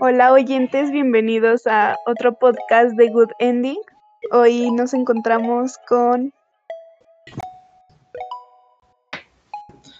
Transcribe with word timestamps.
Hola 0.00 0.32
oyentes, 0.32 0.90
bienvenidos 0.90 1.66
a 1.66 1.96
otro 2.06 2.34
podcast 2.34 2.96
de 2.96 3.10
Good 3.10 3.30
Ending. 3.38 3.80
Hoy 4.32 4.70
nos 4.72 4.92
encontramos 4.92 5.78
con 5.86 6.32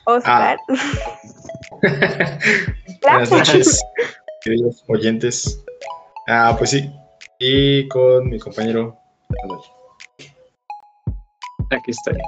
Oscar. 0.05 0.59
Buenas 3.03 3.30
noches, 3.30 3.83
queridos 4.43 4.85
oyentes. 4.89 5.65
Ah, 6.27 6.57
pues 6.59 6.71
sí. 6.71 6.91
Y 7.38 7.87
con 7.88 8.29
mi 8.29 8.38
compañero 8.41 8.99
Manuel. 9.29 9.61
Aquí 11.71 11.91
estoy. 11.91 12.19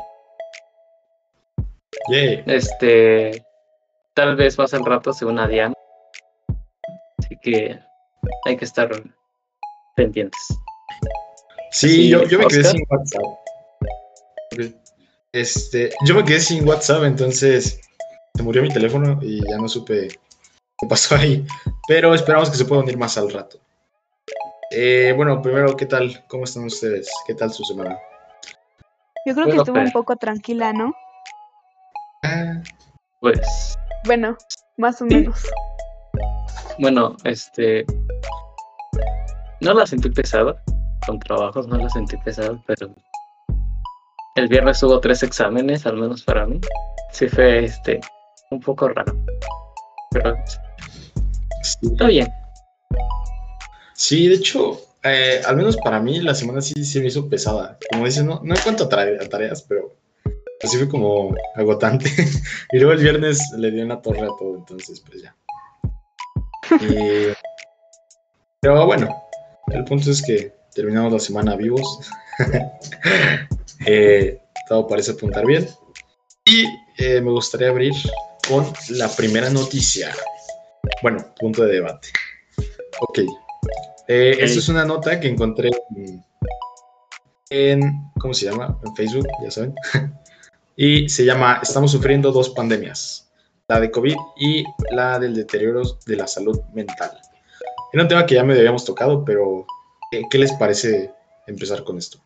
Yay. 2.11 2.45
Este, 2.47 3.45
tal 4.15 4.37
vez 4.37 4.57
más 4.57 4.73
al 4.73 4.85
rato 4.85 5.13
se 5.13 5.25
una 5.25 5.49
Diana. 5.49 5.76
Que 7.47 7.79
hay 8.45 8.57
que 8.57 8.65
estar 8.65 8.91
pendientes. 9.95 10.41
Sí, 11.71 11.89
Sí, 11.89 12.09
yo, 12.09 12.25
yo 12.25 12.41
me 12.41 12.47
quedé 12.49 12.65
sin 12.65 12.83
WhatsApp. 12.91 13.23
Este, 15.33 15.91
yo 16.05 16.17
me 16.17 16.25
quedé 16.25 16.41
sin 16.41 16.67
WhatsApp, 16.67 17.05
entonces 17.05 17.81
se 18.35 18.43
murió 18.43 18.63
mi 18.63 18.69
teléfono 18.69 19.21
y 19.23 19.49
ya 19.49 19.59
no 19.59 19.69
supe 19.69 20.09
qué 20.09 20.87
pasó 20.89 21.15
ahí. 21.15 21.47
Pero 21.87 22.17
esperamos 22.17 22.51
que 22.51 22.57
se 22.57 22.65
pueda 22.65 22.83
unir 22.83 22.99
más 22.99 23.17
al 23.17 23.31
rato. 23.31 23.61
Eh, 24.73 25.13
bueno, 25.15 25.41
primero, 25.41 25.77
¿qué 25.77 25.87
tal? 25.87 26.25
¿Cómo 26.27 26.43
están 26.43 26.65
ustedes? 26.65 27.09
¿Qué 27.29 27.35
tal 27.35 27.53
su 27.53 27.63
semana? 27.63 27.97
Yo 29.25 29.35
creo 29.35 29.47
que 29.47 29.57
estuvo 29.59 29.79
un 29.79 29.85
Fer. 29.85 29.93
poco 29.93 30.17
tranquila, 30.17 30.73
¿no? 30.73 30.93
Ah, 32.25 32.61
Pues, 33.21 33.39
Bueno, 34.05 34.37
más 34.77 35.01
o 35.01 35.05
Sí. 35.05 35.15
menos. 35.15 35.45
Bueno, 36.79 37.17
este, 37.25 37.85
no 39.61 39.75
la 39.75 39.87
sentí 39.87 40.11
pesada. 40.11 40.63
Con 41.07 41.19
trabajos 41.21 41.69
no 41.69 41.77
la 41.77 41.89
sentí 41.89 42.17
pesada, 42.19 42.61
pero 42.67 42.93
el 44.35 44.49
viernes 44.49 44.83
hubo 44.83 44.99
tres 45.01 45.23
exámenes, 45.23 45.87
al 45.87 45.97
menos 45.97 46.23
para 46.23 46.47
mí. 46.47 46.61
Sí 47.13 47.29
fue, 47.29 47.65
este, 47.65 48.01
un 48.51 48.61
poco 48.61 48.89
raro. 48.89 49.17
Pero 50.11 50.37
está 51.63 52.07
bien. 52.09 52.29
Sí, 53.95 54.29
de 54.29 54.35
hecho, 54.35 54.81
eh, 55.05 55.41
al 55.47 55.57
menos 55.57 55.77
para 55.79 56.01
mí 56.01 56.21
la 56.21 56.35
semana 56.35 56.61
sí 56.61 56.85
se 56.85 57.01
me 57.01 57.07
hizo 57.07 57.29
pesada. 57.29 57.79
Como 57.93 58.05
dices, 58.05 58.25
no, 58.25 58.41
no 58.43 58.55
en 58.55 58.61
cuanto 58.63 58.85
a, 58.85 58.89
tare- 58.89 59.19
a 59.25 59.29
tareas, 59.29 59.63
pero 59.63 59.95
así 60.63 60.77
fue 60.77 60.89
como 60.89 61.35
agotante. 61.55 62.11
y 62.73 62.79
luego 62.79 62.93
el 62.93 63.03
viernes 63.03 63.41
le 63.57 63.71
dio 63.71 63.83
en 63.83 63.89
la 63.91 64.03
torre 64.03 64.23
a 64.23 64.37
todo, 64.39 64.57
entonces 64.57 65.01
pues 65.09 65.23
ya. 65.23 65.35
Y- 66.81 67.33
pero 68.61 68.87
bueno, 68.87 69.09
el 69.69 69.85
punto 69.85 70.11
es 70.11 70.23
que 70.23 70.53
terminamos 70.75 71.13
la 71.13 71.19
semana 71.21 71.57
vivos. 71.57 72.01
Eh, 73.89 74.41
todo 74.69 74.87
parece 74.89 75.13
apuntar 75.13 75.47
bien. 75.47 75.69
Y 76.45 76.65
eh, 76.99 77.21
me 77.21 77.31
gustaría 77.31 77.69
abrir 77.69 77.93
con 78.49 78.67
la 78.91 79.09
primera 79.09 79.51
noticia. 79.51 80.13
Bueno, 81.03 81.25
punto 81.39 81.63
de 81.65 81.75
debate. 81.75 82.09
Ok. 83.01 83.19
Eh. 84.09 84.37
Esta 84.41 84.59
es 84.59 84.69
una 84.69 84.85
nota 84.85 85.21
que 85.21 85.29
encontré 85.29 85.71
en, 85.95 86.25
en- 87.51 88.11
¿cómo 88.19 88.35
se 88.35 88.47
llama? 88.47 88.79
En 88.85 88.97
Facebook, 88.97 89.29
ya 89.45 89.51
saben. 89.51 89.75
y 90.77 91.09
se 91.09 91.25
llama 91.25 91.61
Estamos 91.63 91.93
sufriendo 91.93 92.33
dos 92.33 92.51
pandemias, 92.51 93.26
la 93.69 93.81
de 93.81 93.91
COVID 93.91 94.17
y 94.37 94.65
la 94.93 95.19
del 95.19 95.35
deterioro 95.35 95.83
de 96.07 96.17
la 96.17 96.27
salud 96.27 96.61
mental. 96.73 97.11
Era 97.93 98.03
un 98.03 98.09
tema 98.09 98.27
que 98.27 98.37
ya 98.37 98.45
me 98.45 98.55
habíamos 98.55 98.85
tocado, 98.85 99.25
pero 99.25 99.67
¿qué, 100.11 100.23
qué 100.31 100.39
les 100.39 100.53
parece 100.53 101.13
empezar 101.47 101.83
con 101.85 101.99
esto? 101.99 102.19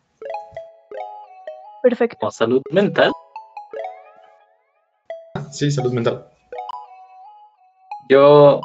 Perfecto. 1.81 2.29
Salud 2.29 2.61
mental, 2.69 3.11
Sí, 5.51 5.69
salud 5.69 5.91
mental. 5.91 6.27
yo, 8.09 8.61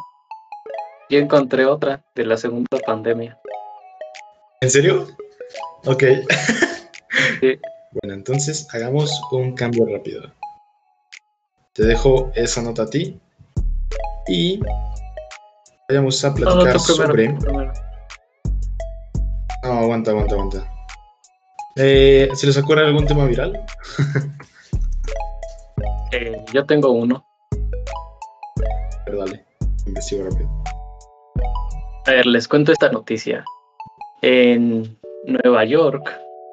yo 1.11 1.19
encontré 1.19 1.67
otra 1.67 2.01
de 2.15 2.25
la 2.27 2.37
segunda 2.37 2.79
pandemia. 2.87 3.39
¿En 4.61 4.71
serio? 4.71 5.07
Ok. 5.87 6.03
Sí. 7.41 7.59
Bueno, 8.03 8.13
entonces 8.15 8.69
hagamos 8.75 9.11
un 9.33 9.55
cambio 9.55 9.87
rápido. 9.87 10.31
Te 11.77 11.85
dejo 11.85 12.33
esa 12.35 12.63
nota 12.63 12.85
a 12.85 12.87
ti 12.87 13.21
y 14.27 14.59
vayamos 15.87 16.25
a 16.25 16.31
No, 16.31 16.35
no, 16.35 16.63
platicar 16.63 16.65
primero, 16.65 16.79
sobre... 16.81 17.35
primero. 17.35 17.73
No, 19.63 19.73
aguanta, 19.73 20.11
aguanta, 20.13 20.35
aguanta. 20.37 20.73
Eh, 21.77 22.31
¿Se 22.33 22.47
les 22.47 22.57
ocurre 22.57 22.87
algún 22.87 23.07
tema 23.07 23.27
viral? 23.27 23.61
Eh, 26.13 26.37
yo 26.55 26.65
tengo 26.65 26.93
uno. 26.93 27.27
Pero 29.05 29.19
dale, 29.19 29.45
investigo 29.87 30.25
rápido. 30.31 30.49
A 32.07 32.11
ver, 32.13 32.27
les 32.27 32.47
cuento 32.47 32.71
esta 32.71 32.91
noticia. 32.91 33.45
En 34.23 34.97
Nueva 35.27 35.65
York 35.65 36.09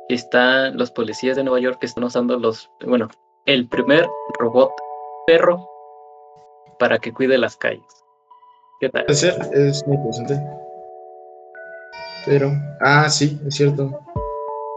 están 0.10 0.76
los 0.76 0.90
policías 0.92 1.38
de 1.38 1.44
Nueva 1.44 1.60
York 1.60 1.78
que 1.80 1.86
están 1.86 2.04
usando 2.04 2.38
los, 2.40 2.70
bueno, 2.86 3.10
el 3.46 3.68
primer 3.68 4.08
robot 4.40 4.72
perro 5.26 5.68
para 6.80 7.00
que 7.00 7.14
cuide 7.14 7.38
las 7.38 7.56
calles. 7.56 7.84
¿Qué 8.80 8.90
tal? 8.90 9.06
Puede 9.06 9.18
ser, 9.18 9.36
es 9.54 9.86
muy 9.88 9.96
interesante. 9.98 10.40
Pero, 12.26 12.52
ah, 12.82 13.10
sí, 13.10 13.40
es 13.48 13.56
cierto. 13.56 14.00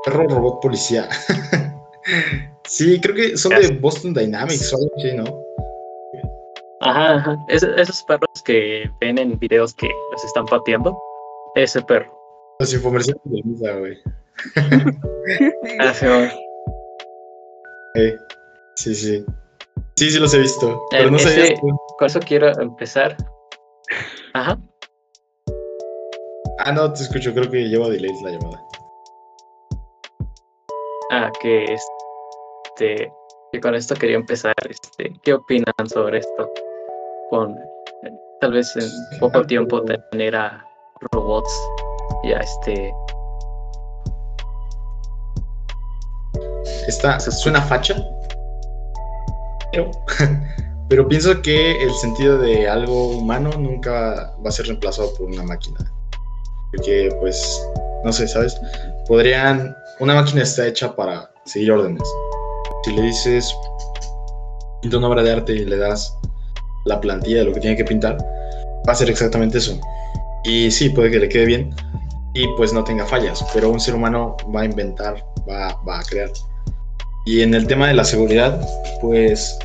Perro 0.04 0.24
robot 0.28 0.60
policía. 0.60 1.08
sí, 2.64 3.00
creo 3.00 3.14
que 3.14 3.36
son 3.36 3.54
de 3.60 3.68
Boston 3.80 4.14
Dynamics 4.14 4.72
o 4.72 4.76
algo 4.76 4.90
así, 4.96 5.16
¿no? 5.16 5.24
Ajá, 6.80 7.14
ajá. 7.16 7.36
Es- 7.48 7.62
esos 7.62 8.02
perros 8.04 8.28
que 8.44 8.88
ven 9.00 9.18
en 9.18 9.38
videos 9.38 9.74
que 9.74 9.88
los 10.12 10.24
están 10.24 10.44
pateando, 10.46 10.96
ese 11.54 11.82
perro. 11.82 12.12
Los 12.60 12.72
infomerciales 12.72 13.22
de 13.24 13.42
Lisa, 13.44 13.72
güey. 13.76 13.98
Ah, 15.80 15.92
sí, 15.92 16.06
bueno. 16.06 16.30
Eh, 17.96 18.16
sí, 18.76 18.94
sí. 18.94 19.24
Sí, 19.96 20.10
sí 20.10 20.18
los 20.18 20.34
he 20.34 20.38
visto. 20.40 20.80
Pero 20.90 21.10
no 21.10 21.16
ese- 21.16 21.58
Con 21.98 22.06
eso 22.06 22.20
quiero 22.20 22.48
empezar. 22.60 23.16
Ajá. 24.34 24.58
Ah, 26.58 26.72
no, 26.72 26.92
te 26.92 27.02
escucho. 27.02 27.32
Creo 27.32 27.50
que 27.50 27.68
lleva 27.68 27.88
delay 27.88 28.10
la 28.22 28.30
llamada. 28.32 28.62
Ah, 31.10 31.30
que 31.40 31.64
este 31.72 33.10
que 33.52 33.60
con 33.60 33.74
esto 33.74 33.94
quería 33.94 34.16
empezar. 34.16 34.54
Este, 34.68 35.12
¿qué 35.22 35.34
opinan 35.34 35.72
sobre 35.88 36.18
esto? 36.18 36.50
Con 37.30 37.56
tal 38.40 38.52
vez 38.52 38.74
en 38.76 39.18
poco 39.20 39.42
tiempo 39.46 39.82
tener 40.10 40.36
a 40.36 40.62
robots 41.12 41.50
ya 42.24 42.36
este 42.38 42.92
Esta 46.86 47.18
suena 47.20 47.62
facha. 47.62 47.96
Pero, 49.72 49.90
pero 50.88 51.08
pienso 51.08 51.42
que 51.42 51.82
el 51.82 51.92
sentido 51.94 52.38
de 52.38 52.68
algo 52.68 53.10
humano 53.10 53.50
nunca 53.58 54.34
va 54.44 54.48
a 54.48 54.52
ser 54.52 54.66
reemplazado 54.66 55.12
por 55.14 55.26
una 55.26 55.42
máquina. 55.42 55.78
Porque, 56.72 57.14
pues, 57.20 57.66
no 58.04 58.12
sé, 58.12 58.28
¿sabes? 58.28 58.60
Podrían. 59.06 59.76
Una 59.98 60.14
máquina 60.14 60.42
está 60.42 60.66
hecha 60.66 60.94
para 60.94 61.30
seguir 61.44 61.72
órdenes. 61.72 62.02
Si 62.84 62.92
le 62.92 63.02
dices, 63.02 63.54
pinta 64.82 64.98
una 64.98 65.08
obra 65.08 65.22
de 65.22 65.32
arte 65.32 65.52
y 65.52 65.64
le 65.64 65.78
das 65.78 66.16
la 66.84 67.00
plantilla 67.00 67.38
de 67.38 67.44
lo 67.44 67.52
que 67.52 67.60
tiene 67.60 67.76
que 67.76 67.84
pintar, 67.84 68.16
va 68.86 68.92
a 68.92 68.94
ser 68.94 69.10
exactamente 69.10 69.58
eso. 69.58 69.78
Y 70.44 70.70
sí, 70.70 70.90
puede 70.90 71.10
que 71.10 71.18
le 71.18 71.28
quede 71.28 71.46
bien 71.46 71.74
y 72.34 72.46
pues 72.56 72.72
no 72.72 72.84
tenga 72.84 73.06
fallas, 73.06 73.44
pero 73.54 73.70
un 73.70 73.80
ser 73.80 73.94
humano 73.94 74.36
va 74.54 74.60
a 74.60 74.64
inventar, 74.66 75.24
va, 75.48 75.74
va 75.88 76.00
a 76.00 76.02
crear. 76.04 76.30
Y 77.26 77.42
en 77.42 77.54
el 77.54 77.66
tema 77.66 77.88
de 77.88 77.94
la 77.94 78.04
seguridad, 78.04 78.60
pues 79.00 79.58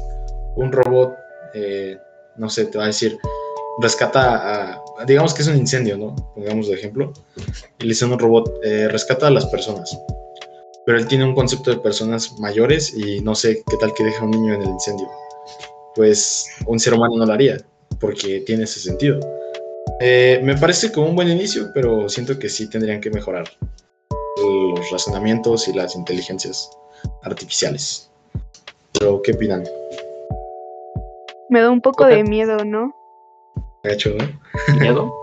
un 0.56 0.72
robot, 0.72 1.14
eh, 1.54 1.96
no 2.36 2.50
sé, 2.50 2.66
te 2.66 2.80
va 2.80 2.86
a 2.86 2.88
decir, 2.88 3.20
rescata 3.80 4.74
a, 4.74 5.06
digamos 5.06 5.32
que 5.36 5.44
es 5.44 5.48
un 5.48 5.58
incendio, 5.58 5.96
¿no? 5.96 6.16
Pongamos 6.34 6.68
de 6.68 6.74
ejemplo, 6.74 7.14
y 7.78 7.84
le 7.84 7.90
dice 7.90 8.06
un 8.06 8.18
robot, 8.18 8.52
eh, 8.64 8.88
rescata 8.88 9.28
a 9.28 9.30
las 9.30 9.46
personas. 9.46 9.96
Pero 10.88 10.98
él 10.98 11.08
tiene 11.08 11.24
un 11.24 11.36
concepto 11.36 11.70
de 11.70 11.78
personas 11.78 12.34
mayores 12.40 12.96
y 12.98 13.22
no 13.22 13.36
sé 13.36 13.64
qué 13.70 13.78
tal 13.78 13.94
que 13.94 14.06
deja 14.06 14.22
a 14.22 14.26
un 14.26 14.32
niño 14.32 14.56
en 14.56 14.64
el 14.64 14.70
incendio. 14.70 15.08
Pues 15.94 16.48
un 16.66 16.80
ser 16.80 16.96
humano 16.96 17.16
no 17.16 17.28
lo 17.28 17.34
haría, 17.34 17.58
porque 18.00 18.40
tiene 18.40 18.64
ese 18.64 18.80
sentido. 18.80 19.20
Eh, 20.00 20.42
me 20.44 20.58
parece 20.58 20.92
como 20.92 21.10
un 21.10 21.16
buen 21.16 21.30
inicio, 21.30 21.70
pero 21.76 22.10
siento 22.10 22.40
que 22.40 22.50
sí 22.50 22.68
tendrían 22.68 23.00
que 23.00 23.12
mejorar 23.12 23.44
los 24.42 24.90
razonamientos 24.90 25.68
y 25.68 25.74
las 25.74 25.96
inteligencias 25.96 26.68
artificiales. 27.24 28.10
Pero, 28.94 29.22
¿qué 29.22 29.34
opinan? 29.34 29.64
Me 31.50 31.62
da 31.62 31.70
un 31.70 31.82
poco 31.82 32.06
de 32.06 32.24
miedo, 32.24 32.64
¿no? 32.66 32.96
¿no? 33.84 34.80
miedo. 34.80 35.14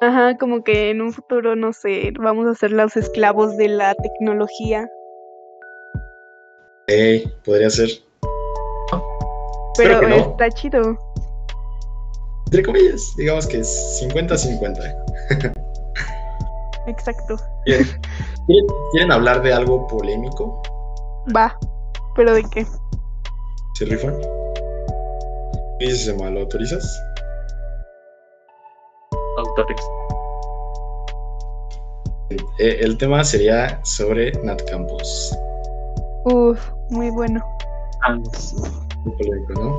Ajá, 0.00 0.36
como 0.36 0.62
que 0.62 0.90
en 0.90 1.00
un 1.00 1.12
futuro, 1.12 1.56
no 1.56 1.72
sé, 1.72 2.12
vamos 2.18 2.46
a 2.46 2.54
ser 2.54 2.72
los 2.72 2.96
esclavos 2.96 3.56
de 3.56 3.68
la 3.68 3.94
tecnología. 3.94 4.88
Ey, 6.88 7.26
podría 7.44 7.70
ser. 7.70 7.88
Pero 9.78 10.02
no. 10.02 10.16
está 10.16 10.50
chido. 10.50 10.98
Entre 12.46 12.62
comillas, 12.62 13.14
digamos 13.16 13.46
que 13.46 13.58
es 13.58 14.02
50-50. 14.02 15.52
Exacto. 16.86 17.36
¿Quieren, 17.64 17.86
quieren- 18.46 18.66
quieren 18.92 19.12
hablar 19.12 19.42
de 19.42 19.52
algo 19.52 19.86
polémico? 19.86 20.62
Va. 21.34 21.58
¿Pero 22.14 22.34
de 22.34 22.44
qué? 22.44 22.66
¿Se 23.74 23.84
rifan? 23.84 24.18
¿Qué 25.78 25.86
dices, 25.86 26.08
Emma? 26.08 26.30
¿Lo 26.30 26.40
autorizas? 26.40 27.02
Autores. 29.38 29.76
Eh, 32.58 32.78
el 32.80 32.96
tema 32.98 33.22
sería 33.22 33.78
sobre 33.84 34.32
Nat 34.42 34.62
Campos. 34.70 35.36
Uf, 36.24 36.58
muy 36.90 37.10
bueno. 37.10 37.44
Ambos. 38.02 38.54
Muy 39.04 39.14
polémico, 39.16 39.52
¿no? 39.52 39.78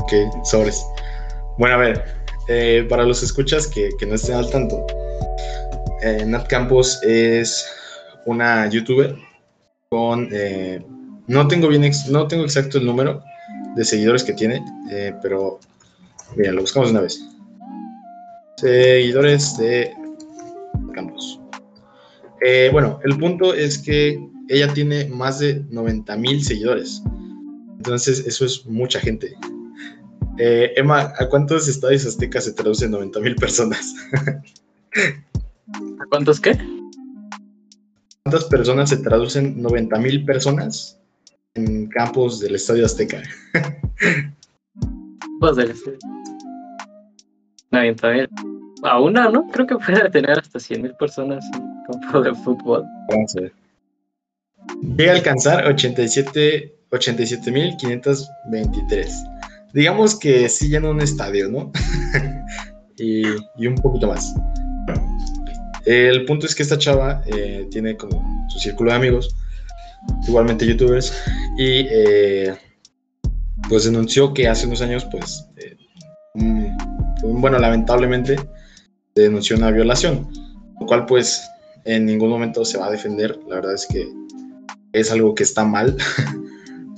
Ok, 0.00 0.12
sobres. 0.44 0.84
Bueno, 1.58 1.76
a 1.76 1.78
ver, 1.78 2.04
eh, 2.48 2.84
para 2.90 3.04
los 3.04 3.22
escuchas 3.22 3.66
que, 3.68 3.90
que 3.98 4.06
no 4.06 4.16
estén 4.16 4.34
al 4.34 4.50
tanto, 4.50 4.84
eh, 6.02 6.24
Nat 6.26 6.48
Campos 6.48 7.00
es 7.04 7.64
una 8.26 8.68
youtuber 8.68 9.16
con, 9.88 10.28
eh, 10.32 10.84
no 11.26 11.48
tengo 11.48 11.68
bien, 11.68 11.90
no 12.10 12.26
tengo 12.26 12.44
exacto 12.44 12.78
el 12.78 12.86
número 12.86 13.22
de 13.76 13.84
seguidores 13.84 14.24
que 14.24 14.32
tiene, 14.32 14.64
eh, 14.90 15.14
pero 15.22 15.60
mira, 16.36 16.52
lo 16.52 16.62
buscamos 16.62 16.90
una 16.90 17.00
vez. 17.00 17.22
Seguidores 18.56 19.56
de 19.56 19.92
Campos. 20.94 21.40
Eh, 22.44 22.68
bueno, 22.72 23.00
el 23.04 23.16
punto 23.18 23.54
es 23.54 23.78
que 23.78 24.20
ella 24.48 24.72
tiene 24.72 25.06
más 25.06 25.38
de 25.38 25.64
90 25.70 26.16
mil 26.16 26.44
seguidores. 26.44 27.02
Entonces, 27.76 28.24
eso 28.26 28.44
es 28.44 28.66
mucha 28.66 29.00
gente. 29.00 29.34
Eh, 30.38 30.72
Emma, 30.76 31.12
¿a 31.18 31.28
cuántos 31.28 31.68
estadios 31.68 32.06
aztecas 32.06 32.44
se 32.44 32.52
traducen 32.52 32.90
90 32.90 33.20
mil 33.20 33.36
personas? 33.36 33.94
¿A 34.94 36.06
cuántos 36.08 36.40
qué? 36.40 36.58
¿Cuántas 38.24 38.44
personas 38.44 38.90
se 38.90 38.98
traducen 38.98 39.60
90 39.60 39.98
mil 39.98 40.24
personas 40.24 40.98
en 41.54 41.88
campos 41.88 42.40
del 42.40 42.54
estadio 42.54 42.86
azteca? 42.86 43.22
Pues 45.38 45.56
del 45.56 45.72
este. 45.72 45.98
90 47.72 48.12
mil. 48.12 48.28
A 48.84 49.00
una, 49.00 49.28
¿no? 49.28 49.48
Creo 49.48 49.66
que 49.66 49.76
puede 49.76 50.08
tener 50.10 50.38
hasta 50.38 50.60
100 50.60 50.82
mil 50.82 50.94
personas 50.94 51.44
en 51.54 51.62
campo 51.84 52.20
de 52.20 52.32
fútbol. 52.32 52.84
Vamos 53.10 53.36
a 53.36 53.40
ver. 53.40 53.52
Llega 54.96 55.12
a 55.12 55.16
alcanzar 55.16 55.66
87 55.66 56.82
87.523. 56.92 59.06
Digamos 59.72 60.18
que 60.18 60.48
sí 60.48 60.68
llena 60.68 60.90
un 60.90 61.00
estadio, 61.00 61.48
¿no? 61.48 61.72
y, 62.98 63.22
y 63.56 63.66
un 63.66 63.74
poquito 63.76 64.08
más. 64.08 64.34
El 65.86 66.24
punto 66.24 66.46
es 66.46 66.54
que 66.54 66.62
esta 66.62 66.78
chava 66.78 67.22
eh, 67.26 67.66
tiene 67.70 67.96
como 67.96 68.46
su 68.48 68.58
círculo 68.58 68.90
de 68.90 68.96
amigos, 68.96 69.34
igualmente 70.28 70.66
youtubers, 70.66 71.12
y 71.58 71.86
eh, 71.90 72.54
pues 73.68 73.84
denunció 73.84 74.32
que 74.34 74.48
hace 74.48 74.66
unos 74.66 74.80
años, 74.82 75.04
pues, 75.10 75.44
eh, 75.56 75.76
bueno, 77.24 77.58
lamentablemente, 77.58 78.36
denunció 79.14 79.56
una 79.56 79.70
violación, 79.70 80.28
lo 80.80 80.86
cual 80.86 81.06
pues 81.06 81.42
en 81.84 82.06
ningún 82.06 82.30
momento 82.30 82.64
se 82.64 82.78
va 82.78 82.86
a 82.86 82.90
defender, 82.90 83.38
la 83.48 83.56
verdad 83.56 83.74
es 83.74 83.86
que 83.86 84.08
es 84.92 85.10
algo 85.10 85.34
que 85.34 85.42
está 85.44 85.64
mal. 85.64 85.96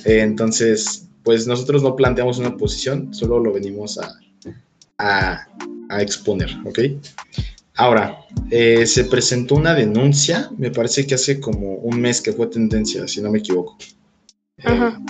Eh, 0.07 0.21
Entonces, 0.21 1.09
pues 1.23 1.47
nosotros 1.47 1.83
no 1.83 1.97
planteamos 1.97 2.37
una 2.39 2.59
posición, 2.59 3.15
solo 3.15 3.39
lo 3.41 3.55
venimos 3.55 3.99
a- 3.99 4.19
a 5.89 6.03
exponer, 6.03 6.51
¿ok? 6.67 6.79
Ahora, 7.77 8.21
eh, 8.51 8.87
se 8.87 9.05
presentó 9.05 9.57
una 9.57 9.75
denuncia, 9.75 10.49
me 10.57 10.71
parece 10.71 11.07
que 11.07 11.17
hace 11.17 11.41
como 11.41 11.75
un 11.75 12.01
mes 12.01 12.21
que 12.21 12.33
fue 12.33 12.47
tendencia, 12.47 13.09
si 13.09 13.21
no 13.21 13.33
me 13.33 13.41
equivoco. 13.41 13.77
Eh, 14.59 14.63
Ajá. 14.65 15.01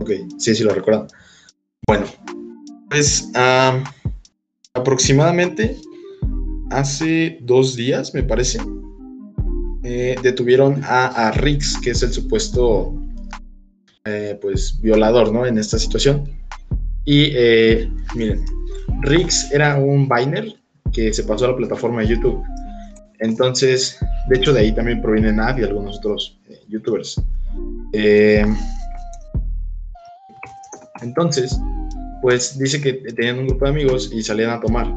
ok, 0.00 0.10
sí, 0.38 0.56
sí 0.56 0.64
lo 0.64 0.74
recuerdo. 0.74 1.06
Bueno, 1.86 2.06
pues 2.90 3.30
am, 3.34 3.84
aproximadamente 4.74 5.76
hace 6.70 7.38
dos 7.42 7.76
días, 7.76 8.12
me 8.12 8.24
parece, 8.24 8.58
eh, 9.84 10.16
detuvieron 10.20 10.82
a, 10.82 11.28
a 11.28 11.30
Rix, 11.30 11.78
que 11.80 11.90
es 11.90 12.02
el 12.02 12.12
supuesto 12.12 12.94
pues 14.40 14.80
violador, 14.80 15.34
¿no? 15.34 15.44
En 15.44 15.58
esta 15.58 15.78
situación. 15.78 16.24
Y 17.04 17.30
miren, 18.14 18.42
Rix 19.02 19.52
era 19.52 19.76
un 19.76 20.08
Viner 20.08 20.57
que 20.98 21.14
se 21.14 21.22
pasó 21.22 21.44
a 21.44 21.48
la 21.50 21.56
plataforma 21.56 22.00
de 22.00 22.08
YouTube. 22.08 22.42
Entonces, 23.20 23.98
de 24.28 24.36
hecho, 24.36 24.52
de 24.52 24.60
ahí 24.60 24.74
también 24.74 25.00
proviene 25.00 25.32
Nad 25.32 25.56
y 25.58 25.62
algunos 25.62 25.98
otros 25.98 26.40
eh, 26.48 26.60
YouTubers. 26.68 27.22
Eh, 27.92 28.44
entonces, 31.00 31.56
pues 32.20 32.58
dice 32.58 32.80
que 32.80 32.94
tenían 32.94 33.38
un 33.38 33.46
grupo 33.46 33.66
de 33.66 33.70
amigos 33.70 34.10
y 34.12 34.22
salían 34.22 34.50
a 34.50 34.60
tomar. 34.60 34.92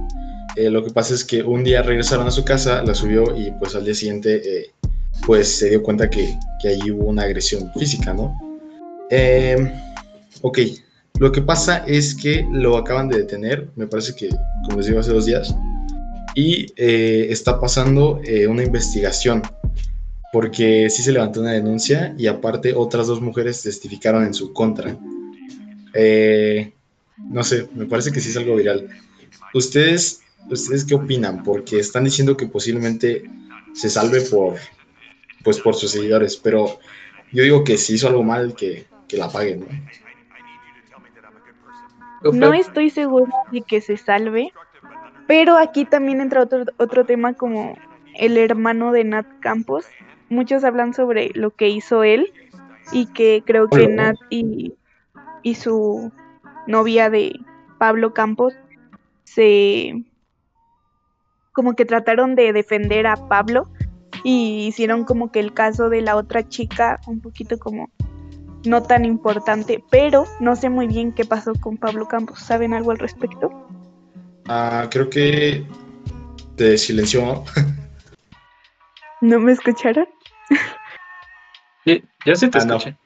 Eh, 0.56 0.72
lo 0.72 0.84
que 0.84 0.90
pasa 0.90 1.14
es 1.14 1.24
que 1.24 1.44
un 1.44 1.64
día 1.64 1.84
regresaron 1.84 2.26
a 2.26 2.32
su 2.32 2.44
casa, 2.44 2.82
la 2.82 2.96
subió 2.96 3.38
y 3.38 3.52
pues 3.52 3.76
al 3.76 3.86
día 3.86 3.94
siguiente 3.94 4.72
pues 5.28 5.60
se 5.60 5.70
dio 5.70 5.84
cuenta 5.84 6.10
que, 6.10 6.36
que 6.64 6.70
allí 6.70 6.90
hubo 6.90 7.06
una 7.06 7.24
agresión 7.24 7.72
física, 7.78 8.12
¿no? 8.12 8.36
Eh, 9.12 9.72
ok, 10.42 10.60
lo 11.20 11.32
que 11.32 11.42
pasa 11.44 11.84
es 11.86 12.16
que 12.16 12.44
lo 12.52 12.76
acaban 12.78 13.08
de 13.08 13.20
detener, 13.20 13.70
me 13.76 13.86
parece 13.86 14.16
que, 14.16 14.30
como 14.66 14.78
les 14.78 14.88
digo, 14.88 15.00
hace 15.00 15.14
dos 15.14 15.28
días, 15.28 15.56
y 16.36 16.74
eh, 16.76 17.28
está 17.30 17.60
pasando 17.60 18.22
eh, 18.24 18.48
una 18.48 18.64
investigación, 18.64 19.42
porque 20.32 20.90
sí 20.90 21.04
se 21.04 21.12
levantó 21.12 21.42
una 21.42 21.52
denuncia 21.52 22.16
y 22.18 22.28
aparte 22.28 22.74
otras 22.74 23.08
dos 23.08 23.22
mujeres 23.22 23.62
testificaron 23.64 24.24
en 24.24 24.34
su 24.34 24.54
contra. 24.54 24.98
Eh, 25.94 26.74
no 27.18 27.44
sé, 27.44 27.68
me 27.76 27.86
parece 27.86 28.12
que 28.12 28.22
sí 28.22 28.30
es 28.30 28.38
algo 28.38 28.56
viral. 28.56 28.90
¿Ustedes, 29.54 30.22
¿Ustedes 30.50 30.86
qué 30.86 30.96
opinan? 30.96 31.44
Porque 31.44 31.80
están 31.80 32.06
diciendo 32.06 32.38
que 32.38 32.48
posiblemente 32.48 33.24
se 33.74 33.90
salve 33.90 34.22
por, 34.22 34.56
pues, 35.44 35.60
por 35.60 35.76
sus 35.76 35.92
seguidores, 35.92 36.38
pero 36.38 36.80
yo 37.32 37.44
digo 37.44 37.64
que 37.64 37.78
si 37.78 37.96
hizo 37.96 38.08
algo 38.08 38.24
mal, 38.24 38.56
que, 38.56 38.86
que 39.08 39.18
la 39.18 39.30
paguen, 39.30 39.62
¿no? 39.62 39.68
No 42.32 42.54
estoy 42.54 42.92
segura 42.92 43.34
de 43.52 43.62
que 43.64 43.82
se 43.82 43.98
salve, 43.98 44.54
pero 45.28 45.58
aquí 45.58 45.86
también 45.86 46.22
entra 46.22 46.44
otro, 46.44 46.66
otro 46.78 47.06
tema 47.06 47.34
como 47.34 47.78
el 48.16 48.38
hermano 48.38 48.92
de 48.92 49.04
Nat 49.04 49.28
Campos. 49.40 49.86
Muchos 50.30 50.64
hablan 50.64 50.94
sobre 50.94 51.32
lo 51.34 51.52
que 51.52 51.70
hizo 51.70 52.04
él 52.04 52.32
y 52.92 53.08
que 53.08 53.44
creo 53.46 53.70
que 53.70 53.86
Hola. 53.86 53.96
Nat 53.96 54.16
y, 54.30 54.74
y 55.44 55.56
su 55.56 56.12
novia 56.68 57.10
de 57.10 57.40
Pablo 57.78 58.14
Campos 58.14 58.54
se 59.24 60.04
como 61.54 61.76
que 61.76 61.86
trataron 61.86 62.36
de 62.36 62.54
defender 62.54 63.08
a 63.08 63.16
Pablo 63.28 63.70
y 64.24 64.68
hicieron 64.68 65.04
como 65.04 65.32
que 65.32 65.40
el 65.40 65.54
caso 65.54 65.90
de 65.90 66.02
la 66.02 66.16
otra 66.16 66.48
chica 66.48 67.00
un 67.08 67.20
poquito 67.22 67.60
como 67.60 67.90
no 68.66 68.84
tan 68.84 69.06
importante, 69.06 69.84
pero 69.90 70.26
no 70.40 70.56
sé 70.56 70.70
muy 70.70 70.88
bien 70.88 71.12
qué 71.12 71.26
pasó 71.26 71.54
con 71.60 71.78
Pablo 71.78 72.08
Campos. 72.08 72.40
¿Saben 72.40 72.74
algo 72.74 72.92
al 72.92 73.00
respecto? 73.00 73.52
Ah, 74.48 74.88
creo 74.92 75.10
que 75.10 75.66
te 76.56 76.78
silenció, 76.78 77.26
¿no? 77.26 77.46
¿No 79.22 79.40
me 79.40 79.52
escucharon? 79.52 80.08
Sí, 81.86 82.04
yo 82.26 82.36
sí 82.36 82.50
te 82.50 82.60
Ah, 82.60 82.66
no. 82.66 82.76
escuché. 82.78 82.98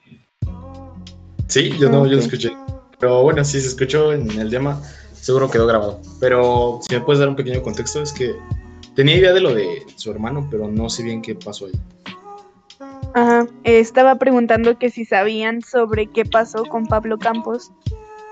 Sí, 1.48 1.70
yo 1.78 1.90
no, 1.90 2.06
yo 2.06 2.14
lo 2.14 2.20
escuché. 2.20 2.56
Pero 3.00 3.22
bueno, 3.24 3.44
sí 3.44 3.60
se 3.62 3.68
escuchó 3.68 4.14
en 4.14 4.30
el 4.40 4.50
tema, 4.50 4.82
seguro 5.14 5.50
quedó 5.52 5.68
grabado. 5.68 6.02
Pero 6.20 6.80
si 6.82 6.96
me 6.96 7.02
puedes 7.02 7.20
dar 7.20 7.30
un 7.30 7.36
pequeño 7.36 7.62
contexto, 7.62 8.02
es 8.02 8.14
que 8.14 8.34
tenía 8.96 9.18
idea 9.18 9.34
de 9.34 9.42
lo 9.42 9.54
de 9.54 9.86
su 9.98 10.12
hermano, 10.12 10.48
pero 10.50 10.68
no 10.68 10.90
sé 10.90 11.04
bien 11.04 11.22
qué 11.22 11.36
pasó 11.36 11.66
ahí. 11.68 11.74
Ajá, 13.14 13.48
eh, 13.64 13.80
estaba 13.80 14.16
preguntando 14.16 14.78
que 14.78 14.90
si 14.90 15.06
sabían 15.06 15.62
sobre 15.62 16.08
qué 16.08 16.26
pasó 16.26 16.66
con 16.66 16.86
Pablo 16.86 17.18
Campos, 17.18 17.72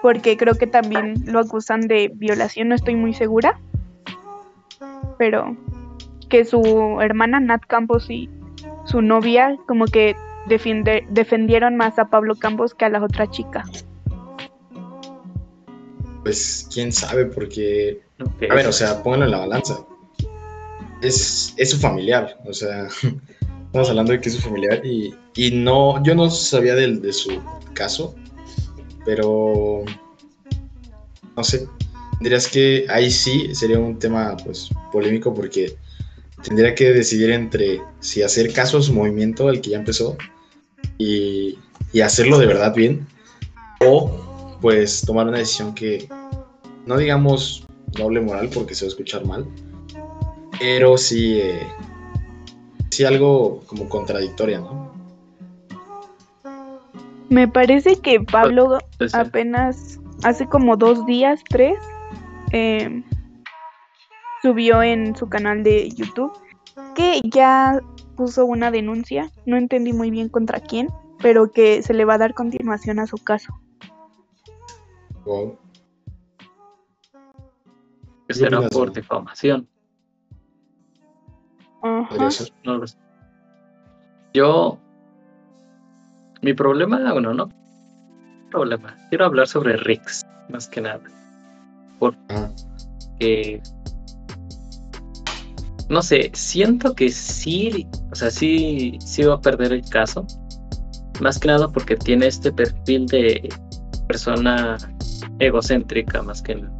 porque 0.04 0.36
creo 0.36 0.56
que 0.56 0.68
también 0.68 1.24
lo 1.26 1.40
acusan 1.40 1.88
de 1.88 2.12
violación, 2.14 2.68
no 2.68 2.76
estoy 2.76 2.94
muy 2.98 3.14
segura, 3.14 3.58
pero 5.18 5.56
que 6.28 6.44
su 6.44 7.00
hermana 7.02 7.40
Nat 7.40 7.62
Campos 7.68 8.10
y 8.10 8.30
su 8.84 9.02
novia 9.02 9.56
como 9.66 9.86
que 9.86 10.14
defiende- 10.50 11.08
defendieron 11.10 11.78
más 11.78 11.98
a 12.00 12.10
Pablo 12.10 12.36
Campos 12.36 12.74
que 12.74 12.84
a 12.84 12.90
la 12.90 13.02
otra 13.02 13.32
chica. 13.32 13.64
Pues 16.24 16.68
quién 16.74 16.92
sabe, 16.92 17.28
porque. 17.28 18.02
A 18.50 18.56
ver, 18.56 18.68
o 18.68 18.74
sea, 18.74 19.02
pónganlo 19.04 19.26
en 19.28 19.32
la 19.32 19.40
balanza. 19.40 19.86
Es, 21.02 21.54
es 21.56 21.70
su 21.72 21.78
familiar, 21.78 22.38
o 22.46 22.52
sea, 22.52 22.90
estamos 23.68 23.90
hablando 23.90 24.12
de 24.12 24.20
que 24.20 24.28
es 24.28 24.36
su 24.36 24.42
familiar 24.42 24.86
y, 24.86 25.16
y 25.38 25.52
no, 25.52 26.04
yo 26.04 26.14
no 26.14 26.30
sabía 26.30 26.76
del, 26.76 27.02
de 27.02 27.14
su 27.14 27.42
caso, 27.74 28.16
pero 29.06 29.84
no 31.36 31.44
sé, 31.44 31.68
dirías 32.20 32.48
que 32.48 32.86
ahí 32.90 33.12
sí 33.12 33.54
sería 33.54 33.80
un 33.80 34.00
tema 34.00 34.36
pues 34.44 34.70
polémico 34.92 35.34
porque 35.34 35.76
tendría 36.44 36.76
que 36.76 36.92
decidir 36.92 37.32
entre 37.32 37.82
si 38.00 38.22
hacer 38.22 38.54
caso 38.54 38.78
a 38.78 38.82
su 38.82 38.94
movimiento, 38.94 39.50
el 39.50 39.62
que 39.62 39.72
ya 39.72 39.78
empezó, 39.78 40.18
y, 40.98 41.58
y 41.92 42.02
hacerlo 42.02 42.38
de 42.38 42.48
verdad 42.48 42.74
bien, 42.76 43.08
o 43.80 44.58
pues 44.62 45.02
tomar 45.02 45.28
una 45.28 45.40
decisión 45.40 45.74
que 45.74 46.08
no 46.86 46.98
digamos 46.98 47.66
doble 47.88 48.22
moral 48.22 48.50
porque 48.54 48.76
se 48.76 48.86
va 48.86 48.88
a 48.88 48.90
escuchar 48.90 49.26
mal, 49.26 49.46
pero 50.60 50.98
sí, 50.98 51.40
eh, 51.40 51.68
sí 52.90 53.04
algo 53.04 53.64
como 53.66 53.90
contradictoria, 53.90 54.60
¿no? 54.60 54.93
Me 57.34 57.48
parece 57.48 57.96
que 57.96 58.22
Pablo 58.22 58.78
sí. 59.00 59.08
apenas 59.12 60.00
hace 60.24 60.46
como 60.46 60.78
dos 60.78 61.04
días, 61.08 61.42
tres, 61.50 61.80
eh, 62.52 63.04
subió 64.44 64.84
en 64.84 65.16
su 65.16 65.28
canal 65.28 65.64
de 65.64 65.90
YouTube 65.90 66.32
que 66.94 67.22
ya 67.24 67.80
puso 68.16 68.46
una 68.46 68.70
denuncia, 68.70 69.32
no 69.48 69.58
entendí 69.58 69.94
muy 69.94 70.12
bien 70.12 70.30
contra 70.30 70.60
quién, 70.60 70.90
pero 71.24 71.52
que 71.52 71.82
se 71.82 71.96
le 71.96 72.06
va 72.06 72.14
a 72.14 72.18
dar 72.20 72.36
continuación 72.36 73.00
a 73.00 73.08
su 73.08 73.18
caso. 73.18 73.52
Wow. 75.26 75.58
Que 78.28 78.36
será 78.36 78.62
por 78.70 78.94
difamación. 78.94 79.68
Ajá. 81.82 82.10
podría 82.10 82.30
ser. 82.30 82.54
No 82.64 82.78
lo 82.78 82.86
sé. 82.86 82.96
Yo. 84.36 84.83
Mi 86.44 86.54
problema, 86.54 87.12
bueno, 87.12 87.34
no. 87.34 87.50
Problema. 88.52 88.96
Quiero 89.10 89.26
hablar 89.26 89.48
sobre 89.48 89.78
Rix, 89.78 90.26
más 90.50 90.68
que 90.68 90.82
nada. 90.82 91.02
Ajá. 92.30 92.52
que 93.18 93.62
no 95.90 96.02
sé, 96.02 96.32
siento 96.34 96.96
que 96.96 97.10
sí, 97.10 97.88
o 98.12 98.16
sea, 98.16 98.30
sí, 98.30 98.98
sí 99.00 99.24
va 99.24 99.36
a 99.36 99.42
perder 99.42 99.74
el 99.74 99.88
caso. 99.90 100.26
Más 101.22 101.40
que 101.40 101.48
nada 101.48 101.68
porque 101.68 101.96
tiene 101.96 102.28
este 102.28 102.52
perfil 102.52 103.06
de 103.08 103.50
persona 104.08 104.78
egocéntrica, 105.40 106.22
más 106.22 106.42
que 106.42 106.56
nada. 106.56 106.74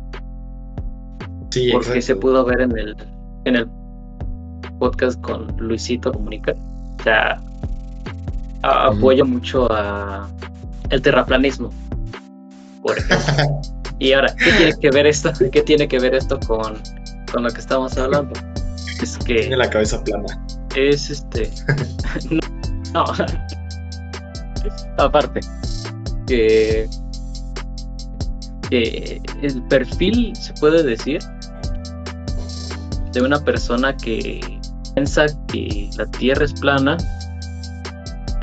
Sí, 1.52 1.70
Porque 1.72 2.02
se 2.02 2.16
pudo 2.16 2.44
ver 2.46 2.62
en 2.62 2.78
el, 2.78 2.98
en 3.46 3.56
el 3.56 3.70
podcast 4.80 5.22
con 5.22 5.48
Luisito 5.58 6.12
Comunica. 6.12 6.54
O 7.00 7.04
sea, 7.04 7.40
a- 8.64 8.90
Ujú. 8.90 8.98
apoya 8.98 9.24
mucho 9.24 9.68
a 9.72 10.28
el 10.90 11.02
terraplanismo, 11.02 11.70
por 12.82 12.98
ejemplo. 12.98 13.62
Y 14.00 14.12
ahora, 14.12 14.36
¿qué 14.36 14.52
tiene 14.52 14.74
que 14.82 14.90
ver 14.90 15.06
esto? 15.08 15.32
¿Qué 15.52 15.62
tiene 15.62 15.88
que 15.88 15.98
ver 16.00 16.14
esto 16.16 16.38
con, 16.46 16.82
con 17.32 17.44
lo 17.44 17.50
que 17.52 17.62
estamos 17.62 17.96
hablando? 17.98 18.34
Es 19.02 19.18
que 19.20 19.36
Tiene 19.42 19.56
la 19.56 19.70
cabeza 19.70 20.04
plana. 20.04 20.26
es 20.76 21.10
este. 21.10 21.50
no. 22.94 23.06
Aparte, 24.98 25.40
que, 26.28 26.90
que 28.70 29.22
el 29.42 29.62
perfil 29.70 30.36
se 30.36 30.54
puede 30.56 30.84
decir 30.84 31.20
de 33.14 33.22
una 33.22 33.40
persona 33.40 33.96
que 33.96 34.42
piensa 34.96 35.28
que 35.48 35.90
la 35.98 36.08
Tierra 36.08 36.44
es 36.46 36.54
plana. 36.54 36.98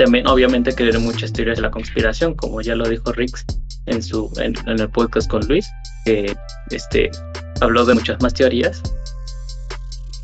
También, 0.02 0.26
obviamente, 0.26 0.74
creer 0.74 0.96
en 0.96 1.04
muchas 1.04 1.30
teorías 1.30 1.58
de 1.58 1.62
la 1.62 1.70
conspiración, 1.70 2.32
como 2.34 2.62
ya 2.62 2.74
lo 2.74 2.88
dijo 2.88 3.12
Rix 3.12 3.44
en 3.84 4.02
su 4.02 4.30
en, 4.38 4.54
en 4.66 4.80
el 4.80 4.88
podcast 4.88 5.28
con 5.30 5.46
Luis, 5.46 5.70
que 6.06 6.34
este 6.70 7.10
habló 7.60 7.84
de 7.84 7.92
muchas 7.94 8.18
más 8.22 8.32
teorías. 8.32 8.82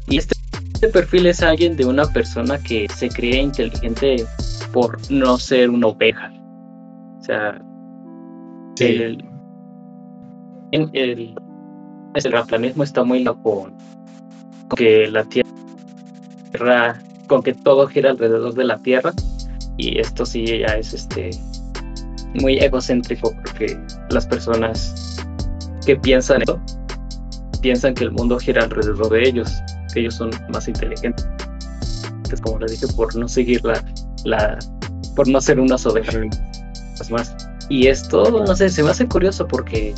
Y 0.08 0.16
este 0.16 0.34
este 0.72 0.88
perfil 0.88 1.26
es 1.26 1.42
alguien 1.42 1.76
de 1.76 1.84
una 1.84 2.06
persona 2.06 2.58
que 2.58 2.86
se 2.94 3.08
cree 3.10 3.40
inteligente 3.40 4.24
por 4.72 4.98
no 5.10 5.38
ser 5.38 5.68
una 5.70 5.88
oveja. 5.88 6.32
O 7.20 7.24
sea, 7.24 7.60
Sí. 8.76 8.84
el, 8.84 9.24
en- 10.72 10.90
el, 10.94 11.34
el 12.14 12.22
terraplanismo 12.22 12.82
está 12.82 13.04
muy 13.04 13.24
loco 13.24 13.70
con 14.68 14.76
que 14.76 15.06
la 15.08 15.24
Tierra, 15.24 16.98
con 17.26 17.42
que 17.42 17.52
todo 17.54 17.86
gira 17.88 18.10
alrededor 18.10 18.54
de 18.54 18.64
la 18.64 18.78
Tierra. 18.78 19.12
Y 19.78 20.00
esto 20.00 20.24
sí 20.24 20.44
ya 20.60 20.76
es 20.76 20.92
este 20.94 21.30
muy 22.34 22.58
egocéntrico 22.58 23.34
porque 23.44 23.78
las 24.10 24.26
personas 24.26 25.16
que 25.84 25.96
piensan 25.96 26.42
eso 26.42 26.60
piensan 27.60 27.94
que 27.94 28.04
el 28.04 28.12
mundo 28.12 28.38
gira 28.38 28.62
alrededor 28.64 29.10
de 29.10 29.28
ellos, 29.28 29.50
que 29.92 30.00
ellos 30.00 30.14
son 30.14 30.30
más 30.50 30.68
inteligentes, 30.68 31.26
como 32.42 32.58
les 32.58 32.72
dije, 32.72 32.86
por 32.94 33.14
no 33.16 33.26
seguir 33.28 33.64
la, 33.64 33.82
la 34.24 34.58
por 35.16 35.26
no 35.26 35.40
ser 35.40 35.58
unas 35.58 35.84
ovejas 35.86 36.14
más. 37.10 37.34
Y 37.68 37.88
esto, 37.88 38.30
no 38.30 38.54
sé, 38.54 38.68
se 38.68 38.82
me 38.82 38.90
hace 38.90 39.08
curioso 39.08 39.46
porque 39.48 39.94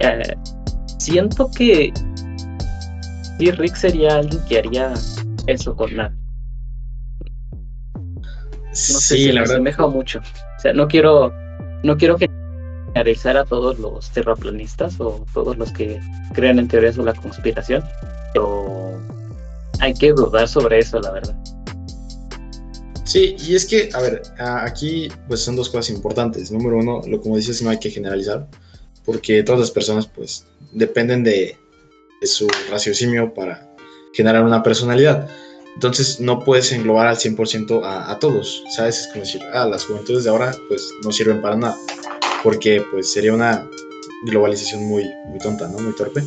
eh, 0.00 0.36
siento 0.98 1.50
que 1.50 1.92
sí, 3.38 3.50
Rick 3.52 3.76
sería 3.76 4.16
alguien 4.16 4.42
que 4.46 4.58
haría 4.58 4.92
eso 5.46 5.74
con 5.74 5.96
nada. 5.96 6.17
No 8.92 9.00
sé 9.00 9.16
sí, 9.16 9.24
si 9.24 9.32
la 9.32 9.40
verdad. 9.40 9.56
asemeja 9.56 9.86
mucho. 9.86 10.20
O 10.20 10.60
sea, 10.60 10.72
no 10.72 10.88
quiero, 10.88 11.32
no 11.82 11.96
quiero 11.96 12.16
generalizar 12.18 13.36
a 13.36 13.44
todos 13.44 13.78
los 13.78 14.10
terraplanistas 14.10 15.00
o 15.00 15.24
todos 15.34 15.56
los 15.58 15.72
que 15.72 16.00
crean 16.34 16.58
en 16.58 16.68
teorías 16.68 16.96
de 16.96 17.04
la 17.04 17.14
conspiración, 17.14 17.84
pero 18.32 18.98
hay 19.80 19.94
que 19.94 20.12
dudar 20.12 20.48
sobre 20.48 20.78
eso, 20.78 21.00
la 21.00 21.12
verdad. 21.12 21.36
Sí, 23.04 23.36
y 23.38 23.54
es 23.54 23.64
que, 23.64 23.88
a 23.94 24.00
ver, 24.00 24.22
aquí 24.38 25.08
pues 25.28 25.40
son 25.40 25.56
dos 25.56 25.70
cosas 25.70 25.88
importantes. 25.90 26.50
Número 26.50 26.76
uno, 26.78 27.00
lo 27.06 27.20
como 27.20 27.36
dices, 27.36 27.62
no 27.62 27.70
hay 27.70 27.78
que 27.78 27.90
generalizar, 27.90 28.46
porque 29.04 29.42
todas 29.42 29.60
las 29.60 29.70
personas 29.70 30.06
pues 30.06 30.44
dependen 30.72 31.24
de, 31.24 31.56
de 32.20 32.26
su 32.26 32.46
raciocinio 32.70 33.32
para 33.32 33.66
generar 34.12 34.44
una 34.44 34.62
personalidad. 34.62 35.26
Entonces 35.78 36.18
no 36.18 36.40
puedes 36.40 36.72
englobar 36.72 37.06
al 37.06 37.16
100% 37.16 37.84
a, 37.84 38.10
a 38.10 38.18
todos, 38.18 38.64
¿sabes? 38.74 39.02
Es 39.02 39.06
como 39.08 39.20
decir, 39.20 39.40
ah, 39.52 39.64
las 39.64 39.84
juventudes 39.84 40.24
de 40.24 40.30
ahora 40.30 40.52
pues 40.66 40.90
no 41.04 41.12
sirven 41.12 41.40
para 41.40 41.54
nada, 41.54 41.76
porque 42.42 42.82
pues 42.90 43.12
sería 43.12 43.32
una 43.32 43.64
globalización 44.26 44.84
muy, 44.86 45.08
muy 45.28 45.38
tonta, 45.38 45.68
¿no? 45.68 45.78
Muy 45.78 45.94
torpe. 45.94 46.24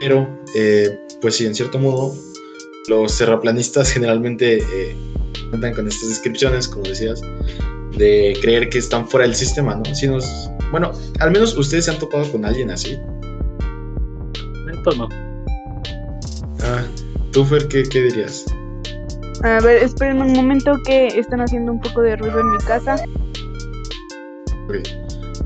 Pero, 0.00 0.28
eh, 0.54 0.98
pues 1.22 1.36
sí, 1.36 1.46
en 1.46 1.54
cierto 1.54 1.78
modo, 1.78 2.14
los 2.88 3.16
terraplanistas 3.16 3.90
generalmente... 3.90 4.58
eh, 4.58 4.96
cuentan 5.50 5.74
con 5.74 5.88
estas 5.88 6.08
descripciones, 6.08 6.68
como 6.68 6.84
decías, 6.84 7.20
de 7.96 8.36
creer 8.40 8.70
que 8.70 8.78
están 8.78 9.08
fuera 9.08 9.26
del 9.26 9.34
sistema, 9.34 9.74
¿no? 9.74 9.94
Si 9.94 10.06
nos, 10.06 10.50
bueno, 10.70 10.92
al 11.18 11.30
menos 11.32 11.56
ustedes 11.56 11.84
se 11.84 11.90
han 11.90 11.98
topado 11.98 12.30
con 12.30 12.44
alguien 12.44 12.70
así. 12.70 12.96
Esto 14.72 14.92
no. 14.96 15.08
Ah, 16.62 16.84
tú, 17.32 17.44
Fer, 17.44 17.68
¿qué, 17.68 17.82
qué 17.84 18.02
dirías? 18.02 18.44
A 19.42 19.60
ver, 19.60 19.82
esperen 19.82 20.20
un 20.20 20.32
momento 20.32 20.78
que 20.84 21.06
están 21.06 21.40
haciendo 21.40 21.72
un 21.72 21.80
poco 21.80 22.02
de 22.02 22.16
ruido 22.16 22.40
en 22.40 22.50
mi 22.52 22.58
casa. 22.58 23.02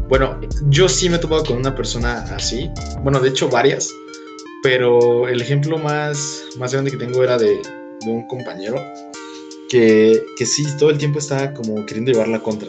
Bueno, 0.08 0.38
yo 0.68 0.88
sí 0.88 1.08
me 1.08 1.16
he 1.16 1.18
topado 1.18 1.44
con 1.44 1.58
una 1.58 1.74
persona 1.74 2.24
así. 2.34 2.70
Bueno, 3.02 3.20
de 3.20 3.28
hecho, 3.28 3.48
varias. 3.48 3.88
Pero 4.62 5.28
el 5.28 5.40
ejemplo 5.40 5.78
más, 5.78 6.44
más 6.58 6.72
grande 6.72 6.90
que 6.90 6.96
tengo 6.96 7.22
era 7.22 7.36
de, 7.36 7.60
de 8.04 8.10
un 8.10 8.26
compañero 8.26 8.76
que, 9.68 10.22
que 10.36 10.46
sí, 10.46 10.64
todo 10.78 10.90
el 10.90 10.98
tiempo 10.98 11.18
estaba 11.18 11.52
como 11.52 11.84
queriendo 11.86 12.12
llevar 12.12 12.28
la 12.28 12.40
contra. 12.40 12.68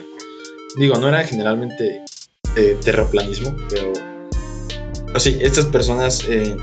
Digo, 0.77 0.97
no 0.97 1.07
era 1.07 1.23
generalmente 1.23 2.03
eh, 2.55 2.77
terraplanismo, 2.83 3.55
pero, 3.69 3.93
pero 5.07 5.19
sí, 5.19 5.37
estas 5.41 5.65
personas 5.65 6.25
eh, 6.27 6.55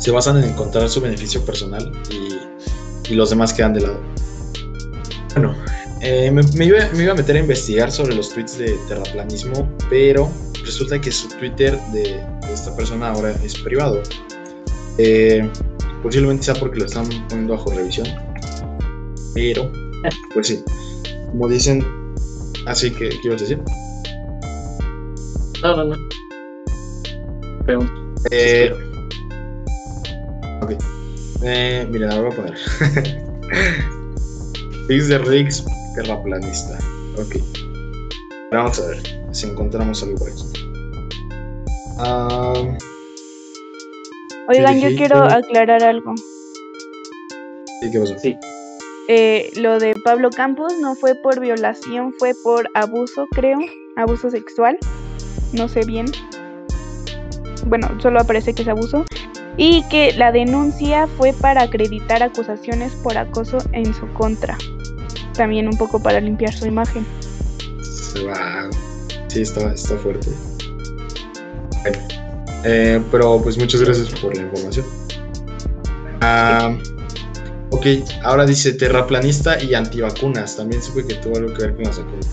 se 0.00 0.10
basan 0.10 0.38
en 0.38 0.44
encontrar 0.50 0.88
su 0.88 1.00
beneficio 1.00 1.44
personal 1.44 1.92
y, 2.10 3.12
y 3.12 3.14
los 3.14 3.30
demás 3.30 3.52
quedan 3.52 3.74
de 3.74 3.82
lado. 3.82 4.00
Bueno, 5.34 5.54
eh, 6.00 6.30
me, 6.32 6.42
me 6.54 6.64
iba, 6.64 6.78
me 6.94 7.04
iba 7.04 7.12
a 7.12 7.16
meter 7.16 7.36
a 7.36 7.38
investigar 7.38 7.92
sobre 7.92 8.14
los 8.16 8.30
tweets 8.30 8.58
de 8.58 8.72
terraplanismo, 8.88 9.68
pero 9.88 10.28
resulta 10.64 11.00
que 11.00 11.12
su 11.12 11.28
Twitter 11.28 11.78
de, 11.92 12.02
de 12.02 12.52
esta 12.52 12.74
persona 12.74 13.10
ahora 13.10 13.32
es 13.44 13.54
privado. 13.58 14.02
Eh, 14.98 15.48
posiblemente 16.02 16.44
sea 16.44 16.54
porque 16.54 16.78
lo 16.80 16.86
están 16.86 17.06
poniendo 17.28 17.54
bajo 17.54 17.70
revisión. 17.70 18.08
Pero, 19.34 19.70
pues 20.34 20.48
sí, 20.48 20.64
como 21.30 21.48
dicen, 21.48 21.86
así 22.66 22.90
que, 22.90 23.10
¿qué 23.10 23.20
ibas 23.24 23.42
a 23.42 23.44
decir? 23.44 23.60
No, 25.62 25.76
no, 25.76 25.84
no. 25.84 25.96
Pero, 27.66 27.86
Eh, 28.30 28.74
Ok. 30.62 30.72
Eh, 31.42 31.86
mira, 31.90 32.08
la 32.08 32.20
voy 32.20 32.32
a 32.32 32.36
poner. 32.36 32.56
Fix 34.88 35.08
de 35.08 35.18
Riggs, 35.18 35.64
terraplanista. 35.94 36.78
Ok. 37.16 37.36
Vamos 38.52 38.78
a 38.80 38.86
ver 38.88 38.98
si 39.32 39.46
encontramos 39.46 40.02
algo 40.02 40.16
por 40.16 40.28
aquí. 40.28 40.42
Ah, 41.98 42.52
Oigan, 44.48 44.80
yo 44.80 44.88
quiero 44.96 45.22
aclarar 45.22 45.82
algo. 45.84 46.14
¿y 47.82 47.90
qué 47.90 48.00
pasó? 48.00 48.18
Sí. 48.18 48.36
Eh, 49.08 49.50
lo 49.56 49.78
de 49.78 49.94
Pablo 50.04 50.30
Campos 50.30 50.72
no 50.80 50.94
fue 50.94 51.14
por 51.14 51.40
violación, 51.40 52.12
fue 52.18 52.32
por 52.42 52.68
abuso, 52.74 53.26
creo, 53.32 53.58
abuso 53.96 54.30
sexual. 54.30 54.78
No 55.52 55.68
sé 55.68 55.84
bien. 55.84 56.06
Bueno, 57.66 57.88
solo 58.00 58.20
aparece 58.20 58.54
que 58.54 58.62
es 58.62 58.68
abuso. 58.68 59.04
Y 59.62 59.82
que 59.90 60.14
la 60.14 60.32
denuncia 60.32 61.06
fue 61.18 61.34
para 61.34 61.60
acreditar 61.60 62.22
acusaciones 62.22 62.92
por 62.94 63.18
acoso 63.18 63.58
en 63.72 63.92
su 63.94 64.10
contra. 64.14 64.56
También 65.34 65.68
un 65.68 65.76
poco 65.76 66.02
para 66.02 66.18
limpiar 66.18 66.54
su 66.54 66.66
imagen. 66.66 67.04
Va. 68.26 68.70
Sí, 69.28 69.42
está, 69.42 69.70
está 69.70 69.98
fuerte. 69.98 70.30
Bueno, 71.82 71.98
eh, 72.64 73.02
pero 73.10 73.38
pues 73.42 73.58
muchas 73.58 73.82
gracias 73.82 74.08
por 74.18 74.34
la 74.34 74.44
información. 74.44 74.86
Ah, 76.22 76.74
ok, 77.70 77.86
ahora 78.22 78.46
dice 78.46 78.72
terraplanista 78.72 79.62
y 79.62 79.74
antivacunas. 79.74 80.56
También 80.56 80.82
supe 80.82 81.06
que 81.06 81.16
tuvo 81.16 81.36
algo 81.36 81.52
que 81.52 81.64
ver 81.64 81.74
con 81.74 81.84
las 81.84 81.98
vacunas. 81.98 82.28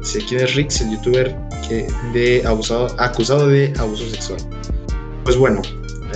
Dice, 0.00 0.24
¿quién 0.26 0.40
es 0.40 0.54
Rix, 0.54 0.80
el 0.80 0.92
youtuber 0.92 1.36
que 1.68 1.86
de 2.14 2.42
abusado, 2.46 2.86
acusado 2.98 3.48
de 3.48 3.70
abuso 3.78 4.08
sexual? 4.08 4.40
Pues 5.24 5.36
bueno, 5.36 5.60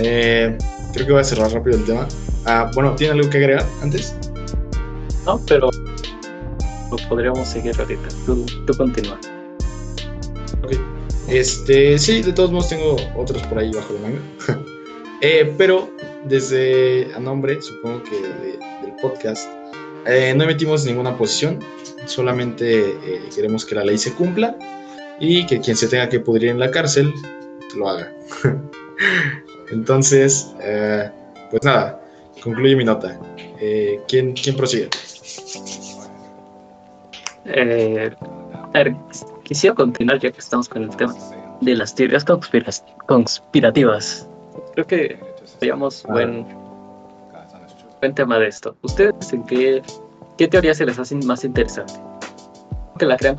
eh, 0.02 0.56
creo 0.92 1.06
que 1.06 1.12
voy 1.12 1.20
a 1.20 1.24
cerrar 1.24 1.50
rápido 1.52 1.76
el 1.76 1.84
tema. 1.84 2.06
Ah, 2.44 2.70
bueno, 2.74 2.94
¿tiene 2.94 3.14
algo 3.14 3.28
que 3.30 3.38
agregar 3.38 3.66
antes? 3.82 4.14
No, 5.26 5.40
pero 5.46 5.70
lo 6.90 6.96
podríamos 7.08 7.46
seguir 7.48 7.74
ahorita. 7.78 8.08
Tú, 8.26 8.46
tú 8.66 8.74
continúa. 8.76 9.18
Ok. 10.62 10.72
Este, 11.28 11.98
sí, 11.98 12.22
de 12.22 12.32
todos 12.32 12.50
modos 12.50 12.68
tengo 12.70 12.96
otros 13.16 13.42
por 13.48 13.58
ahí 13.58 13.70
bajo 13.72 13.92
la 13.94 14.00
manga. 14.00 14.64
Eh, 15.20 15.52
pero 15.58 15.90
desde 16.28 17.12
a 17.12 17.18
nombre, 17.18 17.60
supongo 17.60 18.04
que 18.04 18.14
de- 18.14 18.58
del 18.82 18.94
podcast, 19.02 19.50
eh, 20.06 20.32
no 20.36 20.44
emitimos 20.44 20.84
ninguna 20.86 21.18
posición, 21.18 21.58
solamente 22.06 22.90
eh, 22.90 23.28
queremos 23.34 23.64
que 23.64 23.74
la 23.74 23.82
ley 23.84 23.98
se 23.98 24.12
cumpla 24.14 24.56
y 25.18 25.44
que 25.46 25.58
quien 25.60 25.76
se 25.76 25.88
tenga 25.88 26.08
que 26.08 26.20
pudrir 26.20 26.50
en 26.50 26.60
la 26.60 26.70
cárcel 26.70 27.12
lo 27.76 27.88
haga. 27.88 28.12
Entonces, 29.70 30.54
eh, 30.60 31.10
pues 31.50 31.62
nada, 31.64 32.00
concluye 32.42 32.76
mi 32.76 32.84
nota. 32.84 33.18
Eh, 33.60 34.00
¿quién, 34.08 34.32
¿Quién 34.32 34.56
prosigue? 34.56 34.88
Eh, 37.46 38.10
a 38.52 38.70
ver, 38.72 38.94
quisiera 39.42 39.74
continuar 39.74 40.18
ya 40.20 40.30
que 40.30 40.38
estamos 40.38 40.68
con 40.68 40.82
el 40.84 40.96
tema 40.96 41.14
de 41.60 41.74
las 41.74 41.94
teorías 41.94 42.24
conspirativas. 43.06 44.28
Creo 44.74 44.86
que 44.86 45.20
veamos 45.60 46.04
Ah. 46.08 46.12
buen, 46.12 46.46
buen 48.00 48.14
tema 48.14 48.38
de 48.38 48.48
esto. 48.48 48.76
¿Ustedes 48.82 49.32
en 49.32 49.44
qué, 49.44 49.82
qué 50.36 50.48
teoría 50.48 50.74
se 50.74 50.84
les 50.86 50.98
hace 50.98 51.14
más 51.16 51.44
interesante? 51.44 51.94
Que 52.98 53.06
la 53.06 53.16
crean 53.16 53.36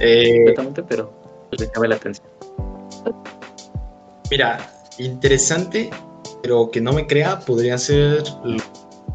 Eh, 0.00 0.36
completamente, 0.36 0.82
pero 0.84 1.12
les 1.50 1.70
llame 1.72 1.88
la 1.88 1.96
atención. 1.96 2.26
Mira, 4.30 4.58
interesante, 4.98 5.90
pero 6.42 6.70
que 6.70 6.80
no 6.80 6.92
me 6.92 7.06
crea, 7.06 7.40
podrían 7.40 7.78
ser 7.78 8.22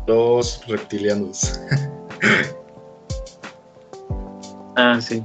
los 0.08 0.66
reptilianos. 0.68 1.60
Ah, 4.76 5.00
sí. 5.00 5.24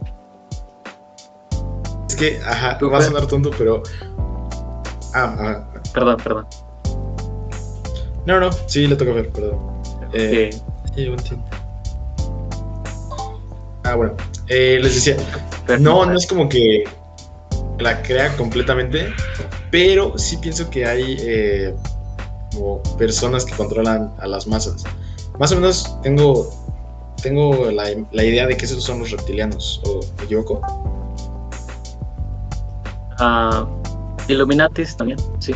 Es 2.06 2.16
que, 2.16 2.38
ajá, 2.44 2.76
Tú, 2.76 2.90
va 2.90 2.98
a 2.98 3.02
sonar 3.02 3.26
tonto, 3.26 3.50
pero. 3.56 3.82
Ah, 5.14 5.34
ajá. 5.38 5.68
Perdón, 5.94 6.16
perdón. 6.22 6.46
No, 8.26 8.38
no, 8.38 8.52
sí, 8.66 8.86
le 8.86 8.94
toca 8.94 9.12
ver, 9.12 9.30
perdón. 9.30 9.58
Eh, 10.12 10.50
sí, 10.94 11.04
yo 11.04 11.12
entiendo. 11.12 11.46
Ah, 13.84 13.94
bueno, 13.94 14.14
eh, 14.48 14.78
les 14.82 14.96
decía, 14.96 15.16
no, 15.80 16.04
no 16.04 16.14
es 16.14 16.26
como 16.26 16.46
que 16.46 16.84
la 17.78 18.02
crea 18.02 18.36
completamente, 18.36 19.14
pero 19.70 20.18
sí 20.18 20.36
pienso 20.38 20.68
que 20.70 20.86
hay 20.86 21.16
eh, 21.20 21.74
como 22.54 22.82
personas 22.96 23.44
que 23.44 23.54
controlan 23.54 24.12
a 24.18 24.26
las 24.26 24.46
masas. 24.46 24.84
Más 25.38 25.52
o 25.52 25.56
menos 25.56 25.96
tengo, 26.02 26.50
tengo 27.22 27.70
la, 27.70 27.88
la 28.10 28.24
idea 28.24 28.46
de 28.46 28.56
que 28.56 28.64
esos 28.64 28.82
son 28.82 29.00
los 29.00 29.10
reptilianos, 29.10 29.80
¿o 29.86 30.00
me 30.18 30.24
equivoco? 30.24 30.60
Ah, 33.18 33.66
Illuminatis 34.28 34.96
también, 34.96 35.18
sí. 35.38 35.52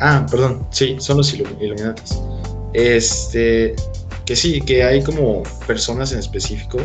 Ah, 0.00 0.26
perdón, 0.30 0.66
sí, 0.70 0.96
son 0.98 1.18
los 1.18 1.34
Illu- 1.34 1.56
Illuminatis. 1.60 2.18
Este, 2.72 3.74
que 4.24 4.34
sí, 4.36 4.60
que 4.60 4.82
hay 4.84 5.02
como 5.02 5.42
personas 5.66 6.12
en 6.12 6.18
específico 6.18 6.78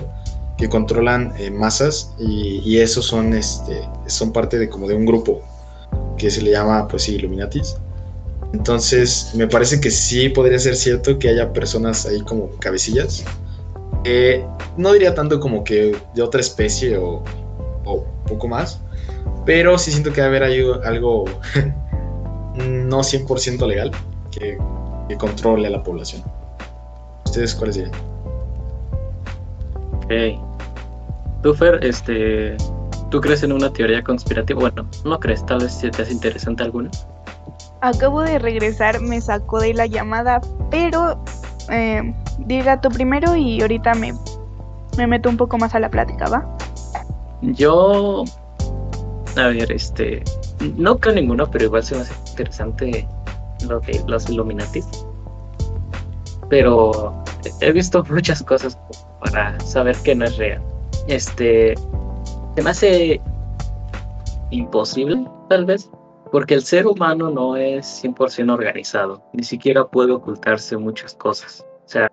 que 0.57 0.69
controlan 0.69 1.33
eh, 1.37 1.49
masas 1.49 2.13
y, 2.19 2.61
y 2.63 2.79
esos 2.79 3.05
son, 3.05 3.33
este, 3.33 3.81
son 4.07 4.31
parte 4.31 4.59
de 4.59 4.69
como 4.69 4.87
de 4.87 4.93
un 4.95 5.05
grupo 5.05 5.41
que 6.19 6.29
se 6.29 6.43
le 6.43 6.51
llama, 6.51 6.87
pues 6.87 7.03
sí, 7.03 7.15
Illuminatis. 7.15 7.77
Entonces, 8.53 9.31
me 9.33 9.47
parece 9.47 9.81
que 9.81 9.89
sí 9.89 10.29
podría 10.29 10.59
ser 10.59 10.75
cierto 10.75 11.17
que 11.17 11.29
haya 11.29 11.51
personas 11.51 12.05
ahí 12.05 12.21
como 12.21 12.49
cabecillas. 12.59 13.25
Eh, 14.03 14.45
no 14.77 14.93
diría 14.93 15.15
tanto 15.15 15.39
como 15.39 15.63
que 15.63 15.95
de 16.13 16.21
otra 16.21 16.41
especie 16.41 16.97
o, 16.97 17.23
o 17.85 18.05
poco 18.27 18.47
más, 18.47 18.79
pero 19.45 19.77
sí 19.77 19.91
siento 19.91 20.13
que 20.13 20.21
va 20.21 20.27
a 20.27 20.29
haber 20.29 20.43
ahí 20.43 20.63
algo 20.85 21.25
no 22.55 22.99
100% 22.99 23.67
legal 23.67 23.91
que, 24.31 24.57
que 25.07 25.17
controle 25.17 25.67
a 25.67 25.71
la 25.71 25.83
población. 25.83 26.23
¿Ustedes 27.25 27.53
cuáles 27.55 27.75
dirían? 27.75 27.93
Ok. 29.93 30.49
Tú, 31.43 31.53
Fer, 31.53 31.83
este, 31.83 32.57
¿tú 33.09 33.21
crees 33.21 33.43
en 33.43 33.51
una 33.51 33.71
teoría 33.71 34.03
conspirativa? 34.03 34.59
Bueno, 34.59 34.85
no 35.05 35.19
crees, 35.19 35.45
tal 35.45 35.59
vez 35.59 35.73
si 35.73 35.89
te 35.89 36.01
hace 36.01 36.13
interesante 36.13 36.63
alguna. 36.63 36.89
Acabo 37.81 38.21
de 38.21 38.39
regresar, 38.39 38.99
me 38.99 39.21
sacó 39.21 39.59
de 39.59 39.73
la 39.73 39.85
llamada, 39.85 40.41
pero 40.69 41.23
eh, 41.69 42.13
diga 42.39 42.81
tú 42.81 42.89
primero 42.89 43.35
y 43.35 43.61
ahorita 43.61 43.93
me, 43.93 44.13
me 44.97 45.07
meto 45.07 45.29
un 45.29 45.37
poco 45.37 45.57
más 45.57 45.75
a 45.75 45.79
la 45.79 45.89
plática, 45.89 46.29
¿va? 46.29 46.57
Yo, 47.41 48.25
a 49.37 49.47
ver, 49.47 49.71
este, 49.71 50.23
no 50.75 50.97
creo 50.97 51.15
ninguno, 51.15 51.49
pero 51.49 51.65
igual 51.65 51.83
se 51.83 51.95
me 51.95 52.01
hace 52.01 52.13
interesante 52.29 53.07
lo 53.67 53.79
que 53.81 54.01
los 54.07 54.29
Illuminatis. 54.29 54.87
Pero 56.49 57.23
he 57.61 57.71
visto 57.71 58.03
muchas 58.09 58.43
cosas 58.43 58.77
para 59.21 59.57
saber 59.61 59.95
que 59.97 60.15
no 60.15 60.25
es 60.25 60.37
real. 60.37 60.61
Este, 61.07 61.75
se 62.59 62.63
me 62.63 62.71
hace 62.71 63.21
imposible, 64.51 65.25
tal 65.47 65.63
vez, 65.63 65.89
porque 66.29 66.55
el 66.55 66.61
ser 66.61 66.87
humano 66.87 67.29
no 67.29 67.55
es 67.55 68.03
100% 68.03 68.51
organizado, 68.51 69.23
ni 69.31 69.43
siquiera 69.43 69.87
puede 69.87 70.11
ocultarse 70.11 70.75
muchas 70.75 71.15
cosas. 71.15 71.65
O 71.85 71.87
sea, 71.87 72.11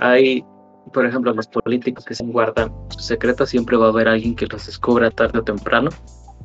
hay, 0.00 0.44
por 0.92 1.06
ejemplo, 1.06 1.34
los 1.34 1.48
políticos 1.48 2.04
que 2.04 2.14
se 2.14 2.24
guardan 2.24 2.72
sus 2.90 3.04
secretos, 3.04 3.50
siempre 3.50 3.76
va 3.76 3.86
a 3.86 3.88
haber 3.88 4.06
alguien 4.06 4.36
que 4.36 4.46
los 4.46 4.64
descubra 4.64 5.10
tarde 5.10 5.40
o 5.40 5.42
temprano. 5.42 5.90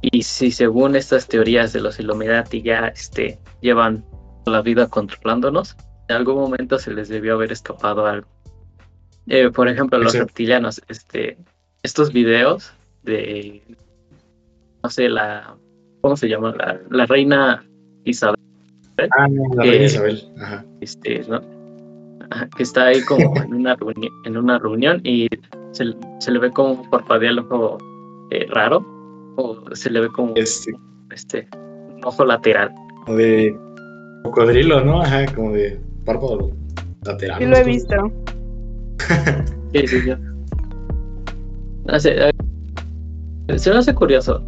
Y 0.01 0.23
si 0.23 0.49
según 0.49 0.95
estas 0.95 1.27
teorías 1.27 1.71
de 1.71 1.81
los 1.81 1.99
Illuminati 1.99 2.63
ya 2.63 2.87
este, 2.87 3.37
llevan 3.61 4.03
la 4.47 4.63
vida 4.63 4.87
controlándonos, 4.87 5.77
en 6.07 6.15
algún 6.15 6.37
momento 6.37 6.79
se 6.79 6.91
les 6.91 7.09
debió 7.09 7.35
haber 7.35 7.51
escapado 7.51 8.07
algo. 8.07 8.27
Eh, 9.27 9.51
por 9.51 9.67
ejemplo, 9.67 9.99
los 9.99 10.15
reptilianos, 10.15 10.81
este, 10.87 11.37
estos 11.83 12.11
videos 12.11 12.74
de, 13.05 13.61
no 14.83 14.89
sé, 14.89 15.07
la, 15.09 15.55
¿cómo 16.01 16.15
se 16.17 16.27
llama? 16.27 16.53
La, 16.57 16.79
la 16.89 17.05
reina 17.05 17.63
Isabel, 18.03 18.35
Ah, 18.97 19.27
la 19.55 19.63
reina 19.63 19.85
Isabel. 19.85 20.21
Ajá. 20.41 20.65
este, 20.81 21.23
¿no? 21.27 21.41
Ajá, 22.31 22.49
que 22.55 22.63
está 22.63 22.87
ahí 22.87 23.01
como 23.01 23.35
en 23.41 23.53
una, 23.53 23.75
reuni- 23.77 24.11
en 24.25 24.37
una 24.37 24.57
reunión 24.59 24.99
y 25.03 25.27
se, 25.71 25.85
se 26.19 26.31
le 26.31 26.39
ve 26.39 26.49
como 26.51 26.89
parpadea 26.89 27.29
el 27.31 27.39
ojo 27.39 27.77
eh, 28.31 28.47
raro, 28.49 28.83
o 29.37 29.63
se 29.75 29.89
le 29.91 29.99
ve 30.01 30.07
como 30.09 30.33
Este, 30.35 30.73
este, 31.11 31.47
un 31.53 32.01
ojo 32.03 32.25
lateral. 32.25 32.71
como 33.05 33.17
de 33.17 33.55
cocodrilo, 34.23 34.83
¿no? 34.83 35.01
Ajá, 35.01 35.25
como 35.35 35.51
de 35.51 35.79
párpado 36.05 36.51
lateral. 37.03 37.39
Sí 37.39 37.45
lo 37.45 37.57
he 37.57 37.63
visto. 37.63 37.95
Sí, 39.73 39.87
sí, 39.87 39.97
yo. 40.07 40.15
No 41.85 41.99
sé, 41.99 42.31
se 43.57 43.71
me 43.71 43.77
hace 43.77 43.93
curioso. 43.93 44.41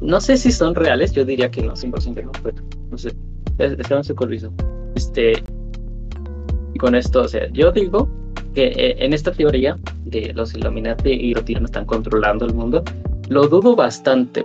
No 0.00 0.20
sé 0.20 0.36
si 0.36 0.50
son 0.50 0.74
reales, 0.74 1.12
yo 1.12 1.24
diría 1.24 1.50
que 1.50 1.62
no, 1.62 1.74
100% 1.74 2.24
no, 2.24 2.32
pero 2.42 2.56
no 2.90 2.98
sé. 2.98 3.12
Se 3.58 3.94
me 3.94 4.00
hace 4.00 4.14
curioso. 4.14 4.52
Este, 4.94 5.42
con 6.78 6.94
esto, 6.94 7.22
o 7.22 7.28
sea, 7.28 7.48
yo 7.52 7.70
digo 7.70 8.08
que 8.54 8.66
eh, 8.66 8.96
en 8.98 9.12
esta 9.12 9.32
teoría 9.32 9.78
de 10.04 10.32
los 10.34 10.54
Illuminati 10.54 11.10
y 11.10 11.34
los 11.34 11.44
tiranos 11.44 11.68
están 11.68 11.86
controlando 11.86 12.44
el 12.44 12.54
mundo, 12.54 12.82
lo 13.28 13.46
dudo 13.46 13.76
bastante 13.76 14.44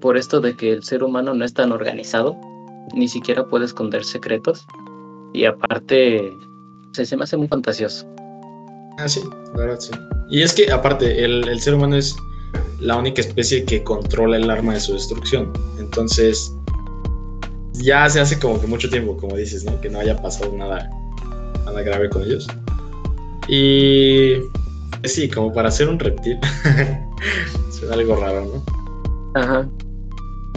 por 0.00 0.16
esto 0.16 0.40
de 0.40 0.54
que 0.56 0.72
el 0.72 0.82
ser 0.82 1.02
humano 1.02 1.34
no 1.34 1.44
es 1.44 1.54
tan 1.54 1.72
organizado, 1.72 2.36
ni 2.94 3.08
siquiera 3.08 3.44
puede 3.46 3.64
esconder 3.64 4.04
secretos, 4.04 4.66
y 5.32 5.44
aparte, 5.44 6.32
se 6.92 7.16
me 7.16 7.24
hace 7.24 7.36
muy 7.36 7.48
fantasioso. 7.48 8.06
Ah, 8.98 9.08
sí, 9.08 9.20
la 9.54 9.60
verdad 9.60 9.80
sí. 9.80 9.92
Y 10.30 10.42
es 10.42 10.52
que 10.52 10.70
aparte, 10.70 11.24
el, 11.24 11.48
el 11.48 11.60
ser 11.60 11.74
humano 11.74 11.96
es 11.96 12.16
la 12.80 12.96
única 12.96 13.20
especie 13.20 13.64
que 13.64 13.82
controla 13.82 14.36
el 14.36 14.50
arma 14.50 14.74
de 14.74 14.80
su 14.80 14.94
destrucción. 14.94 15.52
Entonces, 15.78 16.54
ya 17.74 18.08
se 18.08 18.20
hace 18.20 18.38
como 18.38 18.60
que 18.60 18.66
mucho 18.66 18.88
tiempo, 18.88 19.16
como 19.16 19.36
dices, 19.36 19.64
¿no? 19.64 19.80
Que 19.80 19.88
no 19.88 20.00
haya 20.00 20.20
pasado 20.20 20.52
nada, 20.56 20.90
nada 21.64 21.82
grave 21.82 22.08
con 22.08 22.22
ellos. 22.22 22.46
Y 23.48 24.34
pues 25.00 25.14
sí, 25.14 25.28
como 25.28 25.52
para 25.52 25.70
ser 25.70 25.88
un 25.88 25.98
reptil. 25.98 26.38
Suena 27.70 27.94
algo 27.94 28.16
raro, 28.16 28.44
¿no? 28.44 29.40
Ajá. 29.40 29.68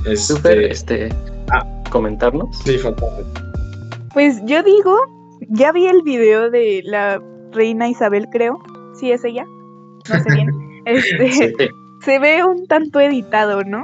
Este, 0.05 0.71
este 0.71 1.09
ah, 1.51 1.65
comentarnos. 1.91 2.57
Sí, 2.63 2.77
falta. 2.77 3.05
Pues 4.13 4.41
yo 4.45 4.61
digo, 4.63 4.97
ya 5.49 5.71
vi 5.71 5.85
el 5.85 6.01
video 6.01 6.49
de 6.49 6.81
la 6.85 7.21
reina 7.51 7.87
Isabel, 7.87 8.27
creo. 8.31 8.59
Sí, 8.99 9.11
es 9.11 9.23
ella. 9.23 9.45
No 10.09 10.23
sé 10.23 10.33
bien. 10.33 10.49
Este, 10.83 11.69
Se 12.03 12.19
ve 12.19 12.43
un 12.43 12.67
tanto 12.67 12.99
editado, 12.99 13.63
¿no? 13.63 13.83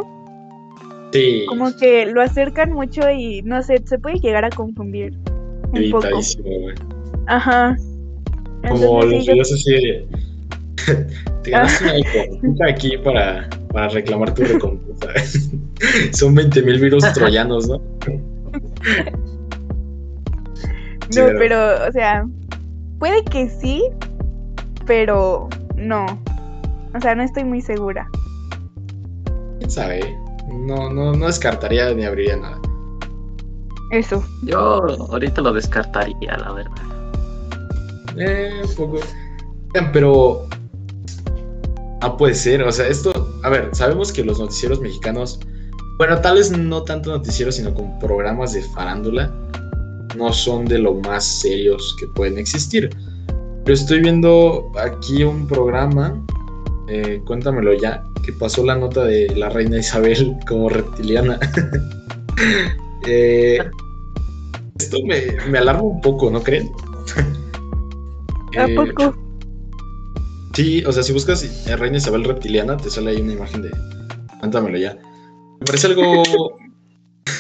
Sí. 1.12 1.46
Como 1.48 1.76
que 1.78 2.06
lo 2.06 2.22
acercan 2.22 2.74
mucho 2.74 3.10
y 3.10 3.42
no 3.44 3.62
sé, 3.62 3.82
se 3.86 3.98
puede 4.00 4.20
llegar 4.20 4.44
a 4.46 4.50
confundir. 4.50 5.14
Un 5.72 5.92
poco. 5.92 6.08
güey. 6.10 6.76
Ajá. 7.28 7.78
Como 8.68 9.04
los 9.04 9.26
videos 9.26 9.52
así 9.52 10.08
Te 11.44 11.52
ganaste 11.52 12.40
una 12.42 12.70
aquí 12.70 12.98
para, 12.98 13.50
para 13.72 13.90
reclamar 13.90 14.34
tu 14.34 14.44
recompensa. 14.44 15.08
Son 16.12 16.36
20.000 16.36 16.80
virus 16.80 17.04
troyanos, 17.14 17.68
¿no? 17.68 17.82
no, 21.16 21.26
pero, 21.38 21.88
o 21.88 21.92
sea, 21.92 22.26
puede 23.00 23.24
que 23.26 23.50
sí, 23.50 23.84
pero 24.86 25.50
no. 25.76 26.06
O 26.95 27.02
sea, 27.02 27.15
no 27.15 27.23
estoy 27.23 27.43
muy 27.43 27.62
segura. 27.62 28.10
¿Quién 29.60 29.69
sabe? 29.69 30.17
No, 30.47 30.91
no, 30.91 31.13
no 31.13 31.28
descartaría 31.28 31.93
ni 31.93 32.06
abriría 32.06 32.38
nada. 32.38 32.60
Eso. 33.91 34.23
Yo 34.43 34.60
ahorita 34.60 35.41
lo 35.41 35.54
descartaría, 35.54 36.38
la 36.38 36.52
verdad. 36.52 36.71
Eh, 38.17 38.62
un 38.63 38.76
poco. 38.76 39.00
Pero. 39.93 40.47
Ah, 42.02 42.15
puede 42.17 42.36
ser. 42.36 42.63
O 42.63 42.71
sea, 42.71 42.88
esto. 42.88 43.12
A 43.43 43.50
ver, 43.50 43.69
sabemos 43.73 44.12
que 44.12 44.23
los 44.23 44.39
noticieros 44.39 44.80
mexicanos. 44.82 45.39
Bueno, 45.97 46.19
tal 46.21 46.36
vez 46.36 46.52
no 46.52 46.84
tanto 46.84 47.12
noticieros, 47.12 47.56
sino 47.56 47.73
con 47.73 47.97
programas 48.00 48.54
de 48.54 48.62
farándula. 48.62 49.34
No 50.15 50.32
son 50.32 50.65
de 50.65 50.80
lo 50.80 50.95
más 50.95 51.23
serios 51.23 51.95
que 52.00 52.08
pueden 52.08 52.38
existir. 52.38 52.89
Pero 53.63 53.73
estoy 53.73 54.02
viendo 54.02 54.71
aquí 54.80 55.23
un 55.23 55.47
programa 55.47 56.23
eh, 56.88 57.21
cuéntamelo 57.26 57.73
ya, 57.73 58.04
que 58.23 58.34
pasó 58.34 58.65
la 58.65 58.76
nota 58.76 59.04
de 59.04 59.36
la 59.36 59.50
reina 59.50 59.78
Isabel 59.78 60.36
como 60.47 60.69
reptiliana. 60.69 61.39
Eh, 63.10 63.58
esto 64.78 64.97
me, 65.06 65.58
alarma 65.58 65.82
un 65.82 66.02
poco, 66.02 66.30
¿no 66.30 66.43
creen? 66.43 66.69
¿A 68.58 68.65
eh, 68.65 68.76
poco? 68.76 69.15
Sí, 70.54 70.84
o 70.86 70.91
sea, 70.91 71.04
si 71.04 71.13
buscas 71.13 71.65
reina 71.80 71.97
Isabel 71.97 72.26
reptiliana, 72.26 72.76
te 72.76 72.89
sale 72.89 73.12
ahí 73.12 73.21
una 73.21 73.32
imagen 73.32 73.62
de... 73.62 73.71
Cuéntamelo 74.39 74.78
ya. 74.78 74.97
Me 75.60 75.65
parece 75.65 75.88
algo... 75.88 76.21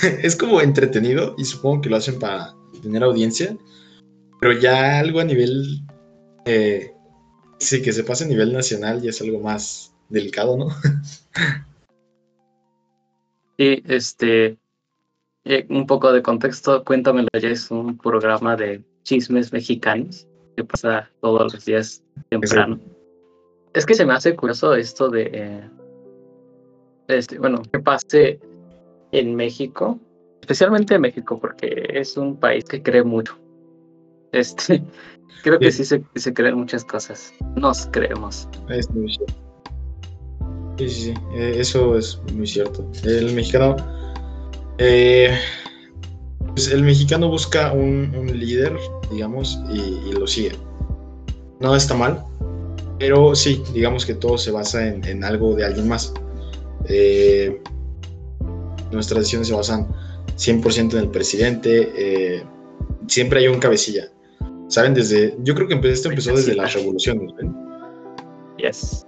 es 0.23 0.35
como 0.37 0.61
entretenido 0.61 1.35
y 1.37 1.43
supongo 1.43 1.81
que 1.81 1.89
lo 1.89 1.97
hacen 1.97 2.17
para 2.17 2.53
tener 2.81 3.03
audiencia, 3.03 3.57
pero 4.39 4.53
ya 4.53 4.99
algo 4.99 5.19
a 5.19 5.25
nivel 5.25 5.81
Sí, 7.59 7.81
que 7.81 7.91
se 7.91 8.03
pase 8.03 8.25
a 8.25 8.27
nivel 8.27 8.53
nacional 8.53 9.03
y 9.03 9.09
es 9.09 9.21
algo 9.21 9.39
más 9.39 9.93
delicado, 10.09 10.57
¿no? 10.57 10.69
Sí, 13.57 13.83
este, 13.87 14.57
eh, 15.45 15.65
un 15.69 15.87
poco 15.87 16.13
de 16.13 16.21
contexto, 16.21 16.83
cuéntamelo 16.83 17.27
ya, 17.41 17.49
es 17.49 17.71
un 17.71 17.97
programa 17.97 18.55
de 18.55 18.83
chismes 19.03 19.51
mexicanos 19.51 20.27
que 20.55 20.63
pasa 20.63 21.09
todos 21.21 21.53
los 21.53 21.65
días 21.65 22.03
temprano. 22.29 22.79
Es 23.73 23.85
que 23.85 23.95
se 23.95 24.05
me 24.05 24.13
hace 24.13 24.35
curioso 24.35 24.75
esto 24.75 25.09
de, 25.09 25.29
eh, 25.33 25.69
este, 27.07 27.39
bueno, 27.39 27.61
que 27.71 27.79
pase 27.79 28.39
en 29.11 29.35
México, 29.35 29.99
especialmente 30.41 30.95
en 30.95 31.01
México, 31.01 31.39
porque 31.39 31.87
es 31.93 32.17
un 32.17 32.37
país 32.37 32.65
que 32.65 32.83
cree 32.83 33.03
mucho. 33.03 33.39
Este, 34.31 34.83
Creo 35.43 35.59
que 35.59 35.71
sí, 35.71 35.85
se, 35.85 36.03
se, 36.15 36.33
creen 36.33 36.55
muchas 36.55 36.83
cosas. 36.83 37.33
Nos 37.55 37.87
creemos. 37.87 38.49
Es 38.69 38.89
muy 38.91 39.11
cierto. 39.13 39.47
Sí, 40.77 40.89
sí, 40.89 41.01
sí. 41.01 41.13
Eh, 41.33 41.55
eso 41.57 41.97
es 41.97 42.21
muy 42.33 42.45
cierto. 42.45 42.85
El 43.03 43.33
mexicano. 43.33 43.75
Eh, 44.77 45.35
pues 46.49 46.71
el 46.71 46.83
mexicano 46.83 47.29
busca 47.29 47.73
un, 47.73 48.11
líder, 48.33 48.77
digamos, 49.11 49.59
y, 49.71 50.11
lo 50.11 50.27
sigue. 50.27 50.51
No 51.59 51.75
está 51.75 51.95
mal, 51.95 52.23
pero 52.99 53.35
sí, 53.35 53.63
digamos 53.73 54.05
que 54.05 54.13
todo 54.13 54.37
se 54.37 54.51
basa 54.51 54.87
en, 54.87 55.23
algo 55.23 55.55
de 55.55 55.65
alguien 55.65 55.87
más. 55.87 56.13
Eh, 56.85 57.59
nuestras 58.91 59.19
decisiones 59.19 59.47
se 59.47 59.55
basan 59.55 59.87
100% 60.37 60.93
en 60.93 60.99
el 60.99 61.09
presidente. 61.09 62.43
siempre 63.07 63.39
hay 63.39 63.47
un 63.47 63.59
cabecilla. 63.59 64.11
¿Saben? 64.67 64.93
Desde. 64.93 65.35
Yo 65.43 65.55
creo 65.55 65.67
que 65.67 65.79
esto 65.89 66.09
empezó 66.09 66.35
desde 66.35 66.55
las 66.55 66.73
revoluciones, 66.73 67.33
¿ven? 67.35 67.55
Yes. 68.57 69.05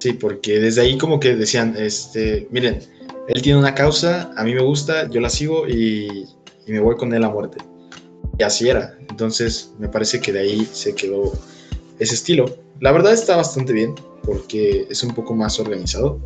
Sí, 0.00 0.12
porque 0.12 0.60
desde 0.60 0.82
ahí 0.82 0.98
como 0.98 1.18
que 1.18 1.34
decían, 1.34 1.74
este, 1.76 2.46
miren, 2.50 2.80
él 3.28 3.42
tiene 3.42 3.58
una 3.58 3.74
causa, 3.74 4.30
a 4.36 4.44
mí 4.44 4.54
me 4.54 4.62
gusta, 4.62 5.08
yo 5.10 5.20
la 5.20 5.28
sigo 5.28 5.66
y, 5.66 6.26
me 6.66 6.80
voy 6.80 6.96
con 6.96 7.12
él 7.14 7.24
a 7.24 7.30
muerte. 7.30 7.58
Y 8.38 8.42
así 8.42 8.68
era. 8.68 8.96
Entonces, 9.08 9.72
me 9.78 9.88
parece 9.88 10.20
que 10.20 10.32
de 10.32 10.40
ahí 10.40 10.68
se 10.70 10.94
quedó 10.94 11.32
ese 11.98 12.14
estilo. 12.14 12.44
La 12.80 12.92
verdad 12.92 13.12
está 13.12 13.36
bastante 13.36 13.72
bien, 13.72 13.94
porque 14.22 14.86
es 14.90 15.02
un 15.02 15.14
poco 15.14 15.34
más 15.34 15.58
organizado. 15.58 16.20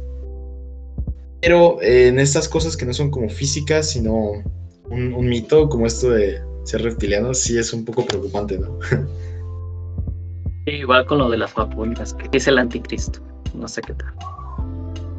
Pero 1.41 1.81
en 1.81 2.19
estas 2.19 2.49
cosas 2.49 2.77
que 2.77 2.85
no 2.85 2.93
son 2.93 3.11
como 3.11 3.29
físicas, 3.29 3.91
sino 3.91 4.43
un 4.91 5.29
mito 5.29 5.69
como 5.69 5.87
esto 5.87 6.11
de 6.11 6.43
ser 6.65 6.83
reptiliano 6.83 7.35
sí 7.35 7.59
es 7.59 7.73
un 7.73 7.85
poco 7.85 8.07
preocupante, 8.07 8.59
¿no? 8.59 8.79
igual 10.67 11.05
con 11.07 11.19
lo 11.19 11.29
de 11.29 11.39
las 11.39 11.55
vacunas, 11.55 12.15
que 12.15 12.37
es 12.37 12.47
el 12.47 12.59
anticristo, 12.59 13.21
no 13.55 13.67
sé 13.67 13.83
qué 13.83 13.95
tal. 13.95 14.15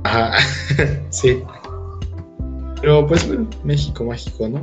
Ajá, 0.03 0.33
sí. 1.09 1.43
Pero 2.81 3.05
pues 3.07 3.27
bueno, 3.27 3.47
México 3.63 4.03
mágico, 4.03 4.49
¿no? 4.49 4.61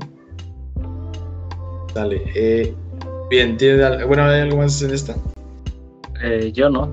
Dale, 1.95 2.23
eh, 2.35 2.75
bien, 3.31 3.57
¿tiene 3.57 4.05
bueno, 4.05 4.25
¿hay 4.25 4.41
algo 4.41 4.59
más 4.59 4.81
en 4.83 4.93
esta? 4.93 5.17
Eh, 6.23 6.53
yo 6.53 6.69
no. 6.69 6.89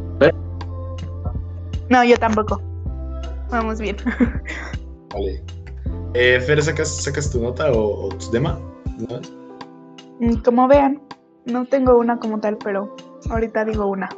No, 1.89 2.03
yo 2.03 2.17
tampoco. 2.17 2.61
Vamos 3.49 3.79
bien. 3.79 3.95
Vale. 5.13 5.43
Eh, 6.13 6.39
Fer, 6.41 6.61
¿sacas, 6.61 6.89
¿sacas 6.89 7.29
tu 7.31 7.41
nota 7.41 7.71
o, 7.71 8.09
tu 8.09 8.31
tema? 8.31 8.59
¿No? 8.97 9.46
Mm, 10.19 10.37
como 10.43 10.67
vean, 10.67 11.01
no 11.45 11.65
tengo 11.65 11.97
una 11.97 12.19
como 12.19 12.39
tal, 12.39 12.57
pero 12.57 12.95
ahorita 13.29 13.65
digo 13.65 13.87
una. 13.87 14.09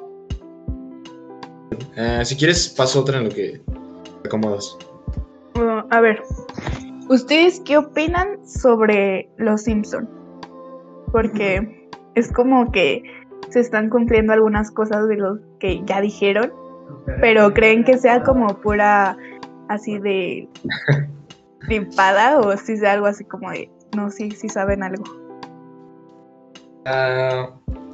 Eh, 1.95 2.21
si 2.23 2.35
quieres, 2.35 2.69
paso 2.69 3.01
otra 3.01 3.17
en 3.17 3.25
lo 3.25 3.29
que 3.29 3.61
te 4.21 4.27
acomodas. 4.27 4.77
Uh, 5.55 5.83
a 5.89 5.99
ver, 5.99 6.23
¿ustedes 7.09 7.61
qué 7.61 7.77
opinan 7.77 8.39
sobre 8.47 9.29
Los 9.37 9.63
Simpson? 9.63 10.09
Porque 11.11 11.89
es 12.15 12.31
como 12.31 12.71
que 12.71 13.03
se 13.49 13.59
están 13.59 13.89
cumpliendo 13.89 14.33
algunas 14.33 14.71
cosas 14.71 15.07
de 15.07 15.17
lo 15.17 15.39
que 15.59 15.83
ya 15.85 16.01
dijeron, 16.01 16.53
pero 17.19 17.53
creen 17.53 17.83
que 17.83 17.97
sea 17.97 18.23
como 18.23 18.47
pura 18.59 19.17
así 19.67 19.99
de 19.99 20.47
limpada 21.67 22.39
o 22.39 22.55
si 22.57 22.77
sea 22.77 22.93
algo 22.93 23.07
así 23.07 23.25
como 23.25 23.51
de, 23.51 23.69
no, 23.95 24.09
sí, 24.11 24.31
sí 24.31 24.47
saben 24.49 24.83
algo. 24.83 25.03
Ah, 26.85 27.49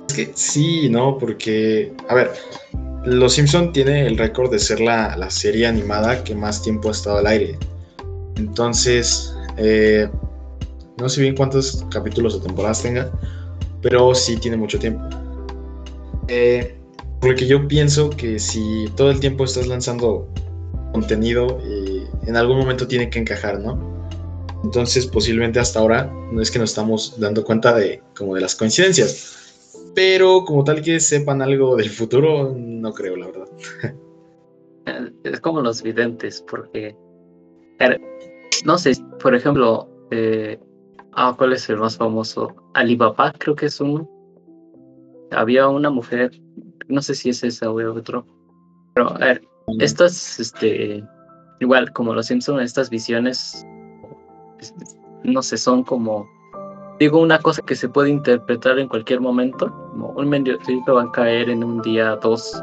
es 0.07 0.13
que 0.15 0.31
sí, 0.35 0.89
¿no? 0.89 1.17
Porque, 1.17 1.93
a 2.07 2.15
ver, 2.15 2.31
Los 3.05 3.33
Simpson 3.33 3.71
tiene 3.73 4.05
el 4.07 4.17
récord 4.17 4.51
de 4.51 4.59
ser 4.59 4.79
la, 4.79 5.29
serie 5.29 5.67
animada 5.67 6.23
que 6.23 6.35
más 6.35 6.61
tiempo 6.61 6.89
ha 6.89 6.91
estado 6.91 7.17
al 7.17 7.27
aire. 7.27 7.57
Entonces, 8.37 9.33
eh, 9.57 10.09
No 10.97 11.09
sé 11.09 11.21
bien 11.21 11.35
cuántos 11.35 11.85
capítulos 11.91 12.35
o 12.35 12.41
temporadas 12.41 12.81
tenga, 12.81 13.11
pero 13.81 14.15
sí 14.15 14.37
tiene 14.37 14.55
mucho 14.57 14.79
tiempo. 14.79 15.03
Eh, 16.29 16.75
porque 17.19 17.47
yo 17.47 17.67
pienso 17.67 18.09
que 18.11 18.39
si 18.39 18.85
todo 18.95 19.11
el 19.11 19.19
tiempo 19.19 19.43
estás 19.43 19.67
lanzando 19.67 20.29
contenido, 20.93 21.59
eh, 21.63 22.07
en 22.27 22.35
algún 22.37 22.57
momento 22.57 22.87
tiene 22.87 23.09
que 23.09 23.19
encajar, 23.19 23.59
¿no? 23.59 23.94
Entonces, 24.65 25.05
posiblemente 25.05 25.59
hasta 25.59 25.79
ahora 25.79 26.11
no 26.31 26.41
es 26.41 26.49
que 26.49 26.57
nos 26.57 26.71
estamos 26.71 27.19
dando 27.19 27.43
cuenta 27.43 27.75
de 27.75 28.01
como 28.17 28.33
de 28.33 28.41
las 28.41 28.55
coincidencias. 28.55 29.71
Pero 29.93 30.43
como 30.43 30.63
tal 30.63 30.81
que 30.81 30.99
sepan 30.99 31.43
algo 31.43 31.75
del 31.75 31.91
futuro, 31.91 32.51
no 32.57 32.91
creo, 32.91 33.15
la 33.15 33.27
verdad. 33.27 33.47
Es 35.23 35.39
como 35.39 35.61
los 35.61 35.81
videntes, 35.81 36.43
porque 36.47 36.95
no 38.65 38.77
sé, 38.77 38.93
por 39.21 39.33
ejemplo, 39.33 39.89
eh, 40.11 40.59
ah, 41.13 41.33
¿cuál 41.35 41.53
es 41.53 41.67
el 41.69 41.77
más 41.77 41.97
famoso? 41.97 42.55
Alibaba, 42.75 43.33
creo 43.37 43.55
que 43.55 43.65
es 43.65 43.81
uno. 43.81 44.07
Había 45.31 45.67
una 45.67 45.89
mujer, 45.89 46.31
no 46.87 47.01
sé 47.01 47.15
si 47.15 47.29
es 47.29 47.43
esa 47.43 47.71
o 47.71 47.97
otro, 47.97 48.27
pero 48.93 49.11
a 49.11 49.17
ver, 49.17 49.41
estas, 49.79 50.39
este, 50.39 51.03
igual 51.59 51.91
como 51.93 52.13
los 52.13 52.27
Simpson, 52.27 52.59
estas 52.59 52.91
visiones, 52.91 53.65
no 55.23 55.41
sé, 55.41 55.57
son 55.57 55.83
como, 55.83 56.27
digo, 56.99 57.19
una 57.19 57.39
cosa 57.39 57.61
que 57.61 57.75
se 57.75 57.89
puede 57.89 58.09
interpretar 58.09 58.79
en 58.79 58.87
cualquier 58.87 59.21
momento, 59.21 59.71
como 59.91 60.09
un 60.09 60.29
meteorito 60.29 60.95
va 60.95 61.03
a 61.03 61.11
caer 61.11 61.49
en 61.49 61.63
un 61.63 61.81
día, 61.81 62.15
dos, 62.17 62.61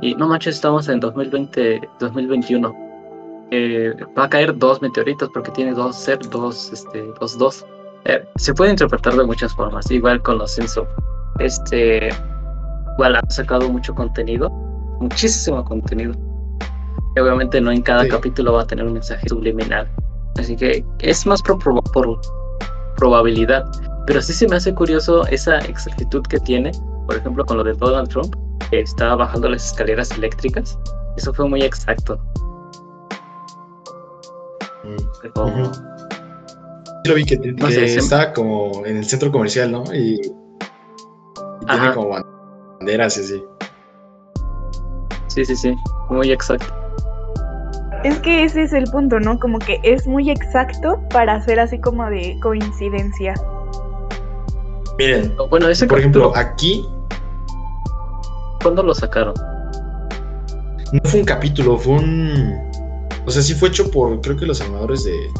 y 0.00 0.14
no 0.14 0.28
manches, 0.28 0.56
estamos 0.56 0.88
en 0.88 1.00
2020, 1.00 1.88
2021. 1.98 2.88
Eh, 3.50 3.94
va 4.16 4.24
a 4.24 4.28
caer 4.28 4.56
dos 4.56 4.80
meteoritos 4.82 5.30
porque 5.32 5.50
tiene 5.52 5.72
dos 5.72 5.96
ser, 5.96 6.18
dos, 6.30 6.72
este, 6.72 7.10
dos, 7.20 7.38
dos. 7.38 7.66
Eh, 8.04 8.22
se 8.36 8.54
puede 8.54 8.70
interpretar 8.70 9.14
de 9.14 9.24
muchas 9.24 9.54
formas, 9.54 9.90
igual 9.90 10.22
con 10.22 10.38
los 10.38 10.52
Simpson. 10.52 10.86
Este, 11.40 12.10
igual 12.94 13.16
han 13.16 13.30
sacado 13.30 13.68
mucho 13.68 13.94
contenido, 13.94 14.50
muchísimo 15.00 15.64
contenido. 15.64 16.12
Y 17.16 17.20
obviamente 17.20 17.60
no 17.60 17.72
en 17.72 17.82
cada 17.82 18.06
capítulo 18.06 18.52
va 18.52 18.62
a 18.62 18.66
tener 18.66 18.86
un 18.86 18.92
mensaje 18.92 19.28
subliminal. 19.28 19.88
Así 20.38 20.56
que 20.56 20.84
es 21.00 21.26
más 21.26 21.42
por, 21.42 21.58
por 21.58 22.20
probabilidad. 22.96 23.64
Pero 24.06 24.22
sí 24.22 24.32
se 24.32 24.48
me 24.48 24.56
hace 24.56 24.74
curioso 24.74 25.26
esa 25.26 25.58
exactitud 25.58 26.22
que 26.22 26.38
tiene, 26.40 26.72
por 27.06 27.16
ejemplo, 27.16 27.44
con 27.44 27.58
lo 27.58 27.64
de 27.64 27.74
Donald 27.74 28.08
Trump 28.08 28.34
estaba 28.70 29.16
bajando 29.16 29.48
las 29.48 29.66
escaleras 29.66 30.10
eléctricas. 30.12 30.78
Eso 31.16 31.32
fue 31.34 31.48
muy 31.48 31.62
exacto. 31.62 32.18
Mm. 34.84 35.38
Lo 37.04 37.14
vi 37.14 37.24
que, 37.24 37.38
está 37.96 38.32
como 38.32 38.84
en 38.86 38.98
el 38.98 39.04
centro 39.04 39.32
comercial, 39.32 39.72
¿no? 39.72 39.84
Y, 39.94 40.20
tiene 41.66 41.94
como 41.94 42.20
banderas 42.78 43.16
y 43.18 43.20
así. 43.20 43.44
Sí, 45.28 45.44
sí, 45.44 45.56
sí, 45.56 45.74
muy 46.10 46.30
exacto. 46.30 46.77
Es 48.04 48.18
que 48.20 48.44
ese 48.44 48.62
es 48.62 48.72
el 48.72 48.84
punto, 48.84 49.18
¿no? 49.20 49.38
Como 49.38 49.58
que 49.58 49.80
es 49.82 50.06
muy 50.06 50.30
exacto 50.30 51.00
para 51.10 51.40
ser 51.42 51.60
así 51.60 51.78
como 51.80 52.08
de 52.08 52.38
coincidencia. 52.42 53.34
Miren, 54.98 55.34
bueno, 55.50 55.68
ese 55.68 55.86
por 55.86 55.98
ejemplo, 55.98 56.32
aquí 56.34 56.84
¿Cuándo 58.62 58.82
lo 58.82 58.94
sacaron? 58.94 59.34
No 60.92 61.00
fue 61.04 61.20
un 61.20 61.26
capítulo, 61.26 61.78
fue 61.78 61.94
un. 61.94 62.58
O 63.24 63.30
sea, 63.30 63.42
sí 63.42 63.54
fue 63.54 63.68
hecho 63.68 63.90
por, 63.90 64.20
creo 64.20 64.36
que 64.36 64.46
los 64.46 64.60
animadores 64.60 65.04
de 65.04 65.30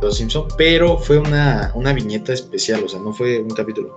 Los 0.00 0.18
Simpsons, 0.18 0.54
pero 0.56 0.98
fue 0.98 1.18
una, 1.18 1.72
una 1.74 1.92
viñeta 1.92 2.32
especial, 2.32 2.84
o 2.84 2.88
sea, 2.88 3.00
no 3.00 3.12
fue 3.12 3.40
un 3.40 3.50
capítulo. 3.50 3.96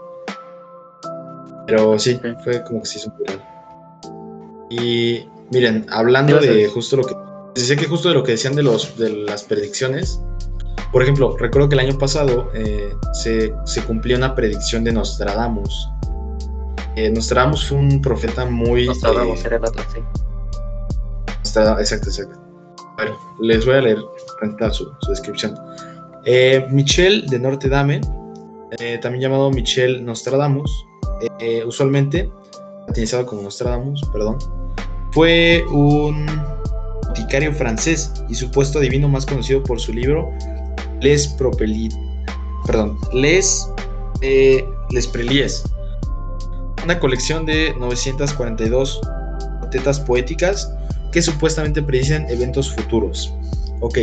Pero 1.68 2.00
sí, 2.00 2.20
fue 2.44 2.64
como 2.64 2.82
que 2.82 2.86
se 2.86 3.00
hizo 3.00 3.10
un 3.10 4.70
Y 4.70 5.28
miren, 5.52 5.86
hablando 5.90 6.40
de 6.40 6.68
justo 6.68 6.98
lo 6.98 7.04
que. 7.04 7.16
Decía 7.56 7.76
que 7.76 7.88
justo 7.88 8.10
de 8.10 8.16
lo 8.16 8.24
que 8.24 8.34
decían 8.34 8.56
de, 8.56 8.64
los, 8.64 8.98
de 8.98 9.10
las 9.10 9.44
predicciones. 9.44 10.20
Por 10.92 11.02
ejemplo, 11.02 11.36
recuerdo 11.38 11.70
que 11.70 11.76
el 11.76 11.80
año 11.80 11.98
pasado 11.98 12.52
eh, 12.54 12.94
se, 13.14 13.54
se 13.66 13.82
cumplió 13.84 14.18
una 14.18 14.36
predicción 14.36 14.84
de 14.84 14.92
Nostradamus 14.92 15.90
eh, 16.96 17.10
Nostradamus 17.10 17.68
fue 17.68 17.78
un 17.78 18.02
profeta 18.02 18.46
muy. 18.46 18.86
Nostradamus 18.86 19.40
eh, 19.44 19.48
era 19.48 19.58
el 19.58 19.66
otro, 19.66 19.84
sí. 19.94 20.00
exacto, 21.44 22.10
exacto. 22.10 22.40
A 22.98 23.04
ver, 23.04 23.14
les 23.42 23.66
voy 23.66 23.76
a 23.76 23.82
leer 23.82 23.98
su, 24.72 24.90
su 25.02 25.10
descripción. 25.10 25.56
Eh, 26.26 26.66
Michel 26.72 27.26
de 27.28 27.38
Notre 27.38 27.70
Dame, 27.70 28.00
eh, 28.80 28.98
también 29.02 29.24
llamado 29.24 29.52
Michel 29.52 30.06
Nostradamus, 30.06 30.72
usualmente 31.66 32.32
utilizado 32.88 33.26
como 33.26 33.42
Nostradamus, 33.42 34.02
perdón, 34.14 34.38
fue 35.12 35.66
un 35.70 36.26
francés 37.54 38.12
y 38.30 38.36
supuesto 38.36 38.80
adivino 38.80 39.08
más 39.08 39.26
conocido 39.26 39.64
por 39.64 39.80
su 39.80 39.94
libro 39.94 40.32
Les 41.02 41.28
Propelit, 41.28 41.94
perdón, 42.66 42.98
Les, 43.14 43.68
Les 44.22 45.08
Prelies, 45.08 45.64
una 46.84 47.00
colección 47.00 47.46
de 47.46 47.74
942 47.80 49.02
tetas 49.72 50.00
poéticas 50.00 50.72
que 51.12 51.22
supuestamente 51.22 51.82
predicen 51.82 52.26
eventos 52.30 52.74
futuros. 52.74 53.34
Ok, 53.82 54.00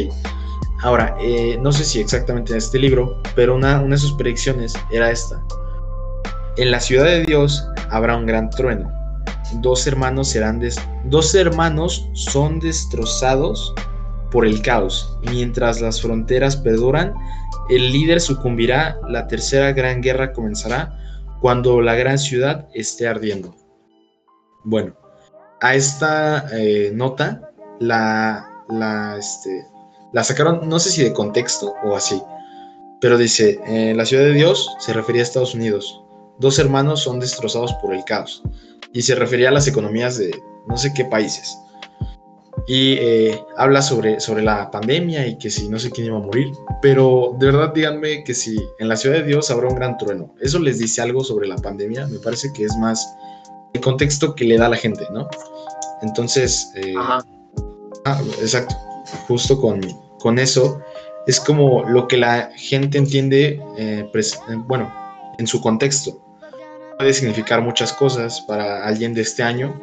ahora, 0.82 1.14
eh, 1.20 1.58
no 1.62 1.72
sé 1.72 1.84
si 1.84 2.00
exactamente 2.00 2.52
en 2.52 2.58
este 2.58 2.78
libro, 2.78 3.20
pero 3.34 3.54
una, 3.54 3.80
una 3.80 3.94
de 3.94 3.98
sus 3.98 4.12
predicciones 4.14 4.74
era 4.90 5.10
esta. 5.10 5.42
En 6.56 6.70
la 6.70 6.80
ciudad 6.80 7.04
de 7.04 7.24
Dios 7.24 7.66
habrá 7.90 8.16
un 8.16 8.26
gran 8.26 8.50
trueno. 8.50 9.01
Dos 9.60 9.86
hermanos 9.86 10.28
serán 10.28 10.58
des 10.60 10.80
dos 11.04 11.34
hermanos 11.34 12.08
son 12.14 12.58
destrozados 12.60 13.74
por 14.30 14.46
el 14.46 14.62
caos. 14.62 15.18
Mientras 15.30 15.80
las 15.80 16.00
fronteras 16.00 16.56
perduran, 16.56 17.14
el 17.68 17.92
líder 17.92 18.20
sucumbirá, 18.20 18.98
la 19.08 19.28
tercera 19.28 19.72
gran 19.72 20.00
guerra 20.00 20.32
comenzará 20.32 20.98
cuando 21.40 21.80
la 21.80 21.94
gran 21.94 22.18
ciudad 22.18 22.68
esté 22.74 23.06
ardiendo. 23.06 23.54
Bueno, 24.64 24.94
a 25.60 25.74
esta 25.74 26.46
eh, 26.52 26.90
nota 26.94 27.52
la, 27.80 28.64
la, 28.68 29.16
este, 29.18 29.66
la 30.12 30.24
sacaron, 30.24 30.68
no 30.68 30.78
sé 30.78 30.90
si 30.90 31.02
de 31.02 31.12
contexto 31.12 31.74
o 31.84 31.96
así, 31.96 32.22
pero 33.00 33.18
dice, 33.18 33.60
eh, 33.66 33.94
la 33.94 34.06
ciudad 34.06 34.24
de 34.24 34.34
Dios 34.34 34.74
se 34.78 34.92
refería 34.92 35.22
a 35.22 35.24
Estados 35.24 35.54
Unidos. 35.54 36.01
Dos 36.38 36.58
hermanos 36.58 37.02
son 37.02 37.20
destrozados 37.20 37.72
por 37.74 37.94
el 37.94 38.04
caos. 38.04 38.42
Y 38.92 39.02
se 39.02 39.14
refería 39.14 39.48
a 39.48 39.52
las 39.52 39.66
economías 39.68 40.18
de 40.18 40.30
no 40.68 40.76
sé 40.76 40.92
qué 40.94 41.04
países 41.04 41.56
y 42.66 42.94
eh, 42.94 43.44
habla 43.56 43.82
sobre, 43.82 44.20
sobre 44.20 44.42
la 44.42 44.70
pandemia 44.70 45.26
y 45.26 45.36
que 45.36 45.50
si 45.50 45.68
no 45.68 45.78
sé 45.78 45.90
quién 45.90 46.08
iba 46.08 46.16
a 46.16 46.20
morir. 46.20 46.52
Pero 46.80 47.34
de 47.38 47.46
verdad 47.46 47.72
díganme 47.74 48.24
que 48.24 48.34
si 48.34 48.56
en 48.78 48.88
la 48.88 48.96
ciudad 48.96 49.16
de 49.16 49.24
Dios 49.24 49.50
habrá 49.50 49.68
un 49.68 49.74
gran 49.74 49.98
trueno. 49.98 50.34
¿Eso 50.40 50.58
les 50.58 50.78
dice 50.78 51.02
algo 51.02 51.24
sobre 51.24 51.48
la 51.48 51.56
pandemia? 51.56 52.06
Me 52.06 52.18
parece 52.18 52.52
que 52.52 52.64
es 52.64 52.76
más 52.76 53.06
el 53.72 53.80
contexto 53.80 54.34
que 54.34 54.44
le 54.44 54.58
da 54.58 54.66
a 54.66 54.70
la 54.70 54.76
gente, 54.76 55.06
¿no? 55.12 55.28
Entonces, 56.02 56.70
eh, 56.76 56.94
ah, 56.96 57.22
exacto, 58.40 58.74
justo 59.28 59.60
con, 59.60 59.80
con, 60.18 60.38
eso, 60.38 60.80
es 61.26 61.38
como 61.38 61.84
lo 61.88 62.08
que 62.08 62.16
la 62.16 62.50
gente 62.56 62.98
entiende, 62.98 63.60
eh, 63.78 64.04
bueno, 64.66 64.92
en 65.38 65.46
su 65.46 65.60
contexto. 65.60 66.20
Puede 66.98 67.12
significar 67.14 67.62
muchas 67.62 67.92
cosas 67.92 68.40
para 68.42 68.86
alguien 68.86 69.14
de 69.14 69.22
este 69.22 69.42
año, 69.42 69.74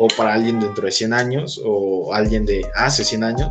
o 0.00 0.08
para 0.16 0.32
alguien 0.32 0.58
dentro 0.58 0.86
de 0.86 0.90
100 0.90 1.12
años 1.12 1.60
o 1.62 2.14
alguien 2.14 2.46
de 2.46 2.64
hace 2.74 3.04
100 3.04 3.22
años. 3.22 3.50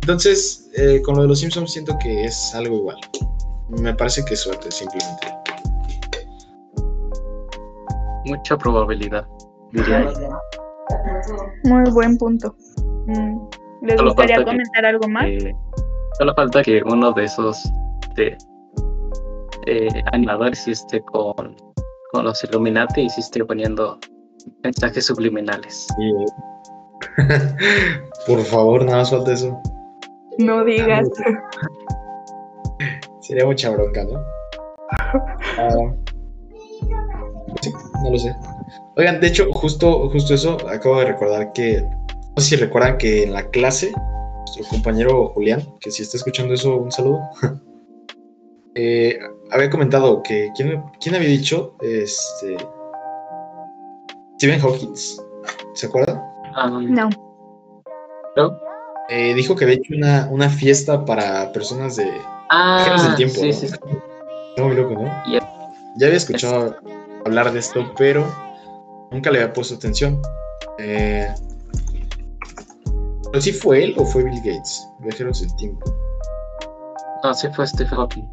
Entonces, 0.00 0.70
eh, 0.74 1.02
con 1.04 1.14
lo 1.14 1.22
de 1.22 1.28
los 1.28 1.40
Simpsons 1.40 1.70
siento 1.70 1.94
que 2.02 2.24
es 2.24 2.54
algo 2.54 2.76
igual. 2.76 2.96
Me 3.68 3.94
parece 3.94 4.24
que 4.24 4.32
es 4.32 4.40
suerte, 4.40 4.70
simplemente. 4.70 5.28
Mucha 8.24 8.56
probabilidad, 8.56 9.26
diría. 9.72 10.10
Muy 11.64 11.90
buen 11.90 12.16
punto. 12.16 12.56
Mm, 13.06 13.38
¿Les 13.82 14.00
gustaría 14.00 14.42
comentar 14.42 14.86
algo 14.86 15.06
más? 15.06 15.26
solo 16.18 16.34
falta 16.34 16.62
que 16.62 16.82
uno 16.84 17.12
de 17.12 17.24
esos 17.24 17.62
de, 18.16 18.38
eh, 19.66 19.88
animadores 20.12 20.66
esté 20.68 21.00
con, 21.02 21.56
con 22.12 22.24
los 22.24 22.42
Illuminati 22.44 23.06
esté 23.06 23.44
poniendo 23.44 23.98
Mensajes 24.62 25.06
subliminales. 25.06 25.86
Por 28.26 28.40
favor, 28.42 28.84
nada 28.84 28.98
más 28.98 29.12
eso. 29.28 29.60
No 30.38 30.64
digas. 30.64 31.08
Sería 33.20 33.46
mucha 33.46 33.70
bronca, 33.70 34.04
¿no? 34.04 34.20
Ah, 35.58 35.94
sí, 37.60 37.70
no 38.02 38.10
lo 38.10 38.18
sé. 38.18 38.34
Oigan, 38.96 39.20
de 39.20 39.28
hecho, 39.28 39.50
justo, 39.52 40.10
justo 40.10 40.34
eso, 40.34 40.56
acabo 40.68 40.98
de 40.98 41.06
recordar 41.06 41.52
que, 41.52 41.82
no 41.82 42.42
sé 42.42 42.50
si 42.50 42.56
recuerdan 42.56 42.98
que 42.98 43.24
en 43.24 43.32
la 43.32 43.48
clase, 43.50 43.92
nuestro 44.38 44.64
compañero 44.68 45.28
Julián, 45.28 45.62
que 45.80 45.90
si 45.90 46.02
está 46.02 46.16
escuchando 46.16 46.54
eso, 46.54 46.76
un 46.76 46.90
saludo, 46.92 47.20
eh, 48.74 49.18
había 49.52 49.70
comentado 49.70 50.22
que. 50.22 50.50
¿quién, 50.56 50.82
quién 51.00 51.14
había 51.14 51.28
dicho? 51.28 51.74
Este. 51.80 52.56
Stephen 54.36 54.60
Hawking. 54.60 54.94
¿Se 55.74 55.86
acuerda? 55.86 56.22
Ah, 56.54 56.68
No. 56.68 57.08
¿no? 58.36 58.58
Eh, 59.08 59.34
dijo 59.34 59.54
que 59.54 59.64
había 59.64 59.76
hecho 59.76 59.94
una, 59.94 60.28
una 60.30 60.48
fiesta 60.48 61.04
para 61.04 61.52
personas 61.52 61.96
de 61.96 62.10
Ah, 62.50 62.76
viajeros 62.76 63.02
del 63.04 63.14
tiempo. 63.16 63.34
sí, 63.36 63.46
¿no? 63.48 63.52
sí, 63.52 63.68
sí. 63.68 63.74
Está 64.50 64.62
muy 64.64 64.74
loco, 64.76 64.94
¿no? 64.94 65.04
Ya 65.96 66.06
había 66.06 66.16
escuchado 66.16 66.76
hablar 67.26 67.52
de 67.52 67.58
esto, 67.58 67.92
pero 67.98 68.24
nunca 69.10 69.30
le 69.30 69.40
había 69.42 69.52
puesto 69.52 69.74
atención. 69.74 70.20
Eh, 70.78 71.28
¿Pero 73.30 73.40
sí 73.42 73.52
fue 73.52 73.84
él 73.84 73.94
o 73.98 74.04
fue 74.04 74.24
Bill 74.24 74.38
Gates? 74.44 74.86
Viajeros 75.00 75.40
del 75.40 75.54
tiempo. 75.56 75.94
No, 77.22 77.32
sí 77.34 77.48
fue 77.54 77.66
Stephen 77.66 77.96
Hawking. 77.98 78.28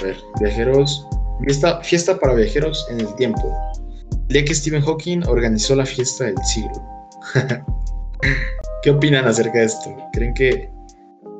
A 0.00 0.04
ver, 0.04 0.16
viajeros. 0.40 1.06
Fiesta, 1.42 1.80
fiesta 1.82 2.18
para 2.18 2.34
viajeros 2.34 2.86
en 2.90 3.00
el 3.00 3.14
tiempo. 3.16 3.54
El 4.28 4.34
día 4.34 4.44
que 4.44 4.54
Stephen 4.54 4.82
Hawking 4.82 5.22
organizó 5.26 5.74
la 5.74 5.84
fiesta 5.84 6.24
del 6.24 6.38
siglo. 6.44 6.82
¿Qué 8.82 8.90
opinan 8.90 9.26
acerca 9.26 9.58
de 9.58 9.64
esto? 9.64 9.96
¿Creen 10.12 10.34
que 10.34 10.70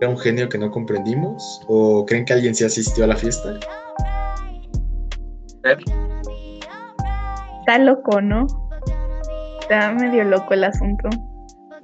era 0.00 0.10
un 0.10 0.18
genio 0.18 0.48
que 0.48 0.58
no 0.58 0.70
comprendimos? 0.70 1.62
¿O 1.68 2.04
creen 2.06 2.24
que 2.24 2.32
alguien 2.32 2.54
sí 2.54 2.64
asistió 2.64 3.04
a 3.04 3.06
la 3.08 3.16
fiesta? 3.16 3.58
Está 7.60 7.78
loco, 7.78 8.20
¿no? 8.20 8.46
Está 9.60 9.92
medio 9.92 10.24
loco 10.24 10.54
el 10.54 10.64
asunto. 10.64 11.08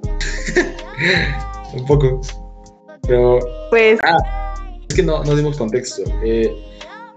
un 1.73 1.85
poco. 1.85 2.21
Pero 3.07 3.39
Pues 3.69 3.99
es 4.89 4.95
que 4.95 5.03
no, 5.03 5.23
no 5.23 5.35
dimos 5.35 5.57
contexto. 5.57 6.03
Eh, 6.23 6.51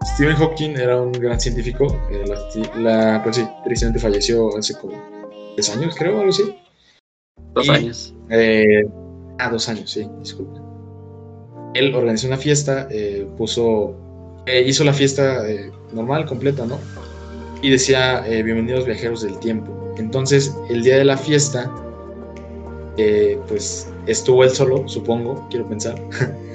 Stephen 0.05 0.37
Hawking 0.37 0.71
era 0.77 1.01
un 1.01 1.13
gran 1.13 1.41
científico. 1.41 1.87
eh, 2.11 2.25
la, 2.27 2.81
la- 3.15 3.23
pues 3.23 3.37
sí, 3.37 3.47
tristemente 3.65 3.99
falleció 4.01 4.57
hace 4.57 4.75
como 4.75 4.95
10 5.57 5.71
años, 5.77 5.95
creo, 5.97 6.19
algo 6.19 6.31
así. 6.31 6.43
dos 7.55 7.67
Y- 7.67 7.71
años. 7.71 8.15
Eh, 8.31 8.85
ah, 9.39 9.51
dos 9.51 9.69
años, 9.69 9.91
sí, 9.91 10.09
disculpe. 10.21 10.61
Él 11.75 11.95
organizó 11.95 12.27
una 12.27 12.37
fiesta, 12.37 12.89
eh, 12.91 13.27
puso, 13.37 13.95
eh, 14.47 14.65
hizo 14.67 14.85
la 14.85 14.93
fiesta 14.93 15.49
eh, 15.49 15.71
normal, 15.93 16.27
completa, 16.27 16.67
¿no? 16.67 16.79
Y 17.63 17.71
decía, 17.71 18.23
bienvenidos 18.27 18.87
viajeros 18.87 19.23
del 19.23 19.39
tiempo. 19.39 19.93
Entonces, 19.99 20.57
el 20.71 20.83
día 20.83 20.97
de 20.97 21.05
la 21.05 21.17
fiesta, 21.19 21.71
pues 23.49 23.93
estuvo 24.07 24.45
él 24.45 24.51
solo, 24.51 24.89
supongo, 24.89 25.47
quiero 25.51 25.69
pensar. 25.69 26.01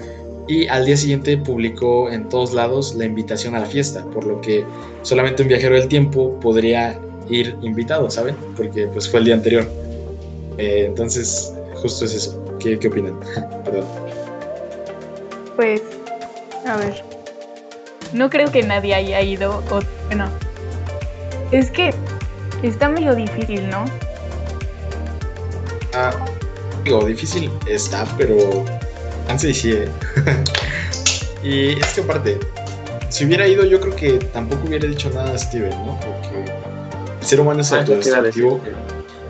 y 0.48 0.68
al 0.68 0.86
día 0.86 0.98
siguiente 0.98 1.38
publicó 1.38 2.10
en 2.10 2.30
todos 2.30 2.54
lados 2.54 2.94
la 2.96 3.06
invitación 3.06 3.56
a 3.56 3.60
la 3.60 3.66
fiesta, 3.66 4.04
por 4.06 4.26
lo 4.26 4.42
que 4.42 4.64
solamente 5.02 5.42
un 5.42 5.50
viajero 5.50 5.76
del 5.76 5.88
tiempo 5.88 6.40
podría 6.40 7.00
ir 7.30 7.58
invitado, 7.62 8.10
¿saben? 8.10 8.36
Porque 8.56 8.88
pues 8.88 9.10
fue 9.10 9.20
el 9.20 9.26
día 9.26 9.36
anterior. 9.36 9.68
Eh, 10.58 10.86
entonces, 10.88 11.54
justo 11.76 12.06
es 12.06 12.14
eso. 12.14 12.44
¿Qué, 12.60 12.78
qué 12.78 12.88
opinan? 12.88 13.20
Perdón. 13.66 13.86
Pues, 15.56 15.82
a 16.66 16.78
ver. 16.78 17.04
No 18.14 18.30
creo 18.30 18.52
que 18.52 18.62
nadie 18.62 18.94
haya 18.94 19.22
ido. 19.22 19.64
O, 19.72 19.80
bueno, 20.08 20.30
es 21.52 21.72
que 21.72 21.94
está 22.62 22.90
medio 22.90 23.16
difícil, 23.16 23.68
¿no? 23.70 23.86
Ah, 25.94 26.14
digo, 26.84 27.06
difícil 27.06 27.50
está, 27.68 28.06
pero 28.18 28.64
sí, 29.38 29.72
¿eh? 29.72 29.90
y 31.44 31.80
es 31.80 31.94
que 31.94 32.02
aparte, 32.02 32.40
si 33.10 33.26
hubiera 33.26 33.48
ido, 33.48 33.66
yo 33.66 33.80
creo 33.80 33.96
que 33.96 34.20
tampoco 34.34 34.68
hubiera 34.68 34.88
dicho 34.88 35.10
nada 35.10 35.34
a 35.34 35.38
Steven, 35.38 35.70
¿no? 35.86 36.00
Porque 36.00 36.46
el 37.22 37.26
ser 37.28 37.40
humano 37.40 37.62
es 37.62 37.72
Ah, 37.72 37.80
autodestructivo. 37.80 38.62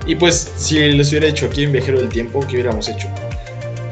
Y 0.06 0.16
pues, 0.16 0.52
si 0.58 0.80
les 0.80 1.10
hubiera 1.10 1.28
hecho 1.28 1.48
aquí 1.48 1.64
en 1.64 1.72
Viajero 1.72 2.00
del 2.00 2.10
Tiempo, 2.10 2.40
¿qué 2.48 2.56
hubiéramos 2.56 2.88
hecho? 2.90 3.08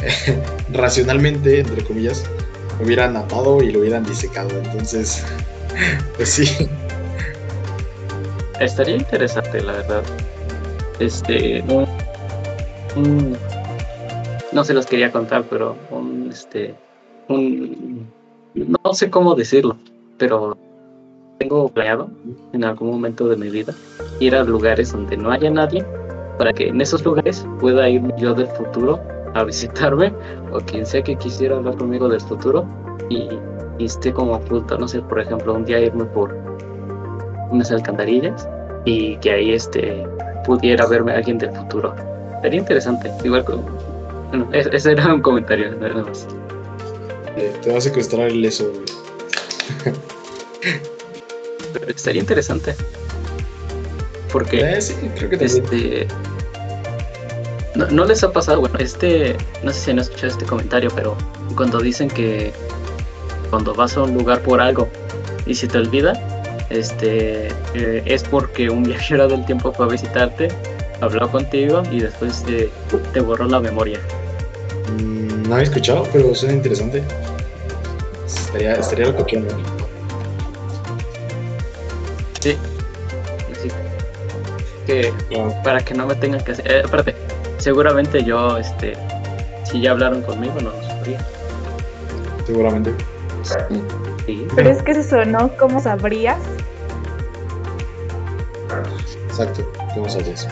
Racionalmente, 0.69 1.59
entre 1.59 1.83
comillas, 1.83 2.23
lo 2.77 2.85
hubieran 2.85 3.15
atado 3.17 3.61
y 3.63 3.71
lo 3.71 3.79
hubieran 3.79 4.03
disecado. 4.03 4.49
Entonces, 4.63 5.23
pues 6.17 6.29
sí. 6.29 6.69
Estaría 8.59 8.95
interesante, 8.95 9.61
la 9.61 9.73
verdad. 9.73 10.03
Este, 10.99 11.63
un, 11.63 11.87
un- 12.95 13.37
no 14.53 14.63
se 14.63 14.73
los 14.73 14.85
quería 14.85 15.11
contar, 15.11 15.43
pero 15.49 15.75
un, 15.91 16.29
este, 16.31 16.75
un, 17.29 18.07
no 18.53 18.93
sé 18.93 19.09
cómo 19.09 19.35
decirlo, 19.35 19.77
pero 20.17 20.57
tengo 21.39 21.69
planeado 21.69 22.09
en 22.53 22.63
algún 22.63 22.91
momento 22.91 23.27
de 23.27 23.35
mi 23.35 23.49
vida 23.49 23.73
ir 24.19 24.35
a 24.35 24.43
lugares 24.43 24.91
donde 24.91 25.17
no 25.17 25.31
haya 25.31 25.49
nadie, 25.49 25.85
para 26.37 26.53
que 26.53 26.67
en 26.67 26.81
esos 26.81 27.03
lugares 27.03 27.45
pueda 27.59 27.89
ir 27.89 28.01
yo 28.17 28.33
del 28.33 28.47
futuro 28.47 28.99
a 29.33 29.43
visitarme 29.43 30.13
o 30.51 30.59
quien 30.59 30.85
sea 30.85 31.01
que 31.01 31.15
quisiera 31.15 31.57
hablar 31.57 31.75
conmigo 31.75 32.07
del 32.07 32.21
futuro 32.21 32.65
y, 33.09 33.29
y 33.79 33.85
esté 33.85 34.13
como 34.13 34.39
fruta, 34.41 34.77
no 34.77 34.87
sé, 34.87 35.01
por 35.01 35.19
ejemplo, 35.19 35.53
un 35.53 35.65
día 35.65 35.79
irme 35.79 36.05
por 36.05 36.35
unas 37.51 37.71
alcantarillas 37.71 38.47
y 38.85 39.17
que 39.17 39.31
ahí 39.31 39.51
este 39.53 40.05
pudiera 40.45 40.85
verme 40.87 41.13
alguien 41.13 41.37
del 41.37 41.51
futuro. 41.51 41.95
Sería 42.41 42.59
interesante. 42.59 43.11
Igual 43.23 43.45
bueno, 44.33 44.49
es- 44.53 44.67
ese 44.71 44.91
era 44.91 45.13
un 45.13 45.21
comentario 45.21 45.75
nada 45.75 46.03
más. 46.03 46.27
Eh, 47.37 47.51
te 47.61 47.71
va 47.71 47.77
a 47.77 47.81
secuestrar 47.81 48.27
el 48.27 48.43
eso, 48.45 48.69
güey. 48.71 48.85
Pero 51.73 51.87
estaría 51.87 52.21
interesante. 52.21 52.75
Porque 54.31 54.61
Eh, 54.61 54.81
sí, 54.81 54.93
creo 55.15 55.29
que 55.29 55.45
este 55.45 56.07
no, 57.75 57.87
no 57.87 58.05
les 58.05 58.23
ha 58.23 58.31
pasado, 58.31 58.59
bueno, 58.61 58.75
este, 58.79 59.35
no 59.63 59.71
sé 59.71 59.79
si 59.79 59.91
han 59.91 59.99
escuchado 59.99 60.27
este 60.27 60.45
comentario, 60.45 60.91
pero 60.95 61.15
cuando 61.55 61.79
dicen 61.79 62.07
que 62.07 62.51
cuando 63.49 63.73
vas 63.73 63.97
a 63.97 64.03
un 64.03 64.13
lugar 64.13 64.41
por 64.41 64.61
algo 64.61 64.87
y 65.45 65.55
se 65.55 65.67
te 65.67 65.77
olvida, 65.79 66.13
este 66.69 67.47
eh, 67.73 68.03
es 68.05 68.23
porque 68.23 68.69
un 68.69 68.83
viajero 68.91 69.27
del 69.27 69.43
tiempo 69.45 69.71
fue 69.71 69.85
a 69.85 69.89
visitarte, 69.89 70.49
habló 71.01 71.29
contigo 71.31 71.81
y 71.91 71.99
después 71.99 72.43
te, 72.43 72.69
te 73.13 73.19
borró 73.21 73.45
la 73.47 73.59
memoria. 73.59 73.99
Mm, 74.97 75.43
no 75.47 75.55
había 75.55 75.63
escuchado, 75.65 76.07
pero 76.11 76.33
suena 76.35 76.55
interesante. 76.55 77.03
Estaría, 78.25 78.73
estaría 78.73 79.05
loco 79.07 79.25
que. 79.25 79.43
Sí. 82.39 82.57
Así 83.51 83.69
que 84.85 85.13
Wow. 85.35 85.53
para 85.63 85.79
que 85.83 85.93
no 85.93 86.05
me 86.05 86.15
tengan 86.15 86.43
que 86.43 86.51
hacer. 86.53 86.69
Eh, 86.71 86.81
espérate, 86.83 87.15
seguramente 87.57 88.23
yo, 88.23 88.57
este, 88.57 88.93
si 89.63 89.81
ya 89.81 89.91
hablaron 89.91 90.21
conmigo, 90.21 90.55
no 90.61 90.71
lo 90.71 90.83
sabría. 90.83 91.25
Seguramente. 92.45 92.93
Sí. 94.25 94.45
Pero 94.55 94.69
es 94.69 94.81
que 94.83 94.91
es 94.91 94.97
eso, 94.97 95.23
¿no? 95.25 95.55
¿Cómo 95.57 95.81
sabrías? 95.81 96.39
Exacto. 99.27 99.69
¿Cómo 99.93 100.07
sabes? 100.09 100.47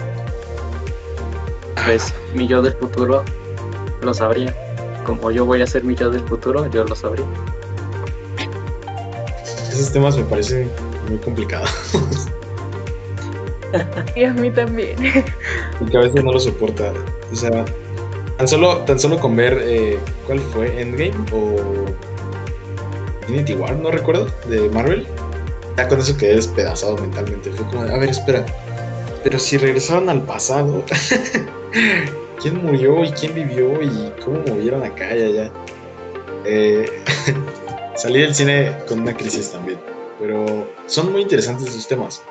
Pues 1.86 2.14
mi 2.34 2.48
yo 2.48 2.62
del 2.62 2.74
futuro 2.74 3.24
lo 4.02 4.14
sabría. 4.14 4.56
Como 5.06 5.32
yo 5.32 5.46
voy 5.46 5.62
a 5.62 5.68
ser 5.68 5.84
mi 5.84 5.96
yo 5.96 6.10
del 6.10 6.24
futuro, 6.28 6.70
yo 6.70 6.84
lo 6.84 6.96
sabría. 6.96 7.26
Esos 9.72 9.92
temas 9.92 10.18
me 10.18 10.24
parecen 10.24 10.70
muy 11.10 11.18
complicados. 11.20 11.70
Y 14.16 14.26
a 14.26 14.34
mí 14.34 14.52
también. 14.52 14.98
Porque 15.80 15.98
a 15.98 16.02
veces 16.02 16.24
no 16.24 16.34
lo 16.34 16.40
soporta. 16.40 16.92
O 17.32 17.36
sea, 17.36 17.66
tan 18.38 18.48
solo, 18.48 18.80
tan 18.80 19.00
solo 19.00 19.20
con 19.20 19.36
ver 19.36 19.62
eh, 19.64 19.98
cuál 20.28 20.40
fue 20.40 20.82
Endgame 20.82 21.14
o 21.32 21.86
Infinity 23.22 23.54
War, 23.54 23.76
no 23.78 23.92
recuerdo, 23.92 24.28
de 24.50 24.70
Marvel. 24.70 25.08
Ya 25.78 25.88
con 25.88 26.00
eso 26.00 26.18
quedé 26.18 26.36
despedazado 26.36 26.98
mentalmente. 26.98 27.50
Fue 27.52 27.66
como, 27.68 27.82
a 27.84 27.98
ver, 27.98 28.10
espera. 28.10 28.46
Pero 29.24 29.40
si 29.40 29.58
regresaron 29.58 30.10
al 30.10 30.24
pasado, 30.24 30.84
¿quién 32.42 32.64
murió 32.64 33.04
y 33.04 33.12
quién 33.12 33.34
vivió 33.34 33.82
y 33.82 34.12
cómo 34.24 34.42
movieron 34.48 34.84
acá 34.84 35.16
y 35.16 35.24
allá? 35.24 35.52
Eh, 36.46 37.04
salí 37.96 38.22
del 38.22 38.34
cine 38.34 38.76
con 38.88 39.02
una 39.02 39.16
crisis 39.16 39.52
también. 39.52 39.80
Pero 40.20 40.68
son 40.88 41.12
muy 41.12 41.22
interesantes 41.22 41.68
esos 41.70 41.88
temas. 41.88 42.22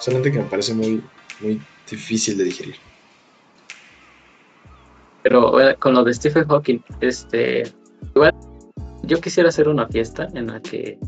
Solamente 0.00 0.32
que 0.32 0.38
me 0.38 0.44
parece 0.44 0.74
muy, 0.74 1.02
muy 1.40 1.60
difícil 1.90 2.38
de 2.38 2.44
digerir. 2.44 2.76
Pero 5.22 5.52
con 5.78 5.94
lo 5.94 6.04
de 6.04 6.12
Stephen 6.12 6.46
Hawking, 6.46 6.80
este, 7.00 7.62
igual 8.14 8.34
yo 9.04 9.20
quisiera 9.20 9.48
hacer 9.48 9.68
una 9.68 9.86
fiesta 9.88 10.28
en 10.34 10.48
la 10.48 10.60
que 10.60 10.98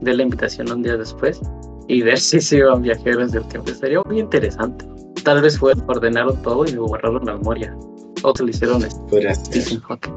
dé 0.00 0.14
la 0.14 0.22
invitación 0.22 0.70
un 0.72 0.82
día 0.82 0.96
después 0.96 1.40
y 1.88 2.02
ver 2.02 2.18
si 2.18 2.40
se 2.40 2.58
iban 2.58 2.82
viajeros 2.82 3.32
del 3.32 3.46
tiempo. 3.48 3.70
Estaría 3.70 4.00
muy 4.02 4.20
interesante. 4.20 4.86
Tal 5.24 5.42
vez 5.42 5.58
fue 5.58 5.74
ordenaron 5.88 6.40
todo 6.42 6.64
y 6.66 6.72
me 6.72 6.78
borraron 6.78 7.24
la 7.24 7.34
memoria. 7.36 7.76
Otros 8.22 8.46
lo 8.46 8.50
hicieron 8.50 8.80
ser. 8.82 9.34
Stephen 9.34 9.80
Hawking. 9.80 10.12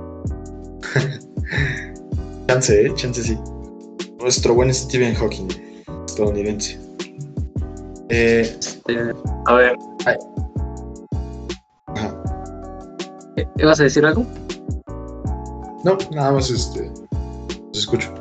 Chance, 2.48 2.86
¿eh? 2.86 2.94
Chance 2.96 3.24
sí. 3.24 3.38
nuestro 4.22 4.54
buen 4.54 4.74
Stephen 4.74 5.14
Hawking, 5.16 5.48
estadounidense. 6.06 6.80
Eh, 8.10 8.42
Este, 8.42 9.14
a 9.46 9.54
ver, 9.54 9.76
ajá. 11.96 12.24
¿ibas 13.58 13.80
a 13.80 13.84
decir 13.84 14.06
algo? 14.06 14.26
No, 15.84 15.98
nada 16.12 16.32
más 16.32 16.50
este. 16.50 16.92
Los 17.68 17.78
escucho. 17.78 18.14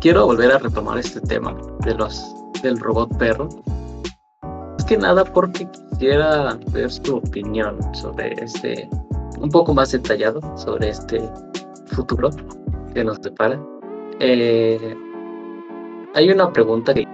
Quiero 0.00 0.26
volver 0.26 0.50
a 0.52 0.58
retomar 0.58 0.98
este 0.98 1.20
tema 1.20 1.54
de 1.84 1.94
los 1.94 2.24
del 2.62 2.78
robot 2.78 3.16
perro. 3.18 3.48
Que 4.86 4.98
nada 4.98 5.24
porque 5.24 5.66
quisiera 5.90 6.58
ver 6.72 6.90
su 6.90 7.16
opinión 7.16 7.78
sobre 7.94 8.34
este, 8.34 8.88
un 9.40 9.48
poco 9.48 9.72
más 9.72 9.92
detallado 9.92 10.40
sobre 10.58 10.90
este 10.90 11.22
futuro 11.86 12.30
que 12.92 13.02
nos 13.02 13.20
depara. 13.22 13.58
Eh, 14.20 14.94
hay 16.14 16.30
una 16.30 16.52
pregunta 16.52 16.92
que 16.92 17.06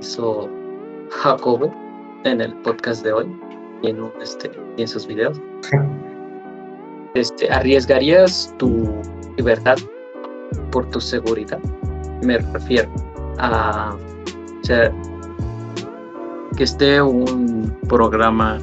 hizo 0.00 0.48
Jacobo 1.10 1.72
en 2.24 2.40
el 2.40 2.54
podcast 2.62 3.04
de 3.04 3.12
hoy 3.12 3.26
y 3.82 3.90
en, 3.90 4.10
este, 4.22 4.50
y 4.78 4.82
en 4.82 4.88
sus 4.88 5.06
videos. 5.06 5.38
Este, 7.14 7.50
¿Arriesgarías 7.50 8.54
tu 8.58 9.02
libertad 9.36 9.76
por 10.72 10.88
tu 10.90 11.00
seguridad? 11.00 11.60
Me 12.22 12.38
refiero 12.38 12.90
a 13.38 13.96
que 16.56 16.64
esté 16.64 17.00
un 17.02 17.76
programa 17.88 18.58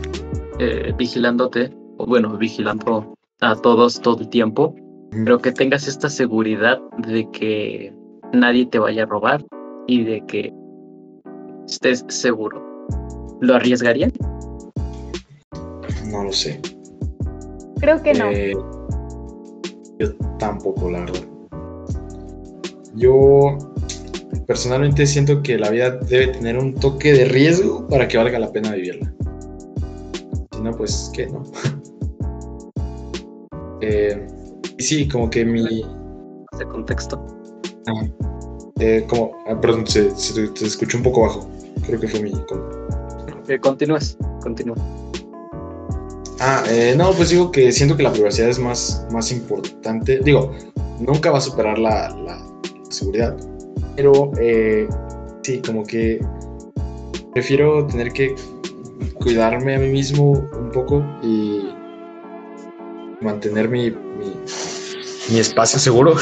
eh, 0.60 0.94
vigilándote, 0.98 1.72
o 1.98 2.06
bueno, 2.06 2.38
vigilando 2.38 3.16
a 3.42 3.56
todos 3.56 4.00
todo 4.00 4.22
el 4.22 4.30
tiempo, 4.30 4.76
pero 5.12 5.40
que 5.40 5.52
tengas 5.52 5.88
esta 5.88 6.10
seguridad 6.10 6.80
de 7.00 7.30
que 7.32 7.94
nadie 8.34 8.66
te 8.66 8.80
vaya 8.80 9.04
a 9.04 9.06
robar 9.06 9.46
y 9.88 10.04
de 10.04 10.26
que 10.26 10.54
estés 11.68 12.06
seguro. 12.08 12.64
¿Lo 13.42 13.56
arriesgarían? 13.56 14.12
No 16.10 16.24
lo 16.24 16.32
sé. 16.32 16.60
Creo 17.80 18.02
que 18.02 18.14
no. 18.14 18.26
Eh, 18.32 18.54
yo 20.00 20.14
tampoco, 20.40 20.90
la 20.90 21.00
verdad. 21.02 21.28
Yo 22.96 23.58
personalmente 24.48 25.06
siento 25.06 25.42
que 25.42 25.58
la 25.58 25.70
vida 25.70 25.92
debe 25.92 26.28
tener 26.28 26.58
un 26.58 26.74
toque 26.76 27.14
de 27.14 27.26
riesgo 27.26 27.88
para 27.88 28.08
que 28.08 28.18
valga 28.18 28.40
la 28.40 28.52
pena 28.52 28.74
vivirla. 28.74 29.14
Si 30.52 30.62
no, 30.62 30.72
pues, 30.72 31.12
¿qué? 31.14 31.28
No. 31.28 31.44
Eh, 33.86 34.28
sí, 34.78 35.10
como 35.10 35.30
que 35.30 35.44
mi... 35.44 35.84
De 36.58 36.66
contexto. 36.72 37.22
ah, 37.88 38.08
eh, 38.80 39.06
como, 39.10 39.34
ah, 39.46 39.60
perdón, 39.60 39.86
se, 39.86 40.10
se, 40.12 40.56
se 40.56 40.66
escuchó 40.66 41.00
un 41.00 41.04
poco 41.04 41.24
bajo. 41.24 41.50
Creo 41.86 42.00
que 42.00 42.08
fue 42.08 42.22
mi... 42.22 42.32
Que 43.46 43.60
continúes, 43.60 44.18
continúa. 44.42 44.78
Ah, 46.40 46.64
eh, 46.70 46.94
no, 46.98 47.12
pues 47.14 47.30
digo 47.30 47.52
que 47.52 47.72
siento 47.72 47.96
que 47.96 48.04
la 48.04 48.12
privacidad 48.12 48.50
es 48.50 48.60
más, 48.60 49.06
más 49.12 49.32
importante. 49.32 50.20
Digo, 50.20 50.54
nunca 51.00 51.32
va 51.32 51.38
a 51.40 51.42
superar 51.42 51.78
la, 51.78 52.10
la 52.10 52.46
seguridad, 52.90 53.38
pero 53.96 54.32
eh, 54.40 54.88
sí, 55.44 55.62
como 55.62 55.84
que 55.84 56.20
prefiero 57.34 57.86
tener 57.88 58.12
que 58.12 58.36
cuidarme 59.16 59.76
a 59.76 59.80
mí 59.80 59.90
mismo 59.90 60.32
un 60.32 60.72
poco 60.72 61.04
y 61.22 61.70
mantener 63.22 63.70
mi, 63.70 63.90
mi, 63.90 64.36
mi 65.32 65.40
espacio 65.40 65.80
seguro 65.80 66.16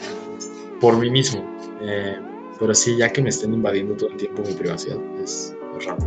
por 0.80 0.96
mí 0.98 1.10
mismo. 1.10 1.44
Eh, 1.80 2.16
pero 2.58 2.74
sí, 2.74 2.96
ya 2.96 3.08
que 3.12 3.20
me 3.20 3.30
estén 3.30 3.54
invadiendo 3.54 3.94
todo 3.96 4.10
el 4.10 4.16
tiempo 4.16 4.42
mi 4.46 4.54
privacidad, 4.54 4.98
es, 5.20 5.54
es 5.76 5.84
raro. 5.84 5.98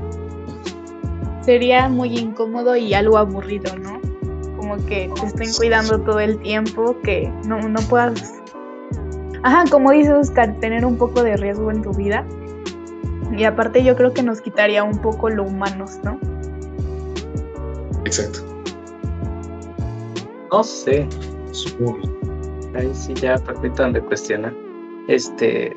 Sería 1.41 1.89
muy 1.89 2.17
incómodo 2.17 2.75
y 2.75 2.93
algo 2.93 3.17
aburrido, 3.17 3.75
¿no? 3.77 3.99
Como 4.57 4.77
que 4.85 5.11
te 5.19 5.25
estén 5.27 5.53
cuidando 5.53 5.99
todo 5.99 6.19
el 6.19 6.39
tiempo, 6.39 6.97
que 7.03 7.31
no, 7.45 7.59
no 7.67 7.79
puedas... 7.81 8.34
Ajá, 9.45 9.63
como 9.69 9.91
dice 9.91 10.11
Oscar, 10.11 10.59
tener 10.59 10.83
un 10.87 10.97
poco 10.97 11.21
de 11.21 11.37
riesgo 11.37 11.69
en 11.69 11.83
tu 11.83 11.91
vida. 11.91 12.25
Y 13.31 13.43
aparte 13.43 13.83
yo 13.83 13.95
creo 13.95 14.11
que 14.11 14.23
nos 14.23 14.41
quitaría 14.41 14.83
un 14.83 14.97
poco 14.97 15.29
lo 15.29 15.43
humanos, 15.43 15.99
¿no? 16.03 16.19
Exacto. 18.05 18.39
No 20.51 20.63
sé, 20.63 21.07
Supongo. 21.51 21.99
ahí 22.73 22.89
sí 22.95 23.13
ya 23.13 23.37
permitan 23.37 23.93
de 23.93 24.01
cuestionar. 24.01 24.51
Este. 25.07 25.75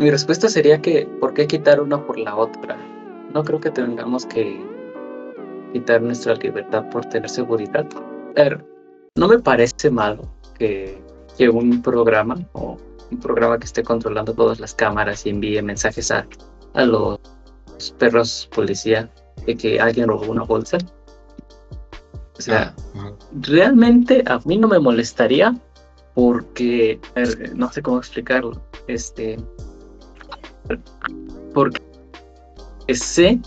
Mi 0.00 0.10
respuesta 0.10 0.48
sería 0.48 0.82
que, 0.82 1.06
¿por 1.20 1.34
qué 1.34 1.46
quitar 1.46 1.80
una 1.80 2.04
por 2.04 2.18
la 2.18 2.34
otra? 2.34 2.76
No 3.32 3.44
creo 3.44 3.60
que 3.60 3.70
tengamos 3.70 4.26
que 4.26 4.60
quitar 5.72 6.02
nuestra 6.02 6.34
libertad 6.34 6.90
por 6.90 7.04
tener 7.04 7.30
seguridad. 7.30 7.86
A 8.36 8.42
ver, 8.42 8.66
no 9.14 9.28
me 9.28 9.38
parece 9.38 9.88
malo 9.88 10.22
que, 10.58 11.05
que 11.36 11.48
un 11.48 11.82
programa 11.82 12.36
o 12.52 12.78
un 13.10 13.20
programa 13.20 13.58
que 13.58 13.66
esté 13.66 13.82
controlando 13.82 14.34
todas 14.34 14.58
las 14.60 14.74
cámaras 14.74 15.26
y 15.26 15.30
envíe 15.30 15.62
mensajes 15.62 16.10
a, 16.10 16.26
a 16.74 16.84
los 16.84 17.18
perros 17.98 18.48
policía 18.54 19.10
de 19.46 19.56
que 19.56 19.80
alguien 19.80 20.08
robó 20.08 20.26
una 20.30 20.42
bolsa. 20.42 20.78
O 22.38 22.42
sea, 22.42 22.74
Ajá. 22.94 23.12
realmente 23.40 24.22
a 24.26 24.40
mí 24.44 24.58
no 24.58 24.68
me 24.68 24.78
molestaría 24.78 25.54
porque 26.14 26.98
ver, 27.14 27.54
no 27.54 27.70
sé 27.70 27.82
cómo 27.82 27.98
explicarlo 27.98 28.62
este 28.88 29.36
porque 31.52 31.82
sé 32.94 33.38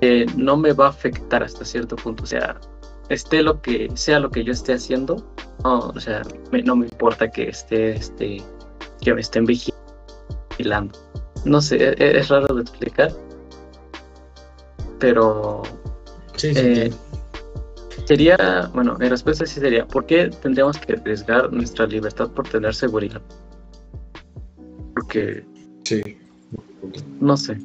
que 0.00 0.26
no 0.36 0.56
me 0.58 0.72
va 0.72 0.86
a 0.86 0.90
afectar 0.90 1.42
hasta 1.42 1.64
cierto 1.64 1.96
punto 1.96 2.24
o 2.24 2.26
sea 2.26 2.60
esté 3.14 3.42
lo 3.42 3.60
que 3.60 3.90
sea 3.94 4.18
lo 4.20 4.30
que 4.30 4.44
yo 4.44 4.52
esté 4.52 4.74
haciendo 4.74 5.24
o 5.64 5.98
sea 6.00 6.22
me- 6.50 6.62
no 6.62 6.76
me 6.76 6.86
importa 6.86 7.30
que 7.30 7.48
esté 7.48 7.92
este 7.96 8.42
que 9.00 9.14
me 9.14 9.20
estén 9.20 9.44
vigilando 9.46 10.98
no 11.44 11.60
sé 11.60 11.76
e- 11.76 11.94
e- 11.98 12.18
es 12.18 12.28
raro 12.28 12.54
de 12.54 12.62
explicar 12.62 13.12
pero 14.98 15.62
Sí, 16.36 16.54
sí, 16.54 16.60
eh. 16.60 16.90
Sería, 18.06 18.68
bueno, 18.74 18.96
mi 18.98 19.08
respuesta 19.08 19.46
sí 19.46 19.60
sería, 19.60 19.86
¿por 19.86 20.06
qué 20.06 20.28
tendríamos 20.42 20.76
que 20.78 20.94
arriesgar 20.94 21.52
nuestra 21.52 21.86
libertad 21.86 22.28
por 22.30 22.48
tener 22.48 22.74
seguridad? 22.74 23.20
Porque, 24.94 25.44
sí. 25.84 26.02
no 27.20 27.36
sé, 27.36 27.56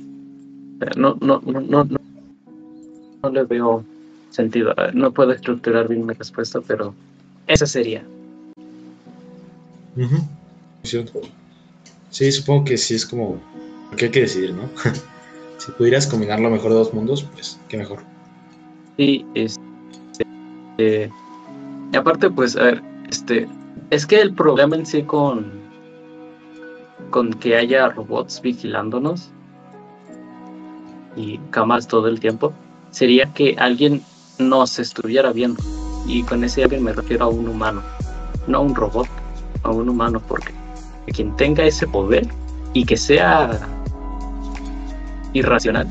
no, 0.96 1.18
no, 1.22 1.42
no, 1.44 1.60
no, 1.62 1.84
no, 1.86 1.98
no 3.24 3.30
le 3.30 3.44
veo 3.46 3.84
sentido. 4.38 4.74
No 4.94 5.12
puedo 5.12 5.34
estructurar 5.34 5.88
bien 5.90 6.06
mi 6.06 6.14
respuesta, 6.14 6.62
pero 6.66 6.94
esa 7.48 7.66
sería. 7.66 8.04
Cierto. 10.84 11.22
Sí, 12.10 12.32
supongo 12.32 12.66
que 12.66 12.78
sí 12.78 12.96
es 12.96 13.06
como. 13.06 13.40
Porque 13.90 14.06
hay 14.06 14.12
que 14.12 14.22
decidir, 14.22 14.54
¿no? 14.54 14.70
si 15.58 15.72
pudieras 15.72 16.08
combinar 16.08 16.40
lo 16.40 16.50
mejor 16.50 16.72
de 16.72 16.78
dos 16.78 16.94
mundos, 16.94 17.24
pues 17.34 17.60
qué 17.68 17.78
mejor. 17.78 18.00
Y 18.98 19.26
este, 19.36 19.62
eh, 20.78 21.10
y 21.94 21.96
aparte, 21.96 22.30
pues, 22.30 22.56
a 22.56 22.64
ver, 22.64 22.84
este, 23.10 23.48
es 23.90 24.06
que 24.06 24.22
el 24.22 24.34
problema 24.34 24.76
en 24.76 24.86
sí 24.86 25.04
con, 25.04 25.52
con 27.10 27.34
que 27.34 27.56
haya 27.56 27.90
robots 27.90 28.42
vigilándonos 28.42 29.30
y 31.16 31.40
cámaras 31.52 31.88
todo 31.88 32.08
el 32.08 32.20
tiempo, 32.20 32.54
sería 32.92 33.34
que 33.34 33.56
alguien 33.58 34.02
nos 34.40 34.80
estuviera 34.80 35.32
viendo. 35.32 35.62
Y 36.06 36.24
con 36.24 36.44
ese 36.44 36.64
alguien 36.64 36.84
me 36.84 36.94
refiero 36.94 37.26
a 37.26 37.28
un 37.28 37.50
humano, 37.50 37.82
no 38.48 38.60
a 38.60 38.62
un 38.62 38.76
robot, 38.76 39.08
a 39.64 39.72
un 39.72 39.90
humano, 39.90 40.22
porque 40.28 40.54
quien 41.14 41.36
tenga 41.36 41.64
ese 41.66 41.88
poder 41.88 42.28
y 42.74 42.86
que 42.86 42.98
sea 42.98 43.60
irracional, 45.34 45.90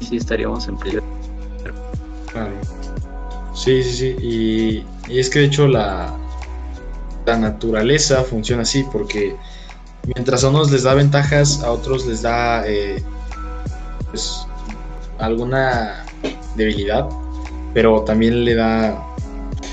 sí 0.00 0.16
estaríamos 0.16 0.68
en 0.68 0.76
peligro. 0.76 1.04
Claro. 2.32 2.52
Sí, 3.54 3.82
sí, 3.82 3.92
sí. 3.92 4.84
Y, 5.08 5.18
es 5.18 5.30
que 5.30 5.40
de 5.40 5.44
hecho 5.46 5.66
la, 5.66 6.12
la 7.24 7.36
naturaleza 7.38 8.22
funciona 8.22 8.62
así, 8.62 8.84
porque 8.92 9.34
mientras 10.14 10.44
a 10.44 10.50
unos 10.50 10.70
les 10.70 10.82
da 10.82 10.94
ventajas, 10.94 11.62
a 11.62 11.70
otros 11.70 12.06
les 12.06 12.22
da 12.22 12.66
eh, 12.66 13.02
pues, 14.10 14.46
alguna 15.18 16.04
debilidad, 16.56 17.08
pero 17.76 18.00
también 18.04 18.42
le 18.46 18.54
da 18.54 19.06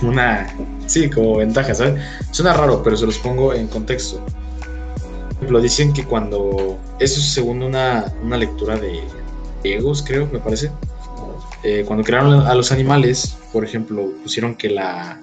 una, 0.02 0.54
sí, 0.88 1.10
como 1.10 1.38
ventaja, 1.38 1.74
¿sabes? 1.74 2.04
Suena 2.32 2.52
raro, 2.52 2.84
pero 2.84 2.98
se 2.98 3.06
los 3.06 3.18
pongo 3.18 3.54
en 3.54 3.68
contexto. 3.70 4.18
Por 4.18 5.36
ejemplo, 5.38 5.62
dicen 5.62 5.94
que 5.94 6.04
cuando, 6.04 6.78
eso 7.00 7.18
es 7.22 7.32
según 7.32 7.64
una, 7.64 8.12
una 8.22 8.36
lectura 8.36 8.76
de 8.76 9.00
griegos, 9.64 10.04
creo, 10.06 10.28
me 10.34 10.40
parece, 10.40 10.70
eh, 11.64 11.86
cuando 11.88 12.04
crearon 12.04 12.46
a 12.46 12.54
los 12.56 12.74
animales, 12.74 13.38
por 13.54 13.64
ejemplo, 13.64 14.12
pusieron 14.22 14.56
que 14.56 14.70
la. 14.70 15.22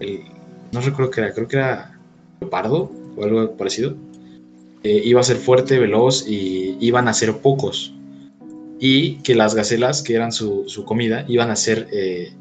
el- 0.00 0.24
no 0.72 0.82
recuerdo 0.82 1.10
qué 1.10 1.22
era, 1.22 1.32
creo 1.32 1.48
que 1.48 1.56
era 1.56 1.98
leopardo 2.42 2.92
o 3.16 3.24
algo 3.24 3.56
parecido, 3.56 3.94
eh, 4.82 5.00
iba 5.02 5.20
a 5.20 5.24
ser 5.24 5.38
fuerte, 5.38 5.78
veloz 5.78 6.28
y 6.28 6.76
iban 6.78 7.08
a 7.08 7.14
ser 7.14 7.38
pocos. 7.38 7.94
Y 8.80 9.16
que 9.16 9.34
las 9.34 9.54
gacelas, 9.54 10.02
que 10.02 10.14
eran 10.14 10.32
su, 10.32 10.84
comida, 10.86 11.24
iban 11.28 11.50
a 11.50 11.56
ser 11.56 11.86
eh, 11.92 12.32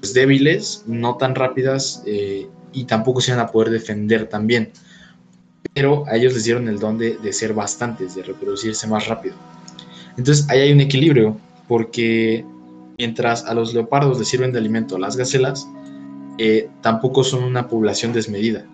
pues, 0.00 0.12
débiles, 0.12 0.82
no 0.86 1.16
tan 1.16 1.34
rápidas 1.34 2.02
eh, 2.04 2.48
y 2.72 2.84
tampoco 2.84 3.20
se 3.20 3.30
iban 3.30 3.44
a 3.44 3.50
poder 3.50 3.70
defender 3.70 4.28
tan 4.28 4.46
bien. 4.46 4.72
Pero 5.72 6.04
a 6.08 6.16
ellos 6.16 6.34
les 6.34 6.44
dieron 6.44 6.68
el 6.68 6.78
don 6.78 6.98
de, 6.98 7.16
de 7.18 7.32
ser 7.32 7.54
bastantes, 7.54 8.14
de 8.16 8.24
reproducirse 8.24 8.86
más 8.88 9.06
rápido. 9.06 9.36
Entonces 10.16 10.48
ahí 10.50 10.60
hay 10.60 10.72
un 10.72 10.80
equilibrio, 10.80 11.36
porque 11.68 12.44
mientras 12.98 13.44
a 13.44 13.54
los 13.54 13.72
leopardos 13.72 14.18
les 14.18 14.26
sirven 14.26 14.52
de 14.52 14.58
alimento 14.58 14.98
las 14.98 15.16
gacelas, 15.16 15.68
tampoco 16.82 17.22
son 17.24 17.44
una 17.44 17.68
población 17.68 18.12
desmedida. 18.12 18.64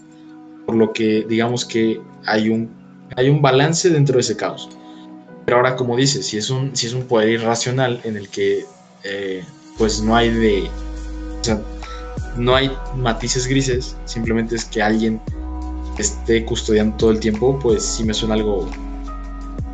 Por 0.66 0.76
lo 0.76 0.92
que 0.92 1.24
digamos 1.28 1.64
que 1.64 2.00
hay 2.24 2.48
un 2.48 2.70
hay 3.16 3.28
un 3.28 3.42
balance 3.42 3.90
dentro 3.90 4.14
de 4.14 4.20
ese 4.20 4.36
caos. 4.36 4.68
Pero 5.44 5.58
ahora, 5.58 5.76
como 5.76 5.96
dices, 5.96 6.26
si 6.26 6.38
es 6.38 6.50
un, 6.50 6.74
si 6.74 6.86
es 6.86 6.94
un 6.94 7.04
poder 7.04 7.28
irracional 7.28 8.00
en 8.04 8.16
el 8.16 8.28
que 8.28 8.64
eh, 9.02 9.44
pues 9.78 10.00
no 10.00 10.16
hay 10.16 10.30
de. 10.30 10.70
No 12.36 12.56
hay 12.56 12.72
matices 12.96 13.46
grises, 13.46 13.96
simplemente 14.06 14.56
es 14.56 14.64
que 14.64 14.82
alguien 14.82 15.20
esté 15.98 16.44
custodiando 16.44 16.96
todo 16.96 17.10
el 17.12 17.20
tiempo, 17.20 17.58
pues 17.60 17.84
sí 17.84 18.02
me 18.02 18.12
suena 18.12 18.34
algo, 18.34 18.68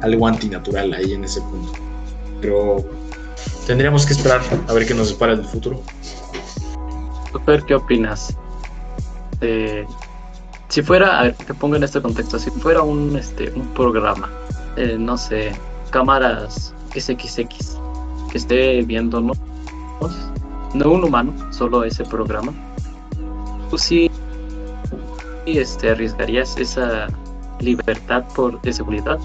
algo 0.02 0.26
antinatural 0.26 0.92
ahí 0.92 1.14
en 1.14 1.24
ese 1.24 1.40
punto. 1.40 1.72
Pero 2.42 2.84
tendríamos 3.66 4.04
que 4.04 4.12
esperar 4.12 4.42
a 4.68 4.72
ver 4.74 4.86
qué 4.86 4.94
nos 4.94 5.08
depara 5.08 5.32
el 5.32 5.44
futuro. 5.44 5.82
Super, 7.32 7.62
¿qué 7.64 7.76
opinas? 7.76 8.36
Eh, 9.40 9.86
si 10.68 10.82
fuera, 10.82 11.32
te 11.32 11.54
pongo 11.54 11.76
en 11.76 11.84
este 11.84 12.02
contexto, 12.02 12.38
si 12.38 12.50
fuera 12.50 12.82
un, 12.82 13.16
este, 13.16 13.50
un 13.52 13.66
programa, 13.74 14.30
eh, 14.80 14.96
no 14.98 15.18
sé, 15.18 15.52
cámaras 15.90 16.74
XXX, 16.94 17.76
que 18.32 18.38
esté 18.38 18.80
viendo, 18.82 19.20
¿no? 19.20 19.32
un 20.72 21.04
humano, 21.04 21.34
solo 21.52 21.84
ese 21.84 22.02
programa, 22.04 22.52
pues 23.68 23.82
sí, 23.82 24.10
este, 25.44 25.90
arriesgarías 25.90 26.56
esa 26.56 27.08
libertad 27.58 28.24
por 28.34 28.58
de 28.62 28.72
seguridad. 28.72 29.18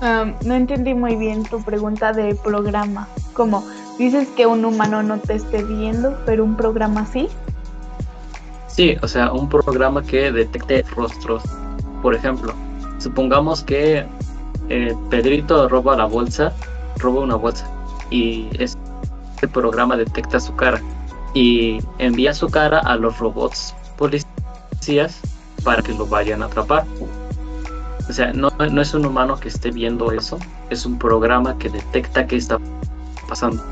no 0.00 0.54
entendí 0.54 0.94
muy 0.94 1.16
bien 1.16 1.42
tu 1.42 1.62
pregunta 1.62 2.12
de 2.14 2.34
programa. 2.36 3.08
Como 3.34 3.62
dices 3.98 4.28
que 4.28 4.46
un 4.46 4.64
humano 4.64 5.02
no 5.02 5.18
te 5.18 5.34
esté 5.34 5.62
viendo, 5.62 6.16
pero 6.24 6.42
un 6.42 6.56
programa 6.56 7.04
sí. 7.04 7.28
Sí, 8.68 8.96
o 9.02 9.08
sea, 9.08 9.32
un 9.32 9.48
programa 9.48 10.02
que 10.02 10.32
detecte 10.32 10.82
rostros. 10.94 11.42
Por 12.00 12.14
ejemplo, 12.14 12.54
supongamos 12.98 13.62
que 13.62 14.06
eh, 14.68 14.96
Pedrito 15.10 15.68
roba 15.68 15.96
la 15.96 16.06
bolsa, 16.06 16.52
roba 16.98 17.22
una 17.22 17.36
bolsa 17.36 17.68
y 18.10 18.48
este 18.58 19.48
programa 19.52 19.96
detecta 19.96 20.40
su 20.40 20.54
cara 20.56 20.80
y 21.34 21.78
envía 21.98 22.32
su 22.32 22.48
cara 22.48 22.80
a 22.80 22.96
los 22.96 23.18
robots 23.18 23.74
policías 23.96 25.20
para 25.64 25.82
que 25.82 25.92
lo 25.92 26.06
vayan 26.06 26.42
a 26.42 26.46
atrapar. 26.46 26.84
O 28.08 28.12
sea, 28.12 28.32
no, 28.32 28.50
no 28.50 28.80
es 28.80 28.94
un 28.94 29.04
humano 29.04 29.36
que 29.38 29.48
esté 29.48 29.70
viendo 29.70 30.12
eso, 30.12 30.38
es 30.70 30.86
un 30.86 30.98
programa 30.98 31.58
que 31.58 31.68
detecta 31.68 32.26
qué 32.26 32.36
está 32.36 32.58
pasando. 33.28 33.62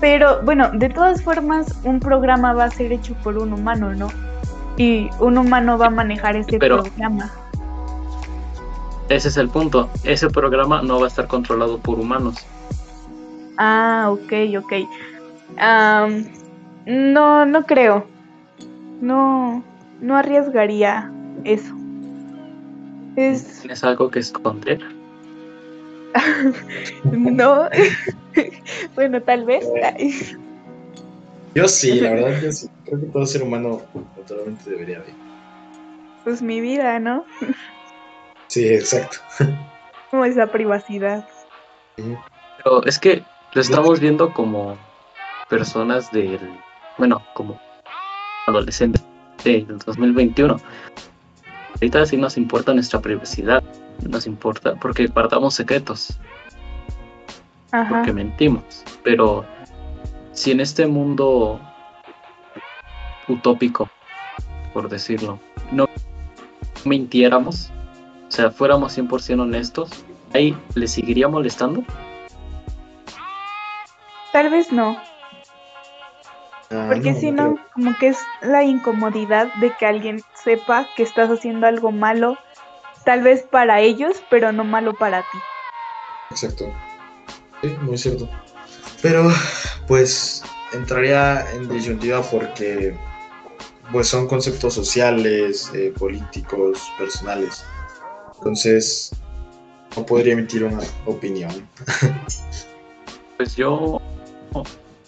Pero 0.00 0.42
bueno, 0.42 0.70
de 0.72 0.88
todas 0.88 1.22
formas, 1.22 1.74
un 1.84 2.00
programa 2.00 2.52
va 2.52 2.64
a 2.64 2.70
ser 2.70 2.92
hecho 2.92 3.14
por 3.22 3.38
un 3.38 3.52
humano, 3.52 3.94
¿no? 3.94 4.08
Y 4.76 5.08
un 5.20 5.38
humano 5.38 5.78
va 5.78 5.86
a 5.86 5.90
manejar 5.90 6.36
ese 6.36 6.58
programa. 6.58 7.30
Ese 9.08 9.28
es 9.28 9.36
el 9.36 9.48
punto. 9.48 9.88
Ese 10.02 10.28
programa 10.28 10.82
no 10.82 10.98
va 10.98 11.06
a 11.06 11.08
estar 11.08 11.28
controlado 11.28 11.78
por 11.78 11.98
humanos. 11.98 12.44
Ah, 13.56 14.08
ok, 14.10 14.32
ok. 14.58 14.72
no, 16.86 17.46
no 17.46 17.62
creo. 17.64 18.06
No, 19.00 19.62
no 20.00 20.16
arriesgaría 20.16 21.10
eso. 21.44 21.74
Es... 23.16 23.58
¿Tienes 23.60 23.84
algo 23.84 24.10
que 24.10 24.18
esconder? 24.18 24.80
no. 27.04 27.68
bueno, 28.94 29.22
tal 29.22 29.44
vez. 29.44 29.64
yo 31.54 31.68
sí, 31.68 32.00
la 32.00 32.10
verdad, 32.10 32.40
yo 32.42 32.52
sí. 32.52 32.68
Creo 32.84 33.00
que 33.00 33.06
todo 33.06 33.26
ser 33.26 33.42
humano 33.42 33.82
naturalmente 34.16 34.70
debería 34.70 34.98
haber. 34.98 35.14
Pues 36.24 36.42
mi 36.42 36.60
vida, 36.60 36.98
¿no? 36.98 37.24
Sí, 38.48 38.68
exacto. 38.68 39.18
Como 40.10 40.24
esa 40.24 40.46
privacidad. 40.46 41.26
Pero 41.96 42.84
es 42.84 42.98
que 42.98 43.22
lo 43.52 43.60
estamos 43.60 44.00
viendo 44.00 44.32
como 44.32 44.76
personas 45.48 46.10
del, 46.12 46.38
bueno, 46.98 47.22
como 47.34 47.58
adolescentes 48.46 49.02
del 49.44 49.78
2021. 49.78 50.60
Ahorita 51.74 52.06
sí 52.06 52.16
nos 52.16 52.36
importa 52.36 52.72
nuestra 52.72 53.00
privacidad, 53.00 53.62
nos 54.08 54.26
importa 54.26 54.74
porque 54.76 55.06
guardamos 55.06 55.54
secretos, 55.54 56.18
porque 57.88 58.12
mentimos, 58.12 58.84
pero 59.02 59.44
si 60.32 60.52
en 60.52 60.60
este 60.60 60.86
mundo 60.86 61.60
utópico, 63.28 63.90
por 64.72 64.88
decirlo, 64.88 65.38
no 65.72 65.86
mintiéramos, 66.84 67.70
sea, 68.36 68.50
fuéramos 68.50 68.96
100% 68.96 69.40
honestos, 69.40 69.90
ahí 70.34 70.56
le 70.74 70.86
seguiría 70.86 71.28
molestando. 71.28 71.82
Tal 74.32 74.50
vez 74.50 74.70
no. 74.70 75.00
Ah, 76.70 76.90
porque 76.92 77.14
si 77.14 77.30
no, 77.30 77.56
como 77.72 77.96
que 77.96 78.08
es 78.08 78.18
la 78.42 78.62
incomodidad 78.62 79.52
de 79.54 79.72
que 79.78 79.86
alguien 79.86 80.20
sepa 80.34 80.86
que 80.96 81.02
estás 81.04 81.30
haciendo 81.30 81.66
algo 81.66 81.92
malo, 81.92 82.36
tal 83.04 83.22
vez 83.22 83.44
para 83.44 83.80
ellos, 83.80 84.22
pero 84.28 84.52
no 84.52 84.64
malo 84.64 84.94
para 84.94 85.22
ti. 85.22 85.38
Exacto. 86.30 86.70
Sí, 87.62 87.74
muy 87.80 87.96
cierto. 87.96 88.28
Pero, 89.00 89.30
pues, 89.86 90.42
entraría 90.72 91.50
en 91.52 91.68
disyuntiva 91.68 92.20
porque, 92.22 92.94
pues, 93.92 94.08
son 94.08 94.26
conceptos 94.26 94.74
sociales, 94.74 95.70
eh, 95.74 95.94
políticos, 95.96 96.92
personales. 96.98 97.64
Entonces, 98.38 99.12
no 99.96 100.04
podría 100.06 100.34
emitir 100.34 100.64
una 100.64 100.80
opinión. 101.06 101.68
pues 103.36 103.56
yo, 103.56 104.00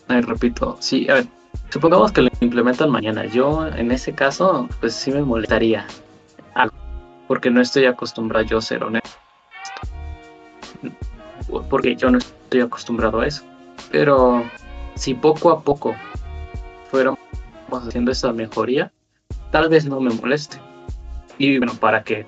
repito, 0.08 0.76
sí, 0.80 1.08
a 1.08 1.14
ver, 1.14 1.26
Supongamos 1.70 2.12
que 2.12 2.22
lo 2.22 2.30
implementan 2.40 2.90
mañana. 2.90 3.26
Yo, 3.26 3.66
en 3.66 3.90
ese 3.90 4.14
caso, 4.14 4.68
pues 4.80 4.94
sí 4.94 5.10
me 5.10 5.22
molestaría 5.22 5.86
algo, 6.54 6.76
porque 7.26 7.50
no 7.50 7.60
estoy 7.60 7.84
acostumbrado 7.84 8.46
yo 8.46 8.58
a 8.58 8.62
ser 8.62 8.84
honesto. 8.84 9.10
Porque 11.68 11.94
yo 11.94 12.10
no 12.10 12.18
estoy 12.18 12.60
acostumbrado 12.60 13.20
a 13.20 13.26
eso. 13.26 13.44
Pero 13.90 14.44
si 14.94 15.14
poco 15.14 15.50
a 15.50 15.62
poco 15.62 15.94
fuéramos 16.90 17.18
haciendo 17.70 18.12
esa 18.12 18.32
mejoría, 18.32 18.92
tal 19.50 19.68
vez 19.68 19.84
no 19.84 20.00
me 20.00 20.12
moleste. 20.14 20.58
Y 21.36 21.58
bueno, 21.58 21.74
para 21.74 22.02
que 22.02 22.26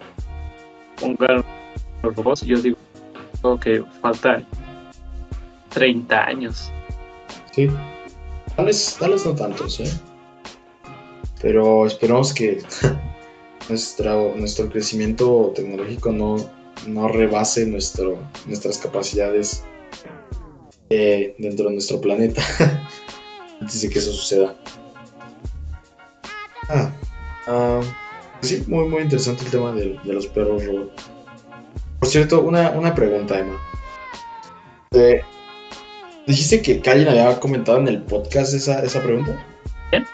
pongan 1.01 1.45
los 2.03 2.17
robots, 2.17 2.43
yo 2.43 2.61
digo 2.61 2.77
que 3.61 3.83
faltan 4.01 4.47
30 5.71 6.25
años. 6.25 6.71
Sí. 7.53 7.69
Tal 8.57 8.67
vez, 8.67 8.99
no 9.01 9.35
tantos, 9.35 9.81
¿eh? 9.81 9.91
Pero 11.41 11.87
esperamos 11.87 12.35
que 12.35 12.63
nuestro, 13.69 14.35
nuestro 14.37 14.69
crecimiento 14.69 15.53
tecnológico 15.55 16.13
no, 16.13 16.37
no 16.87 17.09
rebase 17.09 17.67
nuestro, 17.67 18.19
nuestras 18.47 18.79
capacidades 18.79 19.65
eh, 20.91 21.35
dentro 21.39 21.67
de 21.67 21.75
nuestro 21.75 22.01
planeta 22.01 22.43
antes 23.61 23.83
de 23.83 23.89
que 23.89 23.99
eso 23.99 24.13
suceda. 24.13 24.55
Ah, 26.69 26.93
ah, 27.47 27.81
sí, 28.41 28.65
muy, 28.67 28.89
muy 28.89 29.03
interesante 29.03 29.45
el 29.45 29.51
tema 29.51 29.73
de, 29.73 29.99
los 30.05 30.27
perros 30.27 30.65
robot. 30.65 30.93
Por 31.99 32.09
cierto, 32.09 32.41
una, 32.41 32.71
una 32.71 32.95
pregunta, 32.95 33.39
Emma. 33.39 33.59
Eh, 34.93 35.23
Dijiste 36.31 36.63
que 36.63 36.89
alguien 36.89 37.09
había 37.09 37.41
comentado 37.41 37.79
en 37.79 37.89
el 37.89 38.03
podcast 38.03 38.55
esa, 38.55 38.85
esa 38.85 39.03
pregunta. 39.03 39.45
¿Quién? 39.91 40.07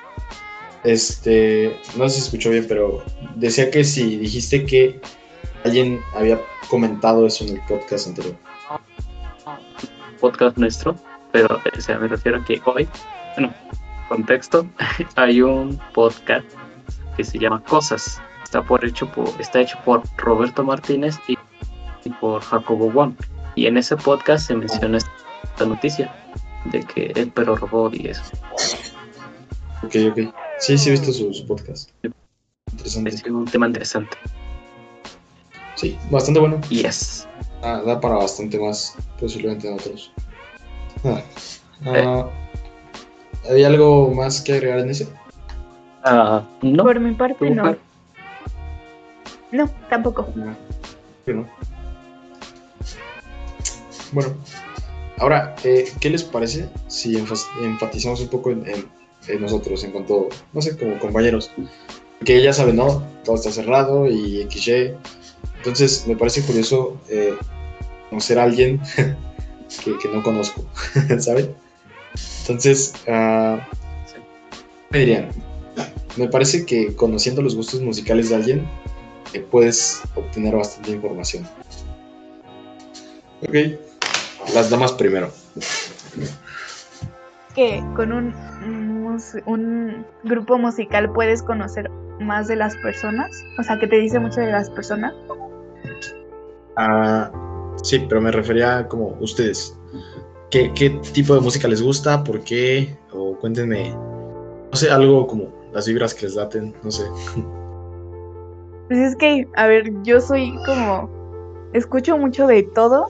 Este, 0.83 1.77
no 1.97 2.09
sé 2.09 2.17
si 2.17 2.23
escuchó 2.23 2.51
bien, 2.51 2.65
pero 2.67 3.05
decía 3.35 3.71
que 3.71 3.85
si 3.85 4.17
dijiste 4.17 4.65
que 4.65 4.99
alguien 5.65 6.01
había 6.15 6.41
comentado 6.71 7.27
eso 7.27 7.45
en 7.45 7.57
el 7.57 7.61
podcast 7.67 8.09
anterior. 8.09 8.35
Podcast 10.19 10.57
nuestro, 10.57 10.97
pero 11.33 11.61
o 11.77 11.81
sea, 11.83 11.99
me 11.99 12.09
refiero 12.09 12.39
a 12.39 12.45
que 12.47 12.63
hoy, 12.65 12.89
bueno, 13.37 13.53
contexto, 14.09 14.67
hay 15.17 15.43
un 15.43 15.79
podcast 15.93 16.47
que 17.17 17.25
se 17.25 17.39
llama 17.39 17.63
Cosas. 17.65 18.21
Está, 18.45 18.63
por 18.63 18.85
hecho 18.85 19.11
por, 19.11 19.29
está 19.41 19.61
hecho 19.61 19.79
por 19.85 20.03
Roberto 20.19 20.63
Martínez 20.63 21.17
y, 21.27 21.37
por 22.21 22.43
Jacobo 22.43 22.91
Wong. 22.91 23.15
Y 23.57 23.67
en 23.67 23.77
ese 23.77 23.97
podcast 23.97 24.47
se 24.47 24.55
menciona 24.55 24.99
esta 24.99 25.65
noticia 25.65 26.15
de 26.67 26.81
que 26.81 27.13
el 27.17 27.31
perro 27.33 27.57
robot 27.57 27.95
y 27.95 28.09
eso. 28.09 28.23
Ok, 29.83 29.95
ok. 30.11 30.35
Sí, 30.59 30.79
sí 30.79 30.89
he 30.89 30.93
visto 30.93 31.13
sus 31.13 31.43
podcasts. 31.43 31.93
Interesante. 32.71 33.11
Es 33.11 33.25
un 33.25 33.45
tema 33.47 33.67
interesante. 33.67 34.17
Sí, 35.75 35.99
bastante 36.11 36.41
bueno. 36.41 36.61
Yes. 36.69 37.27
Ah, 37.63 37.83
da 37.85 38.01
para 38.01 38.17
bastante 38.17 38.59
más, 38.59 38.95
posiblemente 39.19 39.69
en 39.69 39.75
otros. 39.75 40.13
Ah, 41.05 41.23
ah, 41.85 42.31
¿Hay 43.51 43.65
algo 43.65 44.13
más 44.15 44.41
que 44.41 44.55
agregar 44.55 44.81
en 44.81 44.91
ese? 44.91 45.07
Ah, 46.09 46.43
no. 46.63 46.85
Por 46.85 47.01
mi 47.01 47.13
parte, 47.15 47.35
¿Tu 47.49 47.53
no. 47.55 47.77
No, 49.51 49.69
tampoco. 49.91 50.29
No. 50.37 50.55
Sí, 51.25 51.33
¿no? 51.33 51.47
Bueno, 54.13 54.35
ahora, 55.19 55.57
eh, 55.65 55.93
¿qué 56.01 56.11
les 56.11 56.23
parece 56.23 56.69
si 56.87 57.17
enfatizamos 57.17 58.21
un 58.21 58.29
poco 58.29 58.51
en, 58.53 58.65
en- 58.69 58.87
en 59.27 59.41
nosotros, 59.43 59.83
en 59.83 59.91
cuanto, 59.91 60.29
no 60.53 60.63
sé, 60.63 60.77
como 60.79 60.97
compañeros? 61.01 61.51
Porque 62.19 62.41
ya 62.41 62.53
saben, 62.53 62.77
¿no? 62.77 63.03
Todo 63.25 63.35
está 63.35 63.51
cerrado 63.51 64.07
y 64.07 64.43
XY. 64.49 64.93
Entonces, 65.57 66.07
me 66.07 66.15
parece 66.17 66.43
curioso 66.43 66.97
eh, 67.09 67.37
conocer 68.11 68.39
a 68.39 68.45
alguien 68.45 68.81
que, 69.85 69.99
que 69.99 70.09
no 70.09 70.23
conozco, 70.23 70.65
¿saben? 71.19 71.53
Entonces, 72.43 72.95
ah, 73.09 73.59
me 74.91 75.01
dirían, 75.01 75.31
me 76.17 76.29
parece 76.29 76.65
que 76.65 76.95
conociendo 76.95 77.43
los 77.43 77.55
gustos 77.55 77.81
musicales 77.81 78.31
de 78.31 78.37
alguien, 78.37 78.69
eh, 79.33 79.41
puedes 79.41 80.03
obtener 80.15 80.55
bastante 80.55 80.93
información. 80.93 81.47
Ok, 83.43 83.55
las 84.55 84.71
damas 84.71 84.93
primero. 84.93 85.31
Que 87.55 87.83
con 87.95 88.13
un, 88.13 88.35
un 89.47 90.07
grupo 90.25 90.59
musical 90.59 91.13
puedes 91.13 91.43
conocer 91.43 91.91
más 92.21 92.49
de 92.49 92.57
las 92.57 92.77
personas. 92.77 93.31
O 93.59 93.63
sea, 93.63 93.79
que 93.79 93.87
te 93.87 93.99
dice 93.99 94.19
mucho 94.19 94.41
de 94.41 94.51
las 94.51 94.71
personas. 94.71 95.15
Ah, 96.77 97.31
sí, 97.83 98.05
pero 98.09 98.21
me 98.21 98.31
refería 98.31 98.79
a 98.79 98.89
como 98.89 99.17
ustedes. 99.21 99.77
¿Qué, 100.51 100.73
qué 100.75 100.91
tipo 101.13 101.35
de 101.35 101.41
música 101.41 101.69
les 101.69 101.83
gusta? 101.83 102.23
¿Por 102.23 102.41
qué? 102.43 102.97
O 103.13 103.37
cuéntenme, 103.37 103.91
no 103.91 104.77
sé, 104.77 104.91
algo 104.91 105.27
como 105.27 105.49
las 105.77 105.87
vibras 105.87 106.15
que 106.15 106.25
les 106.25 106.35
daten, 106.35 106.75
no 106.83 106.91
sé. 106.91 107.05
Pues 108.89 108.99
es 109.01 109.17
que, 109.17 109.47
a 109.57 109.67
ver, 109.67 109.93
yo 110.05 110.21
soy 110.21 110.57
como. 110.65 111.11
Escucho 111.75 112.17
mucho 112.17 112.47
de 112.47 112.63
todo. 112.63 113.09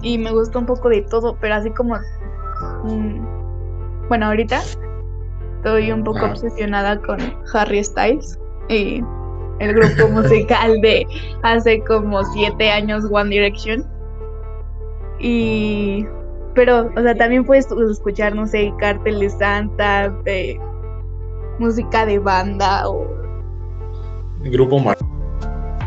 Y 0.00 0.16
me 0.16 0.32
gusta 0.32 0.58
un 0.58 0.64
poco 0.64 0.88
de 0.88 1.02
todo, 1.02 1.36
pero 1.42 1.56
así 1.56 1.70
como. 1.72 1.96
mm, 2.84 4.08
bueno, 4.08 4.26
ahorita 4.26 4.62
estoy 5.56 5.92
un 5.92 6.04
poco 6.04 6.24
obsesionada 6.24 7.02
con 7.02 7.18
Harry 7.52 7.84
Styles. 7.84 8.38
Y 8.70 9.02
el 9.58 9.74
grupo 9.74 10.08
musical 10.12 10.80
de 10.80 11.06
hace 11.42 11.84
como 11.84 12.24
siete 12.32 12.70
años, 12.70 13.04
One 13.10 13.28
Direction. 13.28 13.84
Y. 15.18 16.06
Pero, 16.54 16.90
o 16.96 17.02
sea, 17.02 17.14
también 17.14 17.44
puedes 17.44 17.70
escuchar, 17.90 18.34
no 18.34 18.46
sé, 18.46 18.72
Cártel 18.78 19.20
de 19.20 19.28
Santa, 19.28 20.08
de 20.24 20.58
música 21.58 22.04
de 22.06 22.18
banda 22.18 22.88
o 22.88 23.06
Grupo 24.40 24.78
Mar. 24.78 24.96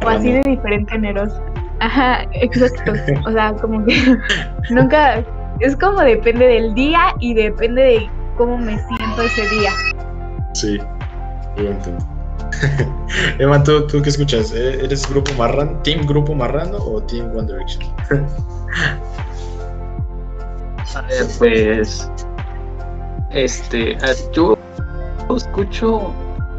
o 0.04 0.10
así 0.10 0.32
de 0.32 0.42
diferentes 0.42 0.90
géneros. 0.92 1.32
Ajá, 1.80 2.24
exacto. 2.34 2.94
O 3.28 3.32
sea, 3.32 3.54
como 3.54 3.86
que 3.86 4.18
nunca. 4.70 5.24
Es 5.60 5.76
como 5.76 6.00
depende 6.02 6.46
del 6.48 6.74
día 6.76 7.14
y 7.20 7.34
depende 7.34 7.82
de 7.82 8.10
cómo 8.38 8.58
me 8.58 8.78
siento 8.78 9.22
ese 9.24 9.48
día. 9.50 9.72
Sí, 10.54 10.78
yo 11.58 11.70
entiendo. 11.70 12.06
Emma, 13.40 13.62
¿tú, 13.64 13.86
¿tú 13.88 14.02
qué 14.02 14.10
escuchas? 14.10 14.52
¿E- 14.54 14.84
¿Eres 14.86 15.08
Grupo 15.10 15.32
Marrano? 15.38 15.72
¿Team 15.84 16.06
Grupo 16.06 16.34
Marrano 16.36 16.78
o 16.78 17.02
Team 17.02 17.36
One 17.36 17.48
Direction? 17.48 17.84
A 20.96 21.02
ver, 21.02 21.26
pues. 21.38 22.10
Este. 23.32 23.98
Yo 24.34 24.57
escucho. 25.36 26.14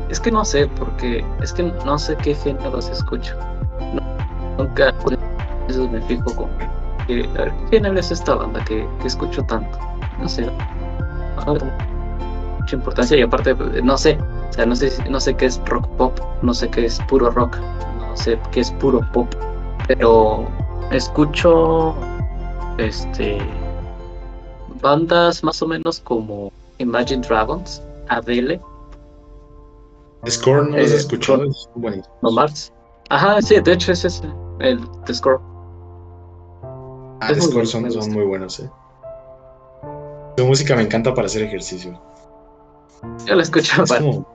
Es 0.08 0.20
que 0.20 0.30
no 0.30 0.44
sé, 0.44 0.66
porque. 0.66 1.24
Es 1.42 1.52
que 1.52 1.62
no 1.62 1.98
sé 1.98 2.16
qué 2.16 2.34
géneros 2.34 2.88
escucho. 2.88 3.34
Nunca. 4.58 4.94
Eso 5.68 5.88
me 5.88 6.00
fijo 6.02 6.34
como. 6.34 6.50
Que, 7.06 7.24
a 7.38 7.44
¿qué 7.44 7.78
género 7.78 7.98
es 7.98 8.10
esta 8.10 8.34
banda 8.34 8.62
que, 8.64 8.86
que 9.00 9.06
escucho 9.06 9.42
tanto? 9.44 9.78
No 10.20 10.28
sé. 10.28 10.46
No 11.46 11.54
tomo 11.54 11.72
mucha 12.58 12.76
importancia 12.76 13.16
y 13.16 13.22
aparte, 13.22 13.54
pues, 13.54 13.82
no 13.82 13.96
sé. 13.96 14.18
O 14.48 14.52
sea, 14.52 14.66
no 14.66 14.76
sé, 14.76 14.92
no 15.08 15.20
sé 15.20 15.34
qué 15.34 15.46
es 15.46 15.60
rock 15.66 15.86
pop, 15.96 16.18
no 16.42 16.52
sé 16.54 16.68
qué 16.68 16.86
es 16.86 16.98
puro 17.08 17.30
rock, 17.30 17.56
no 18.00 18.16
sé 18.16 18.38
qué 18.50 18.60
es 18.60 18.70
puro 18.72 19.00
pop, 19.12 19.28
pero 19.86 20.46
escucho 20.90 21.94
este 22.78 23.38
bandas 24.80 25.42
más 25.42 25.60
o 25.62 25.66
menos 25.66 26.00
como 26.00 26.52
Imagine 26.78 27.26
Dragons, 27.26 27.82
Adele, 28.08 28.60
Score 30.28 30.68
no 30.68 30.76
los 30.76 30.90
Eh, 30.92 30.96
escuchado, 30.96 31.44
es 31.44 31.68
buenísimo. 31.74 32.14
no 32.22 32.30
Mars. 32.32 32.72
Ajá, 33.10 33.40
sí, 33.40 33.58
de 33.60 33.72
hecho 33.72 33.92
es 33.92 34.04
ese, 34.04 34.26
el 34.60 34.80
The 35.06 35.14
Score. 35.14 35.40
Ah, 37.20 37.28
muy 37.30 37.40
Score 37.40 37.66
son, 37.66 37.90
son 37.90 38.12
muy 38.12 38.24
buenos, 38.24 38.60
eh. 38.60 38.70
Su 40.36 40.46
música 40.46 40.76
me 40.76 40.82
encanta 40.82 41.14
para 41.14 41.26
hacer 41.26 41.42
ejercicio. 41.42 42.00
Yo 43.26 43.34
la 43.34 43.42
escucho 43.42 43.82
Es 43.82 43.88
para- 43.88 44.00
como, 44.02 44.26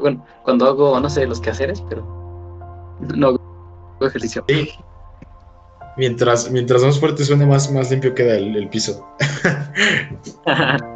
bueno, 0.00 0.24
cuando 0.42 0.66
hago, 0.66 0.98
no 1.00 1.08
sé, 1.08 1.26
los 1.26 1.40
quehaceres, 1.40 1.82
pero 1.88 2.02
no 3.00 3.28
hago 3.28 3.38
ejercicio. 4.00 4.44
sí. 4.48 4.70
Mientras, 5.98 6.50
mientras 6.50 6.82
más 6.82 7.00
fuerte 7.00 7.24
suene, 7.24 7.46
más, 7.46 7.72
más 7.72 7.90
limpio 7.90 8.14
queda 8.14 8.34
el, 8.36 8.54
el 8.54 8.68
piso. 8.68 9.06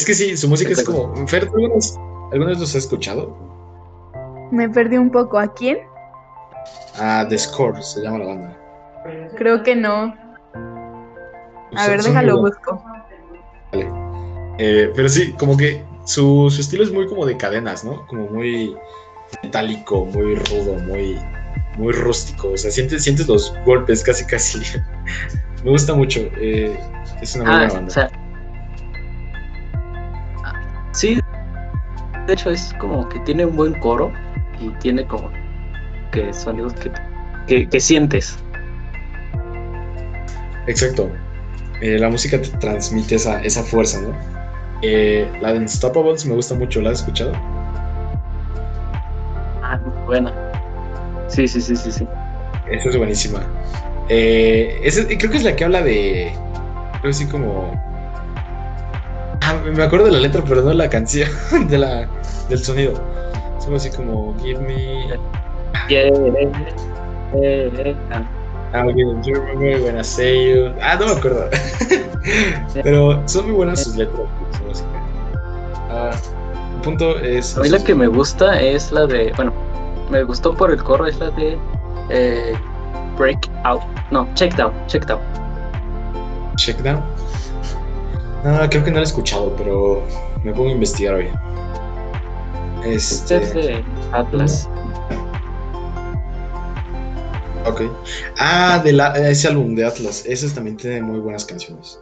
Es 0.00 0.06
que 0.06 0.14
sí, 0.14 0.34
su 0.36 0.48
música 0.48 0.72
es 0.72 0.82
como. 0.82 1.14
Fer, 1.26 1.46
¿tú 1.46 1.56
algunas, 1.56 1.98
algunas 2.32 2.58
los 2.58 2.70
has 2.70 2.76
escuchado? 2.76 3.36
Me 4.50 4.66
perdí 4.68 4.96
un 4.96 5.10
poco. 5.10 5.38
¿A 5.38 5.52
quién? 5.52 5.78
Ah, 6.98 7.26
The 7.28 7.38
Score 7.38 7.82
se 7.82 8.00
llama 8.00 8.18
la 8.18 8.24
banda. 8.26 8.56
Creo 9.36 9.62
que 9.62 9.76
no. 9.76 10.14
A 11.74 11.82
Son- 11.84 11.90
ver, 11.90 12.02
déjalo 12.02 12.40
busco. 12.40 12.82
Eh, 14.58 14.90
pero 14.94 15.08
sí, 15.08 15.32
como 15.34 15.56
que 15.56 15.82
su, 16.04 16.50
su 16.50 16.60
estilo 16.62 16.82
es 16.82 16.90
muy 16.92 17.06
como 17.06 17.26
de 17.26 17.36
cadenas, 17.36 17.84
¿no? 17.84 18.06
Como 18.06 18.26
muy 18.28 18.74
metálico, 19.42 20.04
muy 20.06 20.34
rudo, 20.34 20.74
muy, 20.86 21.18
muy 21.76 21.92
rústico. 21.92 22.52
O 22.52 22.56
sea, 22.56 22.70
sientes, 22.70 23.04
sientes 23.04 23.28
los 23.28 23.54
golpes 23.66 24.02
casi, 24.02 24.24
casi. 24.26 24.60
Me 25.64 25.70
gusta 25.70 25.94
mucho. 25.94 26.20
eh, 26.38 26.78
es 27.20 27.34
una 27.36 27.44
muy 27.44 27.52
Ah, 27.54 27.58
buena 27.58 27.72
o 27.72 27.74
banda. 27.76 27.90
sea. 27.90 28.10
Sí, 30.92 31.20
de 32.26 32.32
hecho 32.32 32.50
es 32.50 32.72
como 32.80 33.08
que 33.08 33.18
tiene 33.20 33.44
un 33.44 33.56
buen 33.56 33.74
coro 33.74 34.12
y 34.60 34.68
tiene 34.80 35.06
como 35.06 35.30
que 36.12 36.32
sonidos 36.32 36.74
que, 36.74 36.90
que, 37.46 37.68
que 37.68 37.80
sientes. 37.80 38.38
Exacto. 40.66 41.10
Eh, 41.80 41.98
la 41.98 42.08
música 42.10 42.40
te 42.40 42.48
transmite 42.58 43.14
esa, 43.14 43.40
esa 43.42 43.62
fuerza, 43.62 44.00
¿no? 44.02 44.14
Eh, 44.82 45.30
la 45.40 45.52
de 45.52 45.60
Unstoppables 45.60 46.26
me 46.26 46.34
gusta 46.34 46.54
mucho, 46.54 46.80
¿la 46.80 46.90
has 46.90 47.00
escuchado? 47.00 47.32
Ah, 49.62 49.78
muy 49.84 50.04
buena. 50.06 50.32
Sí, 51.28 51.46
sí, 51.48 51.60
sí, 51.60 51.76
sí, 51.76 51.90
sí. 51.92 52.06
Esa 52.70 52.88
es 52.90 52.96
buenísima. 52.96 53.40
Eh, 54.08 54.80
esa- 54.82 55.06
creo 55.06 55.30
que 55.30 55.36
es 55.36 55.44
la 55.44 55.54
que 55.56 55.64
habla 55.64 55.82
de. 55.82 56.32
Creo 57.00 57.10
así 57.10 57.26
como. 57.26 57.72
Ah, 59.50 59.60
me 59.64 59.82
acuerdo 59.82 60.06
de 60.06 60.12
la 60.12 60.20
letra, 60.20 60.44
pero 60.46 60.62
no 60.62 60.68
de 60.68 60.76
la 60.76 60.88
canción, 60.88 61.28
de 61.68 61.76
la, 61.76 62.08
del 62.48 62.58
sonido. 62.60 62.92
Es 63.58 63.64
algo 63.64 63.76
así 63.76 63.90
como 63.90 64.32
Give 64.40 64.60
me. 64.60 65.08
Yeah, 65.88 66.02
eh, 66.02 66.52
eh, 67.34 67.96
ah, 68.12 68.22
I'll 68.72 68.94
give 68.94 69.08
you 69.24 69.34
remember 69.34 69.82
when 69.82 69.98
I 69.98 70.04
say 70.04 70.54
you. 70.54 70.72
Ah, 70.80 70.96
no 71.00 71.06
me 71.06 71.12
acuerdo. 71.12 71.50
pero 72.84 73.20
son 73.26 73.46
muy 73.46 73.56
buenas 73.56 73.82
sus 73.82 73.96
letras, 73.96 74.22
su 74.56 74.64
música. 74.64 74.88
Ah, 75.90 76.10
el 76.76 76.80
punto 76.82 77.18
es. 77.18 77.58
A 77.58 77.62
mí 77.62 77.70
la 77.70 77.82
que 77.82 77.92
me 77.92 78.06
gusta 78.06 78.60
es 78.60 78.92
la 78.92 79.08
de, 79.08 79.32
bueno, 79.34 79.52
me 80.12 80.22
gustó 80.22 80.54
por 80.54 80.70
el 80.70 80.80
coro, 80.80 81.06
es 81.06 81.18
la 81.18 81.30
de 81.30 81.58
eh, 82.10 82.54
Break 83.18 83.50
Out, 83.64 83.82
no, 84.12 84.28
Check 84.34 84.54
Down, 84.54 84.72
Check 84.86 85.06
Down. 85.06 85.20
Checkdown. 86.54 87.02
No, 88.44 88.68
creo 88.70 88.84
que 88.84 88.90
no 88.90 88.96
lo 88.96 89.02
he 89.02 89.04
escuchado, 89.04 89.54
pero 89.56 90.02
me 90.44 90.52
pongo 90.52 90.70
a 90.70 90.72
investigar 90.72 91.14
hoy. 91.14 91.28
Este 92.84 93.36
Este. 93.36 93.60
es 93.60 93.66
de 93.66 93.84
Atlas. 94.12 94.68
Ok. 97.66 97.82
Ah, 98.38 98.80
de 98.82 98.92
la, 98.92 99.12
ese 99.28 99.48
álbum 99.48 99.74
de 99.74 99.84
Atlas. 99.84 100.24
Ese 100.26 100.48
también 100.50 100.76
tiene 100.76 101.02
muy 101.02 101.18
buenas 101.20 101.44
canciones. 101.44 102.00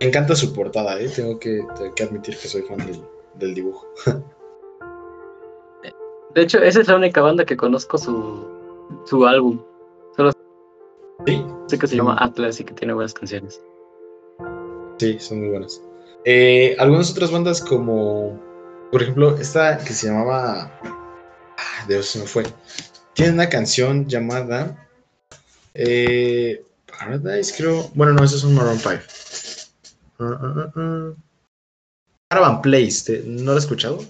Me 0.00 0.08
encanta 0.08 0.34
su 0.34 0.52
portada, 0.52 1.00
¿eh? 1.00 1.08
Tengo 1.08 1.38
que, 1.38 1.64
tengo 1.76 1.94
que 1.94 2.02
admitir 2.02 2.36
que 2.36 2.48
soy 2.48 2.62
fan 2.62 2.78
del, 2.78 3.00
del 3.34 3.54
dibujo. 3.54 3.86
De 6.34 6.42
hecho, 6.42 6.58
esa 6.58 6.82
es 6.82 6.88
la 6.88 6.96
única 6.96 7.22
banda 7.22 7.46
que 7.46 7.56
conozco 7.56 7.96
su, 7.96 8.46
su 9.06 9.24
álbum. 9.26 9.58
Sí, 11.24 11.44
Sé 11.66 11.78
que 11.78 11.86
se 11.86 11.96
llama 11.96 12.16
Atlas 12.20 12.60
y 12.60 12.64
que 12.64 12.74
tiene 12.74 12.92
buenas 12.92 13.14
canciones. 13.14 13.62
Sí, 14.98 15.18
son 15.18 15.40
muy 15.40 15.48
buenas. 15.50 15.80
Eh, 16.24 16.74
algunas 16.78 17.10
otras 17.10 17.30
bandas 17.30 17.60
como, 17.60 18.40
por 18.90 19.02
ejemplo, 19.02 19.36
esta 19.38 19.78
que 19.78 19.92
se 19.92 20.08
llamaba... 20.08 20.72
Ah, 21.58 21.84
Dios, 21.88 22.06
se 22.06 22.18
me 22.18 22.26
fue. 22.26 22.44
Tiene 23.14 23.32
una 23.32 23.48
canción 23.48 24.06
llamada... 24.06 24.88
Eh, 25.74 26.64
Paradise, 26.86 27.54
creo. 27.56 27.90
Bueno, 27.94 28.14
no, 28.14 28.24
eso 28.24 28.36
es 28.36 28.44
un 28.44 28.54
Maroon 28.54 28.78
5. 28.78 28.94
Ah, 30.18 30.38
ah, 30.40 30.54
ah, 30.56 30.72
ah. 30.76 31.12
Caravan 32.30 32.62
Place, 32.62 33.04
¿te- 33.04 33.22
¿no 33.26 33.52
lo 33.52 33.58
has 33.58 33.64
escuchado? 33.64 34.00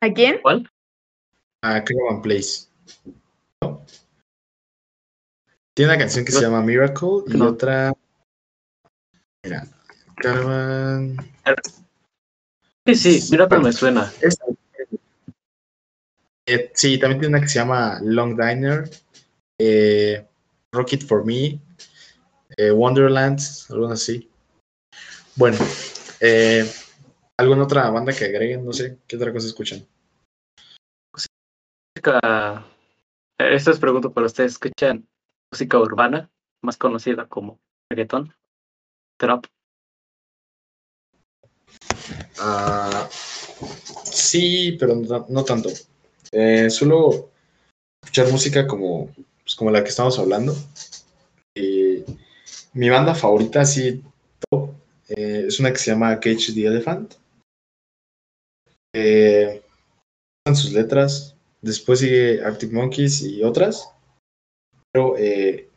¿A 0.00 0.12
quién? 0.12 0.38
¿Cuál? 0.42 0.68
Ah, 1.62 1.84
Caravan 1.84 2.22
Place. 2.22 2.66
¿No? 3.62 3.84
Tiene 5.74 5.92
una 5.92 5.98
canción 5.98 6.24
que 6.24 6.32
se 6.32 6.40
llama 6.40 6.62
Miracle 6.62 7.08
y 7.28 7.36
No. 7.36 7.48
otra. 7.48 7.92
Mira, 9.44 9.66
Caravan. 10.16 11.16
Sí, 12.86 12.94
sí, 12.94 13.28
mira 13.30 13.48
cómo 13.48 13.62
me 13.62 13.72
suena. 13.72 14.12
Esta. 14.20 14.44
Eh, 16.46 16.72
sí, 16.74 16.98
también 16.98 17.20
tiene 17.20 17.36
una 17.36 17.42
que 17.42 17.48
se 17.48 17.58
llama 17.58 18.00
Long 18.02 18.30
Diner, 18.30 18.88
eh, 19.60 20.26
Rocket 20.72 21.04
for 21.04 21.24
Me, 21.24 21.60
eh, 22.56 22.70
Wonderland, 22.70 23.38
algo 23.68 23.88
así. 23.88 24.30
Bueno, 25.36 25.58
eh, 26.20 26.68
¿alguna 27.36 27.64
otra 27.64 27.90
banda 27.90 28.14
que 28.14 28.24
agreguen? 28.24 28.64
No 28.64 28.72
sé, 28.72 28.98
¿qué 29.06 29.16
otra 29.16 29.32
cosa 29.32 29.46
escuchan? 29.46 29.86
Música. 31.12 32.66
eh, 33.38 33.54
Esto 33.54 33.70
es 33.70 33.78
pregunto 33.78 34.12
para 34.12 34.26
ustedes. 34.26 34.52
¿Escuchan 34.52 35.06
música 35.52 35.78
urbana, 35.78 36.30
más 36.62 36.78
conocida 36.78 37.28
como 37.28 37.60
reggaetón? 37.92 38.34
Trap. 39.18 39.46
Ah, 42.38 43.08
sí, 43.10 44.76
pero 44.78 44.94
no, 45.28 45.44
tanto. 45.44 45.70
Eh, 46.30 46.70
suelo 46.70 47.30
escuchar 48.02 48.30
música 48.30 48.66
como, 48.66 49.12
pues, 49.42 49.56
como 49.56 49.72
la 49.72 49.82
que 49.82 49.88
estamos 49.90 50.18
hablando. 50.18 50.54
Mi 52.74 52.90
banda 52.90 53.14
favorita, 53.14 53.62
así, 53.62 54.04
top, 54.48 54.70
eh, 55.08 55.46
es 55.48 55.58
una 55.58 55.72
que 55.72 55.78
se 55.78 55.90
llama 55.90 56.20
Cage 56.20 56.52
the 56.54 56.66
Elephant. 56.66 57.14
Eh, 58.94 59.62
están 60.38 60.56
sus 60.56 60.72
letras. 60.72 61.34
Después 61.60 61.98
sigue 61.98 62.40
Arctic 62.44 62.70
Monkeys 62.72 63.22
y 63.22 63.42
otras. 63.42 63.90
Pero 64.92 65.16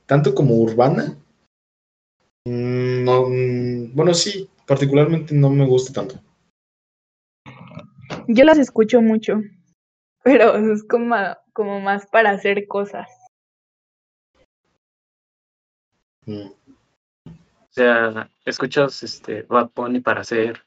tanto 0.06 0.36
como 0.36 0.56
urbana, 0.56 1.18
no, 2.46 3.28
mm, 3.30 3.96
bueno, 3.96 4.14
sí, 4.14 4.50
particularmente 4.66 5.36
no 5.36 5.50
me 5.50 5.66
gusta 5.66 5.94
tanto. 5.94 6.16
Yo 8.28 8.44
las 8.44 8.58
escucho 8.58 9.02
mucho, 9.02 9.42
pero 10.24 10.56
es 10.56 10.84
como, 10.84 11.16
como 11.54 11.80
más 11.80 12.08
para 12.08 12.32
hacer 12.32 12.68
cosas. 12.68 13.10
Mm. 16.26 16.52
O 17.26 17.74
sea, 17.74 18.30
¿escuchas 18.46 19.02
este 19.02 19.44
Bad 19.44 19.72
Bunny 19.74 20.02
para 20.02 20.22
hacer 20.22 20.62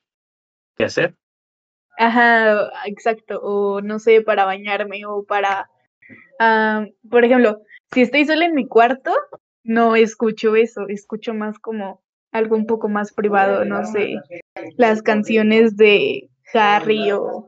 qué 0.77 0.85
hacer? 0.85 1.15
Ajá, 1.99 2.71
exacto. 2.87 3.41
O 3.43 3.81
no 3.81 3.99
sé, 3.99 4.23
para 4.23 4.45
bañarme 4.45 5.05
o 5.07 5.23
para, 5.25 5.71
ah, 6.41 6.87
por 7.11 7.25
ejemplo, 7.25 7.61
si 7.93 8.03
estoy 8.03 8.25
sola 8.25 8.47
en 8.47 8.55
mi 8.55 8.67
cuarto, 8.67 9.13
no 9.65 9.97
escucho 9.97 10.55
eso, 10.57 10.89
escucho 10.89 11.35
más 11.35 11.59
como 11.59 12.03
algo 12.33 12.57
un 12.57 12.67
poco 12.67 12.89
más 12.89 13.13
privado, 13.13 13.65
no 13.65 13.85
sé, 13.87 14.17
las 14.77 15.03
canciones 15.03 15.77
de 15.77 16.29
Harry 16.53 17.13
o, 17.13 17.47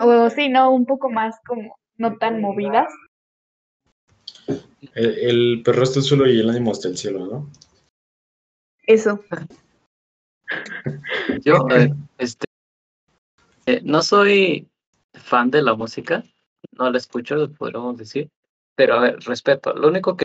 o 0.00 0.30
sí, 0.30 0.48
no, 0.48 0.72
un 0.72 0.86
poco 0.86 1.10
más 1.10 1.40
como 1.46 1.76
no 1.96 2.16
tan 2.18 2.40
movidas. 2.40 2.92
El, 4.94 5.18
el 5.18 5.62
perro 5.64 5.82
está 5.82 6.00
el 6.00 6.04
suelo 6.04 6.26
y 6.26 6.40
el 6.40 6.50
ánimo 6.50 6.72
está 6.72 6.88
el 6.88 6.96
cielo, 6.96 7.26
¿no? 7.26 7.50
Eso. 8.86 9.20
Yo, 11.44 11.64
ver, 11.64 11.92
este, 12.18 12.44
eh, 13.66 13.80
no 13.84 14.02
soy 14.02 14.68
fan 15.14 15.50
de 15.50 15.62
la 15.62 15.74
música, 15.74 16.24
no 16.72 16.90
la 16.90 16.98
escucho, 16.98 17.50
podríamos 17.52 17.96
decir, 17.96 18.28
pero 18.76 18.94
a 18.94 19.00
ver, 19.00 19.18
respeto. 19.20 19.72
Lo 19.74 19.88
único 19.88 20.16
que 20.16 20.24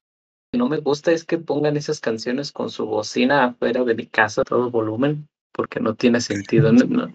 no 0.55 0.67
me 0.69 0.77
gusta 0.77 1.11
es 1.11 1.23
que 1.25 1.37
pongan 1.37 1.77
esas 1.77 1.99
canciones 1.99 2.51
con 2.51 2.69
su 2.69 2.85
bocina 2.85 3.45
afuera 3.45 3.83
de 3.83 3.95
mi 3.95 4.05
casa 4.07 4.41
a 4.41 4.45
todo 4.45 4.71
volumen, 4.71 5.27
porque 5.53 5.79
no 5.79 5.95
tiene 5.95 6.21
sentido. 6.21 6.71
No, 6.71 6.85
no- 6.85 7.13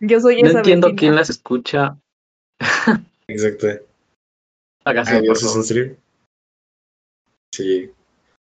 Yo 0.00 0.20
soy 0.20 0.42
no 0.42 0.48
esa 0.48 0.58
entiendo 0.58 0.88
vecina. 0.88 0.98
quién 1.00 1.14
las 1.16 1.30
escucha. 1.30 1.96
Exacto. 3.28 3.66
Hágase, 4.84 5.12
por 5.14 5.22
Dios, 5.22 5.42
¿es 5.42 5.68
favor. 5.68 5.96
Sí. 7.54 7.90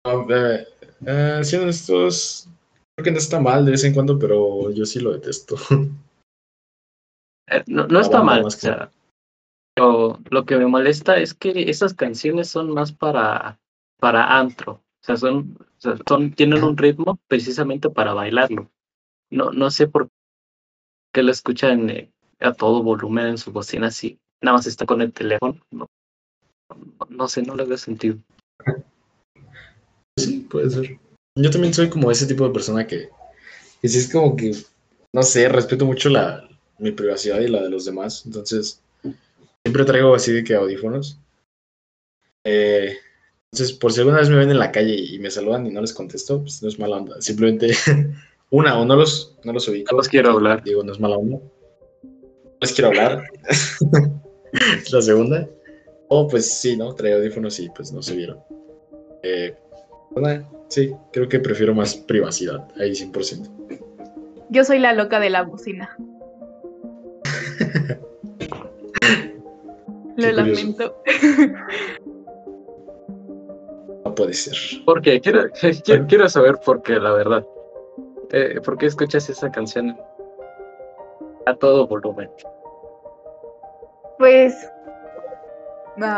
No, 0.06 0.28
eh, 0.36 0.68
eh, 1.06 1.40
siendo 1.44 1.70
estos, 1.70 2.48
creo 2.96 3.04
que 3.06 3.12
no 3.12 3.18
está 3.18 3.40
mal 3.40 3.66
de 3.66 3.72
vez 3.72 3.84
en 3.84 3.94
cuando, 3.94 4.18
pero 4.20 4.72
yo 4.72 4.86
sí 4.86 5.00
lo 5.00 5.12
detesto. 5.14 5.56
Eh, 7.52 7.64
no, 7.68 7.88
no 7.88 8.00
está 8.00 8.22
mal, 8.22 8.42
o 8.42 8.44
más 8.44 8.56
que 8.56 8.62
sea, 8.62 8.92
pero 9.80 10.20
lo 10.30 10.46
que 10.46 10.58
me 10.58 10.68
molesta 10.68 11.18
es 11.18 11.34
que 11.34 11.70
esas 11.70 11.94
canciones 11.94 12.50
son 12.50 12.74
más 12.74 12.92
para, 12.92 13.62
para 13.98 14.38
antro, 14.38 14.74
o 14.74 14.84
sea, 15.00 15.16
son, 15.16 15.58
son, 15.78 16.34
tienen 16.34 16.66
un 16.66 16.76
ritmo 16.76 17.18
precisamente 17.30 17.90
para 17.90 18.14
bailarlo. 18.14 18.70
No, 19.30 19.52
no 19.52 19.72
sé 19.72 19.88
por 19.88 20.10
qué 21.14 21.24
lo 21.24 21.32
escuchan 21.32 21.90
eh, 21.90 22.12
a 22.42 22.52
todo 22.52 22.84
volumen 22.84 23.28
en 23.28 23.38
su 23.38 23.54
bocina 23.54 23.90
si 23.90 24.20
nada 24.42 24.58
más 24.58 24.68
está 24.68 24.86
con 24.86 25.02
el 25.02 25.14
teléfono. 25.14 25.58
No, 25.72 25.88
no, 26.70 27.08
no 27.10 27.28
sé, 27.30 27.42
no 27.44 27.56
le 27.56 27.64
veo 27.64 27.78
sentido. 27.78 28.18
Sí, 30.18 30.46
puede 30.50 30.70
ser. 30.72 31.00
Yo 31.36 31.50
también 31.52 31.74
soy 31.74 31.90
como 31.90 32.12
ese 32.12 32.28
tipo 32.28 32.46
de 32.46 32.54
persona 32.54 32.86
que, 32.86 33.08
que 33.82 33.88
sí 33.88 33.98
es 33.98 34.12
como 34.12 34.36
que, 34.36 34.52
no 35.14 35.24
sé, 35.24 35.48
respeto 35.48 35.86
mucho 35.86 36.10
la, 36.10 36.50
mi 36.80 36.92
privacidad 36.92 37.40
y 37.40 37.48
la 37.48 37.62
de 37.62 37.70
los 37.70 37.86
demás. 37.86 38.26
Entonces, 38.26 38.84
siempre 39.70 39.86
traigo 39.86 40.16
así 40.16 40.34
de 40.34 40.44
que 40.44 40.56
audífonos. 40.56 41.20
Eh, 42.44 42.98
entonces, 43.52 43.78
por 43.78 43.94
si 43.94 44.00
alguna 44.00 44.18
vez 44.18 44.28
me 44.30 44.38
ven 44.38 44.50
en 44.50 44.58
la 44.58 44.72
calle 44.72 44.96
y 44.96 45.20
me 45.20 45.30
saludan 45.30 45.68
y 45.68 45.72
no 45.72 45.82
les 45.82 45.94
contesto, 45.94 46.42
pues 46.42 46.64
no 46.64 46.70
es 46.70 46.80
mala 46.80 46.98
onda. 46.98 47.22
Simplemente, 47.22 47.70
una, 48.50 48.80
o 48.80 48.86
no 48.86 48.96
los, 48.96 49.38
no 49.44 49.54
los 49.54 49.68
ubico. 49.68 49.92
No 49.92 49.98
los 49.98 50.10
quiero 50.10 50.32
hablar. 50.32 50.64
Digo, 50.64 50.84
no 50.84 50.92
es 50.92 51.00
mala 51.00 51.18
onda. 51.18 51.38
No 51.38 52.58
les 52.62 52.74
quiero 52.74 52.88
hablar. 52.88 53.24
Es 53.44 54.92
la 54.92 55.02
segunda. 55.04 55.48
O 56.08 56.28
pues 56.28 56.52
sí, 56.52 56.76
¿no? 56.76 56.96
Trae 56.96 57.14
audífonos 57.14 57.60
y 57.60 57.70
pues 57.70 57.92
no 57.92 58.02
se 58.02 58.16
vieron. 58.16 58.40
Eh, 59.22 59.56
nada, 60.16 60.50
sí, 60.70 60.92
creo 61.14 61.30
que 61.30 61.40
prefiero 61.40 61.76
más 61.76 61.96
privacidad, 61.96 62.68
ahí 62.80 62.92
100%. 62.92 63.48
Yo 64.50 64.64
soy 64.64 64.80
la 64.80 64.94
loca 64.94 65.20
de 65.20 65.30
la 65.30 65.44
bocina. 65.44 65.96
Lo 70.20 70.32
lamento. 70.32 71.02
No 74.06 74.16
puede 74.16 74.34
ser. 74.34 74.56
¿Por 74.86 75.02
qué? 75.02 75.20
Quiero, 75.20 75.44
quiero, 75.84 76.08
quiero 76.08 76.30
saber 76.30 76.58
por 76.66 76.82
qué, 76.82 77.00
la 77.00 77.12
verdad. 77.12 77.46
Eh, 78.32 78.62
¿Por 78.64 78.78
qué 78.78 78.86
escuchas 78.86 79.30
esa 79.30 79.52
canción 79.52 79.98
a 81.46 81.54
todo 81.54 81.86
volumen? 81.86 82.30
Pues 84.18 84.56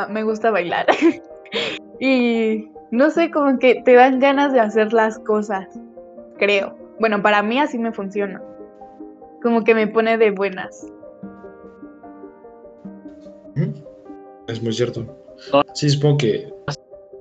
me 0.09 0.23
gusta 0.23 0.51
bailar. 0.51 0.85
y 1.99 2.71
no 2.91 3.09
sé, 3.09 3.31
como 3.31 3.57
que 3.59 3.81
te 3.83 3.93
dan 3.93 4.19
ganas 4.19 4.53
de 4.53 4.59
hacer 4.59 4.93
las 4.93 5.19
cosas, 5.19 5.67
creo. 6.37 6.75
Bueno, 6.99 7.21
para 7.21 7.41
mí 7.41 7.59
así 7.59 7.77
me 7.77 7.91
funciona. 7.91 8.41
Como 9.41 9.63
que 9.63 9.73
me 9.73 9.87
pone 9.87 10.17
de 10.17 10.31
buenas. 10.31 10.87
Es 14.47 14.61
muy 14.61 14.73
cierto. 14.73 15.05
No. 15.53 15.61
Sí, 15.73 15.89
supongo 15.89 16.17
que. 16.17 16.53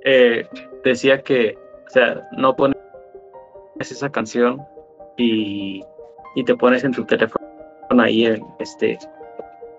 eh, 0.05 0.47
decía 0.85 1.23
que, 1.23 1.57
o 1.87 1.91
sea, 1.91 2.27
no 2.37 2.55
pones 2.57 2.77
esa 3.79 4.11
canción 4.11 4.61
y, 5.17 5.83
y 6.35 6.45
te 6.45 6.55
pones 6.57 6.85
en 6.85 6.93
tu 6.93 7.05
teléfono 7.05 7.45
ahí 7.99 8.27
en 8.27 8.45
este 8.59 8.99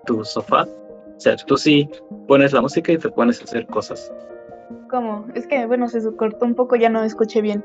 tu 0.06 0.24
sofá. 0.24 0.64
O 1.16 1.20
sea, 1.20 1.36
tú 1.36 1.56
sí 1.56 1.88
pones 2.26 2.52
la 2.52 2.60
música 2.62 2.92
y 2.92 2.98
te 2.98 3.08
pones 3.08 3.40
a 3.40 3.44
hacer 3.44 3.66
cosas. 3.66 4.12
¿Cómo? 4.90 5.26
Es 5.34 5.46
que, 5.46 5.64
bueno, 5.66 5.88
se 5.88 6.00
cortó 6.16 6.44
un 6.44 6.54
poco, 6.54 6.76
ya 6.76 6.88
no 6.88 7.02
escuché 7.04 7.40
bien. 7.40 7.64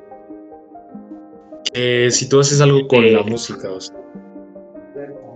Eh, 1.73 2.09
si 2.11 2.29
tú 2.29 2.39
haces 2.39 2.61
algo 2.61 2.87
con 2.87 3.01
la 3.11 3.19
Eh. 3.19 3.23
música, 3.27 3.69
o 3.71 3.79
sea. 3.79 3.95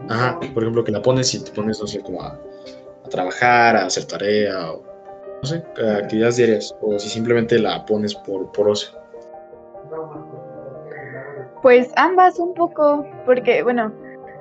Ajá, 0.10 0.40
por 0.54 0.64
ejemplo, 0.64 0.84
que 0.84 0.92
la 0.92 1.02
pones 1.02 1.34
y 1.34 1.44
te 1.44 1.52
pones, 1.52 1.80
no 1.80 1.88
sé, 1.88 2.02
como 2.02 2.22
a, 2.22 2.28
a 2.30 2.40
trabajar, 3.12 3.76
a 3.76 3.86
hacer 3.86 4.06
tarea, 4.06 4.72
o 4.72 4.84
no 5.42 5.48
sé, 5.48 5.64
actividades 6.00 6.38
diarias, 6.38 6.76
o 6.82 6.98
si 6.98 7.10
simplemente 7.10 7.60
la 7.60 7.86
pones 7.86 8.16
por, 8.16 8.52
por 8.52 8.70
ocio. 8.70 8.98
Pues 11.62 11.92
ambas 11.96 12.40
un 12.40 12.54
poco, 12.56 13.06
porque 13.26 13.62
bueno, 13.62 13.94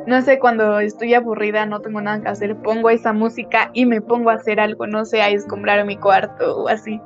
no 0.06 0.22
sé, 0.22 0.38
cuando 0.38 0.80
estoy 0.80 1.14
aburrida, 1.14 1.66
no 1.66 1.80
tengo 1.80 2.00
nada 2.00 2.22
que 2.22 2.28
hacer, 2.28 2.56
pongo 2.56 2.88
esa 2.90 3.12
música 3.12 3.70
y 3.74 3.84
me 3.84 4.00
pongo 4.00 4.30
a 4.30 4.34
hacer 4.34 4.58
algo, 4.60 4.86
no 4.86 5.04
sé, 5.04 5.20
a 5.20 5.28
escombrar 5.28 5.84
mi 5.84 5.96
cuarto 5.96 6.62
o 6.62 6.68
así. 6.68 7.00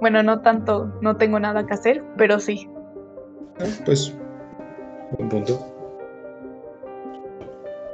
Bueno, 0.00 0.22
no 0.22 0.40
tanto, 0.40 0.92
no 1.00 1.16
tengo 1.16 1.38
nada 1.38 1.66
que 1.66 1.74
hacer, 1.74 2.02
pero 2.16 2.38
sí. 2.38 2.68
Pues, 3.84 4.14
buen 5.12 5.28
punto. 5.28 5.58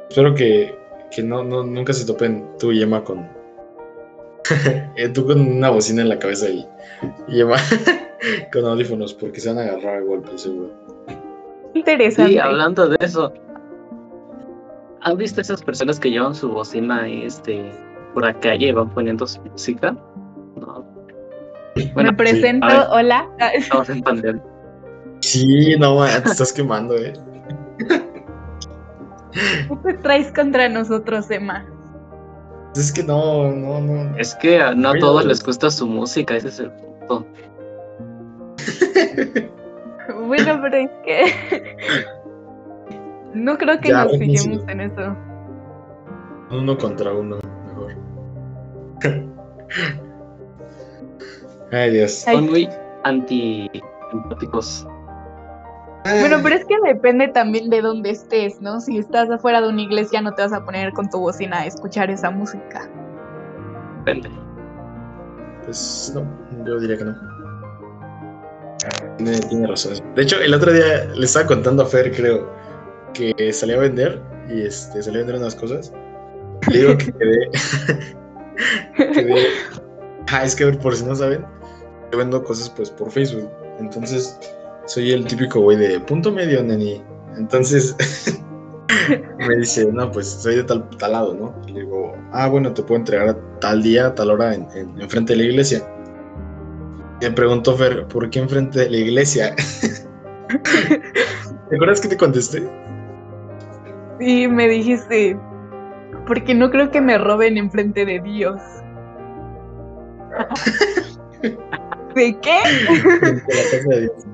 Espero 0.08 0.34
que, 0.34 0.79
que 1.10 1.22
no, 1.22 1.42
no, 1.44 1.64
nunca 1.64 1.92
se 1.92 2.06
topen 2.06 2.46
tú 2.58 2.72
y 2.72 2.82
Emma 2.82 3.02
con. 3.04 3.28
eh, 4.96 5.08
tú 5.08 5.26
con 5.26 5.40
una 5.40 5.70
bocina 5.70 6.02
en 6.02 6.08
la 6.08 6.18
cabeza 6.18 6.48
y, 6.48 6.66
y 7.28 7.40
Emma 7.40 7.56
con 8.52 8.64
audífonos, 8.64 9.14
porque 9.14 9.40
se 9.40 9.48
van 9.48 9.58
a 9.58 9.62
agarrar 9.62 9.96
a 9.96 10.00
golpes, 10.00 10.42
seguro. 10.42 10.70
Interesante. 11.74 12.32
Sí, 12.32 12.38
hablando 12.38 12.88
de 12.88 12.96
eso. 13.00 13.32
¿Han 15.02 15.16
visto 15.16 15.40
esas 15.40 15.62
personas 15.62 15.98
que 15.98 16.10
llevan 16.10 16.34
su 16.34 16.50
bocina 16.50 17.08
y 17.08 17.24
este 17.24 17.70
por 18.12 18.24
la 18.24 18.38
calle 18.38 18.68
y 18.68 18.72
van 18.72 18.90
poniendo 18.90 19.26
su 19.26 19.40
música? 19.42 19.96
No. 20.56 20.84
me 21.94 22.12
presento, 22.12 22.66
hola. 22.90 23.28
estamos 23.54 23.88
en 23.88 24.02
pandemia. 24.02 24.42
Sí, 25.20 25.76
no, 25.78 25.96
man, 25.96 26.22
te 26.22 26.30
estás 26.30 26.52
quemando, 26.52 26.96
eh. 26.96 27.12
¿Qué 29.32 29.76
te 29.84 29.94
traes 29.94 30.32
contra 30.32 30.68
nosotros, 30.68 31.30
Emma? 31.30 31.64
Es 32.74 32.92
que 32.92 33.02
no, 33.02 33.50
no, 33.52 33.80
no. 33.80 34.16
Es 34.16 34.34
que 34.36 34.60
a- 34.60 34.74
no 34.74 34.90
a 34.90 34.98
todos 34.98 35.24
les 35.24 35.42
gusta 35.44 35.70
su 35.70 35.86
música, 35.86 36.36
ese 36.36 36.48
es 36.48 36.60
el 36.60 36.70
punto. 36.72 37.26
Bueno, 40.26 40.58
pero 40.62 40.76
es 40.76 40.90
que 41.04 41.74
no 43.34 43.56
creo 43.58 43.80
que 43.80 43.88
Ya, 43.88 44.04
nos 44.04 44.16
fijemos 44.18 44.68
en 44.68 44.80
eso. 44.80 45.16
Uno 46.50 46.76
contra 46.78 47.12
uno, 47.12 47.38
mejor. 47.66 47.94
Ay, 51.72 51.90
Dios. 51.92 52.24
Ay. 52.28 52.36
Son 52.36 52.46
muy 52.50 52.68
anti 53.04 53.70
empáticos. 54.12 54.86
Bueno, 56.04 56.38
pero 56.42 56.54
es 56.56 56.64
que 56.64 56.76
depende 56.84 57.28
también 57.28 57.68
de 57.68 57.82
dónde 57.82 58.10
estés, 58.10 58.60
¿no? 58.60 58.80
Si 58.80 58.98
estás 58.98 59.30
afuera 59.30 59.60
de 59.60 59.68
una 59.68 59.82
iglesia 59.82 60.22
no 60.22 60.32
te 60.32 60.42
vas 60.42 60.52
a 60.52 60.64
poner 60.64 60.92
con 60.92 61.10
tu 61.10 61.18
bocina 61.18 61.60
a 61.60 61.66
escuchar 61.66 62.10
esa 62.10 62.30
música. 62.30 62.88
Depende. 63.98 64.30
Pues 65.64 66.12
no, 66.14 66.26
yo 66.64 66.80
diría 66.80 66.96
que 66.96 67.04
no. 67.04 67.14
Tiene, 69.18 69.38
tiene 69.40 69.66
razón. 69.66 69.92
De 70.14 70.22
hecho, 70.22 70.40
el 70.40 70.54
otro 70.54 70.72
día 70.72 71.04
le 71.14 71.26
estaba 71.26 71.46
contando 71.46 71.82
a 71.82 71.86
Fer, 71.86 72.10
creo, 72.12 72.50
que 73.12 73.52
salí 73.52 73.74
a 73.74 73.78
vender 73.78 74.22
y 74.48 74.62
este, 74.62 75.02
salí 75.02 75.16
a 75.16 75.20
vender 75.20 75.36
unas 75.36 75.54
cosas. 75.54 75.92
Le 76.70 76.78
digo 76.78 76.96
que 76.96 77.12
quedé. 77.12 77.50
quedé. 79.14 79.46
Ah, 80.32 80.44
es 80.44 80.54
que 80.54 80.66
por 80.72 80.96
si 80.96 81.04
no 81.04 81.14
saben, 81.14 81.44
yo 82.10 82.18
vendo 82.18 82.42
cosas 82.42 82.70
pues 82.70 82.90
por 82.90 83.10
Facebook. 83.10 83.50
Entonces, 83.78 84.38
soy 84.90 85.12
el 85.12 85.24
típico 85.24 85.60
güey 85.60 85.76
de 85.76 86.00
punto 86.00 86.32
medio, 86.32 86.64
neni. 86.64 87.00
Entonces, 87.36 87.96
me 89.38 89.56
dice, 89.56 89.86
no, 89.92 90.10
pues 90.10 90.26
soy 90.28 90.56
de 90.56 90.64
tal, 90.64 90.88
tal 90.98 91.12
lado, 91.12 91.32
¿no? 91.32 91.54
Y 91.68 91.72
le 91.72 91.80
digo, 91.82 92.16
ah, 92.32 92.48
bueno, 92.48 92.74
te 92.74 92.82
puedo 92.82 92.98
entregar 92.98 93.28
a 93.28 93.36
tal 93.60 93.84
día, 93.84 94.08
a 94.08 94.14
tal 94.16 94.32
hora 94.32 94.52
en, 94.52 94.66
en, 94.74 95.00
enfrente 95.00 95.34
de 95.34 95.38
la 95.38 95.44
iglesia. 95.44 95.88
Me 97.22 97.30
preguntó 97.30 97.76
Fer, 97.76 98.04
¿por 98.08 98.28
qué 98.30 98.40
enfrente 98.40 98.80
de 98.80 98.90
la 98.90 98.96
iglesia? 98.96 99.54
¿Te 101.68 101.76
acuerdas 101.76 102.00
que 102.00 102.08
te 102.08 102.16
contesté? 102.16 102.68
Y 104.18 104.48
me 104.48 104.66
dijiste, 104.66 105.38
porque 106.26 106.52
no 106.52 106.68
creo 106.68 106.90
que 106.90 107.00
me 107.00 107.16
roben 107.16 107.58
enfrente 107.58 108.04
de 108.04 108.18
Dios. 108.20 108.60
¿De 112.16 112.36
qué? 112.40 112.58
De 113.22 113.34
la 113.34 113.70
casa 113.70 113.88
de 113.88 114.00
Dios. 114.00 114.29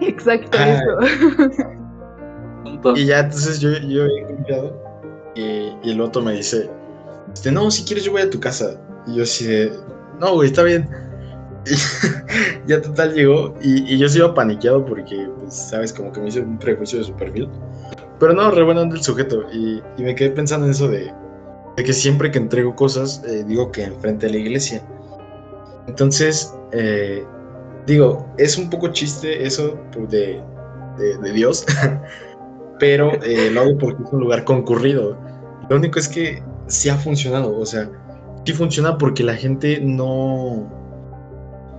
Exacto, 0.00 0.56
Ah. 0.60 0.80
eso. 0.80 1.70
Y 2.96 3.06
ya, 3.06 3.20
entonces 3.20 3.60
yo, 3.60 3.70
yo 3.70 4.04
he 4.04 4.24
confiado. 4.26 4.82
Y, 5.34 5.72
y 5.82 5.90
el 5.92 6.00
otro 6.02 6.20
me 6.22 6.32
dice, 6.32 6.70
este, 7.32 7.50
no, 7.50 7.70
si 7.70 7.82
quieres 7.84 8.04
yo 8.04 8.12
voy 8.12 8.22
a 8.22 8.28
tu 8.30 8.38
casa. 8.38 8.78
Y 9.06 9.16
yo 9.16 9.22
así 9.22 9.46
de, 9.46 9.72
no, 10.20 10.34
güey, 10.34 10.48
está 10.48 10.62
bien. 10.62 10.88
Y 12.66 12.68
ya 12.68 12.82
total 12.82 13.14
llegó. 13.14 13.54
Y, 13.62 13.94
y 13.94 13.98
yo 13.98 14.08
sí 14.08 14.18
iba 14.18 14.34
paniqueado 14.34 14.84
porque, 14.84 15.28
pues, 15.40 15.54
sabes, 15.54 15.92
como 15.92 16.12
que 16.12 16.20
me 16.20 16.28
hice 16.28 16.40
un 16.40 16.58
prejuicio 16.58 16.98
de 16.98 17.04
su 17.06 17.14
perfil. 17.14 17.48
Pero 18.20 18.32
no, 18.34 18.50
re 18.50 18.62
bueno 18.64 18.82
el 18.82 19.02
sujeto. 19.02 19.44
Y, 19.52 19.82
y 19.96 20.02
me 20.02 20.14
quedé 20.14 20.30
pensando 20.30 20.66
en 20.66 20.72
eso 20.72 20.88
de, 20.88 21.12
de 21.76 21.84
que 21.84 21.92
siempre 21.92 22.30
que 22.30 22.38
entrego 22.38 22.74
cosas, 22.76 23.22
eh, 23.26 23.44
digo 23.46 23.70
que 23.72 23.84
enfrente 23.84 24.26
de 24.26 24.32
la 24.32 24.38
iglesia. 24.38 24.82
Entonces, 25.86 26.52
eh, 26.72 27.24
digo, 27.86 28.26
es 28.38 28.56
un 28.58 28.70
poco 28.70 28.88
chiste 28.88 29.44
eso 29.44 29.78
pues, 29.92 30.10
de, 30.10 30.42
de, 31.22 31.32
Dios. 31.32 31.64
pero 32.78 33.12
eh, 33.22 33.50
lo 33.50 33.60
hago 33.60 33.78
porque 33.78 34.02
es 34.02 34.12
un 34.12 34.20
lugar 34.20 34.44
concurrido. 34.44 35.18
Lo 35.68 35.76
único 35.76 35.98
es 35.98 36.08
que 36.08 36.42
sí 36.66 36.88
ha 36.88 36.96
funcionado, 36.96 37.56
o 37.56 37.66
sea, 37.66 37.90
sí 38.44 38.52
funciona 38.52 38.98
porque 38.98 39.24
la 39.24 39.34
gente 39.34 39.80
no... 39.80 40.72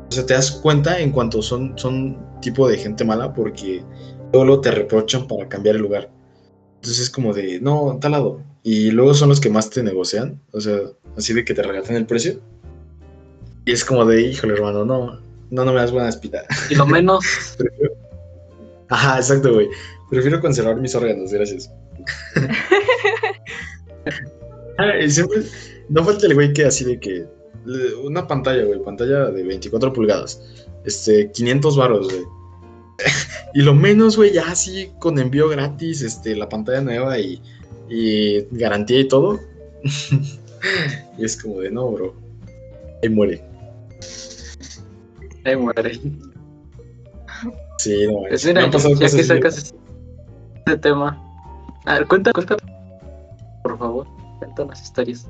O 0.07 0.11
sea, 0.11 0.25
te 0.25 0.33
das 0.33 0.51
cuenta 0.51 0.99
en 0.99 1.11
cuanto 1.11 1.41
son, 1.41 1.77
son 1.77 2.17
tipo 2.41 2.67
de 2.67 2.77
gente 2.77 3.03
mala 3.03 3.33
porque 3.33 3.83
luego, 4.31 4.61
te 4.61 4.71
reprochan 4.71 5.27
para 5.27 5.47
cambiar 5.47 5.75
el 5.75 5.81
lugar. 5.81 6.09
Entonces 6.75 7.03
es 7.03 7.09
como 7.09 7.33
de, 7.33 7.59
no, 7.59 7.97
tal 7.99 8.11
lado. 8.11 8.41
Y 8.63 8.91
luego 8.91 9.13
son 9.13 9.29
los 9.29 9.39
que 9.39 9.49
más 9.49 9.69
te 9.69 9.83
negocian, 9.83 10.41
o 10.51 10.59
sea, 10.59 10.79
así 11.17 11.33
de 11.33 11.45
que 11.45 11.53
te 11.53 11.63
regalan 11.63 11.95
el 11.95 12.05
precio. 12.05 12.39
Y 13.65 13.71
es 13.71 13.83
como 13.83 14.05
de, 14.05 14.21
híjole, 14.21 14.53
hermano, 14.53 14.85
no, 14.85 15.19
no, 15.49 15.65
no 15.65 15.73
me 15.73 15.79
das 15.79 15.91
buena 15.91 16.09
espita. 16.09 16.43
Y 16.69 16.75
lo 16.75 16.85
menos, 16.85 17.25
Ajá, 18.89 19.17
exacto, 19.17 19.53
güey. 19.53 19.67
Prefiero 20.09 20.39
conservar 20.39 20.77
mis 20.77 20.95
órganos, 20.95 21.31
gracias. 21.31 21.71
Ah, 24.77 24.91
siempre, 25.07 25.41
no 25.87 26.03
falta 26.03 26.27
el 26.27 26.33
güey 26.33 26.51
que 26.51 26.65
así 26.65 26.83
de 26.83 26.99
que 26.99 27.25
una 28.03 28.27
pantalla, 28.27 28.65
güey, 28.65 28.83
pantalla 28.83 29.31
de 29.31 29.41
24 29.41 29.93
pulgadas, 29.93 30.41
este, 30.83 31.31
500 31.31 31.77
varos, 31.77 32.09
güey. 32.09 32.23
y 33.53 33.61
lo 33.61 33.73
menos, 33.73 34.17
güey, 34.17 34.33
ya 34.33 34.51
así 34.51 34.91
con 34.99 35.17
envío 35.17 35.47
gratis, 35.47 36.01
este, 36.01 36.35
la 36.35 36.49
pantalla 36.49 36.81
nueva 36.81 37.17
y, 37.17 37.41
y 37.89 38.41
garantía 38.51 38.99
y 38.99 39.07
todo. 39.07 39.39
y 41.17 41.23
es 41.23 41.41
como 41.41 41.61
de, 41.61 41.71
no, 41.71 41.89
bro, 41.91 42.13
ahí 43.01 43.07
muere. 43.07 43.41
Ahí 45.45 45.55
muere. 45.55 45.99
Sí, 47.77 48.07
no, 48.07 48.25
han 48.59 48.71
pasado 48.71 48.95
ya 48.95 49.09
que 49.09 49.23
sacas 49.23 49.73
este 50.57 50.77
tema. 50.77 51.21
A 51.85 51.95
ver, 51.95 52.07
cuenta, 52.07 52.31
cuenta. 52.33 52.57
Por 53.63 53.77
favor, 53.77 54.07
cuenta 54.39 54.63
unas 54.63 54.81
historias. 54.81 55.27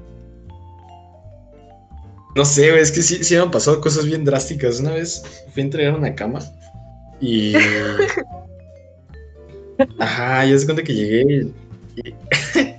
No 2.36 2.44
sé, 2.46 2.78
es 2.80 2.92
que 2.92 3.02
sí, 3.02 3.24
sí 3.24 3.36
me 3.36 3.42
han 3.42 3.52
pasado 3.52 3.80
cosas 3.82 4.06
bien 4.06 4.26
drásticas. 4.26 4.80
Una 4.80 4.92
vez 4.92 5.24
fui 5.54 5.62
a 5.62 5.66
entregar 5.66 5.96
una 5.96 6.14
cama 6.16 6.40
y. 7.20 7.54
Ajá, 10.00 10.46
ya 10.46 10.58
se 10.58 10.66
cuenta 10.66 10.84
que 10.84 10.94
llegué 10.94 11.54
y. 11.98 12.16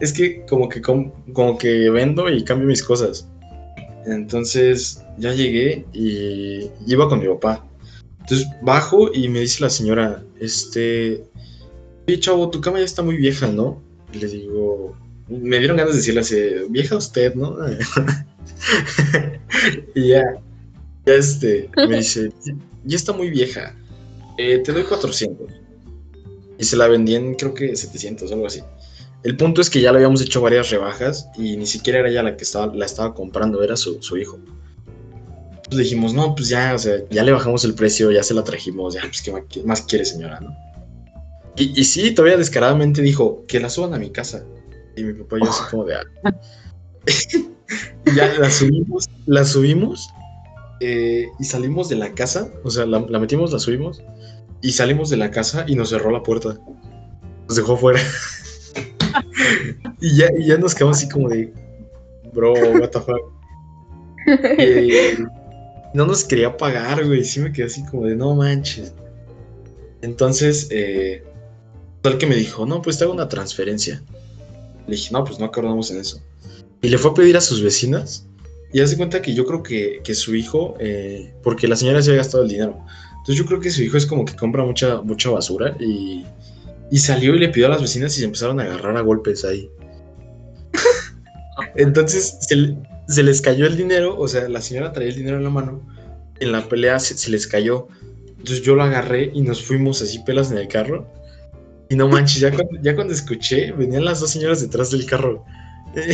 es 0.00 0.12
que 0.12 0.44
como 0.46 0.68
que 0.68 0.80
com- 0.82 1.10
como 1.32 1.56
que 1.58 1.90
vendo 1.90 2.28
y 2.30 2.44
cambio 2.44 2.66
mis 2.68 2.82
cosas. 2.82 3.28
Entonces 4.06 5.02
ya 5.18 5.32
llegué 5.32 5.84
y 5.92 6.70
iba 6.86 7.08
con 7.08 7.20
mi 7.20 7.28
papá. 7.28 7.66
Entonces 8.20 8.46
bajo 8.62 9.12
y 9.12 9.28
me 9.28 9.40
dice 9.40 9.62
la 9.62 9.70
señora, 9.70 10.22
este. 10.40 11.24
Oye, 12.06 12.20
chavo, 12.20 12.50
tu 12.50 12.60
cama 12.60 12.78
ya 12.78 12.84
está 12.84 13.02
muy 13.02 13.16
vieja, 13.16 13.48
¿no? 13.48 13.82
Y 14.12 14.18
le 14.18 14.28
digo. 14.28 14.96
Me 15.28 15.58
dieron 15.58 15.76
ganas 15.76 15.92
de 15.92 15.98
decirle 15.98 16.20
así, 16.20 16.36
vieja 16.68 16.96
usted, 16.96 17.34
¿no? 17.34 17.56
y 19.94 20.08
ya, 20.08 20.22
ya 21.06 21.14
este, 21.14 21.70
me 21.76 21.98
dice, 21.98 22.32
ya 22.84 22.96
está 22.96 23.12
muy 23.12 23.30
vieja, 23.30 23.74
eh, 24.36 24.58
te 24.58 24.72
doy 24.72 24.82
400. 24.82 25.46
Y 26.58 26.64
se 26.64 26.76
la 26.76 26.88
vendí 26.88 27.14
en 27.14 27.34
creo 27.34 27.54
que 27.54 27.74
700, 27.74 28.30
algo 28.32 28.46
así. 28.46 28.60
El 29.24 29.36
punto 29.36 29.60
es 29.60 29.70
que 29.70 29.80
ya 29.80 29.92
le 29.92 29.98
habíamos 29.98 30.20
hecho 30.20 30.40
varias 30.40 30.70
rebajas 30.70 31.28
y 31.36 31.56
ni 31.56 31.66
siquiera 31.66 32.00
era 32.00 32.08
ella 32.08 32.22
la 32.24 32.36
que 32.36 32.44
estaba, 32.44 32.74
la 32.74 32.86
estaba 32.86 33.14
comprando, 33.14 33.62
era 33.62 33.76
su, 33.76 34.02
su 34.02 34.16
hijo. 34.16 34.38
Entonces 35.56 35.78
dijimos, 35.78 36.12
no, 36.12 36.34
pues 36.34 36.48
ya, 36.48 36.74
o 36.74 36.78
sea, 36.78 36.96
ya 37.08 37.22
le 37.22 37.32
bajamos 37.32 37.64
el 37.64 37.74
precio, 37.74 38.10
ya 38.10 38.22
se 38.22 38.34
la 38.34 38.42
trajimos, 38.42 38.94
ya, 38.94 39.02
pues 39.02 39.22
qué 39.22 39.62
más 39.62 39.82
quiere 39.82 40.04
señora, 40.04 40.40
¿no? 40.40 40.54
Y, 41.56 41.78
y 41.80 41.84
sí, 41.84 42.12
todavía 42.12 42.36
descaradamente 42.36 43.00
dijo, 43.00 43.44
que 43.46 43.60
la 43.60 43.70
suban 43.70 43.94
a 43.94 43.98
mi 43.98 44.10
casa. 44.10 44.44
Y 44.96 45.04
mi 45.04 45.12
papá 45.14 45.38
y 45.38 45.44
yo 45.44 45.50
así 45.50 45.62
como 45.70 45.84
de... 45.84 45.94
"Ah". 45.96 46.04
Ya 48.14 48.34
la 48.38 48.50
subimos, 48.50 49.08
la 49.24 49.44
subimos 49.46 50.10
eh, 50.80 51.28
y 51.38 51.44
salimos 51.44 51.88
de 51.88 51.96
la 51.96 52.12
casa, 52.12 52.52
o 52.64 52.70
sea, 52.70 52.84
la, 52.84 53.00
la 53.08 53.18
metimos, 53.18 53.50
la 53.50 53.58
subimos 53.58 54.02
y 54.60 54.72
salimos 54.72 55.08
de 55.08 55.16
la 55.16 55.30
casa 55.30 55.64
y 55.66 55.74
nos 55.74 55.88
cerró 55.88 56.10
la 56.10 56.22
puerta. 56.22 56.58
Nos 57.48 57.56
dejó 57.56 57.78
fuera. 57.78 58.00
Y, 60.00 60.16
ya, 60.16 60.26
y 60.38 60.46
ya 60.46 60.56
nos 60.58 60.74
quedamos 60.74 60.98
así 60.98 61.08
como 61.08 61.28
de, 61.28 61.52
bro, 62.32 62.52
what 62.52 62.90
the 62.90 63.00
fuck. 63.00 63.32
No 65.94 66.06
nos 66.06 66.24
quería 66.24 66.56
pagar, 66.56 67.04
güey. 67.04 67.24
Sí 67.24 67.40
me 67.40 67.52
quedé 67.52 67.66
así 67.66 67.84
como 67.86 68.06
de, 68.06 68.16
no 68.16 68.34
manches. 68.34 68.94
Entonces, 70.00 70.68
eh, 70.70 71.22
tal 72.00 72.18
que 72.18 72.26
me 72.26 72.34
dijo, 72.34 72.64
no, 72.66 72.80
pues 72.80 72.98
te 72.98 73.04
hago 73.04 73.12
una 73.12 73.28
transferencia. 73.28 74.02
Le 74.86 74.96
dije, 74.96 75.10
no, 75.12 75.22
pues 75.24 75.38
no 75.38 75.44
acordamos 75.44 75.90
en 75.90 76.00
eso. 76.00 76.20
Y 76.80 76.88
le 76.88 76.98
fue 76.98 77.10
a 77.10 77.14
pedir 77.14 77.36
a 77.36 77.40
sus 77.40 77.62
vecinas. 77.62 78.26
Y 78.72 78.80
hace 78.80 78.96
cuenta 78.96 79.20
que 79.20 79.34
yo 79.34 79.44
creo 79.44 79.62
que, 79.62 80.00
que 80.02 80.14
su 80.14 80.34
hijo, 80.34 80.76
eh, 80.80 81.34
porque 81.42 81.68
la 81.68 81.76
señora 81.76 82.00
se 82.00 82.10
había 82.10 82.22
gastado 82.22 82.42
el 82.42 82.48
dinero. 82.48 82.78
Entonces 83.18 83.36
yo 83.36 83.44
creo 83.44 83.60
que 83.60 83.70
su 83.70 83.82
hijo 83.82 83.98
es 83.98 84.06
como 84.06 84.24
que 84.24 84.34
compra 84.34 84.64
mucha, 84.64 85.02
mucha 85.02 85.30
basura 85.30 85.76
y, 85.78 86.24
y 86.92 86.98
salió 86.98 87.34
y 87.34 87.38
le 87.38 87.48
pidió 87.48 87.68
a 87.68 87.70
las 87.70 87.80
vecinas 87.80 88.14
y 88.16 88.18
se 88.20 88.26
empezaron 88.26 88.60
a 88.60 88.64
agarrar 88.64 88.98
a 88.98 89.00
golpes 89.00 89.46
ahí. 89.46 89.70
Entonces 91.74 92.36
se, 92.42 92.76
se 93.08 93.22
les 93.22 93.40
cayó 93.40 93.66
el 93.66 93.78
dinero, 93.78 94.14
o 94.18 94.28
sea, 94.28 94.46
la 94.46 94.60
señora 94.60 94.92
traía 94.92 95.08
el 95.08 95.16
dinero 95.16 95.38
en 95.38 95.44
la 95.44 95.48
mano, 95.48 95.80
en 96.38 96.52
la 96.52 96.68
pelea 96.68 96.98
se, 96.98 97.16
se 97.16 97.30
les 97.30 97.46
cayó. 97.46 97.88
Entonces 98.28 98.60
yo 98.60 98.74
lo 98.74 98.82
agarré 98.82 99.30
y 99.32 99.40
nos 99.40 99.64
fuimos 99.64 100.02
así 100.02 100.18
pelas 100.18 100.52
en 100.52 100.58
el 100.58 100.68
carro. 100.68 101.10
Y 101.88 101.96
no 101.96 102.08
manches, 102.08 102.40
ya 102.40 102.52
cuando, 102.52 102.78
ya 102.82 102.94
cuando 102.94 103.14
escuché, 103.14 103.72
venían 103.72 104.04
las 104.04 104.20
dos 104.20 104.30
señoras 104.30 104.60
detrás 104.60 104.90
del 104.90 105.06
carro. 105.06 105.42
y 105.96 106.12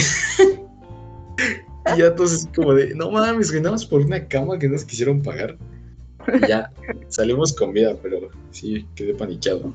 ya 1.98 2.14
así 2.16 2.46
como 2.54 2.74
de, 2.74 2.94
no 2.94 3.10
mames, 3.10 3.52
más 3.64 3.84
por 3.84 4.02
una 4.02 4.28
cama 4.28 4.60
que 4.60 4.68
nos 4.68 4.84
quisieron 4.84 5.22
pagar. 5.22 5.58
Ya 6.48 6.70
salimos 7.08 7.52
con 7.52 7.72
vida, 7.72 7.96
pero 8.00 8.30
sí, 8.52 8.86
quedé 8.94 9.14
paniqueado. 9.14 9.74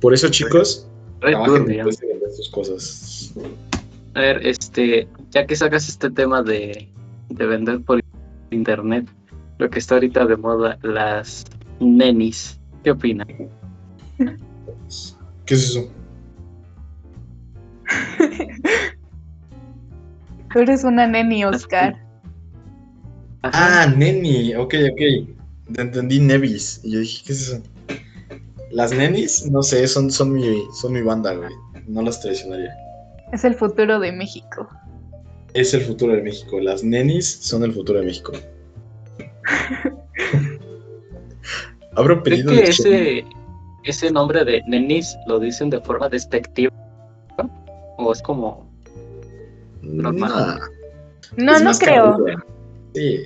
Por 0.00 0.14
eso, 0.14 0.28
chicos, 0.28 0.86
trabajen 1.20 1.66
de 1.66 1.84
sus 2.36 2.48
cosas. 2.50 3.34
A 4.14 4.20
ver, 4.20 4.46
este, 4.46 5.08
ya 5.30 5.46
que 5.46 5.56
sacas 5.56 5.88
este 5.88 6.10
tema 6.10 6.42
de, 6.42 6.88
de 7.28 7.46
vender 7.46 7.80
por 7.82 8.00
internet, 8.50 9.08
lo 9.58 9.70
que 9.70 9.78
está 9.78 9.94
ahorita 9.94 10.26
de 10.26 10.36
moda, 10.36 10.78
las 10.82 11.46
nenis, 11.80 12.60
¿qué 12.84 12.90
opinan? 12.92 13.26
¿Qué 15.46 15.54
es 15.54 15.70
eso? 15.70 15.90
Tú 20.52 20.58
eres 20.60 20.84
una 20.84 21.06
neni, 21.06 21.44
Oscar. 21.44 22.02
Ah, 23.42 23.86
Neni, 23.94 24.54
ok, 24.54 24.74
ok. 24.92 25.35
Te 25.72 25.82
Entendí 25.82 26.20
Nevis. 26.20 26.80
Y 26.84 26.92
yo 26.92 27.00
dije, 27.00 27.22
¿qué 27.26 27.32
es 27.32 27.48
eso? 27.48 27.62
Las 28.70 28.92
nenis, 28.92 29.46
no 29.50 29.62
sé, 29.62 29.86
son, 29.86 30.10
son, 30.10 30.32
mi, 30.32 30.62
son 30.80 30.92
mi 30.92 31.02
banda, 31.02 31.32
güey. 31.34 31.50
No 31.86 32.02
las 32.02 32.20
traicionaría. 32.20 32.74
Es 33.32 33.44
el 33.44 33.54
futuro 33.54 33.98
de 34.00 34.12
México. 34.12 34.68
Es 35.54 35.72
el 35.74 35.82
futuro 35.82 36.12
de 36.14 36.22
México. 36.22 36.60
Las 36.60 36.82
nenis 36.84 37.38
son 37.40 37.62
el 37.64 37.72
futuro 37.72 38.00
de 38.00 38.06
México. 38.06 38.32
Abro 41.94 42.22
¿Crees 42.22 42.44
pedido 42.44 42.60
que 42.60 42.66
de 42.66 42.72
Chevy. 42.72 43.18
ese, 43.20 43.24
ese 43.84 44.10
nombre 44.10 44.44
de 44.44 44.62
nenis 44.66 45.16
lo 45.26 45.38
dicen 45.40 45.70
de 45.70 45.80
forma 45.80 46.08
despectiva? 46.08 46.72
¿O 47.98 48.12
es 48.12 48.20
como 48.22 48.70
normal? 49.80 50.30
Nah, 50.30 50.58
No, 51.38 51.56
es 51.56 51.62
no 51.62 51.72
creo. 51.78 52.04
cabrón. 52.12 52.44
Sí. 52.94 53.20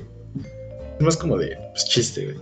Es 0.99 1.01
más 1.05 1.16
como 1.16 1.36
de 1.36 1.57
pues, 1.80 1.92
chiste, 1.92 2.24
güey. 2.24 2.36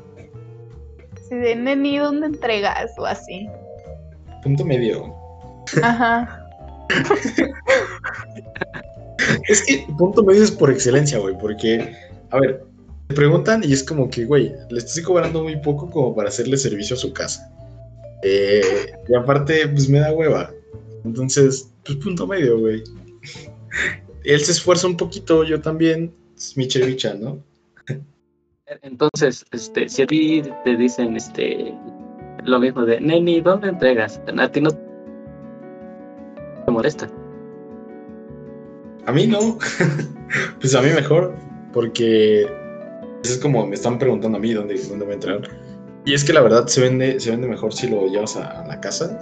Sí, 1.29 1.37
de 1.37 1.57
neni, 1.57 1.99
¿dónde 1.99 2.27
entregas? 2.27 2.93
O 2.99 3.05
así. 3.05 3.49
Punto 4.43 4.65
medio. 4.65 5.15
Ajá. 5.83 6.45
Es 9.49 9.63
que 9.63 9.87
punto 9.99 10.23
medio 10.23 10.43
es 10.43 10.51
por 10.51 10.71
excelencia, 10.71 11.19
güey, 11.19 11.37
porque, 11.39 11.93
a 12.31 12.39
ver, 12.39 12.65
te 13.09 13.15
preguntan 13.15 13.63
y 13.65 13.73
es 13.73 13.83
como 13.83 14.09
que, 14.09 14.25
güey, 14.25 14.55
le 14.71 14.79
estoy 14.79 15.03
cobrando 15.03 15.43
muy 15.43 15.57
poco 15.57 15.91
como 15.91 16.15
para 16.15 16.29
hacerle 16.29 16.57
servicio 16.57 16.95
a 16.97 16.99
su 16.99 17.13
casa. 17.13 17.53
Eh, 18.23 18.93
y 19.09 19.15
aparte, 19.15 19.67
pues 19.69 19.89
me 19.89 19.99
da 19.99 20.13
hueva. 20.13 20.53
Entonces, 21.05 21.71
pues 21.85 21.99
punto 21.99 22.27
medio, 22.27 22.59
güey. 22.59 22.83
Él 24.25 24.41
se 24.41 24.53
esfuerza 24.53 24.87
un 24.87 24.97
poquito, 24.97 25.45
yo 25.45 25.61
también. 25.61 26.15
Es 26.37 26.57
mi 26.57 26.69
chevicha, 26.69 27.15
¿no? 27.15 27.43
Entonces, 28.83 29.47
este, 29.53 29.89
si 29.89 30.03
a 30.03 30.07
ti 30.07 30.43
te 30.65 30.77
dicen 30.77 31.17
este 31.17 31.75
lo 32.45 32.59
mismo 32.59 32.85
de 32.85 33.01
neni, 33.01 33.41
¿dónde 33.41 33.69
entregas? 33.69 34.21
A 34.39 34.51
ti 34.51 34.61
no 34.61 34.71
te 34.71 36.71
molesta. 36.71 37.09
A 39.07 39.13
mí 39.13 39.27
no. 39.27 39.59
pues 40.61 40.75
a 40.75 40.83
mí 40.83 40.91
mejor, 40.91 41.35
porque 41.73 42.47
es 43.25 43.39
como 43.39 43.67
me 43.67 43.75
están 43.75 43.99
preguntando 43.99 44.39
a 44.39 44.41
mí 44.41 44.53
dónde, 44.53 44.79
dónde 44.89 45.05
voy 45.05 45.13
a 45.13 45.15
entrar. 45.15 45.41
Y 46.05 46.15
es 46.15 46.25
que 46.25 46.33
la 46.33 46.43
verdad 46.43 46.67
se 46.67 46.81
vende, 46.81 47.19
se 47.21 47.31
vende 47.31 47.49
mejor 47.49 47.73
si 47.73 47.89
lo 47.89 48.07
llevas 48.07 48.37
a, 48.37 48.63
a 48.63 48.67
la 48.67 48.81
casa 48.81 49.19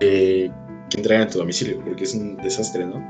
que 0.00 0.50
entregan 0.96 1.22
en 1.22 1.30
tu 1.30 1.38
domicilio, 1.38 1.80
porque 1.84 2.04
es 2.04 2.14
un 2.14 2.36
desastre, 2.36 2.86
¿no? 2.86 3.02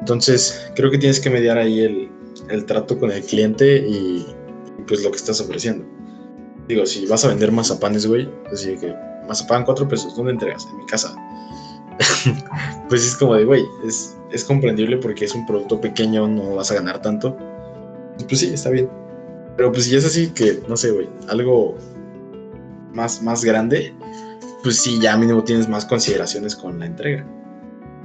Entonces, 0.00 0.70
creo 0.74 0.90
que 0.90 0.98
tienes 0.98 1.20
que 1.20 1.30
mediar 1.30 1.58
ahí 1.58 1.80
el, 1.80 2.10
el 2.50 2.66
trato 2.66 2.98
con 2.98 3.10
el 3.10 3.22
cliente 3.22 3.78
y 3.78 4.26
pues 4.86 5.02
lo 5.02 5.10
que 5.10 5.16
estás 5.16 5.40
ofreciendo. 5.40 5.84
Digo, 6.68 6.84
si 6.86 7.06
vas 7.06 7.24
a 7.24 7.28
vender 7.28 7.52
mazapanes, 7.52 8.06
güey, 8.06 8.28
así 8.52 8.76
que 8.76 8.94
mazapán 9.26 9.64
cuatro 9.64 9.86
pesos, 9.86 10.16
¿dónde 10.16 10.32
entregas? 10.32 10.66
En 10.70 10.78
mi 10.78 10.86
casa. 10.86 11.14
pues 12.88 13.06
es 13.06 13.16
como 13.16 13.34
de, 13.34 13.44
güey, 13.44 13.64
es, 13.86 14.16
es 14.32 14.44
comprendible 14.44 14.96
porque 14.98 15.24
es 15.24 15.34
un 15.34 15.46
producto 15.46 15.80
pequeño, 15.80 16.26
no 16.26 16.56
vas 16.56 16.70
a 16.70 16.74
ganar 16.74 17.00
tanto. 17.00 17.36
Pues 18.28 18.40
sí, 18.40 18.52
está 18.52 18.70
bien. 18.70 18.90
Pero 19.56 19.72
pues 19.72 19.84
si 19.84 19.96
es 19.96 20.04
así 20.04 20.28
que, 20.28 20.62
no 20.68 20.76
sé, 20.76 20.90
güey, 20.90 21.08
algo 21.28 21.76
más, 22.92 23.22
más 23.22 23.44
grande, 23.44 23.94
pues 24.62 24.78
sí, 24.78 24.98
ya 25.00 25.16
mínimo 25.16 25.44
tienes 25.44 25.68
más 25.68 25.84
consideraciones 25.84 26.56
con 26.56 26.78
la 26.78 26.86
entrega. 26.86 27.24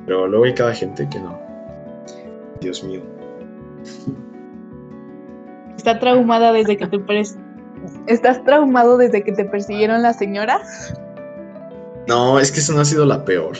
Pero 0.06 0.28
luego 0.28 0.46
hay 0.46 0.54
cada 0.54 0.74
gente 0.74 1.08
que 1.10 1.20
no. 1.20 1.40
Dios 2.62 2.84
mío. 2.84 3.02
Está 5.82 5.98
traumada 5.98 6.54
desde 6.54 6.78
que 6.78 6.86
te 6.86 7.00
pres- 7.00 7.40
¿Estás 8.06 8.44
traumado 8.44 8.98
desde 8.98 9.24
que 9.24 9.32
te 9.32 9.46
persiguieron 9.46 10.04
las 10.04 10.20
señoras? 10.20 10.94
No, 12.08 12.38
es 12.40 12.52
que 12.52 12.60
eso 12.60 12.74
no 12.74 12.82
ha 12.82 12.86
sido 12.86 13.04
la 13.04 13.26
peor. 13.26 13.58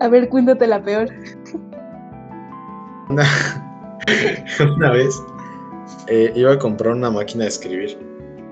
A 0.00 0.08
ver, 0.08 0.28
cuéntate 0.28 0.66
la 0.66 0.82
peor. 0.82 1.08
Una, 3.08 3.22
una 4.76 4.90
vez 4.90 5.14
eh, 6.08 6.32
iba 6.34 6.54
a 6.54 6.58
comprar 6.58 6.92
una 6.94 7.12
máquina 7.12 7.44
de 7.44 7.50
escribir 7.50 7.96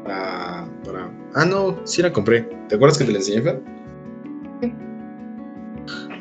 para, 0.05 0.69
para... 0.85 1.11
Ah, 1.35 1.45
no, 1.45 1.77
sí 1.83 2.03
la 2.03 2.13
compré. 2.13 2.43
¿Te 2.69 2.77
acuerdas 2.77 2.99
que 2.99 3.05
te 3.05 3.11
la 3.11 3.19
enseñé, 3.19 3.43
Fer? 3.43 3.61
Sí. 4.63 4.73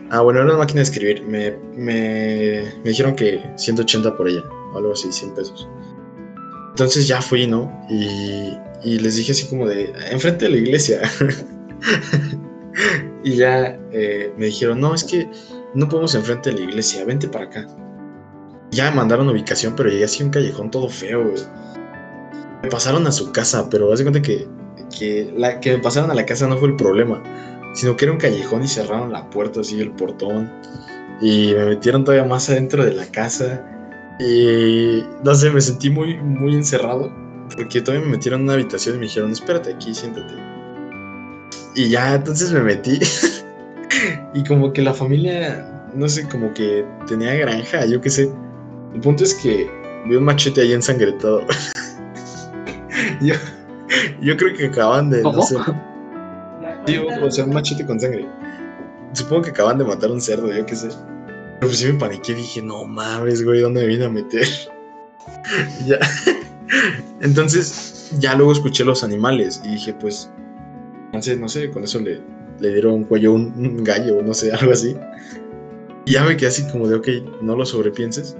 Ah, 0.09 0.21
bueno, 0.21 0.39
era 0.39 0.49
una 0.49 0.57
máquina 0.57 0.79
de 0.79 0.83
escribir. 0.85 1.23
Me, 1.27 1.51
me, 1.75 2.63
me 2.83 2.89
dijeron 2.89 3.15
que 3.15 3.39
180 3.55 4.17
por 4.17 4.27
ella, 4.27 4.41
o 4.73 4.79
algo 4.79 4.93
así, 4.93 5.11
100 5.11 5.35
pesos. 5.35 5.69
Entonces 6.73 7.07
ya 7.07 7.21
fui, 7.21 7.45
¿no? 7.45 7.71
Y, 7.87 8.57
les 8.83 9.15
dije 9.15 9.31
así 9.31 9.45
como 9.45 9.67
de, 9.67 9.93
enfrente 10.09 10.45
de 10.45 10.51
la 10.51 10.57
iglesia. 10.57 11.01
y 13.23 13.35
ya 13.35 13.79
eh, 13.91 14.33
me 14.37 14.47
dijeron, 14.47 14.81
no, 14.81 14.95
es 14.95 15.03
que 15.03 15.29
no 15.75 15.87
podemos 15.87 16.15
enfrente 16.15 16.49
de 16.49 16.57
la 16.57 16.63
iglesia, 16.63 17.05
vente 17.05 17.27
para 17.27 17.45
acá. 17.45 17.67
Ya 18.71 18.89
me 18.89 18.97
mandaron 18.97 19.29
ubicación, 19.29 19.75
pero 19.75 19.89
llegué 19.89 20.05
así 20.05 20.23
a 20.23 20.25
un 20.25 20.31
callejón 20.31 20.71
todo 20.71 20.89
feo, 20.89 21.23
güey. 21.23 21.43
Me 22.63 22.69
pasaron 22.69 23.05
a 23.05 23.11
su 23.11 23.31
casa, 23.31 23.69
pero 23.69 23.93
haz 23.93 23.99
de 23.99 24.05
cuenta 24.05 24.21
que, 24.23 24.47
que, 24.97 25.31
la, 25.37 25.59
que 25.59 25.73
me 25.73 25.79
pasaron 25.79 26.09
a 26.09 26.15
la 26.15 26.25
casa 26.25 26.47
no 26.47 26.57
fue 26.57 26.69
el 26.69 26.75
problema, 26.75 27.21
sino 27.75 27.95
que 27.95 28.05
era 28.05 28.11
un 28.11 28.17
callejón 28.17 28.63
y 28.63 28.67
cerraron 28.67 29.11
la 29.11 29.29
puerta, 29.29 29.61
así 29.61 29.79
el 29.79 29.91
portón. 29.91 30.51
Y 31.21 31.53
me 31.53 31.65
metieron 31.65 32.03
todavía 32.03 32.27
más 32.27 32.49
adentro 32.49 32.83
de 32.83 32.93
la 32.93 33.05
casa. 33.05 33.63
Y 34.19 35.03
no 35.23 35.33
sé, 35.35 35.49
me 35.49 35.61
sentí 35.61 35.89
muy, 35.89 36.17
muy 36.17 36.53
encerrado, 36.53 37.11
porque 37.55 37.81
todavía 37.81 38.05
me 38.05 38.13
metieron 38.13 38.41
en 38.41 38.45
una 38.45 38.53
habitación 38.53 38.95
y 38.95 38.99
me 38.99 39.05
dijeron, 39.05 39.31
espérate 39.31 39.73
aquí, 39.73 39.93
siéntate. 39.93 40.33
Y 41.75 41.89
ya, 41.89 42.15
entonces 42.15 42.51
me 42.51 42.61
metí. 42.61 42.99
y 44.33 44.43
como 44.43 44.71
que 44.71 44.81
la 44.81 44.93
familia, 44.93 45.89
no 45.95 46.07
sé, 46.07 46.27
como 46.27 46.53
que 46.53 46.85
tenía 47.07 47.33
granja, 47.35 47.85
yo 47.85 47.99
qué 47.99 48.09
sé. 48.09 48.31
El 48.93 49.01
punto 49.01 49.23
es 49.23 49.33
que 49.33 49.69
vi 50.05 50.15
un 50.15 50.23
machete 50.23 50.61
ahí 50.61 50.73
ensangretado. 50.73 51.41
yo, 53.21 53.33
yo 54.21 54.37
creo 54.37 54.55
que 54.55 54.67
acaban 54.67 55.09
de, 55.09 55.23
no 55.23 55.41
sé. 55.41 55.55
Sí, 56.85 56.97
o 56.97 57.31
sea, 57.31 57.45
un 57.45 57.53
machete 57.53 57.85
con 57.85 57.99
sangre. 57.99 58.27
Supongo 59.13 59.43
que 59.43 59.49
acaban 59.51 59.77
de 59.77 59.85
matar 59.85 60.11
un 60.11 60.21
cerdo, 60.21 60.51
yo 60.51 60.65
qué 60.65 60.75
sé. 60.75 60.89
Pues 61.65 61.79
sí 61.79 61.91
me 61.91 61.99
paniqué 61.99 62.33
dije, 62.33 62.61
no 62.61 62.85
mames, 62.85 63.43
güey, 63.43 63.61
¿dónde 63.61 63.81
me 63.81 63.87
vine 63.87 64.05
a 64.05 64.09
meter? 64.09 64.47
ya. 65.85 65.99
Entonces, 67.21 68.11
ya 68.19 68.35
luego 68.35 68.51
escuché 68.51 68.83
los 68.83 69.03
animales 69.03 69.61
y 69.63 69.69
dije, 69.69 69.93
pues, 69.93 70.29
sé, 71.21 71.37
no 71.37 71.47
sé, 71.47 71.69
con 71.71 71.83
eso 71.83 71.99
le, 71.99 72.21
le 72.59 72.73
dieron 72.73 73.03
cuello 73.03 73.31
a 73.31 73.33
un, 73.33 73.53
un 73.55 73.83
gallo, 73.83 74.21
no 74.21 74.33
sé, 74.33 74.51
algo 74.59 74.73
así. 74.73 74.95
Y 76.05 76.13
ya 76.13 76.23
me 76.23 76.35
quedé 76.35 76.49
así 76.49 76.67
como 76.69 76.87
de, 76.87 76.95
ok, 76.95 77.07
no 77.41 77.55
lo 77.55 77.65
sobrepienses. 77.65 78.35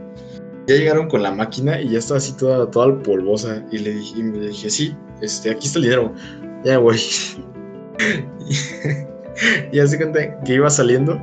Ya 0.67 0.76
llegaron 0.76 1.09
con 1.09 1.24
la 1.24 1.32
máquina 1.32 1.82
y 1.82 1.89
ya 1.89 1.99
estaba 1.99 2.17
así 2.17 2.34
toda, 2.34 2.69
toda 2.71 3.01
polvosa. 3.03 3.63
Y 3.71 3.80
le 3.80 3.93
dije, 3.93 4.19
y 4.19 4.24
le 4.24 4.47
dije, 4.47 4.69
sí, 4.69 4.95
este, 5.21 5.51
aquí 5.51 5.67
está 5.67 5.80
el 5.80 5.86
dinero. 5.86 6.13
Ya, 6.63 6.78
güey. 6.78 6.99
y 9.71 9.80
así 9.80 9.97
cuenta 9.97 10.39
que 10.41 10.53
iba 10.53 10.69
saliendo. 10.69 11.19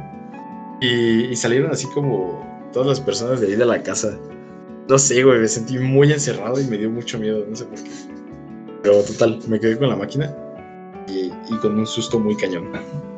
Y, 0.81 1.27
y 1.27 1.37
salieron 1.37 1.71
así 1.71 1.87
como 1.89 2.45
todas 2.73 2.89
las 2.89 3.01
personas 3.01 3.41
de 3.41 3.49
ahí 3.49 3.57
de 3.57 3.67
la 3.67 3.83
casa. 3.83 4.19
No 4.89 4.99
sé, 4.99 5.23
güey, 5.23 5.41
me 5.41 5.49
sentí 5.49 5.79
muy 5.79 6.13
encerrado 6.13 6.61
y 6.61 6.65
me 6.65 6.79
dio 6.79 6.91
mucho 6.91 7.19
miedo, 7.19 7.45
no 7.49 7.55
sé 7.55 7.65
por 7.65 7.83
qué. 7.83 7.91
Pero 8.83 9.03
total, 9.03 9.39
me 9.47 9.61
quedé 9.61 9.79
con 9.79 9.89
la 9.89 9.97
máquina 9.97 10.35
y, 11.07 11.31
y 11.53 11.59
con 11.61 11.79
un 11.79 11.87
susto 11.87 12.19
muy 12.19 12.37
cañón. 12.37 12.73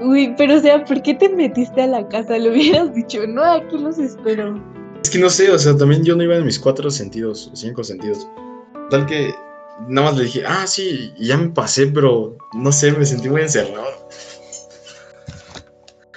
Uy, 0.00 0.34
pero 0.36 0.56
o 0.56 0.60
sea, 0.60 0.84
¿por 0.84 1.02
qué 1.02 1.14
te 1.14 1.28
metiste 1.28 1.82
a 1.82 1.86
la 1.86 2.06
casa? 2.08 2.38
Le 2.38 2.50
hubieras 2.50 2.94
dicho, 2.94 3.26
no, 3.26 3.42
aquí 3.42 3.78
los 3.78 3.98
espero. 3.98 4.60
Es 5.02 5.10
que 5.10 5.18
no 5.18 5.30
sé, 5.30 5.50
o 5.50 5.58
sea, 5.58 5.76
también 5.76 6.04
yo 6.04 6.16
no 6.16 6.22
iba 6.22 6.36
en 6.36 6.44
mis 6.44 6.58
cuatro 6.58 6.90
sentidos, 6.90 7.50
cinco 7.54 7.82
sentidos. 7.82 8.26
Tal 8.90 9.06
que 9.06 9.34
nada 9.88 10.10
más 10.10 10.18
le 10.18 10.24
dije, 10.24 10.42
ah, 10.46 10.66
sí, 10.66 11.12
y 11.16 11.28
ya 11.28 11.36
me 11.36 11.48
pasé, 11.48 11.86
pero 11.86 12.36
no 12.54 12.72
sé, 12.72 12.92
me 12.92 13.06
sentí 13.06 13.28
muy 13.28 13.42
encerrado. 13.42 14.05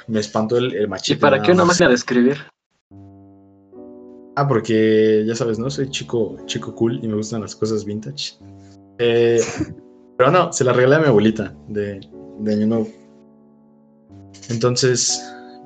Me 0.09 0.19
espantó 0.19 0.57
el, 0.57 0.73
el 0.73 0.89
¿Y 1.07 1.15
para 1.15 1.41
qué 1.41 1.51
una 1.51 1.65
máquina 1.65 1.89
de 1.89 1.95
escribir? 1.95 2.37
Ah, 4.35 4.47
porque 4.47 5.23
ya 5.27 5.35
sabes, 5.35 5.59
¿no? 5.59 5.69
Soy 5.69 5.89
chico, 5.89 6.35
chico 6.45 6.73
cool 6.73 6.99
y 7.03 7.07
me 7.07 7.15
gustan 7.15 7.41
las 7.41 7.55
cosas 7.55 7.85
vintage. 7.85 8.33
Eh, 8.97 9.39
pero 10.17 10.31
no, 10.31 10.51
se 10.51 10.63
la 10.63 10.73
regalé 10.73 10.95
a 10.95 10.99
mi 10.99 11.05
abuelita 11.05 11.53
de, 11.67 11.99
de 12.39 12.53
Año 12.53 12.65
Nuevo. 12.67 12.87
Entonces, 14.49 15.21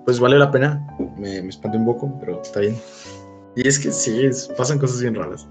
pues 0.06 0.20
vale 0.20 0.38
la 0.38 0.52
pena. 0.52 0.86
Me, 1.18 1.42
me 1.42 1.50
espanté 1.50 1.78
un 1.78 1.86
poco, 1.86 2.14
pero 2.20 2.42
está 2.42 2.60
bien. 2.60 2.76
Y 3.56 3.66
es 3.68 3.80
que 3.80 3.92
sí, 3.92 4.26
es- 4.26 4.50
pasan 4.58 4.78
cosas 4.80 5.02
bien 5.02 5.16
raras. 5.16 5.48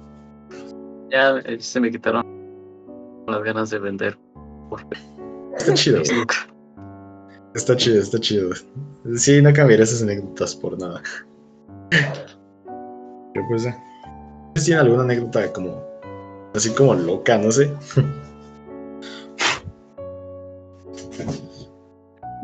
Ya 1.10 1.38
eh, 1.46 1.58
se 1.60 1.80
me 1.80 1.90
quitaron 1.90 2.22
las 3.26 3.42
ganas 3.42 3.70
de 3.70 3.78
vender. 3.78 4.18
Por 4.68 4.84
Está 5.56 5.72
chido. 5.74 6.02
está 7.54 7.76
chido, 7.76 8.00
está 8.00 8.18
chido. 8.18 8.50
Sí, 9.16 9.42
no 9.42 9.52
cambiaría 9.52 9.84
esas 9.84 10.02
anécdotas 10.02 10.54
por 10.56 10.78
nada. 10.78 11.02
Pero 11.90 13.46
pues. 13.48 13.66
¿Ustedes 14.48 14.66
tienen 14.66 14.84
alguna 14.84 15.02
anécdota 15.04 15.52
como 15.52 15.82
así 16.54 16.70
como 16.74 16.94
loca, 16.94 17.38
no 17.38 17.50
sé? 17.50 17.72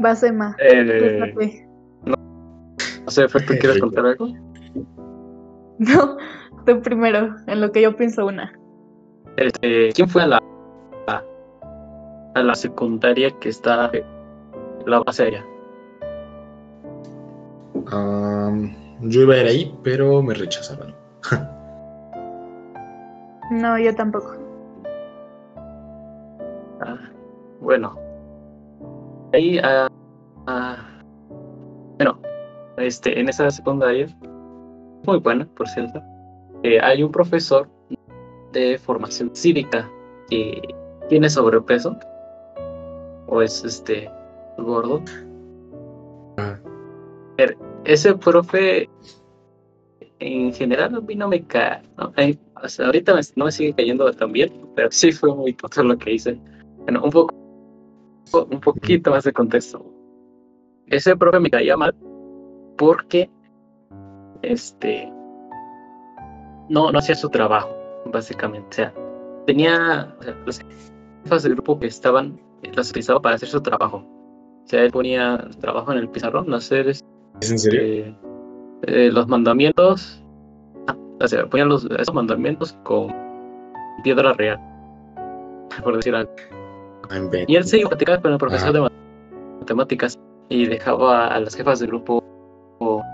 Vas, 0.00 0.22
Emma. 0.22 0.56
Eh, 0.58 0.84
Déjate. 0.84 1.68
no 2.04 3.10
sé, 3.10 3.26
¿tú 3.26 3.54
quieres 3.60 3.80
contar 3.80 4.06
algo? 4.06 4.28
No, 5.80 6.16
tú 6.66 6.82
primero, 6.82 7.36
en 7.46 7.60
lo 7.60 7.70
que 7.70 7.82
yo 7.82 7.94
pienso 7.94 8.26
una. 8.26 8.52
Este, 9.36 9.92
¿Quién 9.92 10.08
fue 10.08 10.24
a 10.24 10.26
la, 10.26 10.42
a, 11.06 11.22
a 12.34 12.42
la 12.42 12.54
secundaria 12.56 13.30
que 13.38 13.48
está 13.48 13.88
la 14.86 15.00
base 15.00 15.24
allá? 15.24 15.44
Am, 17.90 18.74
yo 19.02 19.22
iba 19.22 19.34
a 19.34 19.38
ir 19.38 19.46
ahí, 19.46 19.78
pero 19.82 20.22
me 20.22 20.34
rechazaron. 20.34 20.94
No, 23.50 23.78
yo 23.78 23.94
tampoco. 23.94 24.34
Ah, 26.82 26.98
bueno. 27.60 27.98
Ahí, 29.32 29.58
ah, 29.62 29.88
ah, 30.46 30.76
bueno, 31.96 32.20
este, 32.76 33.18
en 33.18 33.30
esa 33.30 33.50
secundaria, 33.50 34.06
muy 35.06 35.18
buena, 35.18 35.46
por 35.56 35.66
cierto, 35.66 36.02
eh, 36.62 36.78
hay 36.82 37.02
un 37.02 37.10
profesor 37.10 37.68
de 38.52 38.78
formación 38.78 39.30
cívica 39.34 39.88
que 40.28 40.60
tiene 41.08 41.30
sobrepeso 41.30 41.96
o 43.28 43.42
es 43.42 43.64
este 43.64 44.10
gordo. 44.58 45.02
Ah. 46.36 46.58
Ese 47.84 48.14
profe 48.14 48.88
en 50.18 50.52
general 50.52 50.94
a 50.96 51.00
mí 51.00 51.14
no 51.14 51.28
me 51.28 51.42
cae, 51.46 51.82
¿no? 51.96 52.12
Ay, 52.16 52.38
o 52.62 52.68
sea, 52.68 52.86
ahorita 52.86 53.14
me- 53.14 53.20
no 53.36 53.44
me 53.46 53.52
sigue 53.52 53.72
cayendo 53.74 54.10
tan 54.12 54.32
bien, 54.32 54.52
pero 54.74 54.88
sí 54.90 55.12
fue 55.12 55.34
muy 55.34 55.52
tonto 55.54 55.82
lo 55.84 55.96
que 55.96 56.12
hice. 56.14 56.38
Bueno, 56.78 57.02
un 57.04 57.10
poco, 57.10 57.34
un 58.50 58.60
poquito 58.60 59.10
más 59.10 59.24
de 59.24 59.32
contexto. 59.32 59.84
Ese 60.86 61.16
profe 61.16 61.38
me 61.40 61.50
caía 61.50 61.76
mal 61.76 61.94
porque, 62.76 63.30
este, 64.42 65.10
no, 66.68 66.90
no 66.92 66.98
hacía 66.98 67.14
su 67.14 67.28
trabajo, 67.30 67.70
básicamente. 68.06 68.68
O 68.68 68.72
sea, 68.72 68.94
tenía, 69.46 70.14
o 70.18 70.22
sea, 70.22 70.36
las 70.46 70.60
jefas 71.22 71.42
del 71.44 71.54
grupo 71.54 71.78
que 71.78 71.86
estaban, 71.86 72.40
las 72.74 72.90
utilizaba 72.90 73.20
para 73.22 73.36
hacer 73.36 73.48
su 73.48 73.60
trabajo. 73.60 74.04
O 74.68 74.70
sea, 74.70 74.84
él 74.84 74.90
ponía 74.90 75.48
trabajo 75.62 75.92
en 75.92 75.98
el 75.98 76.10
pizarrón, 76.10 76.52
hacer 76.52 76.88
este, 76.88 77.06
¿Es 77.40 77.50
en 77.50 77.58
serio? 77.58 77.80
eh, 77.82 78.14
eh, 78.82 79.10
los 79.10 79.26
mandamientos, 79.26 80.22
ah, 80.88 80.96
o 81.22 81.26
sea, 81.26 81.46
ponían 81.46 81.70
los, 81.70 81.86
esos 81.86 82.14
mandamientos 82.14 82.74
con 82.82 83.10
piedra 84.04 84.34
real, 84.34 84.60
por 85.82 85.96
decir 85.96 86.14
algo. 86.14 86.30
Bad. 87.08 87.44
Y 87.46 87.56
él 87.56 87.64
se 87.64 87.78
iba 87.78 87.86
a 87.86 87.88
platicar 87.88 88.20
con 88.20 88.32
el 88.32 88.38
profesor 88.38 88.76
Ajá. 88.76 88.90
de 88.90 89.60
matemáticas 89.60 90.18
y 90.50 90.66
dejaba 90.66 91.28
a 91.28 91.40
las 91.40 91.54
jefas 91.54 91.78
del 91.78 91.88
grupo 91.88 92.22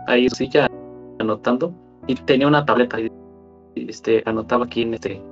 ahí 0.08 0.28
su 0.28 0.34
silla 0.34 0.68
anotando 1.20 1.72
y 2.08 2.16
tenía 2.16 2.48
una 2.48 2.64
tableta 2.64 2.98
y 2.98 3.08
este, 3.76 4.24
anotaba 4.26 4.66
quién 4.66 4.92
este, 4.94 5.22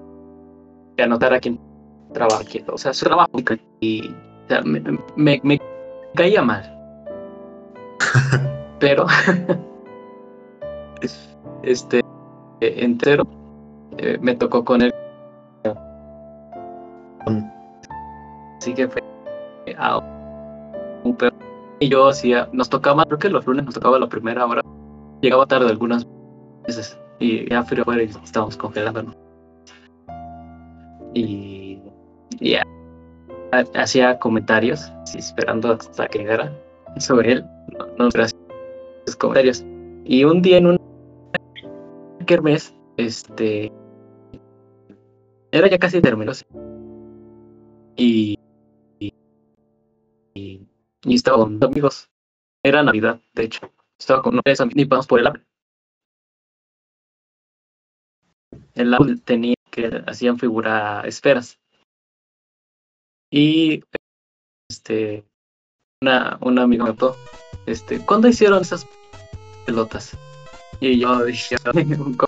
anotara 0.99 1.41
quién 1.41 1.59
trabaja 2.15 2.43
aquí, 2.43 2.63
o 2.69 2.79
sea, 2.79 2.95
su 2.95 3.07
trabajo 3.07 3.29
y 3.81 4.09
o 4.09 4.49
sea, 4.49 4.63
me, 4.63 4.81
me, 5.17 5.41
me 5.43 5.61
caía 6.15 6.43
mal. 6.43 6.63
Pero 8.81 9.07
este 11.63 12.01
entero 12.61 13.25
eh, 13.99 14.19
me 14.21 14.35
tocó 14.35 14.65
con 14.65 14.83
él. 14.83 14.93
Así 18.59 18.75
que 18.75 18.89
fue 18.89 19.03
a 19.79 19.99
un 21.05 21.17
perro. 21.17 21.37
Y 21.81 21.89
yo 21.89 22.09
hacía, 22.09 22.49
nos 22.53 22.69
tocaba, 22.69 23.05
creo 23.05 23.19
que 23.19 23.29
los 23.29 23.45
lunes 23.47 23.65
nos 23.65 23.75
tocaba 23.75 23.99
la 23.99 24.09
primera 24.09 24.47
hora. 24.47 24.63
Llegaba 25.21 25.47
tarde 25.47 25.69
algunas 25.69 26.07
veces 26.67 26.99
y 27.19 27.49
ya 27.51 27.63
frío 27.65 27.83
afuera 27.83 28.03
y 28.03 28.07
estábamos 28.07 28.57
congelándonos. 28.57 29.17
Y 31.15 31.81
ya 32.41 32.63
ha- 32.63 32.82
hacía 33.75 34.19
comentarios, 34.19 34.93
esperando 35.15 35.73
hasta 35.73 36.09
que 36.09 36.19
llegara 36.19 36.53
sobre 36.99 37.33
él. 37.33 37.45
No, 37.99 38.09
no 38.11 38.11
sus 39.07 39.17
comentarios. 39.17 39.65
Y 40.05 40.25
un 40.25 40.43
día 40.43 40.59
en 40.59 40.67
un 40.67 40.79
kermés, 42.27 42.75
este 42.97 43.73
era 45.53 45.69
ya 45.69 45.79
casi 45.79 46.01
terminó. 46.01 46.33
sí. 46.35 46.45
Y, 47.95 48.39
y, 48.99 49.13
y, 51.05 51.15
estaba 51.15 51.39
con 51.39 51.63
amigos. 51.63 52.09
Era 52.63 52.83
Navidad, 52.83 53.21
de 53.35 53.45
hecho. 53.45 53.71
Estaba 53.99 54.23
con 54.23 54.35
unos 54.35 54.61
amigos 54.61 54.83
y 54.83 54.87
pasamos 54.87 55.07
por 55.07 55.21
el 55.21 55.27
árbol. 55.27 55.47
El 58.75 58.95
árbol 58.95 59.21
tenía 59.21 59.55
que 59.71 60.03
hacían 60.07 60.39
figura 60.39 61.03
esferas. 61.05 61.61
Y 63.33 63.83
este 64.69 65.25
una, 66.03 66.37
un 66.43 66.59
amigo 66.59 66.85
me 66.85 66.93
preguntó, 66.93 67.19
este, 67.65 67.99
¿cuándo 68.05 68.29
hicieron 68.29 68.61
esas 68.61 68.87
pelotas? 69.65 70.17
Y 70.81 71.01
yo 71.01 71.25
dije 71.25 71.57
un 71.99 72.19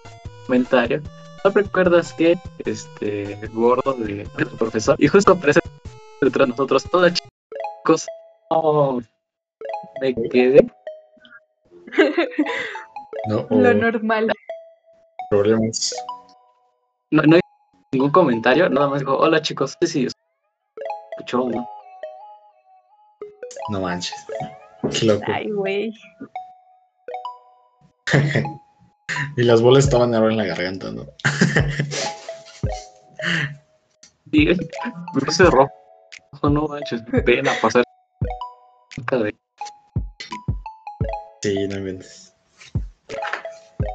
comentario, 0.46 1.02
¿no 1.44 1.50
recuerdas 1.50 2.14
que 2.14 2.38
este 2.64 3.38
gordo 3.52 3.92
de, 3.92 4.26
profesor? 4.58 4.96
Y 4.98 5.08
justo 5.08 5.38
para 5.38 5.50
ese 5.50 5.60
detrás 6.22 6.46
de 6.46 6.50
nosotros. 6.52 6.86
Hola 6.90 7.12
chicos. 7.12 8.06
Oh, 8.48 9.00
me 10.00 10.14
quedé. 10.30 10.66
No, 13.26 13.46
Lo 13.48 13.72
normal. 13.72 14.30
problemas. 15.30 15.94
No, 17.10 17.22
no 17.22 17.36
hay 17.36 17.40
ningún 17.90 18.10
comentario, 18.10 18.68
nada 18.68 18.86
más 18.86 19.00
dijo, 19.00 19.16
hola 19.16 19.40
chicos. 19.40 19.78
Sí, 19.80 19.86
sí, 19.86 20.08
escuchó, 21.24 21.48
¿no? 21.48 21.68
No 23.70 23.80
manches. 23.80 24.14
Qué 24.92 25.06
loco. 25.06 25.24
Ay, 25.26 25.50
güey. 25.50 25.92
Y 29.36 29.42
las 29.44 29.62
bolas 29.62 29.84
estaban 29.84 30.12
ahora 30.14 30.32
en 30.32 30.38
la 30.38 30.44
garganta, 30.44 30.90
¿no? 30.90 31.06
Sí, 34.32 34.46
me 34.46 35.20
puse 35.20 35.44
rojo. 35.44 35.70
No 36.42 36.66
manches, 36.66 37.00
pena 37.24 37.52
pasar. 37.62 37.84
Sí, 41.42 41.68
no 41.68 41.76
inventes. 41.76 42.34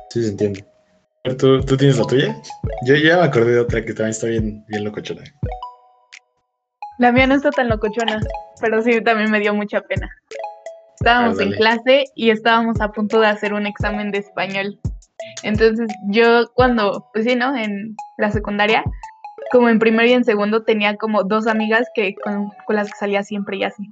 Sí, 0.10 0.24
se 0.24 0.30
entiende. 0.30 0.66
¿Tú, 1.38 1.62
¿Tú 1.66 1.76
tienes 1.76 1.98
la 1.98 2.06
tuya? 2.06 2.42
Yo 2.86 2.96
ya 2.96 3.18
me 3.18 3.24
acordé 3.24 3.52
de 3.52 3.60
otra 3.60 3.84
que 3.84 3.94
también 3.94 4.12
está 4.12 4.28
bien, 4.28 4.64
bien 4.68 4.86
locochona. 4.86 5.24
La 7.00 7.14
mía 7.14 7.28
no 7.28 7.36
está 7.36 7.50
tan 7.50 7.70
locochona, 7.70 8.20
pero 8.60 8.82
sí 8.82 9.02
también 9.02 9.32
me 9.32 9.40
dio 9.40 9.54
mucha 9.54 9.82
pena. 9.82 10.10
Estábamos 10.96 11.40
Ah, 11.40 11.44
en 11.44 11.52
clase 11.54 12.04
y 12.14 12.30
estábamos 12.30 12.82
a 12.82 12.92
punto 12.92 13.22
de 13.22 13.28
hacer 13.28 13.54
un 13.54 13.66
examen 13.66 14.12
de 14.12 14.18
español. 14.20 14.78
Entonces 15.44 15.90
yo 16.10 16.52
cuando, 16.56 17.10
pues 17.14 17.24
sí, 17.24 17.36
¿no? 17.36 17.56
En 17.56 17.96
la 18.18 18.32
secundaria, 18.32 18.84
como 19.54 19.70
en 19.70 19.80
primero 19.80 20.10
y 20.10 20.12
en 20.12 20.26
segundo 20.26 20.64
tenía 20.64 20.98
como 20.98 21.24
dos 21.24 21.48
amigas 21.48 21.88
que 21.96 22.16
con, 22.16 22.50
con 22.68 22.76
las 22.76 22.92
que 22.92 22.98
salía 23.00 23.24
siempre 23.24 23.56
y 23.56 23.64
así. 23.64 23.90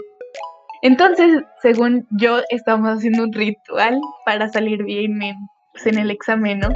Entonces, 0.82 1.44
según 1.62 2.06
yo, 2.12 2.42
estábamos 2.50 2.98
haciendo 2.98 3.24
un 3.24 3.32
ritual 3.32 4.00
para 4.26 4.50
salir 4.50 4.84
bien 4.84 5.22
en, 5.22 5.36
pues, 5.72 5.88
en 5.88 5.98
el 5.98 6.12
examen, 6.12 6.60
¿no? 6.60 6.70